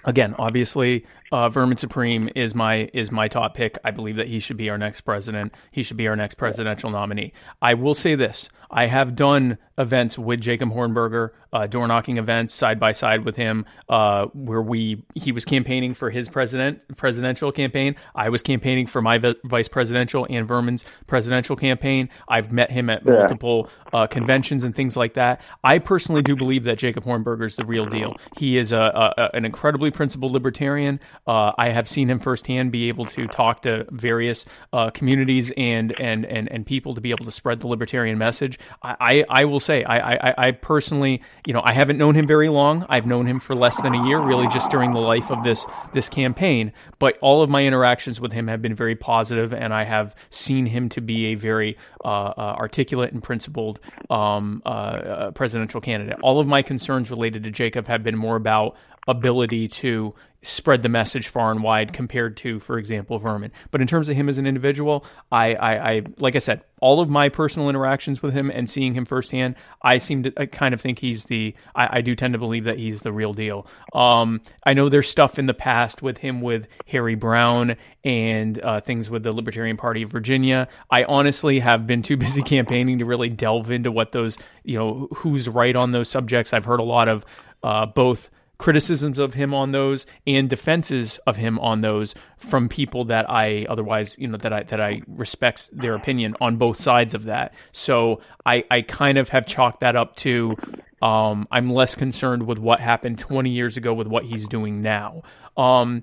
again, 0.04 0.34
obviously, 0.38 1.06
uh, 1.32 1.48
Vermin 1.48 1.76
Supreme 1.76 2.28
is 2.34 2.54
my 2.54 2.90
is 2.92 3.10
my 3.10 3.28
top 3.28 3.54
pick. 3.54 3.78
I 3.84 3.90
believe 3.90 4.16
that 4.16 4.28
he 4.28 4.38
should 4.38 4.56
be 4.56 4.70
our 4.70 4.78
next 4.78 5.02
president. 5.02 5.54
He 5.70 5.82
should 5.82 5.96
be 5.96 6.06
our 6.08 6.16
next 6.16 6.34
presidential 6.34 6.90
nominee. 6.90 7.32
I 7.62 7.74
will 7.74 7.94
say 7.94 8.14
this: 8.14 8.48
I 8.70 8.86
have 8.86 9.16
done 9.16 9.58
events 9.78 10.18
with 10.18 10.40
Jacob 10.40 10.70
Hornberger, 10.70 11.30
uh, 11.56 11.66
door 11.66 11.86
knocking 11.86 12.16
events 12.18 12.52
side 12.54 12.78
by 12.78 12.92
side 12.92 13.24
with 13.24 13.36
him, 13.36 13.64
uh, 13.88 14.26
where 14.48 14.62
we 14.72 15.02
he 15.14 15.32
was 15.32 15.44
campaigning 15.44 15.94
for 15.94 16.10
his 16.10 16.28
president 16.28 16.80
presidential 16.96 17.50
campaign. 17.52 17.94
I 18.14 18.28
was 18.28 18.42
campaigning 18.42 18.86
for 18.86 19.00
my 19.02 19.16
vi- 19.18 19.34
vice 19.44 19.68
presidential 19.68 20.26
and 20.28 20.46
Vermin's 20.48 20.84
presidential 21.06 21.56
campaign. 21.56 22.08
I've 22.28 22.52
met 22.52 22.70
him 22.70 22.90
at 22.90 23.00
Yeah. 23.04 23.12
multiple 23.12 23.68
uh, 23.92 24.06
conventions 24.06 24.64
and 24.64 24.74
things 24.74 24.96
like 24.96 25.14
that. 25.14 25.40
I 25.64 25.78
personally 25.78 26.22
do 26.22 26.34
believe 26.36 26.64
that 26.64 26.78
Jacob 26.78 27.04
Hornberger 27.04 27.46
is 27.46 27.56
the 27.56 27.64
real 27.64 27.86
deal. 27.86 28.12
He 28.38 28.58
is 28.58 28.72
a, 28.72 28.78
a, 28.80 29.14
a- 29.22 29.30
an 29.36 29.44
incredibly 29.44 29.90
principled 29.90 30.32
libertarian. 30.32 31.00
Uh, 31.26 31.52
I 31.56 31.70
have 31.70 31.88
seen 31.88 32.10
him 32.10 32.18
firsthand 32.18 32.72
be 32.72 32.88
able 32.88 33.06
to 33.06 33.26
talk 33.28 33.62
to 33.62 33.86
various 33.90 34.44
uh, 34.72 34.90
communities 34.90 35.52
and, 35.56 35.88
and 36.00 36.24
and 36.26 36.44
and 36.54 36.66
people 36.66 36.94
to 36.94 37.00
be 37.00 37.10
able 37.10 37.24
to 37.24 37.30
spread 37.30 37.60
the 37.60 37.66
libertarian 37.68 38.18
message. 38.18 38.58
I, 38.82 38.96
I, 39.00 39.40
I 39.40 39.44
will 39.44 39.60
say 39.60 39.84
I, 39.84 39.98
I 40.30 40.34
I 40.46 40.50
personally 40.52 41.22
you 41.46 41.52
know 41.52 41.62
I 41.64 41.72
haven't 41.72 41.96
known 41.96 42.14
him 42.14 42.26
very 42.26 42.48
long. 42.48 42.84
I've 42.88 43.06
known 43.06 43.26
him 43.26 43.38
for 43.40 43.54
less 43.54 43.80
than 43.80 43.94
a 43.94 44.06
year, 44.06 44.20
really 44.20 44.48
just 44.48 44.70
during 44.70 44.92
the 44.92 45.00
life 45.00 45.30
of 45.30 45.44
this 45.44 45.64
this 45.94 46.08
campaign. 46.08 46.72
But 46.98 47.16
all 47.22 47.40
of 47.40 47.48
my 47.48 47.64
interactions 47.64 48.20
with 48.20 48.32
him 48.32 48.48
have 48.48 48.60
been 48.60 48.74
very 48.74 48.96
positive, 48.96 49.54
and 49.54 49.72
I 49.72 49.84
have 49.84 50.14
seen 50.28 50.66
him 50.66 50.88
to 50.90 51.00
be 51.00 51.26
a 51.26 51.34
very 51.36 51.78
uh, 52.04 52.08
uh, 52.08 52.56
articulate 52.58 53.12
and 53.12 53.22
principled 53.22 53.78
um, 54.10 54.60
uh, 54.66 54.68
uh, 54.68 55.30
presidential 55.30 55.80
candidate. 55.80 56.18
All 56.20 56.40
of 56.40 56.48
my 56.48 56.62
concerns 56.62 57.10
related 57.10 57.44
to 57.44 57.50
Jacob 57.50 57.86
have 57.86 58.02
been 58.02 58.16
more 58.16 58.36
about 58.36 58.76
ability 59.06 59.68
to 59.68 60.14
spread 60.46 60.82
the 60.82 60.88
message 60.88 61.28
far 61.28 61.50
and 61.50 61.62
wide 61.62 61.92
compared 61.92 62.36
to, 62.36 62.60
for 62.60 62.78
example, 62.78 63.18
Vermin. 63.18 63.50
But 63.70 63.80
in 63.80 63.86
terms 63.86 64.08
of 64.08 64.16
him 64.16 64.28
as 64.28 64.38
an 64.38 64.46
individual, 64.46 65.04
I, 65.32 65.54
I, 65.54 65.90
I 65.90 66.02
like 66.18 66.36
I 66.36 66.38
said, 66.38 66.62
all 66.80 67.00
of 67.00 67.08
my 67.08 67.28
personal 67.28 67.68
interactions 67.68 68.22
with 68.22 68.32
him 68.32 68.50
and 68.50 68.68
seeing 68.68 68.94
him 68.94 69.04
firsthand, 69.04 69.56
I 69.82 69.98
seem 69.98 70.22
to 70.24 70.32
I 70.36 70.46
kind 70.46 70.72
of 70.72 70.80
think 70.80 71.00
he's 71.00 71.24
the. 71.24 71.54
I, 71.74 71.98
I 71.98 72.00
do 72.00 72.14
tend 72.14 72.34
to 72.34 72.38
believe 72.38 72.64
that 72.64 72.78
he's 72.78 73.02
the 73.02 73.12
real 73.12 73.32
deal. 73.32 73.66
Um, 73.92 74.40
I 74.64 74.74
know 74.74 74.88
there's 74.88 75.08
stuff 75.08 75.38
in 75.38 75.46
the 75.46 75.54
past 75.54 76.00
with 76.00 76.18
him 76.18 76.40
with 76.40 76.68
Harry 76.86 77.16
Browne 77.16 77.76
and 78.04 78.62
uh, 78.62 78.80
things 78.80 79.10
with 79.10 79.24
the 79.24 79.32
Libertarian 79.32 79.76
Party 79.76 80.02
of 80.02 80.12
Virginia. 80.12 80.68
I 80.90 81.04
honestly 81.04 81.58
have 81.58 81.86
been 81.86 82.02
too 82.02 82.16
busy 82.16 82.42
campaigning 82.44 82.98
to 83.00 83.04
really 83.04 83.30
delve 83.30 83.70
into 83.70 83.90
what 83.90 84.12
those, 84.12 84.38
you 84.62 84.78
know, 84.78 85.08
who's 85.16 85.48
right 85.48 85.74
on 85.74 85.90
those 85.90 86.08
subjects. 86.08 86.52
I've 86.52 86.64
heard 86.64 86.80
a 86.80 86.84
lot 86.84 87.08
of 87.08 87.26
uh, 87.62 87.86
both 87.86 88.30
criticisms 88.58 89.18
of 89.18 89.34
him 89.34 89.52
on 89.52 89.72
those 89.72 90.06
and 90.26 90.48
defenses 90.48 91.18
of 91.26 91.36
him 91.36 91.58
on 91.58 91.82
those 91.82 92.14
from 92.38 92.68
people 92.68 93.04
that 93.04 93.28
I 93.30 93.66
otherwise 93.68 94.16
you 94.18 94.28
know 94.28 94.38
that 94.38 94.52
I 94.52 94.62
that 94.64 94.80
I 94.80 95.02
respect 95.06 95.68
their 95.72 95.94
opinion 95.94 96.36
on 96.40 96.56
both 96.56 96.80
sides 96.80 97.14
of 97.14 97.24
that. 97.24 97.54
So 97.72 98.20
I 98.44 98.64
I 98.70 98.82
kind 98.82 99.18
of 99.18 99.28
have 99.30 99.46
chalked 99.46 99.80
that 99.80 99.96
up 99.96 100.16
to 100.16 100.56
um, 101.02 101.46
I'm 101.50 101.70
less 101.70 101.94
concerned 101.94 102.46
with 102.46 102.58
what 102.58 102.80
happened 102.80 103.18
20 103.18 103.50
years 103.50 103.76
ago 103.76 103.92
with 103.92 104.06
what 104.06 104.24
he's 104.24 104.48
doing 104.48 104.80
now. 104.80 105.22
Um, 105.56 106.02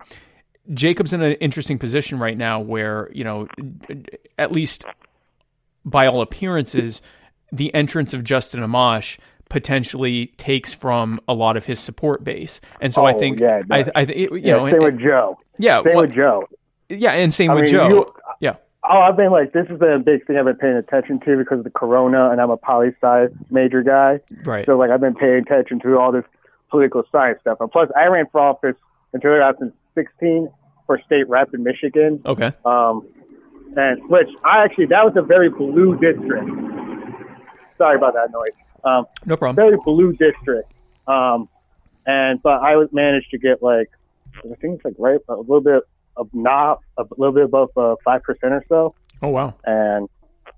Jacob's 0.73 1.13
in 1.13 1.21
an 1.21 1.33
interesting 1.33 1.79
position 1.79 2.19
right 2.19 2.37
now 2.37 2.59
where 2.59 3.09
you 3.11 3.23
know 3.23 3.47
at 4.37 4.51
least 4.51 4.85
by 5.85 6.07
all 6.07 6.21
appearances 6.21 7.01
the 7.51 7.73
entrance 7.73 8.13
of 8.13 8.23
Justin 8.23 8.61
Amash 8.61 9.17
potentially 9.53 10.27
takes 10.37 10.73
from 10.73 11.19
a 11.27 11.33
lot 11.33 11.55
of 11.57 11.65
his 11.65 11.79
support 11.79 12.23
base. 12.23 12.59
And 12.81 12.91
so 12.91 13.03
I 13.05 13.13
Oh, 13.13 13.19
think 13.19 13.39
yeah, 13.39 13.61
I. 13.69 13.85
I 13.95 14.03
think, 14.05 14.17
you 14.17 14.29
yeah, 14.41 14.53
know 14.57 14.65
same 14.65 14.73
and- 14.75 14.83
with 14.83 14.99
Joe. 14.99 15.37
yeah, 15.59 15.83
same 15.83 15.95
with 15.97 16.11
Joe. 16.13 16.47
yeah, 16.89 17.11
and 17.11 17.31
same 17.31 17.51
I 17.51 17.53
with 17.53 17.63
mean, 17.65 17.71
Joe. 17.73 17.87
you- 17.89 18.13
yeah. 18.39 18.55
Oh, 18.83 18.97
I've 18.97 19.15
been 19.15 19.29
like 19.31 19.53
this 19.53 19.67
has 19.67 19.77
been 19.77 19.91
a 19.91 19.99
big 19.99 20.25
thing 20.25 20.37
I've 20.37 20.45
been 20.45 20.55
paying 20.57 20.75
attention 20.75 21.19
to 21.21 21.37
because 21.37 21.59
of 21.59 21.63
the 21.65 21.69
corona, 21.69 22.31
and 22.31 22.41
I'm 22.41 22.49
a 22.49 22.57
poli 22.57 22.93
sci 22.99 23.27
major 23.51 23.83
guy. 23.83 24.19
Right. 24.43 24.65
So 24.65 24.75
like 24.75 24.89
I've 24.89 24.99
been 25.01 25.13
paying 25.15 25.35
attention 25.43 25.79
to 25.81 25.97
all 25.99 26.11
this 26.11 26.25
political 26.71 27.03
science 27.11 27.39
stuff, 27.41 27.59
and 27.61 27.71
plus 27.71 27.89
I 27.95 28.07
ran 28.07 28.25
for 28.31 28.41
office 28.41 28.75
in 29.13 29.21
2016 29.21 30.49
for 30.87 30.99
state 31.05 31.29
rep 31.29 31.53
in 31.53 31.61
Michigan. 31.63 32.21
Okay. 32.25 32.51
Um, 32.65 33.07
and 33.77 34.01
which 34.09 34.27
I 34.43 34.63
actually 34.63 34.87
that 34.87 35.05
was 35.05 35.13
a 35.15 35.21
very 35.21 35.49
blue 35.49 35.93
district. 35.99 36.49
Sorry 37.77 37.95
about 37.95 38.13
that 38.15 38.31
noise. 38.31 38.49
Um, 38.83 39.05
No 39.25 39.37
problem. 39.37 39.55
Very 39.55 39.77
blue 39.83 40.13
district. 40.13 40.71
Um, 41.07 41.49
and 42.05 42.41
but 42.41 42.61
I 42.61 42.75
was 42.75 42.89
managed 42.91 43.31
to 43.31 43.37
get 43.37 43.63
like 43.63 43.89
I 44.37 44.55
think 44.55 44.75
it's 44.75 44.85
like 44.85 44.95
right 44.97 45.19
a 45.29 45.35
little 45.35 45.61
bit 45.61 45.83
of 46.17 46.29
not 46.33 46.79
a 46.97 47.05
little 47.17 47.33
bit 47.33 47.45
above 47.45 47.69
uh, 47.77 47.95
five 48.03 48.23
percent 48.23 48.53
or 48.53 48.63
so. 48.67 48.95
Oh 49.21 49.29
wow. 49.29 49.53
And 49.65 50.09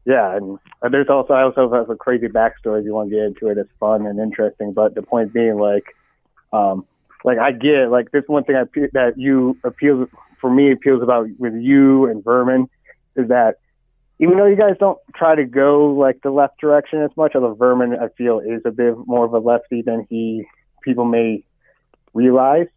yeah, 0.05 0.35
and 0.35 0.59
uh, 0.81 0.89
there's 0.89 1.09
also 1.09 1.33
I 1.33 1.43
also 1.43 1.71
have 1.71 1.89
a 1.89 1.95
crazy 1.95 2.27
backstory 2.27 2.79
if 2.79 2.85
you 2.85 2.93
want 2.93 3.09
to 3.09 3.15
get 3.15 3.25
into 3.25 3.47
it. 3.49 3.57
It's 3.57 3.71
fun 3.79 4.05
and 4.05 4.19
interesting. 4.19 4.73
But 4.73 4.95
the 4.95 5.01
point 5.01 5.33
being, 5.33 5.57
like, 5.57 5.85
um, 6.53 6.85
like 7.23 7.39
I 7.39 7.51
get 7.51 7.89
like 7.89 8.11
this 8.11 8.23
one 8.27 8.43
thing 8.43 8.55
I, 8.55 8.63
that 8.93 9.13
you 9.17 9.57
appeals 9.63 10.07
for 10.39 10.49
me 10.49 10.71
appeals 10.71 11.01
about 11.01 11.27
with 11.39 11.55
you 11.55 12.05
and 12.05 12.23
Vermin 12.23 12.69
is 13.15 13.29
that 13.29 13.55
even 14.19 14.37
though 14.37 14.45
you 14.45 14.55
guys 14.55 14.75
don't 14.79 14.97
try 15.15 15.35
to 15.35 15.45
go 15.45 15.87
like 15.87 16.21
the 16.23 16.29
left 16.31 16.59
direction 16.59 17.01
as 17.01 17.11
much, 17.17 17.33
although 17.35 17.53
Vermin 17.53 17.93
I 17.99 18.07
feel 18.17 18.39
is 18.39 18.61
a 18.65 18.71
bit 18.71 18.95
more 19.05 19.25
of 19.25 19.33
a 19.33 19.39
lefty 19.39 19.81
than 19.81 20.07
he 20.09 20.45
people 20.83 21.05
may 21.05 21.43
realize. 22.13 22.67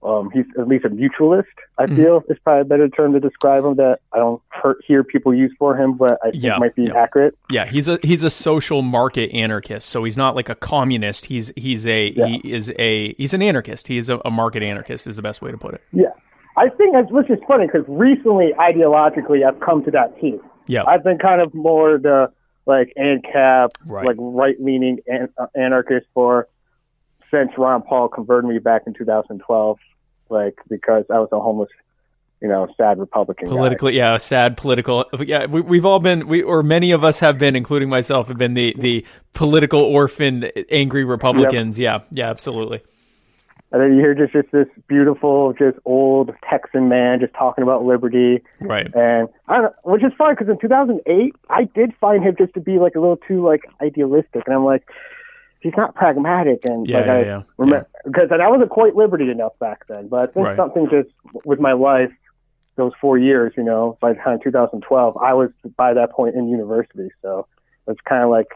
Um, 0.00 0.30
he's 0.32 0.44
at 0.56 0.68
least 0.68 0.84
a 0.84 0.90
mutualist. 0.90 1.42
I 1.76 1.86
Mhm. 1.86 1.96
feel 1.96 2.24
is 2.28 2.38
probably 2.44 2.60
a 2.60 2.64
better 2.64 2.88
term 2.88 3.14
to 3.14 3.20
describe 3.20 3.64
him 3.64 3.74
that 3.76 3.98
I 4.12 4.18
don't 4.18 4.40
hear- 4.62 4.76
hear 4.86 5.02
people 5.02 5.34
use 5.34 5.52
for 5.58 5.74
him, 5.76 5.94
but 5.94 6.18
I 6.22 6.30
think 6.30 6.44
Yeah, 6.44 6.56
might 6.58 6.76
be 6.76 6.84
yeah. 6.84 6.94
accurate. 6.94 7.34
Yeah, 7.50 7.64
he's 7.64 7.88
a 7.88 7.98
he's 8.04 8.22
a 8.22 8.30
social 8.30 8.82
market 8.82 9.34
anarchist. 9.34 9.88
So 9.88 10.04
he's 10.04 10.16
not 10.16 10.36
like 10.36 10.48
a 10.48 10.54
communist. 10.54 11.24
He's 11.26 11.52
he's 11.56 11.84
a 11.84 12.12
he 12.12 12.36
is 12.44 12.72
a 12.78 13.12
he's 13.14 13.34
an 13.34 13.42
anarchist. 13.42 13.88
He 13.88 13.98
is 13.98 14.08
a, 14.08 14.20
a 14.24 14.30
market 14.30 14.62
anarchist 14.62 15.08
is 15.08 15.16
the 15.16 15.22
best 15.22 15.42
way 15.42 15.50
to 15.50 15.58
put 15.58 15.74
it. 15.74 15.80
Yeah, 15.92 16.12
I 16.56 16.68
think 16.68 16.92
that's 16.92 17.10
which 17.10 17.28
is 17.28 17.40
funny 17.48 17.66
because 17.66 17.84
recently 17.88 18.52
ideologically 18.56 19.44
I've 19.44 19.58
come 19.58 19.82
to 19.82 19.90
that 19.90 20.16
team. 20.20 20.38
Yeah. 20.68 20.84
I've 20.86 21.02
been 21.02 21.18
kind 21.18 21.40
of 21.40 21.52
more 21.54 21.98
the 21.98 22.30
like 22.66 22.92
ANCAP, 22.98 23.70
Right. 23.86 24.06
like 24.06 24.16
right 24.18 24.56
leaning 24.60 25.00
an- 25.06 25.30
anarchist 25.56 26.06
for 26.14 26.46
since 27.30 27.50
Ron 27.58 27.82
Paul 27.82 28.08
converted 28.08 28.48
me 28.50 28.58
back 28.58 28.82
in 28.86 28.94
2012, 28.94 29.78
like 30.30 30.54
because 30.68 31.04
I 31.10 31.18
was 31.18 31.28
a 31.32 31.40
homeless, 31.40 31.68
you 32.40 32.48
know, 32.48 32.68
sad 32.76 32.98
Republican. 32.98 33.48
guy. 33.48 33.54
Politically, 33.54 33.96
yeah, 33.96 34.16
sad 34.18 34.56
political. 34.56 35.04
Yeah, 35.18 35.46
we, 35.46 35.60
we've 35.60 35.84
all 35.86 35.98
been, 35.98 36.26
we 36.28 36.42
or 36.42 36.62
many 36.62 36.92
of 36.92 37.04
us 37.04 37.20
have 37.20 37.38
been, 37.38 37.56
including 37.56 37.88
myself, 37.88 38.28
have 38.28 38.38
been 38.38 38.54
the 38.54 38.74
the 38.78 39.04
political 39.34 39.80
orphan, 39.80 40.44
angry 40.70 41.04
Republicans. 41.04 41.78
Yeah, 41.78 42.00
yeah, 42.10 42.30
absolutely. 42.30 42.82
And 43.70 43.82
then 43.82 43.92
you 43.94 43.98
hear 44.00 44.14
just, 44.14 44.32
just 44.32 44.50
this 44.50 44.66
beautiful, 44.88 45.52
just 45.52 45.78
old 45.84 46.30
Texan 46.48 46.88
man 46.88 47.20
just 47.20 47.34
talking 47.34 47.62
about 47.62 47.84
liberty. 47.84 48.42
Right. 48.60 48.86
And 48.94 49.28
I 49.46 49.58
don't, 49.60 49.74
which 49.84 50.02
is 50.02 50.12
fine 50.16 50.34
because 50.34 50.48
in 50.48 50.58
2008, 50.58 51.34
I 51.50 51.64
did 51.64 51.92
find 52.00 52.24
him 52.24 52.34
just 52.38 52.54
to 52.54 52.60
be 52.60 52.78
like 52.78 52.94
a 52.94 53.00
little 53.00 53.18
too 53.18 53.44
like 53.44 53.60
idealistic, 53.82 54.44
and 54.46 54.54
I'm 54.54 54.64
like, 54.64 54.84
he's 55.60 55.74
not 55.76 55.94
pragmatic. 55.94 56.60
And 56.64 56.88
Yeah, 56.88 56.96
like 56.98 57.06
yeah, 57.06 57.12
I 57.12 57.20
yeah, 57.24 57.42
remember 57.58 57.88
because 58.06 58.28
I 58.32 58.48
wasn't 58.48 58.70
quite 58.70 58.96
liberty 58.96 59.30
enough 59.30 59.52
back 59.58 59.86
then, 59.86 60.08
but 60.08 60.22
I 60.22 60.26
think 60.32 60.46
Right. 60.46 60.56
something 60.56 60.88
just 60.90 61.10
with 61.44 61.60
my 61.60 61.72
life, 61.74 62.10
those 62.76 62.92
four 63.00 63.18
years, 63.18 63.52
you 63.56 63.62
know, 63.64 63.98
by 64.00 64.14
the 64.14 64.18
time 64.20 64.38
2012, 64.42 65.16
I 65.18 65.34
was 65.34 65.50
by 65.76 65.92
that 65.92 66.12
point 66.12 66.36
in 66.36 66.48
university, 66.48 67.10
so 67.20 67.46
it's 67.86 68.00
kind 68.08 68.24
of 68.24 68.30
like 68.30 68.46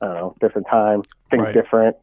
I 0.00 0.06
don't 0.06 0.14
know, 0.14 0.36
different 0.40 0.68
time, 0.70 1.02
things 1.30 1.42
Right. 1.42 1.54
different. 1.54 1.96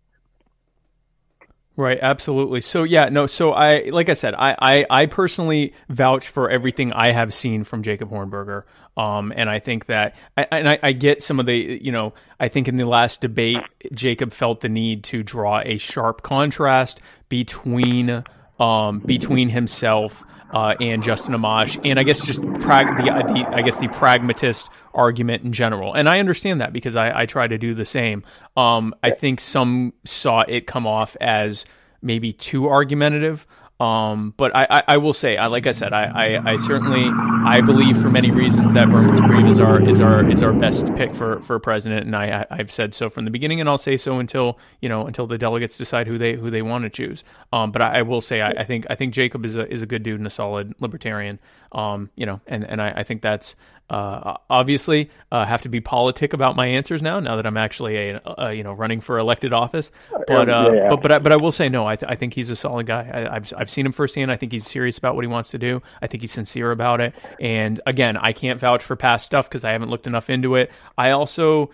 Right, 1.76 1.98
absolutely. 2.00 2.62
So 2.62 2.84
yeah, 2.84 3.10
no, 3.10 3.26
so 3.26 3.52
I 3.52 3.90
like 3.90 4.08
I 4.08 4.14
said, 4.14 4.36
I, 4.36 4.56
I 4.60 4.86
I 4.90 5.06
personally 5.08 5.74
vouch 5.90 6.28
for 6.28 6.48
everything 6.50 6.94
I 6.94 7.12
have 7.12 7.34
seen 7.34 7.64
from 7.64 7.82
Jacob 7.82 8.12
Hornberger. 8.12 8.64
Um, 8.96 9.34
and 9.36 9.50
I 9.50 9.58
think 9.58 9.88
that 9.88 10.16
I, 10.38 10.48
and 10.52 10.70
I, 10.70 10.80
I 10.84 10.92
get 10.92 11.24
some 11.24 11.40
of 11.40 11.48
the 11.48 11.80
you 11.82 11.92
know 11.92 12.14
I 12.40 12.48
think 12.48 12.68
in 12.68 12.76
the 12.76 12.86
last 12.86 13.22
debate 13.22 13.64
Jacob 13.92 14.32
felt 14.34 14.62
the 14.62 14.70
need 14.70 15.04
to 15.06 15.24
draw 15.24 15.62
a 15.66 15.80
sharp 15.80 16.22
contrast 16.22 17.02
between 17.28 18.24
um 18.60 19.00
between 19.00 19.50
himself 19.50 20.24
uh, 20.54 20.76
and 20.80 21.02
Justin 21.04 21.34
Amash, 21.34 21.80
and 21.84 22.00
I 22.00 22.04
guess 22.04 22.24
just 22.24 22.42
prag- 22.62 22.96
the, 22.98 23.04
the 23.04 23.48
I 23.50 23.62
guess 23.64 23.80
the 23.80 23.88
pragmatist 23.90 24.70
argument 24.94 25.44
in 25.44 25.52
general. 25.52 25.94
And 25.94 26.08
I 26.08 26.20
understand 26.20 26.62
that 26.62 26.72
because 26.72 26.96
I, 26.96 27.22
I 27.22 27.26
try 27.26 27.48
to 27.48 27.58
do 27.58 27.74
the 27.74 27.86
same. 27.86 28.24
Um, 28.56 28.94
I 29.02 29.12
think 29.12 29.42
some 29.42 29.94
saw 30.06 30.42
it 30.48 30.68
come 30.68 30.86
off 30.86 31.18
as 31.20 31.66
maybe 32.02 32.32
too 32.32 32.70
argumentative. 32.70 33.48
Um, 33.84 34.34
but 34.38 34.56
I, 34.56 34.66
I, 34.70 34.84
I 34.88 34.98
will 34.98 35.12
say, 35.12 35.36
I 35.36 35.48
like 35.48 35.68
I 35.68 35.74
said, 35.74 35.92
I, 35.92 36.06
I, 36.06 36.52
I 36.54 36.56
certainly 36.56 37.10
I 37.46 37.60
believe 37.60 38.02
for 38.02 38.10
many 38.10 38.32
reasons 38.32 38.72
that 38.72 38.88
Vermin 38.88 39.12
Supreme 39.12 39.46
is 39.46 39.60
our 39.60 39.86
is 39.86 40.00
our 40.00 40.30
is 40.30 40.42
our 40.42 40.54
best 40.54 40.96
pick 40.96 41.14
for, 41.14 41.42
for 41.42 41.60
president, 41.60 42.06
and 42.06 42.16
I, 42.16 42.40
I 42.40 42.46
I've 42.50 42.72
said 42.72 42.94
so 42.94 43.10
from 43.10 43.26
the 43.26 43.32
beginning, 43.32 43.60
and 43.60 43.68
I'll 43.68 43.78
say 43.78 43.98
so 43.98 44.20
until 44.20 44.58
you 44.80 44.88
know 44.88 45.06
until 45.06 45.28
the 45.28 45.38
delegates 45.38 45.78
decide 45.78 46.08
who 46.08 46.18
they 46.18 46.36
who 46.36 46.50
they 46.50 46.62
want 46.62 46.86
to 46.86 46.90
choose. 46.90 47.26
Um, 47.52 47.74
but 47.74 47.82
I, 47.82 48.00
I 48.00 48.02
will 48.04 48.22
say 48.22 48.40
I, 48.40 48.52
I 48.52 48.64
think 48.64 48.86
I 48.90 48.96
think 48.96 49.14
Jacob 49.14 49.44
is 49.44 49.58
a 49.58 49.70
is 49.70 49.82
a 49.82 49.86
good 49.86 50.02
dude 50.02 50.18
and 50.18 50.28
a 50.28 50.30
solid 50.30 50.74
libertarian. 50.80 51.40
Um, 51.74 52.10
you 52.16 52.26
know, 52.26 52.40
and 52.48 52.64
and 52.64 52.82
I, 52.82 52.94
I 52.98 53.04
think 53.04 53.22
that's 53.22 53.56
uh, 53.90 54.38
obviously 54.50 55.10
uh, 55.32 55.46
have 55.46 55.62
to 55.64 55.70
be 55.70 55.82
politic 55.82 56.34
about 56.34 56.56
my 56.56 56.66
answers 56.68 57.02
now. 57.02 57.20
Now 57.20 57.36
that 57.36 57.46
I'm 57.46 57.58
actually 57.58 58.10
a, 58.10 58.22
a 58.26 58.54
you 58.54 58.64
know 58.64 58.74
running 58.74 59.02
for 59.02 59.18
elected 59.18 59.54
office, 59.54 59.92
but 60.28 60.50
uh, 60.50 60.72
Yeah, 60.74 60.90
but 60.90 61.02
but 61.02 61.12
I, 61.12 61.20
but 61.20 61.32
I 61.32 61.36
will 61.36 61.52
say 61.52 61.70
no. 61.70 61.86
I, 61.86 61.96
th- 61.96 62.12
I 62.12 62.16
think 62.16 62.34
he's 62.34 62.50
a 62.50 62.56
solid 62.56 62.86
guy. 62.86 63.10
I, 63.14 63.36
I've 63.36 63.54
I've 63.58 63.70
seen 63.70 63.86
him 63.86 63.92
firsthand. 63.92 64.32
I 64.32 64.38
think 64.38 64.52
he's 64.52 64.68
serious 64.70 64.98
about 64.98 65.16
what 65.16 65.24
he 65.24 65.28
wants 65.28 65.52
to 65.52 65.58
do. 65.58 65.82
I 66.02 66.08
think 66.08 66.22
he's 66.22 66.32
sincere 66.32 66.72
about 66.72 67.02
it. 67.02 67.14
And 67.40 67.80
again, 67.86 68.18
I 68.18 68.34
can't 68.34 68.60
vouch 68.60 68.84
for 68.84 68.96
past 68.96 69.26
stuff 69.26 69.50
because 69.50 69.64
I 69.64 69.72
haven't 69.72 69.90
looked 69.90 70.08
enough 70.08 70.30
into 70.30 70.56
it. 70.56 70.72
I 70.98 71.12
also. 71.12 71.72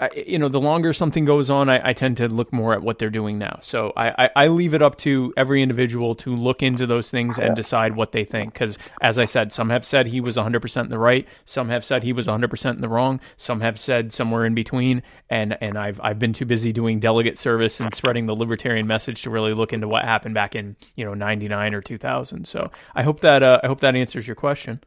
I, 0.00 0.10
you 0.26 0.38
know, 0.38 0.48
the 0.48 0.60
longer 0.60 0.92
something 0.92 1.24
goes 1.24 1.50
on, 1.50 1.68
I, 1.68 1.90
I 1.90 1.92
tend 1.92 2.16
to 2.16 2.26
look 2.28 2.52
more 2.52 2.72
at 2.74 2.82
what 2.82 2.98
they're 2.98 3.10
doing 3.10 3.38
now. 3.38 3.60
So 3.62 3.92
I, 3.96 4.24
I, 4.24 4.30
I 4.36 4.46
leave 4.48 4.74
it 4.74 4.82
up 4.82 4.96
to 4.98 5.32
every 5.36 5.62
individual 5.62 6.16
to 6.16 6.34
look 6.34 6.64
into 6.64 6.84
those 6.84 7.12
things 7.12 7.38
and 7.38 7.54
decide 7.54 7.94
what 7.94 8.10
they 8.10 8.24
think. 8.24 8.52
Because 8.52 8.76
as 9.00 9.20
I 9.20 9.24
said, 9.24 9.52
some 9.52 9.70
have 9.70 9.86
said 9.86 10.06
he 10.06 10.20
was 10.20 10.36
100% 10.36 10.82
in 10.82 10.88
the 10.88 10.98
right, 10.98 11.28
some 11.44 11.68
have 11.68 11.84
said 11.84 12.02
he 12.02 12.12
was 12.12 12.26
100% 12.26 12.74
in 12.74 12.80
the 12.80 12.88
wrong, 12.88 13.20
some 13.36 13.60
have 13.60 13.78
said 13.78 14.12
somewhere 14.12 14.44
in 14.44 14.54
between. 14.54 15.02
And 15.30 15.56
and 15.60 15.78
I've 15.78 16.00
I've 16.02 16.18
been 16.18 16.32
too 16.32 16.44
busy 16.44 16.72
doing 16.72 17.00
delegate 17.00 17.38
service 17.38 17.80
and 17.80 17.94
spreading 17.94 18.26
the 18.26 18.34
libertarian 18.34 18.86
message 18.86 19.22
to 19.22 19.30
really 19.30 19.54
look 19.54 19.72
into 19.72 19.88
what 19.88 20.04
happened 20.04 20.34
back 20.34 20.54
in 20.54 20.76
you 20.96 21.04
know 21.04 21.14
99 21.14 21.74
or 21.74 21.80
2000. 21.80 22.46
So 22.46 22.70
I 22.94 23.02
hope 23.02 23.20
that 23.20 23.42
uh, 23.42 23.60
I 23.62 23.68
hope 23.68 23.80
that 23.80 23.96
answers 23.96 24.26
your 24.26 24.36
question. 24.36 24.80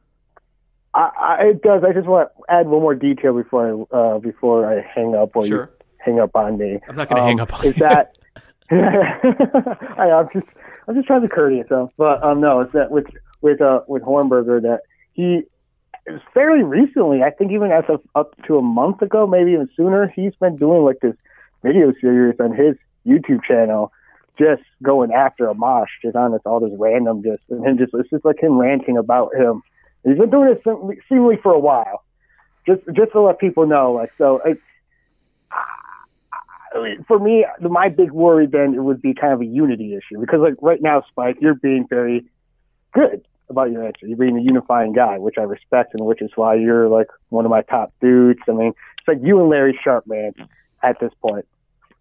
I, 0.98 1.12
I, 1.20 1.44
it 1.50 1.62
does. 1.62 1.84
I 1.88 1.94
just 1.94 2.08
want 2.08 2.30
to 2.36 2.44
add 2.54 2.68
one 2.68 2.82
more 2.82 2.96
detail 2.96 3.34
before 3.34 3.88
I 3.92 3.96
uh, 3.96 4.18
before 4.20 4.66
I 4.72 4.82
hang 4.82 5.16
up 5.16 5.36
or 5.36 5.46
Sure. 5.46 5.70
you 5.80 5.86
hang 6.00 6.20
up 6.20 6.36
on 6.36 6.58
me. 6.58 6.80
I'm 6.90 6.96
not 6.96 7.08
gonna 7.10 7.22
hang 7.24 7.40
up 7.40 7.54
on 7.54 7.66
is 7.66 7.76
you. 7.78 7.80
that 7.80 8.18
I, 8.72 10.10
I'm 10.12 10.28
just 10.34 10.48
I'm 10.88 10.96
just 10.96 11.08
trying 11.08 11.22
to 11.22 11.28
be 11.28 11.34
courteous 11.34 11.70
yourself, 11.70 11.92
but 11.98 12.24
um 12.24 12.42
no, 12.42 12.62
it's 12.62 12.74
that 12.74 12.92
with 12.92 13.06
with 13.42 13.62
uh 13.62 13.82
with 13.88 14.02
Hornberger 14.04 14.62
that 14.64 14.82
he 15.14 15.44
fairly 16.34 16.64
recently, 16.64 17.22
I 17.22 17.30
think 17.32 17.52
even 17.52 17.72
as 17.72 17.84
of 17.90 18.02
up 18.16 18.34
to 18.48 18.58
a 18.58 18.62
month 18.62 19.02
ago, 19.02 19.28
maybe 19.28 19.52
even 19.52 19.70
sooner, 19.76 20.08
he's 20.16 20.34
been 20.40 20.58
doing 20.58 20.84
like 20.84 21.00
this 21.02 21.16
video 21.64 21.94
series 22.02 22.40
on 22.40 22.54
his 22.56 22.76
YouTube 23.06 23.44
channel, 23.44 23.92
just 24.40 24.64
going 24.82 25.12
after 25.12 25.46
Amash, 25.48 25.88
just 26.02 26.16
on 26.16 26.32
this 26.32 26.42
all 26.46 26.60
this 26.60 26.72
random 26.78 27.22
just 27.24 27.42
and 27.50 27.66
him 27.66 27.78
just 27.78 27.94
it's 27.94 28.10
just 28.10 28.26
like 28.26 28.42
him 28.42 28.58
ranting 28.58 28.98
about 28.98 29.36
him. 29.36 29.62
He's 30.04 30.18
been 30.18 30.30
doing 30.30 30.50
it 30.50 30.62
seem- 30.64 31.00
seemingly 31.10 31.38
for 31.42 31.54
a 31.54 31.60
while, 31.60 32.04
just 32.66 32.82
just 32.94 33.12
to 33.14 33.22
let 33.22 33.40
people 33.40 33.68
know. 33.68 33.94
Like 33.94 34.12
so, 34.18 34.42
it's 34.46 34.62
for 37.08 37.20
me, 37.20 37.46
my 37.62 37.90
big 37.90 38.12
worry 38.12 38.46
then 38.46 38.74
it 38.76 38.84
would 38.84 39.02
be 39.02 39.14
kind 39.14 39.34
of 39.34 39.42
a 39.42 39.46
unity 39.46 39.96
issue 39.96 40.20
because 40.20 40.40
like 40.42 40.56
right 40.62 40.82
now, 40.82 41.04
Spike, 41.10 41.38
you're 41.40 41.56
being 41.56 41.88
very 41.90 42.26
good 42.94 43.26
about 43.50 43.72
your 43.72 43.86
answer. 43.86 44.06
You're 44.06 44.18
being 44.18 44.38
a 44.38 44.42
unifying 44.42 44.94
guy, 44.94 45.18
which 45.18 45.36
I 45.38 45.44
respect, 45.44 45.94
and 45.94 46.06
which 46.06 46.22
is 46.22 46.32
why 46.36 46.56
you're 46.56 46.88
like 46.88 47.08
one 47.30 47.46
of 47.46 47.52
my 47.52 47.62
top 47.62 47.94
dudes. 48.02 48.40
I 48.48 48.52
mean, 48.52 48.74
it's 49.00 49.08
like 49.08 49.20
you 49.22 49.40
and 49.40 49.50
Larry 49.50 49.80
Sharpe, 49.84 50.08
man, 50.08 50.34
at 50.84 51.00
this 51.00 51.12
point, 51.22 51.48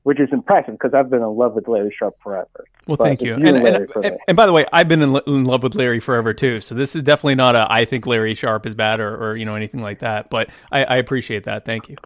which 0.07 0.21
is 0.21 0.29
impressive 0.31 0.75
because 0.75 0.95
I've 0.95 1.11
been 1.11 1.21
in 1.21 1.35
love 1.35 1.55
with 1.55 1.67
Larry 1.67 1.93
Sharpe 1.99 2.17
forever. 2.23 2.65
Well, 2.87 2.97
But 2.97 3.03
thank 3.03 3.23
you. 3.23 3.35
and 3.35 3.45
And, 3.49 3.91
and, 4.05 4.19
and, 4.29 4.37
by 4.37 4.47
the 4.47 4.53
way, 4.53 4.65
I've 4.73 4.87
been 4.87 5.03
in, 5.03 5.21
in 5.27 5.45
love 5.45 5.65
with 5.65 5.75
Larry 5.75 5.99
forever 5.99 6.33
too. 6.33 6.61
So 6.61 6.77
this 6.77 6.95
is 6.95 7.03
definitely 7.03 7.35
not 7.35 7.57
a 7.57 7.67
I 7.69 7.87
think 7.87 8.07
Larry 8.07 8.35
Sharpe 8.35 8.67
is 8.67 8.77
bad 8.77 9.01
or, 9.01 9.17
or 9.17 9.37
you 9.37 9.45
know 9.45 9.57
anything 9.57 9.83
like 9.83 9.99
that. 9.99 10.31
But 10.31 10.51
I, 10.71 10.85
I 10.85 10.97
appreciate 10.99 11.43
that. 11.47 11.65
Thank 11.65 11.89
you. 11.89 11.97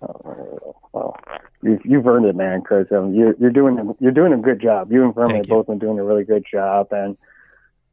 well, 0.00 1.16
you, 1.64 1.80
you've 1.84 2.06
earned 2.06 2.26
it, 2.26 2.36
man, 2.36 2.60
because 2.60 2.86
um, 2.92 3.12
you're 3.16 3.34
you're 3.36 3.50
doing 3.50 3.80
a- 3.80 3.96
you're 3.98 4.12
doing 4.12 4.32
a 4.32 4.38
good 4.38 4.60
job. 4.62 4.92
You 4.92 5.02
and 5.04 5.12
Vermin 5.12 5.38
have 5.38 5.48
both 5.48 5.66
been 5.66 5.80
doing 5.80 5.98
a 5.98 6.04
really 6.04 6.22
good 6.22 6.44
job, 6.48 6.92
and 6.92 7.16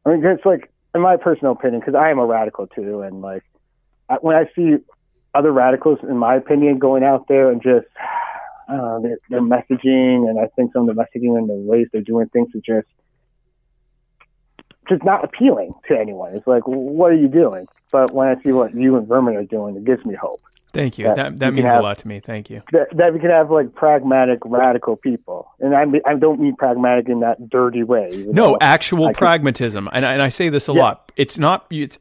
I 0.06 0.12
mean, 0.12 0.24
it's 0.24 0.46
like 0.46 0.72
in 0.94 1.02
my 1.02 1.18
personal 1.18 1.54
opinion, 1.54 1.80
because 1.80 1.96
I 1.96 2.12
am 2.12 2.20
a 2.20 2.28
radical 2.28 2.68
too, 2.68 3.02
and 3.02 3.22
like 3.22 3.44
I, 4.08 4.18
when 4.22 4.36
I 4.36 4.46
see 4.56 4.76
other 5.34 5.52
radicals, 5.52 5.98
in 6.08 6.18
my 6.18 6.36
opinion, 6.36 6.78
going 6.78 7.04
out 7.04 7.28
there 7.28 7.50
and 7.50 7.60
just 7.60 7.88
I 8.70 9.00
their, 9.02 9.18
their 9.30 9.42
messaging, 9.42 10.30
and 10.30 10.40
I 10.40 10.48
think 10.56 10.74
some 10.74 10.88
of 10.88 10.96
the 10.96 11.02
messaging 11.02 11.38
and 11.38 11.50
the 11.50 11.54
ways 11.56 11.88
they're 11.92 12.02
doing 12.02 12.28
things 12.30 12.50
is 12.54 12.62
just 12.66 12.88
just 14.88 15.04
not 15.04 15.24
appealing 15.24 15.72
to 15.88 15.98
anyone. 15.98 16.36
It's 16.36 16.48
like, 16.48 16.64
what 16.66 17.12
are 17.12 17.16
you 17.16 17.28
doing? 17.28 17.68
But 17.92 18.12
when 18.12 18.28
I 18.28 18.42
see 18.44 18.52
what 18.52 18.74
you 18.74 18.96
and 18.98 19.08
Vermin 19.08 19.36
are 19.36 19.44
doing, 19.44 19.76
it 19.76 19.86
gives 19.86 20.04
me 20.06 20.16
hope 20.16 20.42
Thank 20.72 21.00
you. 21.00 21.06
That 21.06 21.16
That 21.16 21.40
that 21.40 21.46
can 21.48 21.56
means 21.56 21.74
a 21.74 21.80
lot 21.80 21.98
to 22.00 22.08
me. 22.08 22.20
Thank 22.20 22.50
you. 22.52 22.62
that, 22.72 22.96
that 22.96 23.12
we 23.14 23.20
can 23.20 23.32
have 23.32 23.50
like 23.50 23.74
pragmatic, 23.74 24.40
radical 24.46 24.96
people. 24.96 25.50
And 25.60 25.76
I 25.76 25.86
mean, 25.86 26.02
I 26.06 26.14
don't 26.16 26.40
mean 26.40 26.56
pragmatic 26.56 27.10
in 27.10 27.22
that 27.22 27.50
dirty 27.50 27.82
way. 27.84 28.10
No, 28.30 28.56
actual 28.62 29.06
I 29.06 29.14
can- 29.14 29.16
pragmatism, 29.16 29.90
and 29.92 30.06
I, 30.06 30.14
and 30.14 30.22
I 30.22 30.30
say 30.30 30.50
this 30.50 30.70
a 30.70 30.74
Yeah. 30.74 30.82
lot. 30.82 31.12
It's 31.16 31.38
not 31.40 31.66
it's 31.72 31.98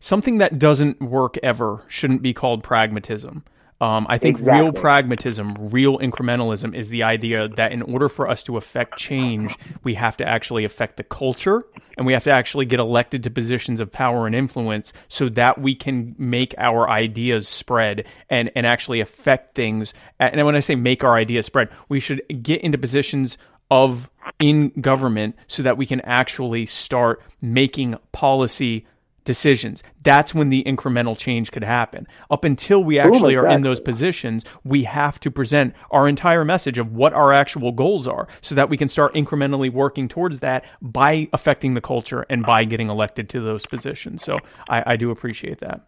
something 0.00 0.38
that 0.38 0.58
doesn't 0.58 1.00
work 1.00 1.38
ever 1.44 1.84
shouldn't 1.86 2.22
be 2.22 2.32
called 2.34 2.64
pragmatism. 2.64 3.44
Um, 3.80 4.06
I 4.08 4.18
think 4.18 4.40
real 4.40 4.72
pragmatism, 4.72 5.54
real 5.70 5.98
incrementalism 5.98 6.74
is 6.74 6.88
the 6.88 7.04
idea 7.04 7.46
that 7.48 7.70
in 7.70 7.82
order 7.82 8.08
for 8.08 8.28
us 8.28 8.42
to 8.44 8.56
affect 8.56 8.98
change, 8.98 9.56
we 9.84 9.94
have 9.94 10.16
to 10.16 10.26
actually 10.26 10.64
affect 10.64 10.96
the 10.96 11.04
culture 11.04 11.64
and 11.96 12.04
we 12.04 12.12
have 12.12 12.24
to 12.24 12.32
actually 12.32 12.64
get 12.64 12.80
elected 12.80 13.22
to 13.24 13.30
positions 13.30 13.78
of 13.78 13.92
power 13.92 14.26
and 14.26 14.34
influence 14.34 14.92
so 15.08 15.28
that 15.30 15.60
we 15.60 15.76
can 15.76 16.16
make 16.18 16.54
our 16.58 16.88
ideas 16.88 17.46
spread 17.46 18.04
and, 18.28 18.50
and 18.56 18.66
actually 18.66 19.00
affect 19.00 19.54
things. 19.54 19.94
And 20.18 20.44
when 20.44 20.56
I 20.56 20.60
say 20.60 20.74
make 20.74 21.04
our 21.04 21.14
ideas 21.14 21.46
spread, 21.46 21.68
we 21.88 22.00
should 22.00 22.22
get 22.42 22.60
into 22.62 22.78
positions 22.78 23.38
of 23.70 24.10
in 24.40 24.70
government 24.80 25.36
so 25.46 25.62
that 25.62 25.76
we 25.76 25.86
can 25.86 26.00
actually 26.00 26.66
start 26.66 27.22
making 27.40 27.96
policy 28.12 28.86
decisions. 29.28 29.84
That's 30.02 30.34
when 30.34 30.48
the 30.48 30.64
incremental 30.64 31.16
change 31.16 31.52
could 31.52 31.62
happen. 31.62 32.08
Up 32.30 32.44
until 32.44 32.82
we 32.82 32.98
oh 32.98 33.02
actually 33.02 33.36
are 33.36 33.46
in 33.46 33.60
those 33.60 33.78
positions, 33.78 34.42
we 34.64 34.84
have 34.84 35.20
to 35.20 35.30
present 35.30 35.74
our 35.90 36.08
entire 36.08 36.46
message 36.46 36.78
of 36.78 36.94
what 36.94 37.12
our 37.12 37.30
actual 37.30 37.72
goals 37.72 38.08
are 38.08 38.26
so 38.40 38.54
that 38.54 38.70
we 38.70 38.78
can 38.78 38.88
start 38.88 39.14
incrementally 39.14 39.70
working 39.70 40.08
towards 40.08 40.40
that 40.40 40.64
by 40.80 41.28
affecting 41.34 41.74
the 41.74 41.82
culture 41.82 42.24
and 42.30 42.42
by 42.42 42.64
getting 42.64 42.88
elected 42.88 43.28
to 43.28 43.40
those 43.42 43.66
positions. 43.66 44.24
So 44.24 44.38
I, 44.66 44.94
I 44.94 44.96
do 44.96 45.10
appreciate 45.10 45.58
that. 45.58 45.82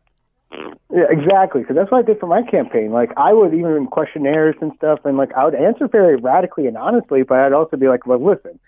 Yeah, 0.93 1.07
exactly. 1.09 1.62
Because 1.62 1.77
that's 1.77 1.91
what 1.91 2.01
I 2.01 2.03
did 2.03 2.21
for 2.21 2.27
my 2.27 2.43
campaign. 2.43 2.91
Like, 2.93 3.12
I 3.17 3.33
would 3.33 3.55
even 3.55 3.73
in 3.73 3.87
questionnaires 3.87 4.57
and 4.61 4.73
stuff, 4.77 5.01
and 5.07 5.17
like, 5.17 5.33
I 5.33 5.47
would 5.47 5.55
answer 5.55 5.89
very 5.89 6.17
radically 6.17 6.67
and 6.67 6.77
honestly, 6.77 7.23
but 7.23 7.39
I'd 7.39 7.55
also 7.55 7.79
be 7.79 7.89
like, 7.89 8.07
well, 8.07 8.23
listen, 8.23 8.61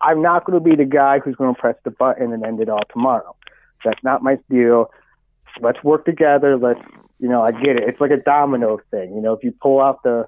I'm 0.00 0.20
not 0.20 0.44
going 0.44 0.62
to 0.62 0.68
be 0.68 0.76
the 0.76 0.84
guy 0.84 1.18
who's 1.18 1.34
going 1.36 1.54
to 1.54 1.60
press 1.60 1.76
the 1.84 1.90
button 1.90 2.32
and 2.32 2.44
end 2.44 2.60
it 2.60 2.68
all 2.68 2.82
tomorrow. 2.92 3.34
That's 3.84 4.02
not 4.02 4.22
my 4.22 4.38
deal. 4.50 4.90
Let's 5.60 5.82
work 5.84 6.04
together. 6.04 6.56
Let's, 6.56 6.80
you 7.18 7.28
know, 7.28 7.42
I 7.42 7.52
get 7.52 7.76
it. 7.76 7.84
It's 7.88 8.00
like 8.00 8.10
a 8.10 8.16
domino 8.16 8.80
thing. 8.90 9.14
You 9.14 9.20
know, 9.20 9.32
if 9.32 9.44
you 9.44 9.52
pull 9.52 9.80
out 9.80 10.02
the, 10.02 10.26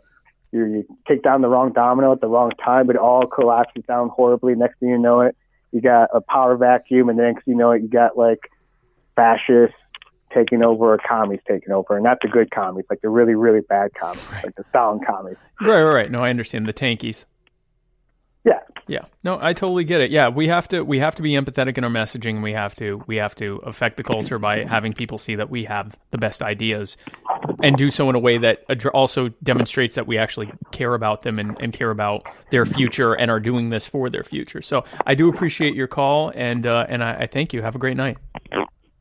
you, 0.53 0.65
you 0.67 0.87
take 1.09 1.23
down 1.23 1.43
the 1.43 1.49
wrong 1.49 1.73
domino 1.73 2.13
at 2.13 2.21
the 2.21 2.29
wrong 2.29 2.53
time, 2.65 2.89
it 2.91 2.97
all 2.97 3.27
collapses 3.27 3.85
down 3.89 4.09
horribly. 4.11 4.55
Next 4.55 4.79
thing 4.79 4.91
you 4.91 4.99
know 4.99 5.21
it, 5.21 5.37
you 5.73 5.81
got 5.81 6.11
a 6.15 6.21
power 6.21 6.57
vacuum, 6.57 7.09
and 7.09 7.19
next 7.19 7.45
thing 7.45 7.55
you 7.55 7.59
know 7.59 7.73
it, 7.73 7.83
you 7.83 7.89
got 7.89 8.17
like 8.17 8.39
fascists 9.17 9.77
taking 10.33 10.63
over 10.63 10.95
or 10.95 10.99
commies 10.99 11.41
taking 11.49 11.73
over, 11.73 11.97
and 11.97 12.05
not 12.05 12.19
the 12.23 12.29
good 12.29 12.51
commies, 12.51 12.85
like 12.91 13.01
the 13.01 13.09
really, 13.09 13.35
really 13.35 13.61
bad 13.61 13.93
commies, 13.95 14.27
like 14.45 14.55
the 14.55 14.65
Stalin 14.69 15.01
commies. 15.05 15.37
Right, 15.61 15.83
right, 15.83 15.95
right. 15.95 16.11
No, 16.11 16.23
I 16.23 16.31
understand 16.31 16.67
the 16.67 16.73
tankies. 16.73 17.25
Yeah. 18.47 18.61
Yeah. 18.89 19.05
No, 19.25 19.39
I 19.43 19.53
totally 19.53 19.83
get 19.83 20.01
it. 20.01 20.13
Yeah, 20.13 20.29
we 20.29 20.47
have 20.47 20.69
to 20.69 20.83
we 20.83 21.01
have 21.01 21.17
to 21.17 21.23
be 21.23 21.33
empathetic 21.33 21.77
in 21.77 21.83
our 21.83 21.91
messaging. 21.91 22.41
We 22.41 22.53
have 22.53 22.77
to 22.77 23.03
we 23.09 23.17
have 23.17 23.35
to 23.35 23.57
affect 23.65 23.97
the 23.97 24.05
culture 24.05 24.39
by 24.39 24.65
having 24.65 24.93
people 24.93 25.19
see 25.19 25.35
that 25.35 25.51
we 25.51 25.65
have 25.65 25.99
the 26.13 26.19
best 26.19 26.41
ideas 26.41 26.97
and 27.65 27.77
do 27.77 27.91
so 27.91 28.09
in 28.09 28.15
a 28.15 28.21
way 28.21 28.39
that 28.39 28.65
also 28.95 29.31
demonstrates 29.43 29.97
that 29.97 30.07
we 30.07 30.17
actually 30.17 30.53
care 30.71 30.95
about 30.95 31.23
them 31.23 31.41
and, 31.41 31.57
and 31.61 31.73
care 31.73 31.91
about 31.91 32.23
their 32.53 32.65
future 32.65 33.15
and 33.15 33.29
are 33.29 33.41
doing 33.41 33.71
this 33.71 33.87
for 33.87 34.09
their 34.09 34.23
future. 34.23 34.63
So 34.63 34.85
I 35.05 35.17
do 35.17 35.29
appreciate 35.29 35.75
your 35.75 35.89
call 35.89 36.31
and 36.37 36.65
uh, 36.65 36.87
and 36.89 37.03
I, 37.03 37.23
I 37.23 37.27
thank 37.27 37.53
you. 37.53 37.63
Have 37.63 37.75
a 37.75 37.81
great 37.81 37.97
night. 37.97 38.19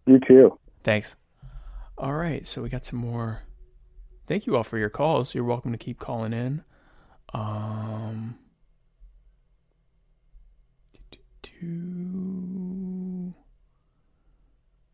You 0.07 0.19
too. 0.27 0.57
Thanks. 0.84 1.15
All 1.97 2.13
right, 2.13 2.45
so 2.47 2.63
we 2.63 2.69
got 2.69 2.85
some 2.85 2.99
more. 2.99 3.43
Thank 4.26 4.47
you 4.47 4.57
all 4.57 4.63
for 4.63 4.80
your 4.80 4.89
calls. 4.89 5.35
You're 5.35 5.43
welcome 5.43 5.72
to 5.72 5.77
keep 5.77 5.99
calling 5.99 6.34
in. 6.34 6.63
Um, 7.34 8.39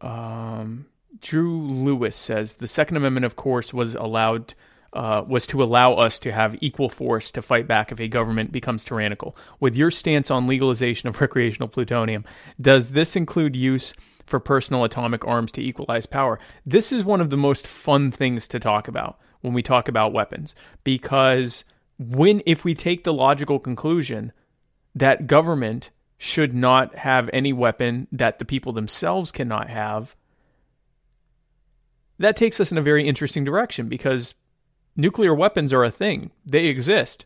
um, 0.01 0.85
Drew 1.19 1.67
Lewis 1.67 2.15
says 2.15 2.55
the 2.55 2.67
Second 2.67 2.97
Amendment, 2.97 3.25
of 3.25 3.35
course, 3.35 3.73
was 3.73 3.95
allowed 3.95 4.53
uh, 4.93 5.23
was 5.25 5.47
to 5.47 5.63
allow 5.63 5.93
us 5.93 6.19
to 6.19 6.31
have 6.33 6.57
equal 6.59 6.89
force 6.89 7.31
to 7.31 7.41
fight 7.41 7.65
back 7.65 7.91
if 7.91 7.99
a 7.99 8.09
government 8.09 8.51
becomes 8.51 8.83
tyrannical. 8.83 9.37
With 9.59 9.77
your 9.77 9.89
stance 9.89 10.29
on 10.29 10.47
legalization 10.47 11.07
of 11.07 11.21
recreational 11.21 11.69
plutonium, 11.69 12.25
does 12.59 12.91
this 12.91 13.15
include 13.15 13.55
use 13.55 13.93
for 14.25 14.39
personal 14.39 14.83
atomic 14.83 15.25
arms 15.25 15.51
to 15.53 15.61
equalize 15.61 16.05
power? 16.05 16.39
This 16.65 16.91
is 16.91 17.05
one 17.05 17.21
of 17.21 17.29
the 17.29 17.37
most 17.37 17.67
fun 17.67 18.11
things 18.11 18.49
to 18.49 18.59
talk 18.59 18.89
about 18.89 19.17
when 19.39 19.53
we 19.53 19.63
talk 19.63 19.87
about 19.87 20.13
weapons 20.13 20.55
because 20.83 21.63
when 21.97 22.41
if 22.45 22.63
we 22.63 22.73
take 22.73 23.03
the 23.03 23.13
logical 23.13 23.59
conclusion 23.59 24.31
that 24.95 25.27
government 25.27 25.89
should 26.23 26.53
not 26.53 26.93
have 26.97 27.31
any 27.33 27.51
weapon 27.51 28.07
that 28.11 28.37
the 28.37 28.45
people 28.45 28.71
themselves 28.71 29.31
cannot 29.31 29.71
have, 29.71 30.15
that 32.19 32.35
takes 32.35 32.59
us 32.59 32.71
in 32.71 32.77
a 32.77 32.81
very 32.81 33.07
interesting 33.07 33.43
direction 33.43 33.89
because 33.89 34.35
nuclear 34.95 35.33
weapons 35.33 35.73
are 35.73 35.83
a 35.83 35.89
thing, 35.89 36.29
they 36.45 36.67
exist. 36.67 37.25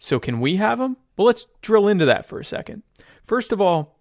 So, 0.00 0.18
can 0.18 0.40
we 0.40 0.56
have 0.56 0.78
them? 0.78 0.96
Well, 1.16 1.28
let's 1.28 1.46
drill 1.62 1.86
into 1.86 2.06
that 2.06 2.26
for 2.26 2.40
a 2.40 2.44
second. 2.44 2.82
First 3.22 3.52
of 3.52 3.60
all, 3.60 4.00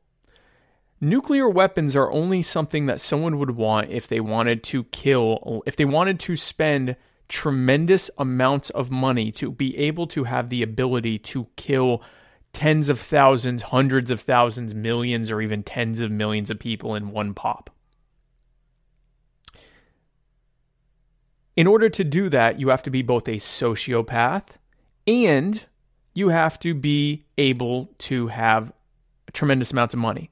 nuclear 0.99 1.47
weapons 1.47 1.95
are 1.95 2.11
only 2.11 2.41
something 2.41 2.87
that 2.87 2.99
someone 2.99 3.37
would 3.37 3.51
want 3.51 3.91
if 3.91 4.07
they 4.07 4.19
wanted 4.19 4.63
to 4.63 4.85
kill, 4.85 5.61
if 5.67 5.75
they 5.75 5.85
wanted 5.85 6.19
to 6.21 6.35
spend 6.35 6.95
tremendous 7.29 8.09
amounts 8.17 8.71
of 8.71 8.89
money 8.89 9.31
to 9.33 9.51
be 9.51 9.77
able 9.77 10.07
to 10.07 10.23
have 10.23 10.49
the 10.49 10.63
ability 10.63 11.19
to 11.19 11.45
kill 11.55 12.01
tens 12.53 12.89
of 12.89 12.99
thousands, 12.99 13.61
hundreds 13.61 14.09
of 14.09 14.21
thousands, 14.21 14.73
millions, 14.73 15.29
or 15.29 15.41
even 15.41 15.63
tens 15.63 16.01
of 16.01 16.11
millions 16.11 16.49
of 16.49 16.59
people 16.59 16.95
in 16.95 17.11
one 17.11 17.33
pop. 17.33 17.69
In 21.55 21.67
order 21.67 21.89
to 21.89 22.03
do 22.03 22.29
that, 22.29 22.59
you 22.59 22.69
have 22.69 22.83
to 22.83 22.91
be 22.91 23.01
both 23.01 23.27
a 23.27 23.37
sociopath 23.37 24.57
and 25.07 25.65
you 26.13 26.29
have 26.29 26.59
to 26.59 26.73
be 26.73 27.25
able 27.37 27.89
to 27.99 28.27
have 28.27 28.71
tremendous 29.33 29.71
amounts 29.71 29.93
of 29.93 29.99
money. 29.99 30.31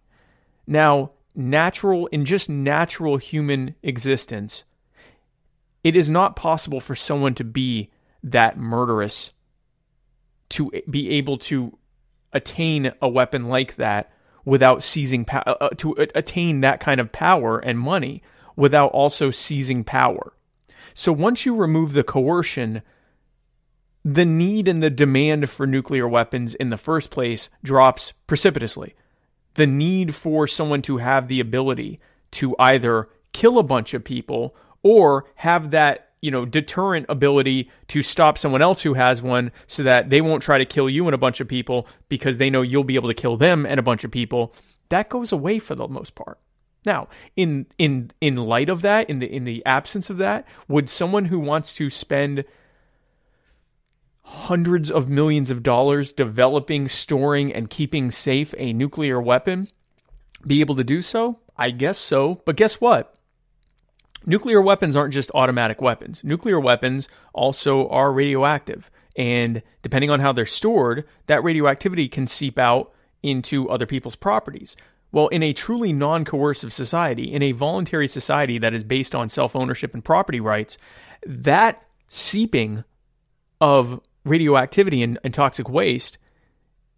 Now, 0.67 1.11
natural, 1.35 2.07
in 2.07 2.25
just 2.25 2.49
natural 2.49 3.17
human 3.17 3.75
existence, 3.83 4.63
it 5.83 5.95
is 5.95 6.09
not 6.09 6.35
possible 6.35 6.79
for 6.79 6.95
someone 6.95 7.35
to 7.35 7.43
be 7.43 7.91
that 8.23 8.57
murderous 8.57 9.31
to 10.49 10.71
be 10.89 11.11
able 11.11 11.37
to 11.37 11.77
attain 12.35 12.91
a 13.01 13.09
weapon 13.09 13.47
like 13.47 13.77
that 13.77 14.11
without 14.43 14.83
seizing 14.83 15.25
power, 15.25 15.57
uh, 15.59 15.69
to 15.77 15.95
attain 16.13 16.61
that 16.61 16.79
kind 16.79 17.01
of 17.01 17.11
power 17.11 17.57
and 17.57 17.79
money 17.79 18.21
without 18.55 18.91
also 18.91 19.31
seizing 19.31 19.83
power. 19.83 20.33
So 20.93 21.11
once 21.11 21.45
you 21.45 21.55
remove 21.55 21.93
the 21.93 22.03
coercion, 22.03 22.83
the 24.03 24.25
need 24.25 24.67
and 24.67 24.83
the 24.83 24.91
demand 24.91 25.49
for 25.49 25.65
nuclear 25.65 26.07
weapons 26.07 26.53
in 26.53 26.69
the 26.69 26.77
first 26.77 27.09
place 27.09 27.49
drops 27.63 28.13
precipitously. 28.27 28.93
The 29.55 29.65
need 29.65 30.13
for 30.13 30.45
someone 30.47 30.83
to 30.83 30.97
have 30.97 31.27
the 31.27 31.39
ability 31.39 31.99
to 32.31 32.55
either 32.59 33.09
kill 33.33 33.57
a 33.57 33.63
bunch 33.63 33.93
of 33.93 34.03
people 34.03 34.55
or 34.83 35.25
have 35.35 35.71
that, 35.71 36.11
you 36.25 36.31
know, 36.31 36.43
deterrent 36.43 37.05
ability 37.07 37.69
to 37.87 38.01
stop 38.01 38.35
someone 38.35 38.63
else 38.63 38.81
who 38.81 38.95
has 38.95 39.21
one 39.21 39.51
so 39.67 39.83
that 39.83 40.09
they 40.09 40.21
won't 40.21 40.41
try 40.41 40.57
to 40.57 40.65
kill 40.65 40.89
you 40.89 41.05
and 41.05 41.13
a 41.13 41.19
bunch 41.19 41.39
of 41.39 41.47
people 41.47 41.87
because 42.09 42.39
they 42.39 42.49
know 42.49 42.63
you'll 42.63 42.83
be 42.83 42.95
able 42.95 43.09
to 43.09 43.13
kill 43.13 43.37
them 43.37 43.63
and 43.63 43.79
a 43.79 43.83
bunch 43.83 44.03
of 44.03 44.09
people, 44.09 44.51
that 44.89 45.07
goes 45.07 45.31
away 45.31 45.59
for 45.59 45.75
the 45.75 45.87
most 45.87 46.15
part. 46.15 46.39
Now, 46.83 47.09
in 47.35 47.67
in 47.77 48.09
in 48.21 48.37
light 48.37 48.69
of 48.69 48.81
that, 48.81 49.07
in 49.07 49.19
the 49.19 49.31
in 49.31 49.43
the 49.43 49.63
absence 49.67 50.09
of 50.09 50.17
that, 50.17 50.47
would 50.67 50.89
someone 50.89 51.25
who 51.25 51.39
wants 51.39 51.75
to 51.75 51.91
spend 51.91 52.43
hundreds 54.23 54.89
of 54.89 55.07
millions 55.07 55.51
of 55.51 55.61
dollars 55.61 56.11
developing, 56.11 56.87
storing, 56.87 57.53
and 57.53 57.69
keeping 57.69 58.09
safe 58.09 58.55
a 58.57 58.73
nuclear 58.73 59.21
weapon 59.21 59.67
be 60.45 60.59
able 60.61 60.75
to 60.75 60.83
do 60.83 61.03
so? 61.03 61.39
I 61.55 61.69
guess 61.69 61.99
so. 61.99 62.41
But 62.45 62.55
guess 62.55 62.81
what? 62.81 63.14
Nuclear 64.25 64.61
weapons 64.61 64.95
aren't 64.95 65.13
just 65.13 65.31
automatic 65.33 65.81
weapons. 65.81 66.23
Nuclear 66.23 66.59
weapons 66.59 67.07
also 67.33 67.87
are 67.89 68.11
radioactive. 68.11 68.89
And 69.15 69.61
depending 69.81 70.09
on 70.09 70.19
how 70.19 70.31
they're 70.31 70.45
stored, 70.45 71.05
that 71.27 71.43
radioactivity 71.43 72.07
can 72.07 72.27
seep 72.27 72.57
out 72.57 72.93
into 73.23 73.69
other 73.69 73.85
people's 73.85 74.15
properties. 74.15 74.75
Well, 75.11 75.27
in 75.29 75.43
a 75.43 75.53
truly 75.53 75.93
non 75.93 76.25
coercive 76.25 76.73
society, 76.73 77.31
in 77.31 77.41
a 77.41 77.53
voluntary 77.53 78.07
society 78.07 78.57
that 78.57 78.73
is 78.73 78.83
based 78.83 79.15
on 79.15 79.29
self 79.29 79.55
ownership 79.55 79.93
and 79.93 80.03
property 80.03 80.39
rights, 80.39 80.77
that 81.25 81.85
seeping 82.09 82.83
of 83.61 84.01
radioactivity 84.25 85.01
and, 85.03 85.17
and, 85.23 85.33
toxic 85.33 85.69
waste 85.69 86.17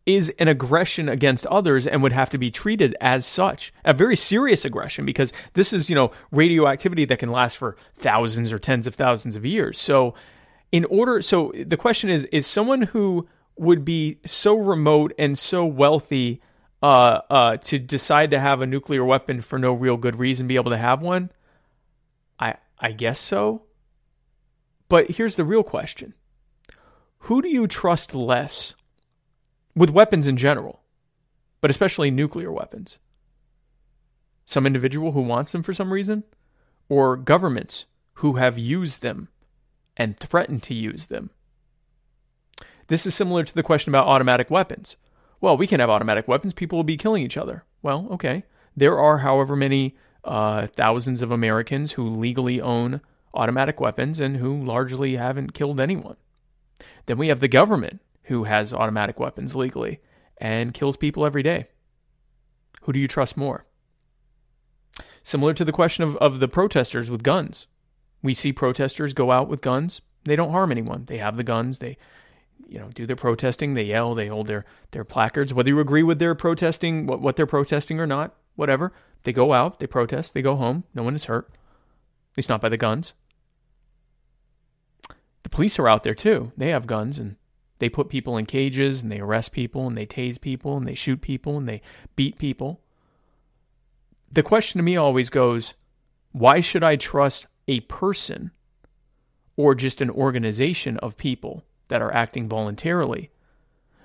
is 0.07 0.29
an 0.39 0.47
aggression 0.47 1.09
against 1.09 1.45
others 1.47 1.85
and 1.85 2.01
would 2.01 2.13
have 2.13 2.29
to 2.29 2.37
be 2.37 2.49
treated 2.49 2.95
as 3.01 3.25
such. 3.25 3.73
A 3.83 3.93
very 3.93 4.15
serious 4.15 4.63
aggression 4.63 5.05
because 5.05 5.33
this 5.53 5.73
is 5.73 5.89
you 5.89 5.95
know 5.95 6.11
radioactivity 6.31 7.05
that 7.05 7.19
can 7.19 7.29
last 7.29 7.57
for 7.57 7.75
thousands 7.97 8.51
or 8.51 8.57
tens 8.57 8.87
of 8.87 8.95
thousands 8.95 9.35
of 9.35 9.45
years. 9.45 9.77
So 9.77 10.15
in 10.71 10.85
order 10.85 11.21
so 11.21 11.51
the 11.53 11.77
question 11.77 12.09
is 12.09 12.23
is 12.25 12.47
someone 12.47 12.81
who 12.83 13.27
would 13.57 13.83
be 13.83 14.19
so 14.25 14.55
remote 14.55 15.13
and 15.19 15.37
so 15.37 15.65
wealthy 15.65 16.41
uh, 16.81 17.21
uh, 17.29 17.57
to 17.57 17.79
decide 17.79 18.31
to 18.31 18.39
have 18.39 18.61
a 18.61 18.67
nuclear 18.67 19.03
weapon 19.03 19.41
for 19.41 19.59
no 19.59 19.73
real 19.73 19.97
good 19.97 20.15
reason 20.15 20.47
be 20.47 20.55
able 20.55 20.71
to 20.71 20.77
have 20.77 21.01
one? 21.01 21.29
I 22.39 22.55
i 22.79 22.91
guess 22.93 23.19
so. 23.19 23.63
But 24.87 25.11
here's 25.11 25.35
the 25.35 25.43
real 25.43 25.63
question. 25.63 26.13
Who 27.21 27.41
do 27.41 27.49
you 27.49 27.67
trust 27.67 28.15
less 28.15 28.73
with 29.77 29.91
weapons 29.91 30.27
in 30.27 30.35
general, 30.37 30.81
but 31.61 31.71
especially 31.71 32.11
nuclear 32.11 32.51
weapons? 32.51 32.99
Some 34.45 34.65
individual 34.65 35.11
who 35.11 35.21
wants 35.21 35.51
them 35.51 35.63
for 35.63 35.73
some 35.73 35.93
reason, 35.93 36.23
or 36.89 37.15
governments 37.15 37.85
who 38.15 38.33
have 38.33 38.57
used 38.57 39.01
them 39.01 39.29
and 39.95 40.17
threatened 40.17 40.63
to 40.63 40.73
use 40.73 41.07
them? 41.07 41.29
This 42.87 43.05
is 43.05 43.13
similar 43.13 43.43
to 43.43 43.53
the 43.53 43.63
question 43.63 43.91
about 43.91 44.07
automatic 44.07 44.49
weapons. 44.49 44.95
Well, 45.39 45.57
we 45.57 45.67
can 45.67 45.79
have 45.79 45.89
automatic 45.89 46.27
weapons, 46.27 46.53
people 46.53 46.77
will 46.77 46.83
be 46.83 46.97
killing 46.97 47.23
each 47.23 47.37
other. 47.37 47.63
Well, 47.81 48.07
okay. 48.11 48.43
There 48.75 48.99
are 48.99 49.19
however 49.19 49.55
many 49.55 49.95
uh, 50.23 50.67
thousands 50.67 51.21
of 51.21 51.31
Americans 51.31 51.93
who 51.93 52.09
legally 52.09 52.59
own 52.61 53.01
automatic 53.33 53.79
weapons 53.79 54.19
and 54.19 54.37
who 54.37 54.59
largely 54.59 55.15
haven't 55.15 55.53
killed 55.53 55.79
anyone. 55.79 56.15
Then 57.05 57.17
we 57.17 57.27
have 57.27 57.39
the 57.39 57.47
government 57.47 58.01
who 58.27 58.43
has 58.43 58.73
automatic 58.73 59.19
weapons 59.19 59.55
legally 59.55 59.99
and 60.37 60.73
kills 60.73 60.97
people 60.97 61.25
every 61.25 61.43
day. 61.43 61.67
Who 62.83 62.93
do 62.93 62.99
you 62.99 63.07
trust 63.07 63.37
more? 63.37 63.65
Similar 65.23 65.53
to 65.55 65.65
the 65.65 65.71
question 65.71 66.03
of, 66.03 66.15
of 66.17 66.39
the 66.39 66.47
protesters 66.47 67.09
with 67.09 67.23
guns. 67.23 67.67
We 68.21 68.33
see 68.33 68.53
protesters 68.53 69.13
go 69.13 69.31
out 69.31 69.47
with 69.47 69.61
guns. 69.61 70.01
They 70.25 70.35
don't 70.35 70.51
harm 70.51 70.71
anyone. 70.71 71.05
They 71.05 71.17
have 71.17 71.37
the 71.37 71.43
guns. 71.43 71.79
They, 71.79 71.97
you 72.67 72.79
know, 72.79 72.89
do 72.93 73.05
their 73.05 73.15
protesting. 73.15 73.73
They 73.73 73.83
yell. 73.83 74.15
They 74.15 74.27
hold 74.27 74.47
their, 74.47 74.65
their 74.91 75.03
placards. 75.03 75.53
Whether 75.53 75.69
you 75.69 75.79
agree 75.79 76.03
with 76.03 76.19
their 76.19 76.35
protesting, 76.35 77.07
what, 77.07 77.21
what 77.21 77.35
they're 77.35 77.45
protesting 77.45 77.99
or 77.99 78.07
not, 78.07 78.35
whatever. 78.55 78.93
They 79.23 79.33
go 79.33 79.53
out. 79.53 79.79
They 79.79 79.87
protest. 79.87 80.33
They 80.33 80.41
go 80.41 80.55
home. 80.55 80.83
No 80.93 81.03
one 81.03 81.15
is 81.15 81.25
hurt. 81.25 81.49
At 81.51 82.37
least 82.37 82.49
not 82.49 82.61
by 82.61 82.69
the 82.69 82.77
guns. 82.77 83.13
The 85.43 85.49
police 85.49 85.79
are 85.79 85.87
out 85.87 86.03
there 86.03 86.15
too. 86.15 86.51
They 86.57 86.69
have 86.69 86.87
guns 86.87 87.19
and 87.19 87.37
they 87.79 87.89
put 87.89 88.09
people 88.09 88.37
in 88.37 88.45
cages 88.45 89.01
and 89.01 89.11
they 89.11 89.19
arrest 89.19 89.51
people 89.51 89.87
and 89.87 89.97
they 89.97 90.05
tase 90.05 90.39
people 90.39 90.77
and 90.77 90.87
they 90.87 90.95
shoot 90.95 91.21
people 91.21 91.57
and 91.57 91.67
they 91.67 91.81
beat 92.15 92.37
people. 92.37 92.81
The 94.31 94.43
question 94.43 94.79
to 94.79 94.83
me 94.83 94.97
always 94.97 95.29
goes 95.29 95.73
why 96.31 96.59
should 96.59 96.83
I 96.83 96.97
trust 96.97 97.47
a 97.67 97.79
person 97.81 98.51
or 99.55 99.73
just 99.73 100.01
an 100.01 100.09
organization 100.09 100.97
of 100.97 101.17
people 101.17 101.63
that 101.87 102.01
are 102.01 102.13
acting 102.13 102.47
voluntarily 102.47 103.31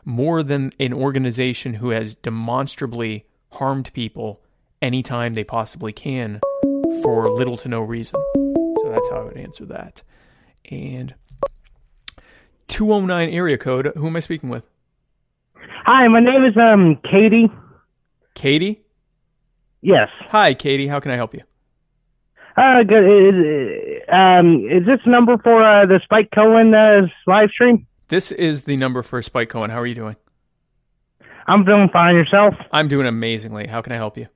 more 0.05 0.43
than 0.43 0.73
an 0.81 0.93
organization 0.93 1.75
who 1.75 1.91
has 1.91 2.15
demonstrably 2.17 3.27
harmed 3.53 3.93
people 3.93 4.41
anytime 4.81 5.35
they 5.35 5.45
possibly 5.45 5.93
can 5.93 6.41
for 7.03 7.31
little 7.31 7.57
to 7.59 7.69
no 7.69 7.81
reason? 7.81 8.21
So 8.35 8.89
that's 8.91 9.09
how 9.11 9.21
I 9.21 9.25
would 9.25 9.37
answer 9.37 9.65
that. 9.67 10.03
And 10.71 11.15
209 12.69 13.29
area 13.31 13.59
code. 13.59 13.93
Who 13.97 14.07
am 14.07 14.17
I 14.17 14.21
speaking 14.21 14.49
with? 14.49 14.69
Hi, 15.85 16.07
my 16.09 16.21
name 16.21 16.45
is 16.45 16.57
um 16.57 16.99
Katie. 17.11 17.51
Katie? 18.35 18.83
Yes. 19.81 20.09
Hi, 20.29 20.55
Katie. 20.55 20.87
How 20.87 21.01
can 21.01 21.11
I 21.11 21.17
help 21.17 21.35
you? 21.35 21.41
Uh, 22.57 22.83
good. 22.83 23.03
Is, 23.05 24.03
um, 24.13 24.65
is 24.71 24.87
this 24.87 25.01
number 25.07 25.39
for 25.39 25.63
uh, 25.63 25.87
the 25.87 26.01
Spike 26.05 26.31
Cohen 26.35 26.75
uh, 26.75 27.07
live 27.27 27.51
stream? 27.51 27.87
This 28.09 28.31
is 28.31 28.65
the 28.65 28.77
number 28.77 29.03
for 29.03 29.23
Spike 29.23 29.49
Cohen. 29.49 29.71
How 29.71 29.81
are 29.81 29.87
you 29.87 29.95
doing? 29.95 30.17
I'm 31.47 31.65
doing 31.65 31.89
fine. 31.93 32.15
Yourself? 32.15 32.55
I'm 32.71 32.89
doing 32.89 33.07
amazingly. 33.07 33.67
How 33.67 33.83
can 33.83 33.93
I 33.93 33.97
help 33.97 34.17
you? 34.17 34.29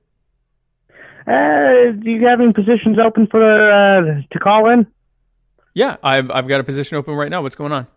Uh, 1.27 1.91
do 2.01 2.09
you 2.09 2.25
have 2.27 2.41
any 2.41 2.53
positions 2.53 2.97
open 3.03 3.27
for 3.27 3.41
uh, 3.41 4.21
to 4.31 4.39
call 4.39 4.69
in? 4.71 4.87
Yeah, 5.73 5.97
I've 6.01 6.31
I've 6.31 6.47
got 6.47 6.59
a 6.59 6.63
position 6.63 6.97
open 6.97 7.13
right 7.13 7.29
now. 7.29 7.41
What's 7.41 7.55
going 7.55 7.71
on? 7.71 7.87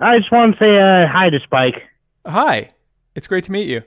I 0.00 0.18
just 0.18 0.30
want 0.30 0.54
to 0.54 0.58
say 0.58 0.78
uh, 0.78 1.06
hi 1.10 1.30
to 1.30 1.40
Spike. 1.40 1.82
Hi. 2.26 2.70
It's 3.14 3.26
great 3.26 3.44
to 3.44 3.52
meet 3.52 3.68
you. 3.68 3.82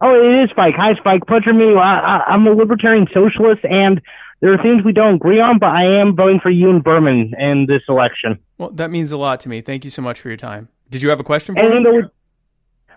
Oh, 0.00 0.14
it 0.14 0.44
is 0.44 0.50
Spike. 0.50 0.74
Hi, 0.76 0.94
Spike. 0.96 1.22
Pleasure 1.26 1.52
meeting 1.54 1.70
you. 1.70 1.78
I, 1.78 2.18
I, 2.18 2.24
I'm 2.28 2.46
a 2.46 2.50
libertarian 2.50 3.06
socialist, 3.14 3.64
and 3.64 4.02
there 4.40 4.52
are 4.52 4.62
things 4.62 4.84
we 4.84 4.92
don't 4.92 5.14
agree 5.14 5.40
on, 5.40 5.58
but 5.58 5.70
I 5.70 5.84
am 6.00 6.14
voting 6.14 6.40
for 6.40 6.50
you 6.50 6.68
and 6.68 6.84
Vermin 6.84 7.32
in 7.38 7.66
this 7.66 7.80
election. 7.88 8.38
Well, 8.58 8.70
that 8.70 8.90
means 8.90 9.12
a 9.12 9.16
lot 9.16 9.40
to 9.40 9.48
me. 9.48 9.62
Thank 9.62 9.84
you 9.84 9.90
so 9.90 10.02
much 10.02 10.20
for 10.20 10.28
your 10.28 10.36
time. 10.36 10.68
Did 10.90 11.00
you 11.00 11.08
have 11.08 11.20
a 11.20 11.24
question 11.24 11.54
for 11.54 11.60
And 11.62 11.84
me? 11.84 11.90
there- 11.90 12.10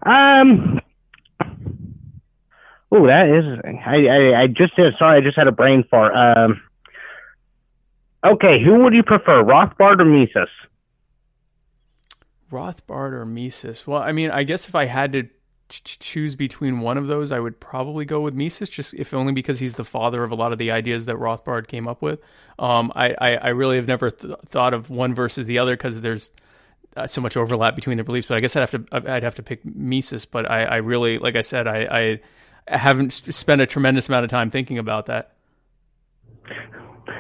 um, 0.06 0.82
oh, 2.92 3.08
that 3.08 3.28
is. 3.30 3.60
I, 3.84 4.06
I 4.08 4.42
I 4.44 4.48
just 4.48 4.76
did. 4.76 4.94
Sorry, 5.00 5.18
I 5.18 5.22
just 5.22 5.36
had 5.38 5.48
a 5.48 5.52
brain 5.52 5.84
fart. 5.90 6.14
Um. 6.16 6.62
Okay, 8.24 8.62
who 8.64 8.84
would 8.84 8.94
you 8.94 9.02
prefer, 9.02 9.44
Rothbard 9.44 10.00
or 10.00 10.06
Mises? 10.06 10.50
Rothbard 12.52 13.14
or 13.14 13.26
Mises? 13.26 13.86
Well, 13.86 14.02
I 14.02 14.12
mean, 14.12 14.32
I 14.32 14.44
guess 14.44 14.68
if 14.68 14.76
I 14.76 14.86
had 14.86 15.14
to 15.14 15.24
ch- 15.70 15.84
ch- 15.84 16.00
choose 16.00 16.36
between 16.36 16.80
one 16.80 16.98
of 16.98 17.08
those, 17.08 17.32
I 17.32 17.40
would 17.40 17.60
probably 17.60 18.06
go 18.06 18.22
with 18.22 18.34
Mises, 18.34 18.70
just 18.70 18.94
if 18.94 19.14
only 19.14 19.34
because 19.34 19.60
he's 19.60 19.76
the 19.76 19.84
father 19.84 20.24
of 20.24 20.32
a 20.32 20.36
lot 20.36 20.52
of 20.52 20.58
the 20.58 20.72
ideas 20.72 21.06
that 21.06 21.16
Rothbard 21.18 21.68
came 21.68 21.88
up 21.88 22.02
with. 22.02 22.20
Um, 22.60 22.92
I, 22.96 23.16
I, 23.20 23.36
I 23.36 23.48
really 23.50 23.76
have 23.76 23.88
never 23.88 24.12
th- 24.12 24.34
thought 24.48 24.74
of 24.74 24.90
one 24.90 25.14
versus 25.14 25.48
the 25.48 25.60
other 25.60 25.76
because 25.76 26.02
there's 26.02 26.32
uh, 26.96 27.06
so 27.08 27.22
much 27.22 27.38
overlap 27.38 27.76
between 27.76 27.98
their 27.98 28.04
beliefs. 28.04 28.28
But 28.28 28.38
I 28.38 28.40
guess 28.40 28.56
I'd 28.56 28.62
have 28.62 28.72
to 28.72 29.12
I'd 29.12 29.24
have 29.24 29.36
to 29.36 29.44
pick 29.44 29.64
Mises. 29.66 30.26
But 30.26 30.50
I, 30.50 30.64
I 30.64 30.76
really, 30.78 31.20
like 31.20 31.36
I 31.36 31.42
said, 31.42 31.68
I, 31.68 32.20
I 32.68 32.78
haven't 32.78 33.12
spent 33.12 33.62
a 33.62 33.66
tremendous 33.66 34.08
amount 34.08 34.26
of 34.26 34.32
time 34.32 34.50
thinking 34.50 34.78
about 34.78 35.06
that. 35.08 35.34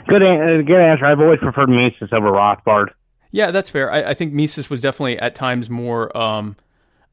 Good, 0.08 0.24
uh, 0.24 0.62
good 0.62 0.80
answer. 0.80 1.06
I've 1.06 1.20
always 1.20 1.40
preferred 1.40 1.70
Mises 1.70 2.10
over 2.14 2.32
Rothbard. 2.32 2.88
Yeah, 3.32 3.52
that's 3.52 3.70
fair. 3.70 3.92
I, 3.92 4.12
I 4.12 4.14
think 4.14 4.34
Mises 4.34 4.70
was 4.70 4.82
definitely 4.82 5.20
at 5.20 5.36
times 5.36 5.70
more 5.70 6.16
um, 6.18 6.56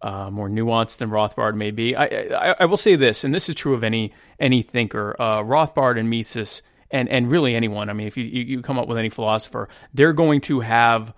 uh, 0.02 0.30
more 0.30 0.48
nuanced 0.48 0.98
than 0.98 1.10
Rothbard 1.10 1.54
may 1.54 1.70
be. 1.70 1.96
I, 1.96 2.04
I 2.04 2.56
I 2.60 2.64
will 2.66 2.76
say 2.76 2.94
this, 2.94 3.24
and 3.24 3.34
this 3.34 3.48
is 3.48 3.54
true 3.54 3.74
of 3.74 3.82
any 3.82 4.12
any 4.38 4.62
thinker. 4.62 5.16
Uh, 5.18 5.42
Rothbard 5.42 5.98
and 5.98 6.10
Mises, 6.10 6.62
and 6.90 7.08
and 7.08 7.30
really 7.30 7.54
anyone. 7.54 7.88
I 7.88 7.94
mean, 7.94 8.06
if 8.06 8.16
you, 8.16 8.24
you 8.24 8.62
come 8.62 8.78
up 8.78 8.86
with 8.86 8.98
any 8.98 9.08
philosopher, 9.08 9.68
they're 9.92 10.12
going 10.12 10.40
to 10.42 10.60
have 10.60 11.14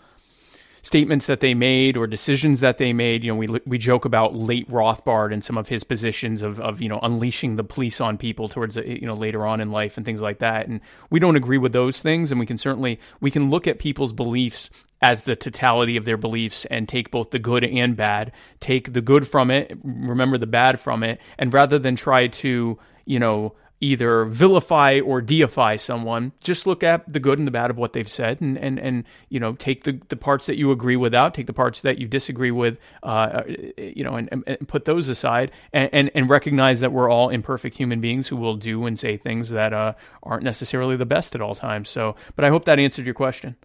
statements 0.86 1.27
that 1.27 1.40
they 1.40 1.52
made 1.52 1.97
or 1.97 2.06
decisions 2.06 2.60
that 2.60 2.78
they 2.78 2.93
made. 2.93 3.24
You 3.24 3.32
know, 3.32 3.39
we 3.39 3.60
we 3.66 3.77
joke 3.77 4.05
about 4.05 4.36
late 4.36 4.68
Rothbard 4.70 5.32
and 5.32 5.43
some 5.43 5.59
of 5.59 5.68
his 5.68 5.82
positions 5.82 6.43
of 6.43 6.60
of 6.60 6.81
you 6.81 6.89
know 6.89 7.01
unleashing 7.02 7.56
the 7.56 7.64
police 7.64 8.01
on 8.01 8.16
people 8.16 8.48
towards 8.48 8.77
you 8.77 9.06
know 9.06 9.14
later 9.14 9.44
on 9.44 9.60
in 9.60 9.73
life 9.73 9.97
and 9.97 10.06
things 10.06 10.20
like 10.20 10.39
that. 10.39 10.68
And 10.68 10.81
we 11.10 11.18
don't 11.18 11.35
agree 11.35 11.59
with 11.59 11.73
those 11.73 11.98
things, 12.01 12.31
and 12.31 12.39
we 12.39 12.47
can 12.47 12.56
certainly 12.56 13.01
we 13.20 13.32
can 13.32 13.51
look 13.51 13.66
at 13.66 13.81
people's 13.81 14.12
beliefs 14.12 14.70
as 15.02 15.24
the 15.24 15.36
totality 15.36 15.97
of 15.97 16.05
their 16.05 16.16
beliefs 16.16 16.64
and 16.66 16.89
take 16.89 17.10
both 17.10 17.31
the 17.31 17.39
good 17.39 17.64
and 17.64 17.97
bad, 17.97 18.32
take 18.60 18.93
the 18.93 19.02
good 19.02 19.28
from 19.28 19.51
it, 19.51 19.78
remember 19.85 20.39
the 20.39 20.47
bad 20.47 20.81
from 20.81 21.02
it, 21.02 21.20
and 21.39 21.52
rather 21.52 21.78
than 21.78 21.97
try 21.97 22.27
to 22.27 22.78
you 23.05 23.18
know 23.18 23.55
either 23.81 24.24
vilify 24.24 25.01
or 25.01 25.20
deify 25.20 25.77
someone 25.77 26.32
just 26.40 26.66
look 26.66 26.82
at 26.82 27.10
the 27.12 27.20
good 27.20 27.39
and 27.39 27.47
the 27.47 27.52
bad 27.52 27.70
of 27.70 27.77
what 27.77 27.93
they've 27.93 28.09
said 28.09 28.40
and 28.40 28.56
and, 28.56 28.78
and 28.78 29.05
you 29.28 29.39
know 29.39 29.52
take 29.52 29.85
the, 29.85 30.01
the 30.09 30.16
parts 30.16 30.47
that 30.47 30.56
you 30.56 30.70
agree 30.70 30.97
with 30.97 31.14
out 31.14 31.35
take 31.35 31.47
the 31.47 31.52
parts 31.52 31.82
that 31.82 31.98
you 31.98 32.09
disagree 32.09 32.51
with 32.51 32.78
uh, 33.02 33.43
you 33.77 34.02
know 34.02 34.14
and, 34.14 34.31
and, 34.32 34.44
and 34.47 34.66
put 34.66 34.86
those 34.86 35.10
aside 35.10 35.51
and, 35.74 35.90
and 35.93 36.10
and 36.14 36.31
recognize 36.31 36.81
that 36.81 36.90
we're 36.90 37.10
all 37.10 37.28
imperfect 37.28 37.77
human 37.77 38.01
beings 38.01 38.28
who 38.28 38.36
will 38.36 38.56
do 38.56 38.86
and 38.86 38.98
say 38.98 39.18
things 39.18 39.51
that 39.51 39.74
uh, 39.74 39.93
aren't 40.23 40.43
necessarily 40.43 40.97
the 40.97 41.06
best 41.06 41.35
at 41.35 41.43
all 41.43 41.55
times. 41.55 41.90
So 41.90 42.16
but 42.35 42.44
i 42.47 42.48
hope 42.48 42.64
that 42.64 42.78
answered 42.78 43.05
your 43.05 43.14
question 43.14 43.56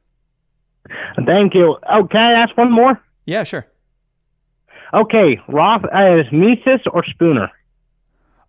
Thank 1.25 1.53
you. 1.53 1.77
Oh, 1.89 2.05
can 2.07 2.21
I 2.21 2.33
ask 2.33 2.55
one 2.57 2.71
more? 2.71 3.01
yeah 3.25 3.43
sure 3.43 3.65
Okay, 4.93 5.39
Roth, 5.47 5.85
uh, 5.85 6.23
Mises 6.31 6.81
or 6.91 7.03
Spooner? 7.05 7.49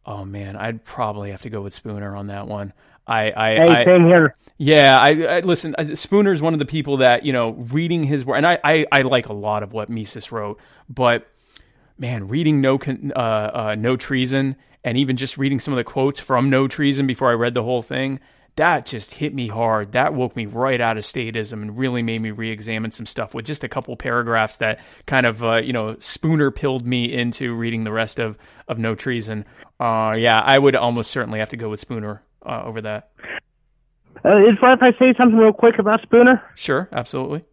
oh 0.05 0.25
man 0.25 0.57
i'd 0.57 0.85
probably 0.85 1.31
have 1.31 1.43
to 1.43 1.49
go 1.49 1.61
with 1.61 1.73
spooner 1.73 2.17
on 2.17 2.27
that 2.27 2.49
one 2.49 2.73
i 3.07 3.31
i, 3.31 3.55
Hey, 3.55 3.69
I 3.69 3.85
same 3.85 4.05
here. 4.07 4.35
Yeah, 4.59 4.99
I, 5.01 5.11
I 5.37 5.41
listen. 5.41 5.77
uh, 5.79 5.95
Spooner's 5.95 6.43
one 6.43 6.53
of 6.55 6.59
the 6.59 6.67
people 6.67 6.97
that 6.97 7.25
you 7.25 7.33
know 7.33 7.51
reading 7.53 8.03
his 8.05 8.25
work, 8.25 8.37
and 8.37 8.47
I, 8.47 8.59
I, 8.65 8.87
I 8.91 9.03
like 9.03 9.29
a 9.29 9.33
lot 9.33 9.63
of 9.63 9.73
what 9.73 9.89
Mises 9.91 10.33
wrote, 10.33 10.59
but 10.89 11.29
man, 11.99 12.27
reading 12.29 12.61
no 12.61 12.79
uh, 13.15 13.19
uh, 13.19 13.77
no 13.79 13.97
treason, 13.97 14.57
and 14.85 14.97
even 14.99 15.17
just 15.17 15.39
reading 15.39 15.61
some 15.61 15.73
of 15.73 15.79
the 15.79 15.85
quotes 15.85 16.19
from 16.21 16.49
No 16.51 16.67
Treason 16.69 17.07
before 17.07 17.31
I 17.31 17.35
read 17.35 17.55
the 17.55 17.63
whole 17.63 17.83
thing, 17.83 18.19
that 18.57 18.87
just 18.87 19.15
hit 19.15 19.35
me 19.35 19.49
hard. 19.49 19.93
That 19.93 20.15
woke 20.15 20.37
me 20.37 20.47
right 20.47 20.81
out 20.81 20.99
of 20.99 21.05
statism 21.05 21.63
and 21.63 21.79
really 21.79 22.03
made 22.03 22.21
me 22.21 22.31
re-examine 22.31 22.93
some 22.93 23.07
stuff 23.07 23.35
with 23.35 23.47
just 23.47 23.65
a 23.65 23.69
couple 23.69 23.97
paragraphs 23.97 24.59
that 24.59 24.81
kind 25.07 25.27
of 25.27 25.43
uh, 25.43 25.57
you 25.57 25.73
know 25.73 25.97
Spooner 25.99 26.51
pilled 26.51 26.87
me 26.87 27.13
into 27.13 27.55
reading 27.55 27.85
the 27.85 27.93
rest 27.93 28.19
of 28.19 28.37
of 28.69 28.79
No 28.79 28.95
Treason. 28.95 29.45
Uh, 29.81 30.15
yeah, 30.19 30.41
I 30.43 30.59
would 30.59 30.77
almost 30.77 31.11
certainly 31.11 31.39
have 31.39 31.51
to 31.51 31.57
go 31.57 31.71
with 31.71 31.81
Spooner 31.81 32.23
uh, 32.45 32.63
over 32.65 32.81
that. 32.83 33.11
Uh, 34.25 34.39
is 34.39 34.55
it 34.55 34.59
if 34.63 34.83
I 34.83 34.93
say 34.99 35.15
something 35.17 35.39
real 35.39 35.53
quick 35.53 35.79
about 35.79 36.03
Spooner? 36.03 36.43
Sure, 36.55 36.89
absolutely. 36.93 37.45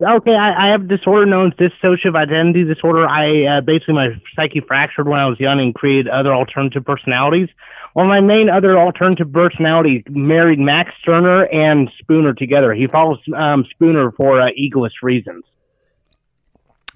Okay, 0.00 0.34
I, 0.34 0.66
I 0.66 0.72
have 0.72 0.82
a 0.82 0.86
disorder 0.88 1.24
known 1.24 1.52
as 1.52 1.70
dissociative 1.70 2.16
identity 2.16 2.64
disorder. 2.64 3.08
I 3.08 3.58
uh, 3.58 3.60
basically 3.62 3.94
my 3.94 4.08
psyche 4.34 4.60
fractured 4.60 5.08
when 5.08 5.20
I 5.20 5.26
was 5.26 5.40
young 5.40 5.58
and 5.58 5.74
created 5.74 6.08
other 6.08 6.34
alternative 6.34 6.84
personalities. 6.84 7.48
Well, 7.96 8.04
my 8.04 8.20
main 8.20 8.50
other 8.50 8.78
alternative 8.78 9.32
personality 9.32 10.04
married 10.10 10.58
Max 10.58 10.92
Stirner 11.00 11.44
and 11.46 11.90
Spooner 11.98 12.34
together. 12.34 12.74
He 12.74 12.86
follows 12.88 13.20
um, 13.34 13.64
Spooner 13.70 14.12
for 14.12 14.38
uh, 14.38 14.50
egoist 14.54 14.96
reasons. 15.02 15.44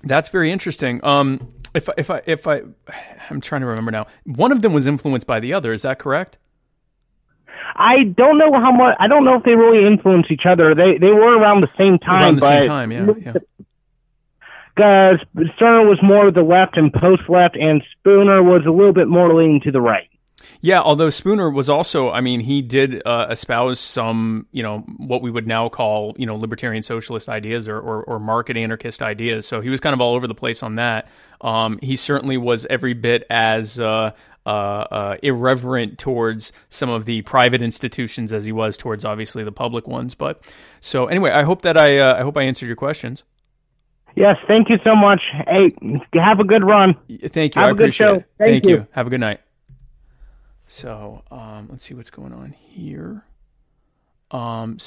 That's 0.02 0.28
very 0.28 0.52
interesting. 0.52 1.01
Um, 1.02 1.55
if 1.74 1.89
I- 1.89 1.94
if 1.97 2.10
I 2.10 2.20
if 2.27 2.47
I 2.47 2.60
I'm 3.31 3.40
trying 3.40 3.62
to 3.62 3.66
remember 3.66 3.90
now. 3.90 4.09
One 4.24 4.52
of 4.52 4.60
them 4.60 4.74
was 4.74 4.86
influenced 4.86 5.27
by 5.27 5.40
the 5.40 5.55
other. 5.55 5.72
Is 5.72 5.81
that 5.82 5.98
correct? 5.98 6.36
I 7.77 8.02
don't 8.05 8.36
know 8.36 8.52
how 8.60 8.70
much. 8.70 8.94
I 9.01 9.09
don't 9.09 9.24
know 9.24 9.39
if 9.39 9.44
they 9.44 9.55
really 9.55 9.86
influence 9.86 10.27
each 10.28 10.44
other. 10.44 10.74
They 10.74 10.98
they 10.98 11.12
were 11.12 11.39
around 11.39 11.62
the 11.62 11.70
same 11.78 11.97
time. 11.97 12.24
Around 12.24 12.36
the 12.40 12.47
same 12.47 12.66
time, 12.66 12.93
yeah. 12.93 13.06
yeah. 13.24 13.32
Uh, 14.77 15.16
Stirner 15.56 15.89
was 15.89 15.98
more 16.02 16.28
of 16.28 16.35
the 16.35 16.43
left 16.43 16.77
and 16.77 16.93
post 16.93 17.22
left, 17.31 17.56
and 17.56 17.82
Spooner 17.93 18.43
was 18.43 18.66
a 18.66 18.70
little 18.70 18.93
bit 18.93 19.09
more 19.09 19.32
leaning 19.35 19.60
to 19.62 19.70
the 19.70 19.81
right. 19.81 20.09
Yeah, 20.61 20.81
although 20.81 21.11
Spooner 21.11 21.51
was 21.51 21.71
also, 21.71 22.11
I 22.11 22.21
mean, 22.21 22.41
he 22.41 22.62
did 22.62 23.03
uh, 23.07 23.29
espouse 23.31 23.81
some, 23.81 24.47
you 24.53 24.62
know, 24.62 24.79
what 24.99 25.23
we 25.23 25.31
would 25.31 25.47
now 25.47 25.69
call, 25.69 26.15
you 26.19 26.27
know, 26.27 26.37
libertarian 26.37 26.83
socialist 26.83 27.29
ideas 27.29 27.69
or, 27.69 27.79
or, 27.79 28.03
or 28.05 28.19
market 28.19 28.57
anarchist 28.57 29.03
ideas. 29.03 29.47
So 29.47 29.61
he 29.61 29.71
was 29.71 29.81
kind 29.81 29.95
of 29.95 30.01
all 30.01 30.15
over 30.15 30.27
the 30.27 30.35
place 30.35 30.62
on 30.62 30.77
that. 30.77 31.09
Um, 31.41 31.79
he 31.83 31.97
certainly 31.97 32.37
was 32.37 32.67
every 32.67 32.93
bit 32.93 33.27
as 33.31 33.81
uh, 33.81 34.12
uh, 34.47 34.49
uh, 34.49 35.17
irreverent 35.23 35.99
towards 35.99 36.53
some 36.69 36.91
of 36.91 37.05
the 37.05 37.23
private 37.23 37.62
institutions 37.62 38.33
as 38.33 38.45
he 38.45 38.53
was 38.53 38.77
towards 38.77 39.05
obviously 39.05 39.45
the 39.45 39.53
public 39.53 39.87
ones. 39.87 40.15
But 40.15 40.45
so 40.81 41.07
anyway, 41.07 41.31
I 41.31 41.43
hope 41.43 41.62
that 41.62 41.77
I 41.77 41.99
uh, 41.99 42.19
I 42.19 42.23
hope 42.23 42.37
I 42.37 42.43
answered 42.43 42.67
your 42.67 42.77
questions. 42.77 43.25
Yes, 44.17 44.37
thank 44.49 44.69
you 44.69 44.79
so 44.85 44.97
much. 44.97 45.21
Hey, 45.47 45.75
have 46.15 46.41
a 46.41 46.45
good 46.45 46.65
run. 46.65 46.97
Thank 47.29 47.55
you. 47.55 47.61
Have 47.61 47.69
I 47.69 47.71
a 47.71 47.75
good 47.75 47.95
show. 47.95 48.15
it. 48.15 48.25
Thank 48.39 48.65
you. 48.67 48.71
you. 48.71 48.87
Have 48.93 49.07
a 49.07 49.11
good 49.11 49.21
night. 49.21 49.41
So, 50.72 51.24
um, 51.32 51.66
let's 51.68 51.82
see 51.82 51.94
what's 51.94 52.10
going 52.10 52.32
on 52.32 52.52
here. 52.52 53.24
Um, 54.30 54.78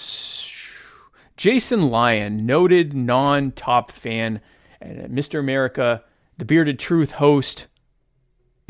Jason 1.36 1.90
Lyon, 1.90 2.46
noted 2.46 2.94
non-top 2.94 3.92
fan, 3.92 4.40
and 4.80 5.10
Mr. 5.10 5.42
America, 5.42 6.02
the 6.38 6.46
Bearded 6.46 6.80
Truth 6.80 7.12
host, 7.12 7.68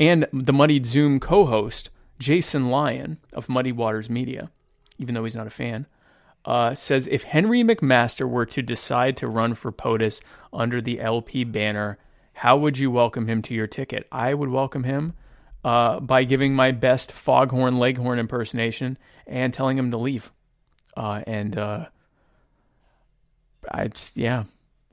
and 0.00 0.26
the 0.32 0.52
Muddied 0.52 0.86
Zoom 0.86 1.20
co-host, 1.20 1.90
Jason 2.18 2.68
Lyon 2.68 3.18
of 3.32 3.48
Muddy 3.48 3.70
Waters 3.70 4.10
Media, 4.10 4.50
even 4.98 5.14
though 5.14 5.22
he's 5.22 5.36
not 5.36 5.46
a 5.46 5.50
fan, 5.50 5.86
uh, 6.44 6.74
says 6.74 7.06
if 7.06 7.22
Henry 7.22 7.62
McMaster 7.62 8.28
were 8.28 8.46
to 8.46 8.60
decide 8.60 9.16
to 9.18 9.28
run 9.28 9.54
for 9.54 9.70
POTUS 9.70 10.20
under 10.52 10.82
the 10.82 11.00
LP 11.00 11.44
banner, 11.44 11.96
how 12.32 12.56
would 12.56 12.76
you 12.76 12.90
welcome 12.90 13.28
him 13.28 13.40
to 13.42 13.54
your 13.54 13.68
ticket? 13.68 14.08
I 14.10 14.34
would 14.34 14.48
welcome 14.48 14.82
him 14.82 15.14
uh, 15.64 15.98
by 16.00 16.24
giving 16.24 16.54
my 16.54 16.70
best 16.70 17.12
foghorn 17.12 17.78
leghorn 17.78 18.18
impersonation 18.18 18.98
and 19.26 19.54
telling 19.54 19.78
him 19.78 19.90
to 19.90 19.96
leave. 19.96 20.30
Uh, 20.96 21.22
and 21.26 21.56
uh, 21.56 21.86
I, 23.72 23.90
yeah, 24.14 24.44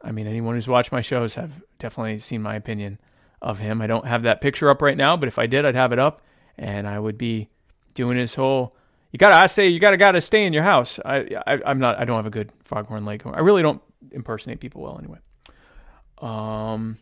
I 0.02 0.12
mean, 0.12 0.28
anyone 0.28 0.56
who's 0.56 0.68
watched 0.68 0.92
my 0.92 1.02
shows 1.02 1.36
have 1.36 1.52
definitely 1.78 2.20
seen 2.20 2.42
my 2.42 2.56
opinion 2.56 3.00
of 3.42 3.60
him. 3.60 3.82
I 3.82 3.88
don't 3.88 4.08
have 4.08 4.24
that 4.24 4.42
picture 4.42 4.70
up 4.70 4.82
right 4.82 4.98
now, 4.98 5.18
but 5.18 5.28
if 5.28 5.38
I 5.38 5.46
did, 5.46 5.66
I'd 5.66 5.76
have 5.76 5.92
it 5.92 6.00
up, 6.00 6.22
and 6.58 6.88
I 6.88 7.00
would 7.00 7.18
be 7.18 7.50
doing 7.94 8.18
his 8.18 8.34
whole. 8.36 8.76
You 9.12 9.18
gotta, 9.18 9.36
I 9.36 9.48
say, 9.48 9.68
you 9.68 9.80
gotta, 9.80 9.98
gotta 9.98 10.22
stay 10.22 10.46
in 10.46 10.54
your 10.54 10.64
house. 10.64 11.00
I, 11.04 11.28
I, 11.46 11.60
I'm 11.66 11.80
not. 11.80 12.00
I 12.00 12.06
don't 12.06 12.16
have 12.16 12.26
a 12.26 12.32
good 12.32 12.52
foghorn 12.64 13.04
leghorn. 13.04 13.36
I 13.36 13.40
really 13.40 13.62
don't 13.62 13.82
impersonate 14.12 14.62
people 14.62 14.82
well, 14.82 14.98
anyway. 14.98 15.20
Um, 16.20 16.98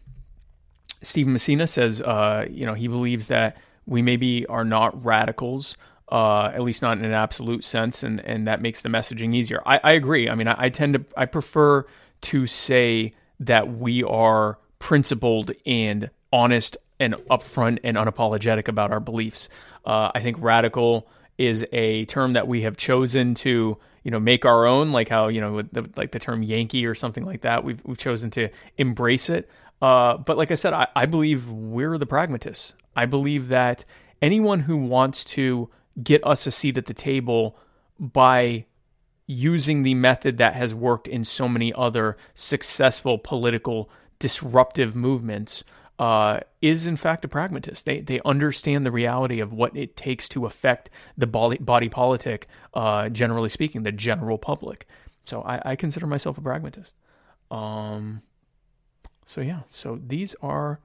Stephen 1.02 1.34
Messina 1.34 1.68
says, 1.68 2.02
uh, 2.02 2.46
you 2.50 2.66
know, 2.66 2.74
he 2.74 2.88
believes 2.88 3.28
that 3.28 3.58
we 3.86 4.02
maybe 4.02 4.46
are 4.48 4.66
not 4.66 5.04
radicals, 5.04 5.76
uh, 6.12 6.46
at 6.46 6.62
least 6.62 6.82
not 6.82 6.98
in 6.98 7.06
an 7.06 7.14
absolute 7.14 7.64
sense, 7.64 8.04
and, 8.04 8.20
and 8.22 8.48
that 8.48 8.62
makes 8.62 8.82
the 8.82 8.90
messaging 8.90 9.36
easier. 9.36 9.62
I, 9.66 9.80
I 9.84 9.92
agree. 9.94 10.30
I 10.30 10.36
mean, 10.36 10.48
I, 10.48 10.66
I 10.66 10.70
tend 10.70 10.94
to, 10.96 11.06
I 11.16 11.26
prefer 11.26 11.86
to 12.22 12.48
say 12.48 13.14
that 13.40 13.78
we 13.78 14.04
are 14.04 14.58
principled 14.80 15.52
and 15.66 16.10
honest 16.32 16.78
and 17.00 17.16
upfront 17.30 17.80
and 17.84 17.98
unapologetic 17.98 18.68
about 18.68 18.92
our 18.92 19.00
beliefs. 19.00 19.50
Uh, 19.86 20.12
I 20.14 20.20
think 20.22 20.38
radical 20.40 21.08
is 21.38 21.66
a 21.72 22.06
term 22.06 22.34
that 22.34 22.48
we 22.48 22.64
have 22.64 22.76
chosen 22.76 23.34
to 23.34 23.78
you 24.04 24.12
know 24.12 24.20
make 24.20 24.46
our 24.46 24.66
own 24.66 24.92
like 24.92 25.08
how 25.08 25.30
you 25.30 25.40
know 25.40 25.62
the, 25.62 25.90
like 25.96 26.12
the 26.12 26.20
term 26.20 26.44
yankee 26.44 26.86
or 26.86 26.94
something 26.96 27.26
like 27.26 27.42
that 27.42 27.64
we've, 27.64 27.82
we've 27.86 27.98
chosen 27.98 28.30
to 28.32 28.50
embrace 28.78 29.30
it 29.30 29.50
uh, 29.82 30.18
but 30.18 30.38
like 30.38 30.52
i 30.52 30.56
said 30.56 30.74
I, 30.74 30.88
I 30.96 31.06
believe 31.06 31.50
we're 31.50 31.98
the 31.98 32.06
pragmatists 32.06 32.74
i 32.96 33.06
believe 33.06 33.50
that 33.50 33.86
anyone 34.22 34.62
who 34.62 34.78
wants 34.78 35.26
to 35.26 35.70
get 36.02 36.26
us 36.26 36.48
a 36.48 36.52
seat 36.52 36.78
at 36.78 36.86
the 36.86 36.94
table 36.94 37.58
by 38.00 38.66
using 39.28 39.84
the 39.84 39.94
method 39.94 40.38
that 40.38 40.56
has 40.56 40.74
worked 40.74 41.08
in 41.08 41.24
so 41.24 41.48
many 41.48 41.72
other 41.74 42.18
successful 42.34 43.18
political 43.18 43.90
disruptive 44.18 44.96
movements 44.96 45.64
uh, 46.00 46.40
is 46.62 46.86
in 46.86 46.96
fact 46.96 47.26
a 47.26 47.28
pragmatist. 47.28 47.86
They 47.86 48.00
they 48.00 48.22
understand 48.24 48.86
the 48.86 48.92
reality 48.92 49.40
of 49.40 49.54
what 49.54 49.76
it 49.76 49.98
takes 49.98 50.30
to 50.30 50.46
affect 50.46 50.90
the 51.18 51.28
body, 51.28 51.58
body 51.58 51.90
politic, 51.90 52.48
uh, 52.74 53.10
generally 53.10 53.50
speaking, 53.50 53.84
the 53.84 53.92
general 53.92 54.38
public. 54.38 54.88
So 55.26 55.42
I, 55.42 55.72
I 55.72 55.76
consider 55.76 56.08
myself 56.08 56.38
a 56.38 56.42
pragmatist. 56.42 56.94
Um, 57.52 58.22
so 59.30 59.42
yeah, 59.42 59.60
so 59.70 60.00
these 60.08 60.34
are 60.42 60.80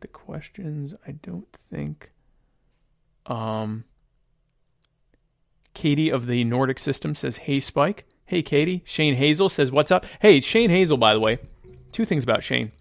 the 0.00 0.08
questions. 0.08 0.94
I 1.06 1.12
don't 1.12 1.48
think. 1.72 2.10
Um, 3.24 3.84
Katie 5.72 6.10
of 6.10 6.26
the 6.26 6.44
Nordic 6.44 6.78
System 6.78 7.14
says, 7.14 7.38
"Hey 7.38 7.60
Spike." 7.60 8.04
Hey 8.26 8.42
Katie. 8.42 8.82
Shane 8.84 9.14
Hazel 9.14 9.48
says, 9.48 9.72
"What's 9.72 9.90
up?" 9.90 10.04
Hey 10.20 10.40
Shane 10.40 10.68
Hazel, 10.68 10.98
by 10.98 11.14
the 11.14 11.20
way. 11.20 11.38
Two 11.92 12.04
things 12.04 12.24
about 12.24 12.44
Shane. 12.44 12.72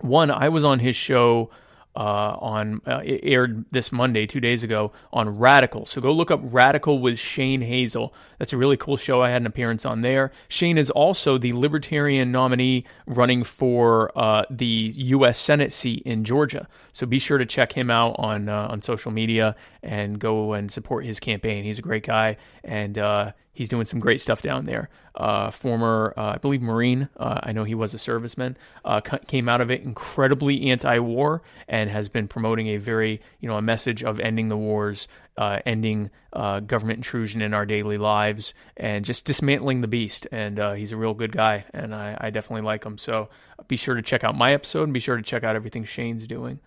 One, 0.00 0.32
I 0.32 0.48
was 0.48 0.64
on 0.64 0.80
his 0.80 0.96
show 0.96 1.48
uh, 1.96 2.36
on 2.40 2.80
uh, 2.86 3.00
it 3.04 3.20
aired 3.22 3.64
this 3.70 3.92
Monday, 3.92 4.26
two 4.26 4.40
days 4.40 4.64
ago, 4.64 4.92
on 5.12 5.38
Radical. 5.38 5.86
So 5.86 6.00
go 6.00 6.12
look 6.12 6.30
up 6.30 6.40
Radical 6.42 6.98
with 6.98 7.18
Shane 7.18 7.60
Hazel. 7.60 8.12
That's 8.38 8.52
a 8.52 8.56
really 8.56 8.76
cool 8.76 8.96
show. 8.96 9.22
I 9.22 9.30
had 9.30 9.42
an 9.42 9.46
appearance 9.46 9.84
on 9.84 10.00
there. 10.00 10.32
Shane 10.48 10.76
is 10.76 10.90
also 10.90 11.38
the 11.38 11.52
Libertarian 11.52 12.32
nominee 12.32 12.84
running 13.06 13.44
for 13.44 14.16
uh, 14.18 14.44
the 14.50 14.92
U.S. 14.96 15.38
Senate 15.38 15.72
seat 15.72 16.02
in 16.04 16.24
Georgia. 16.24 16.68
So 16.92 17.06
be 17.06 17.18
sure 17.18 17.38
to 17.38 17.46
check 17.46 17.72
him 17.72 17.90
out 17.90 18.16
on 18.18 18.48
uh, 18.48 18.68
on 18.70 18.82
social 18.82 19.12
media 19.12 19.54
and 19.82 20.18
go 20.18 20.52
and 20.52 20.70
support 20.70 21.04
his 21.04 21.20
campaign. 21.20 21.64
He's 21.64 21.78
a 21.78 21.82
great 21.82 22.04
guy 22.04 22.36
and 22.64 22.98
uh, 22.98 23.32
he's 23.54 23.68
doing 23.68 23.86
some 23.86 24.00
great 24.00 24.20
stuff 24.20 24.42
down 24.42 24.64
there. 24.64 24.90
Uh, 25.14 25.50
former, 25.50 26.12
uh, 26.16 26.32
I 26.34 26.38
believe, 26.38 26.60
Marine. 26.60 27.08
Uh, 27.16 27.40
I 27.42 27.52
know 27.52 27.64
he 27.64 27.74
was 27.74 27.94
a 27.94 27.96
serviceman. 27.96 28.56
Uh, 28.84 29.00
came 29.00 29.48
out 29.48 29.60
of 29.60 29.70
it 29.70 29.82
incredibly 29.82 30.70
anti-war 30.70 31.42
and 31.68 31.88
has 31.88 32.08
been 32.08 32.28
promoting 32.28 32.68
a 32.68 32.76
very, 32.76 33.22
you 33.40 33.48
know, 33.48 33.56
a 33.56 33.62
message 33.62 34.02
of 34.02 34.20
ending 34.20 34.48
the 34.48 34.56
wars, 34.56 35.08
uh, 35.38 35.60
ending 35.64 36.10
uh, 36.32 36.60
government 36.60 36.98
intrusion 36.98 37.40
in 37.40 37.54
our 37.54 37.64
daily 37.64 37.96
lives, 37.96 38.52
and 38.76 39.04
just 39.04 39.24
dismantling 39.24 39.80
the 39.80 39.88
beast. 39.88 40.26
And 40.32 40.58
he's 40.76 40.92
a 40.92 40.96
real 40.96 41.14
good 41.14 41.32
guy, 41.32 41.64
and 41.72 41.94
I, 41.94 42.18
I 42.20 42.30
definitely 42.30 42.66
like 42.66 42.84
him. 42.84 42.98
So 42.98 43.28
be 43.68 43.76
sure 43.76 43.94
to 43.94 44.02
check 44.02 44.24
out 44.24 44.36
my 44.36 44.52
episode 44.52 44.82
and 44.84 44.92
be 44.92 45.00
sure 45.00 45.16
to 45.16 45.22
check 45.22 45.44
out 45.44 45.56
everything 45.56 45.84
Shane's 45.84 46.26
doing. 46.26 46.58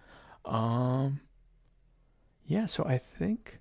Um, 0.46 1.20
yeah. 2.46 2.66
So 2.66 2.86
I 2.86 2.98
think 2.98 3.60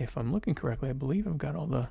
if 0.00 0.16
I'm 0.16 0.32
looking 0.32 0.54
correctly, 0.54 0.88
I 0.88 0.94
believe 0.94 1.26
I've 1.26 1.38
got 1.38 1.54
all 1.54 1.66
the 1.66 1.88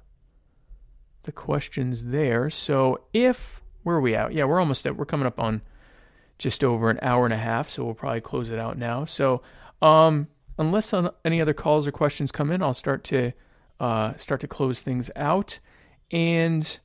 the 1.23 1.31
questions 1.31 2.05
there. 2.05 2.49
So 2.49 3.01
if 3.13 3.61
where 3.83 3.97
are 3.97 4.01
we 4.01 4.15
at? 4.15 4.33
Yeah, 4.33 4.45
we're 4.45 4.59
almost 4.59 4.85
at 4.85 4.95
we're 4.95 5.05
coming 5.05 5.27
up 5.27 5.39
on 5.39 5.61
just 6.37 6.63
over 6.63 6.89
an 6.89 6.99
hour 7.01 7.25
and 7.25 7.33
a 7.33 7.37
half, 7.37 7.69
so 7.69 7.83
we'll 7.85 7.93
probably 7.93 8.21
close 8.21 8.49
it 8.49 8.59
out 8.59 8.77
now. 8.77 9.05
So 9.05 9.41
um 9.81 10.27
unless 10.57 10.93
any 11.23 11.41
other 11.41 11.53
calls 11.53 11.87
or 11.87 11.91
questions 11.91 12.31
come 12.31 12.51
in, 12.51 12.63
I'll 12.63 12.73
start 12.73 13.03
to 13.05 13.31
uh 13.79 14.15
start 14.17 14.41
to 14.41 14.47
close 14.47 14.81
things 14.81 15.11
out. 15.15 15.59
And 16.11 16.79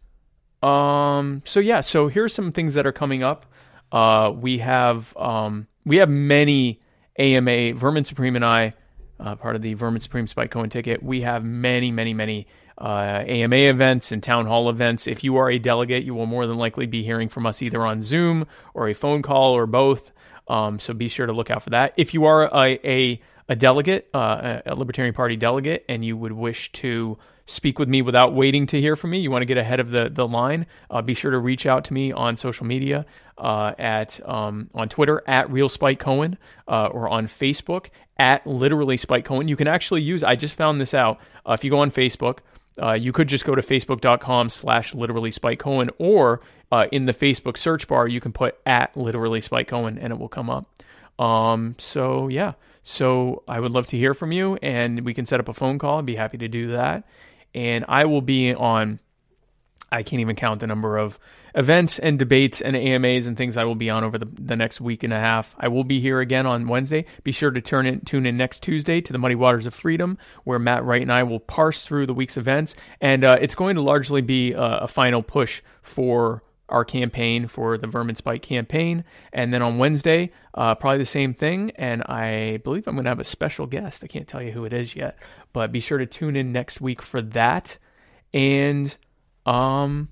um 0.63 1.43
so 1.45 1.61
yeah, 1.61 1.81
so 1.81 2.09
here's 2.09 2.35
some 2.35 2.53
things 2.53 2.75
that 2.75 2.87
are 2.87 2.93
coming 2.93 3.23
up. 3.23 3.47
Uh 3.91 4.33
we 4.35 4.59
have 4.59 5.17
um 5.17 5.69
we 5.87 5.97
have 5.99 6.11
many 6.11 6.81
AMA 7.19 7.75
Vermin 7.75 8.05
Supreme 8.05 8.37
and 8.37 8.45
I 8.45 8.75
uh, 9.21 9.37
part 9.37 9.57
of 9.57 9.63
the 9.63 9.75
Vermin 9.75 10.01
Supreme 10.01 10.27
Spike 10.27 10.51
Cohen 10.51 10.71
ticket. 10.71 11.03
We 11.03 11.23
have 11.23 11.45
many, 11.45 11.91
many, 11.91 12.15
many 12.15 12.47
uh, 12.79 13.25
AMA 13.27 13.57
events 13.57 14.13
and 14.13 14.23
town 14.23 14.47
hall 14.47 14.69
events. 14.69 15.07
If 15.07 15.23
you 15.25 15.37
are 15.37 15.51
a 15.51 15.59
delegate, 15.59 16.05
you 16.05 16.15
will 16.15 16.27
more 16.27 16.47
than 16.47 16.57
likely 16.57 16.87
be 16.87 17.03
hearing 17.03 17.29
from 17.29 17.47
us 17.47 17.63
either 17.63 17.85
on 17.85 18.03
Zoom 18.03 18.47
or 18.75 18.89
a 18.89 18.95
phone 18.95 19.23
call 19.23 19.55
or 19.55 19.67
both. 19.67 20.11
Um, 20.49 20.79
so 20.79 20.93
be 20.93 21.09
sure 21.09 21.27
to 21.27 21.33
look 21.33 21.51
out 21.51 21.63
for 21.63 21.71
that. 21.71 21.95
If 21.97 22.15
you 22.15 22.25
are 22.25 22.45
a, 22.45 22.79
a 22.85 23.21
a 23.49 23.57
delegate, 23.57 24.09
uh, 24.15 24.61
a 24.65 24.75
Libertarian 24.75 25.15
Party 25.15 25.37
delegate, 25.37 25.85
and 25.89 26.05
you 26.05 26.17
would 26.17 26.33
wish 26.33 26.73
to 26.73 27.19
speak 27.47 27.79
with 27.79 27.89
me 27.89 28.03
without 28.03 28.35
waiting 28.35 28.67
to 28.67 28.81
hear 28.81 28.97
from 28.97 29.11
me, 29.11 29.19
you 29.19 29.31
want 29.31 29.43
to 29.43 29.47
get 29.47 29.57
ahead 29.57 29.81
of 29.81 29.91
the 29.91 30.09
the 30.11 30.27
line, 30.27 30.67
uh, 30.91 31.03
be 31.03 31.15
sure 31.15 31.31
to 31.31 31.39
reach 31.39 31.67
out 31.67 31.85
to 31.85 31.95
me 31.95 32.13
on 32.13 32.37
social 32.37 32.67
media 32.67 33.05
uh, 33.39 33.73
at 33.79 34.21
um, 34.29 34.71
on 34.75 34.89
Twitter 34.89 35.23
at 35.27 35.51
Real 35.51 35.69
Spike 35.69 35.99
Cohen 35.99 36.39
uh, 36.69 36.87
or 36.87 37.09
on 37.09 37.27
Facebook 37.27 37.89
at 38.19 38.47
literally 38.47 38.97
Spike 38.97 39.25
Cohen. 39.25 39.49
You 39.49 39.57
can 39.57 39.69
actually 39.69 40.03
use. 40.03 40.23
I 40.23 40.37
just 40.37 40.57
found 40.57 40.81
this 40.81 40.95
out. 40.95 41.19
Uh, 41.47 41.53
if 41.53 41.65
you 41.65 41.71
go 41.71 41.81
on 41.81 41.91
Facebook. 41.91 42.39
Uh, 42.83 42.93
you 42.93 43.13
could 43.13 43.29
just 43.29 43.45
go 43.45 43.55
to 43.55 43.63
facebook.com 43.63 44.51
slash 44.51 44.97
literally 44.97 45.31
Spike 45.31 45.61
Cohen, 45.61 45.91
or 45.99 46.41
uh, 46.73 46.87
in 46.91 47.07
the 47.07 47.13
Facebook 47.13 47.57
search 47.57 47.87
bar, 47.87 48.09
you 48.09 48.21
can 48.21 48.33
put 48.33 48.59
at 48.67 48.97
literally 48.97 49.41
Spike 49.41 49.69
Cohen 49.69 49.97
and 49.97 50.13
it 50.13 50.19
will 50.19 50.29
come 50.29 50.51
up. 50.51 50.67
Um, 51.17 51.77
so, 51.79 52.27
yeah. 52.27 52.55
So, 52.83 53.45
I 53.47 53.61
would 53.61 53.71
love 53.71 53.87
to 53.89 53.97
hear 53.97 54.13
from 54.13 54.33
you 54.33 54.57
and 54.57 55.05
we 55.05 55.15
can 55.15 55.25
set 55.25 55.39
up 55.39 55.49
a 55.49 55.53
phone 55.53 55.79
call. 55.79 56.01
I'd 56.01 56.07
be 56.07 56.17
happy 56.17 56.39
to 56.39 56.49
do 56.49 56.73
that 56.73 57.05
and 57.55 57.85
I 57.89 58.05
will 58.05 58.23
be 58.23 58.55
on. 58.55 59.01
I 59.93 60.03
can't 60.03 60.21
even 60.21 60.35
count 60.35 60.59
the 60.59 60.67
number 60.67 60.99
of 60.99 61.21
events 61.55 62.01
and 62.01 62.19
debates 62.19 62.61
and 62.61 62.77
AMAs 62.77 63.29
and 63.29 63.37
things 63.37 63.57
I 63.57 63.65
will 63.65 63.77
be 63.77 63.91
on 63.91 64.03
over 64.03 64.19
the, 64.19 64.27
the 64.27 64.57
next 64.57 64.81
week 64.81 65.05
and 65.05 65.13
a 65.13 65.19
half. 65.19 65.55
I 65.59 65.69
will 65.69 65.85
be 65.85 66.01
here 66.01 66.19
again 66.19 66.47
on 66.47 66.67
Wednesday. 66.67 67.07
Be 67.23 67.31
sure 67.31 67.53
to 67.53 67.61
turn 67.61 67.87
in, 67.87 68.01
tune 68.01 68.27
in 68.27 68.37
next 68.37 68.65
Tuesday 68.65 69.01
to 69.01 69.13
the 69.13 69.19
Muddy 69.19 69.37
Waters 69.37 69.67
of 69.67 69.75
Freedom, 69.75 70.19
where 70.43 70.59
Matt 70.59 70.85
Wright 70.85 71.03
and 71.03 71.13
I 71.13 71.23
will 71.23 71.39
parse 71.39 71.85
through 71.85 72.07
the 72.07 72.15
week's 72.15 72.37
events. 72.37 72.75
And 73.01 73.23
uh, 73.23 73.39
it's 73.41 73.55
going 73.55 73.77
to 73.77 73.83
largely 73.83 74.21
be 74.21 74.53
a, 74.53 74.63
a 74.63 74.89
final 74.89 75.23
push 75.23 75.63
for 75.81 76.43
our 76.69 76.85
campaign 76.85 77.47
for 77.47 77.77
the 77.77 77.87
Vermin 77.87 78.15
Spike 78.15 78.43
campaign. 78.43 79.05
And 79.33 79.53
then 79.53 79.63
on 79.63 79.79
Wednesday, 79.79 80.31
uh, 80.55 80.75
probably 80.75 80.99
the 80.99 81.07
same 81.07 81.35
thing. 81.35 81.73
And 81.77 82.03
I 82.05 82.59
believe 82.65 82.87
I'm 82.87 82.95
going 82.95 83.05
to 83.05 83.11
have 83.11 83.21
a 83.21 83.25
special 83.25 83.67
guest. 83.67 84.03
I 84.03 84.07
can't 84.07 84.27
tell 84.27 84.43
you 84.43 84.53
who 84.53 84.65
it 84.65 84.73
is 84.73 84.97
yet, 84.97 85.19
but 85.53 85.73
be 85.73 85.81
sure 85.81 85.99
to 85.99 86.07
tune 86.07 86.37
in 86.37 86.53
next 86.53 86.81
week 86.81 87.03
for 87.03 87.21
that. 87.23 87.79
And 88.33 88.97
um, 89.47 90.09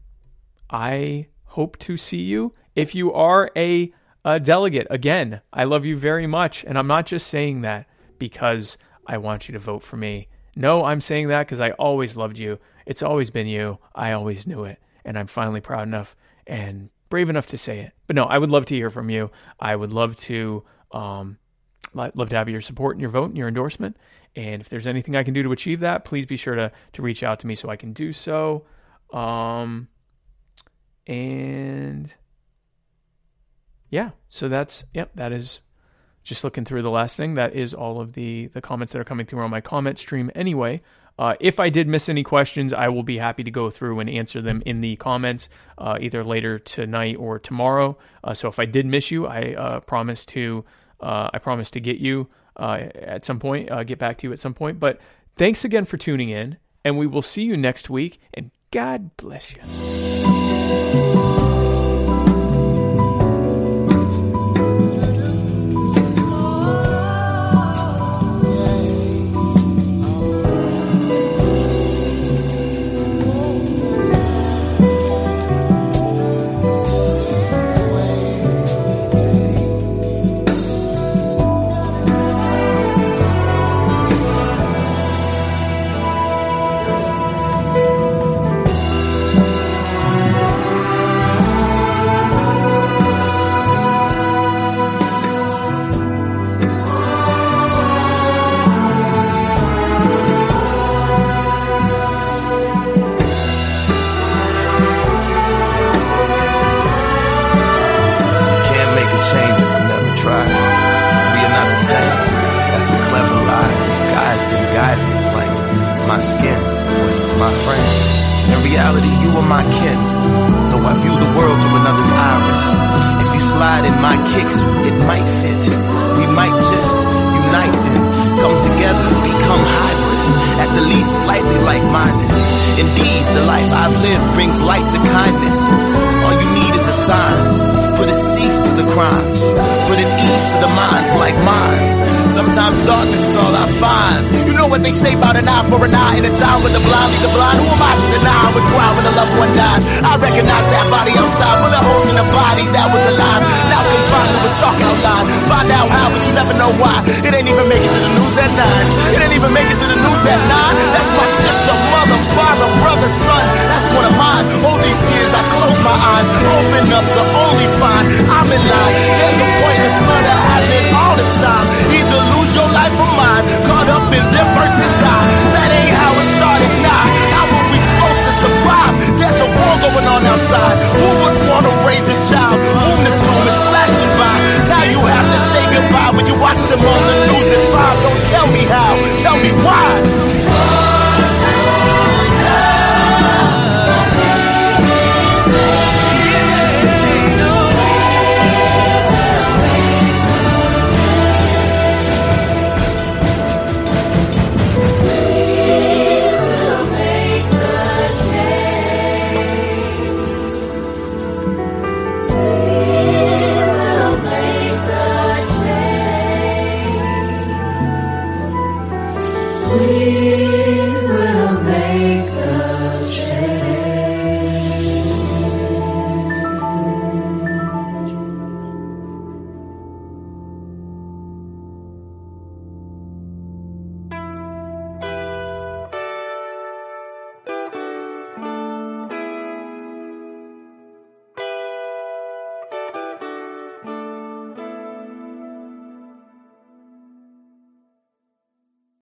I 0.70 1.29
hope 1.45 1.79
to 1.81 1.97
see 1.97 2.23
you. 2.23 2.55
If 2.74 2.95
you 2.95 3.12
are 3.12 3.51
a, 3.57 3.93
a 4.24 4.39
delegate, 4.39 4.87
again, 4.91 5.41
I 5.53 5.65
love 5.65 5.85
you 5.85 5.97
very 5.97 6.27
much. 6.27 6.65
And 6.65 6.79
I'm 6.79 6.87
not 6.87 7.07
just 7.07 7.27
saying 7.27 7.62
that 7.62 7.87
because 8.19 8.77
I 9.07 9.19
want 9.19 9.49
you 9.49 9.53
to 9.53 9.59
vote 9.59 9.83
for 9.83 9.97
me. 9.97 10.29
No, 10.55 10.85
I'm 10.85 11.01
saying 11.01 11.29
that 11.29 11.47
because 11.47 11.61
I 11.61 11.70
always 11.73 12.15
loved 12.15 12.39
you. 12.39 12.59
It's 12.85 13.03
always 13.03 13.31
been 13.31 13.47
you. 13.47 13.79
I 13.95 14.12
always 14.12 14.47
knew 14.47 14.65
it. 14.65 14.79
And 15.05 15.19
I'm 15.19 15.27
finally 15.27 15.61
proud 15.61 15.89
enough 15.89 16.15
and 16.47 16.90
brave 17.09 17.28
enough 17.28 17.47
to 17.48 17.59
say 17.59 17.81
it. 17.81 17.93
But 18.06 18.16
no, 18.16 18.24
I 18.24 18.39
would 18.39 18.51
love 18.51 18.66
to 18.66 18.74
hear 18.74 18.90
from 18.90 19.10
you. 19.10 19.31
I 19.60 19.74
would 19.74 19.93
love 19.93 20.16
to 20.20 20.64
um, 20.93 21.39
love 21.94 22.31
to 22.31 22.36
have 22.36 22.48
your 22.48 22.60
support 22.60 22.97
and 22.97 23.01
your 23.01 23.10
vote 23.10 23.28
and 23.28 23.39
your 23.39 23.48
endorsement. 23.48 23.97
And 24.35 24.62
if 24.62 24.69
there's 24.69 24.86
anything 24.86 25.14
I 25.14 25.24
can 25.24 25.35
do 25.35 25.43
to 25.43 25.52
achieve 25.52 25.81
that, 25.81 26.05
please 26.05 26.27
be 26.27 26.36
sure 26.36 26.55
to 26.55 26.73
to 26.94 27.02
reach 27.02 27.23
out 27.23 27.40
to 27.40 27.47
me 27.47 27.55
so 27.55 27.69
I 27.69 27.77
can 27.77 27.93
do 27.93 28.12
so. 28.12 28.64
Um, 29.12 29.89
and 31.06 32.12
yeah, 33.90 34.10
so 34.28 34.48
that's 34.48 34.85
yep, 34.94 35.10
that 35.16 35.32
is 35.32 35.62
just 36.23 36.44
looking 36.44 36.64
through 36.64 36.82
the 36.82 36.90
last 36.90 37.16
thing. 37.16 37.35
That 37.35 37.55
is 37.55 37.74
all 37.74 38.01
of 38.01 38.14
the 38.14 38.47
the 38.55 38.62
comments 38.62 38.93
that 38.94 39.01
are 39.01 39.05
coming 39.05 39.27
through 39.27 39.43
on 39.43 39.51
my 39.51 39.60
comment 39.60 39.98
stream. 39.98 40.31
Anyway, 40.35 40.81
uh, 41.18 41.34
if 41.40 41.60
I 41.60 41.68
did 41.68 41.89
miss 41.89 42.09
any 42.09 42.22
questions, 42.22 42.72
I 42.72 42.89
will 42.89 43.02
be 43.02 43.18
happy 43.18 43.44
to 43.44 43.51
go 43.51 43.70
through 43.70 44.01
and 44.01 44.09
answer 44.09 44.40
them 44.40 44.62
in 44.64 44.80
the 44.80 44.97
comments 44.97 45.48
uh, 45.78 45.98
either 46.01 46.24
later 46.24 46.59
tonight 46.59 47.16
or 47.18 47.39
tomorrow. 47.39 47.98
Uh, 48.24 48.34
so 48.34 48.48
if 48.48 48.59
I 48.59 48.64
did 48.64 48.86
miss 48.86 49.10
you, 49.10 49.26
I 49.26 49.55
uh, 49.55 49.80
promise 49.80 50.24
to 50.26 50.64
uh, 51.01 51.30
I 51.32 51.39
promise 51.39 51.70
to 51.72 51.80
get 51.80 51.98
you 51.98 52.28
uh, 52.56 52.89
at 52.94 53.24
some 53.24 53.40
point, 53.40 53.68
get 53.86 53.98
back 53.98 54.18
to 54.18 54.28
you 54.28 54.32
at 54.32 54.40
some 54.40 54.55
point. 54.55 54.78
But 54.78 55.01
thanks 55.36 55.64
again 55.64 55.84
for 55.84 55.97
tuning 55.97 56.28
in, 56.30 56.59
and 56.84 56.97
we 56.97 57.06
will 57.06 57.22
see 57.22 57.43
you 57.43 57.56
next 57.56 57.90
week. 57.90 58.20
And 58.32 58.51
God 58.70 59.16
bless 59.16 59.55
you. 59.55 61.31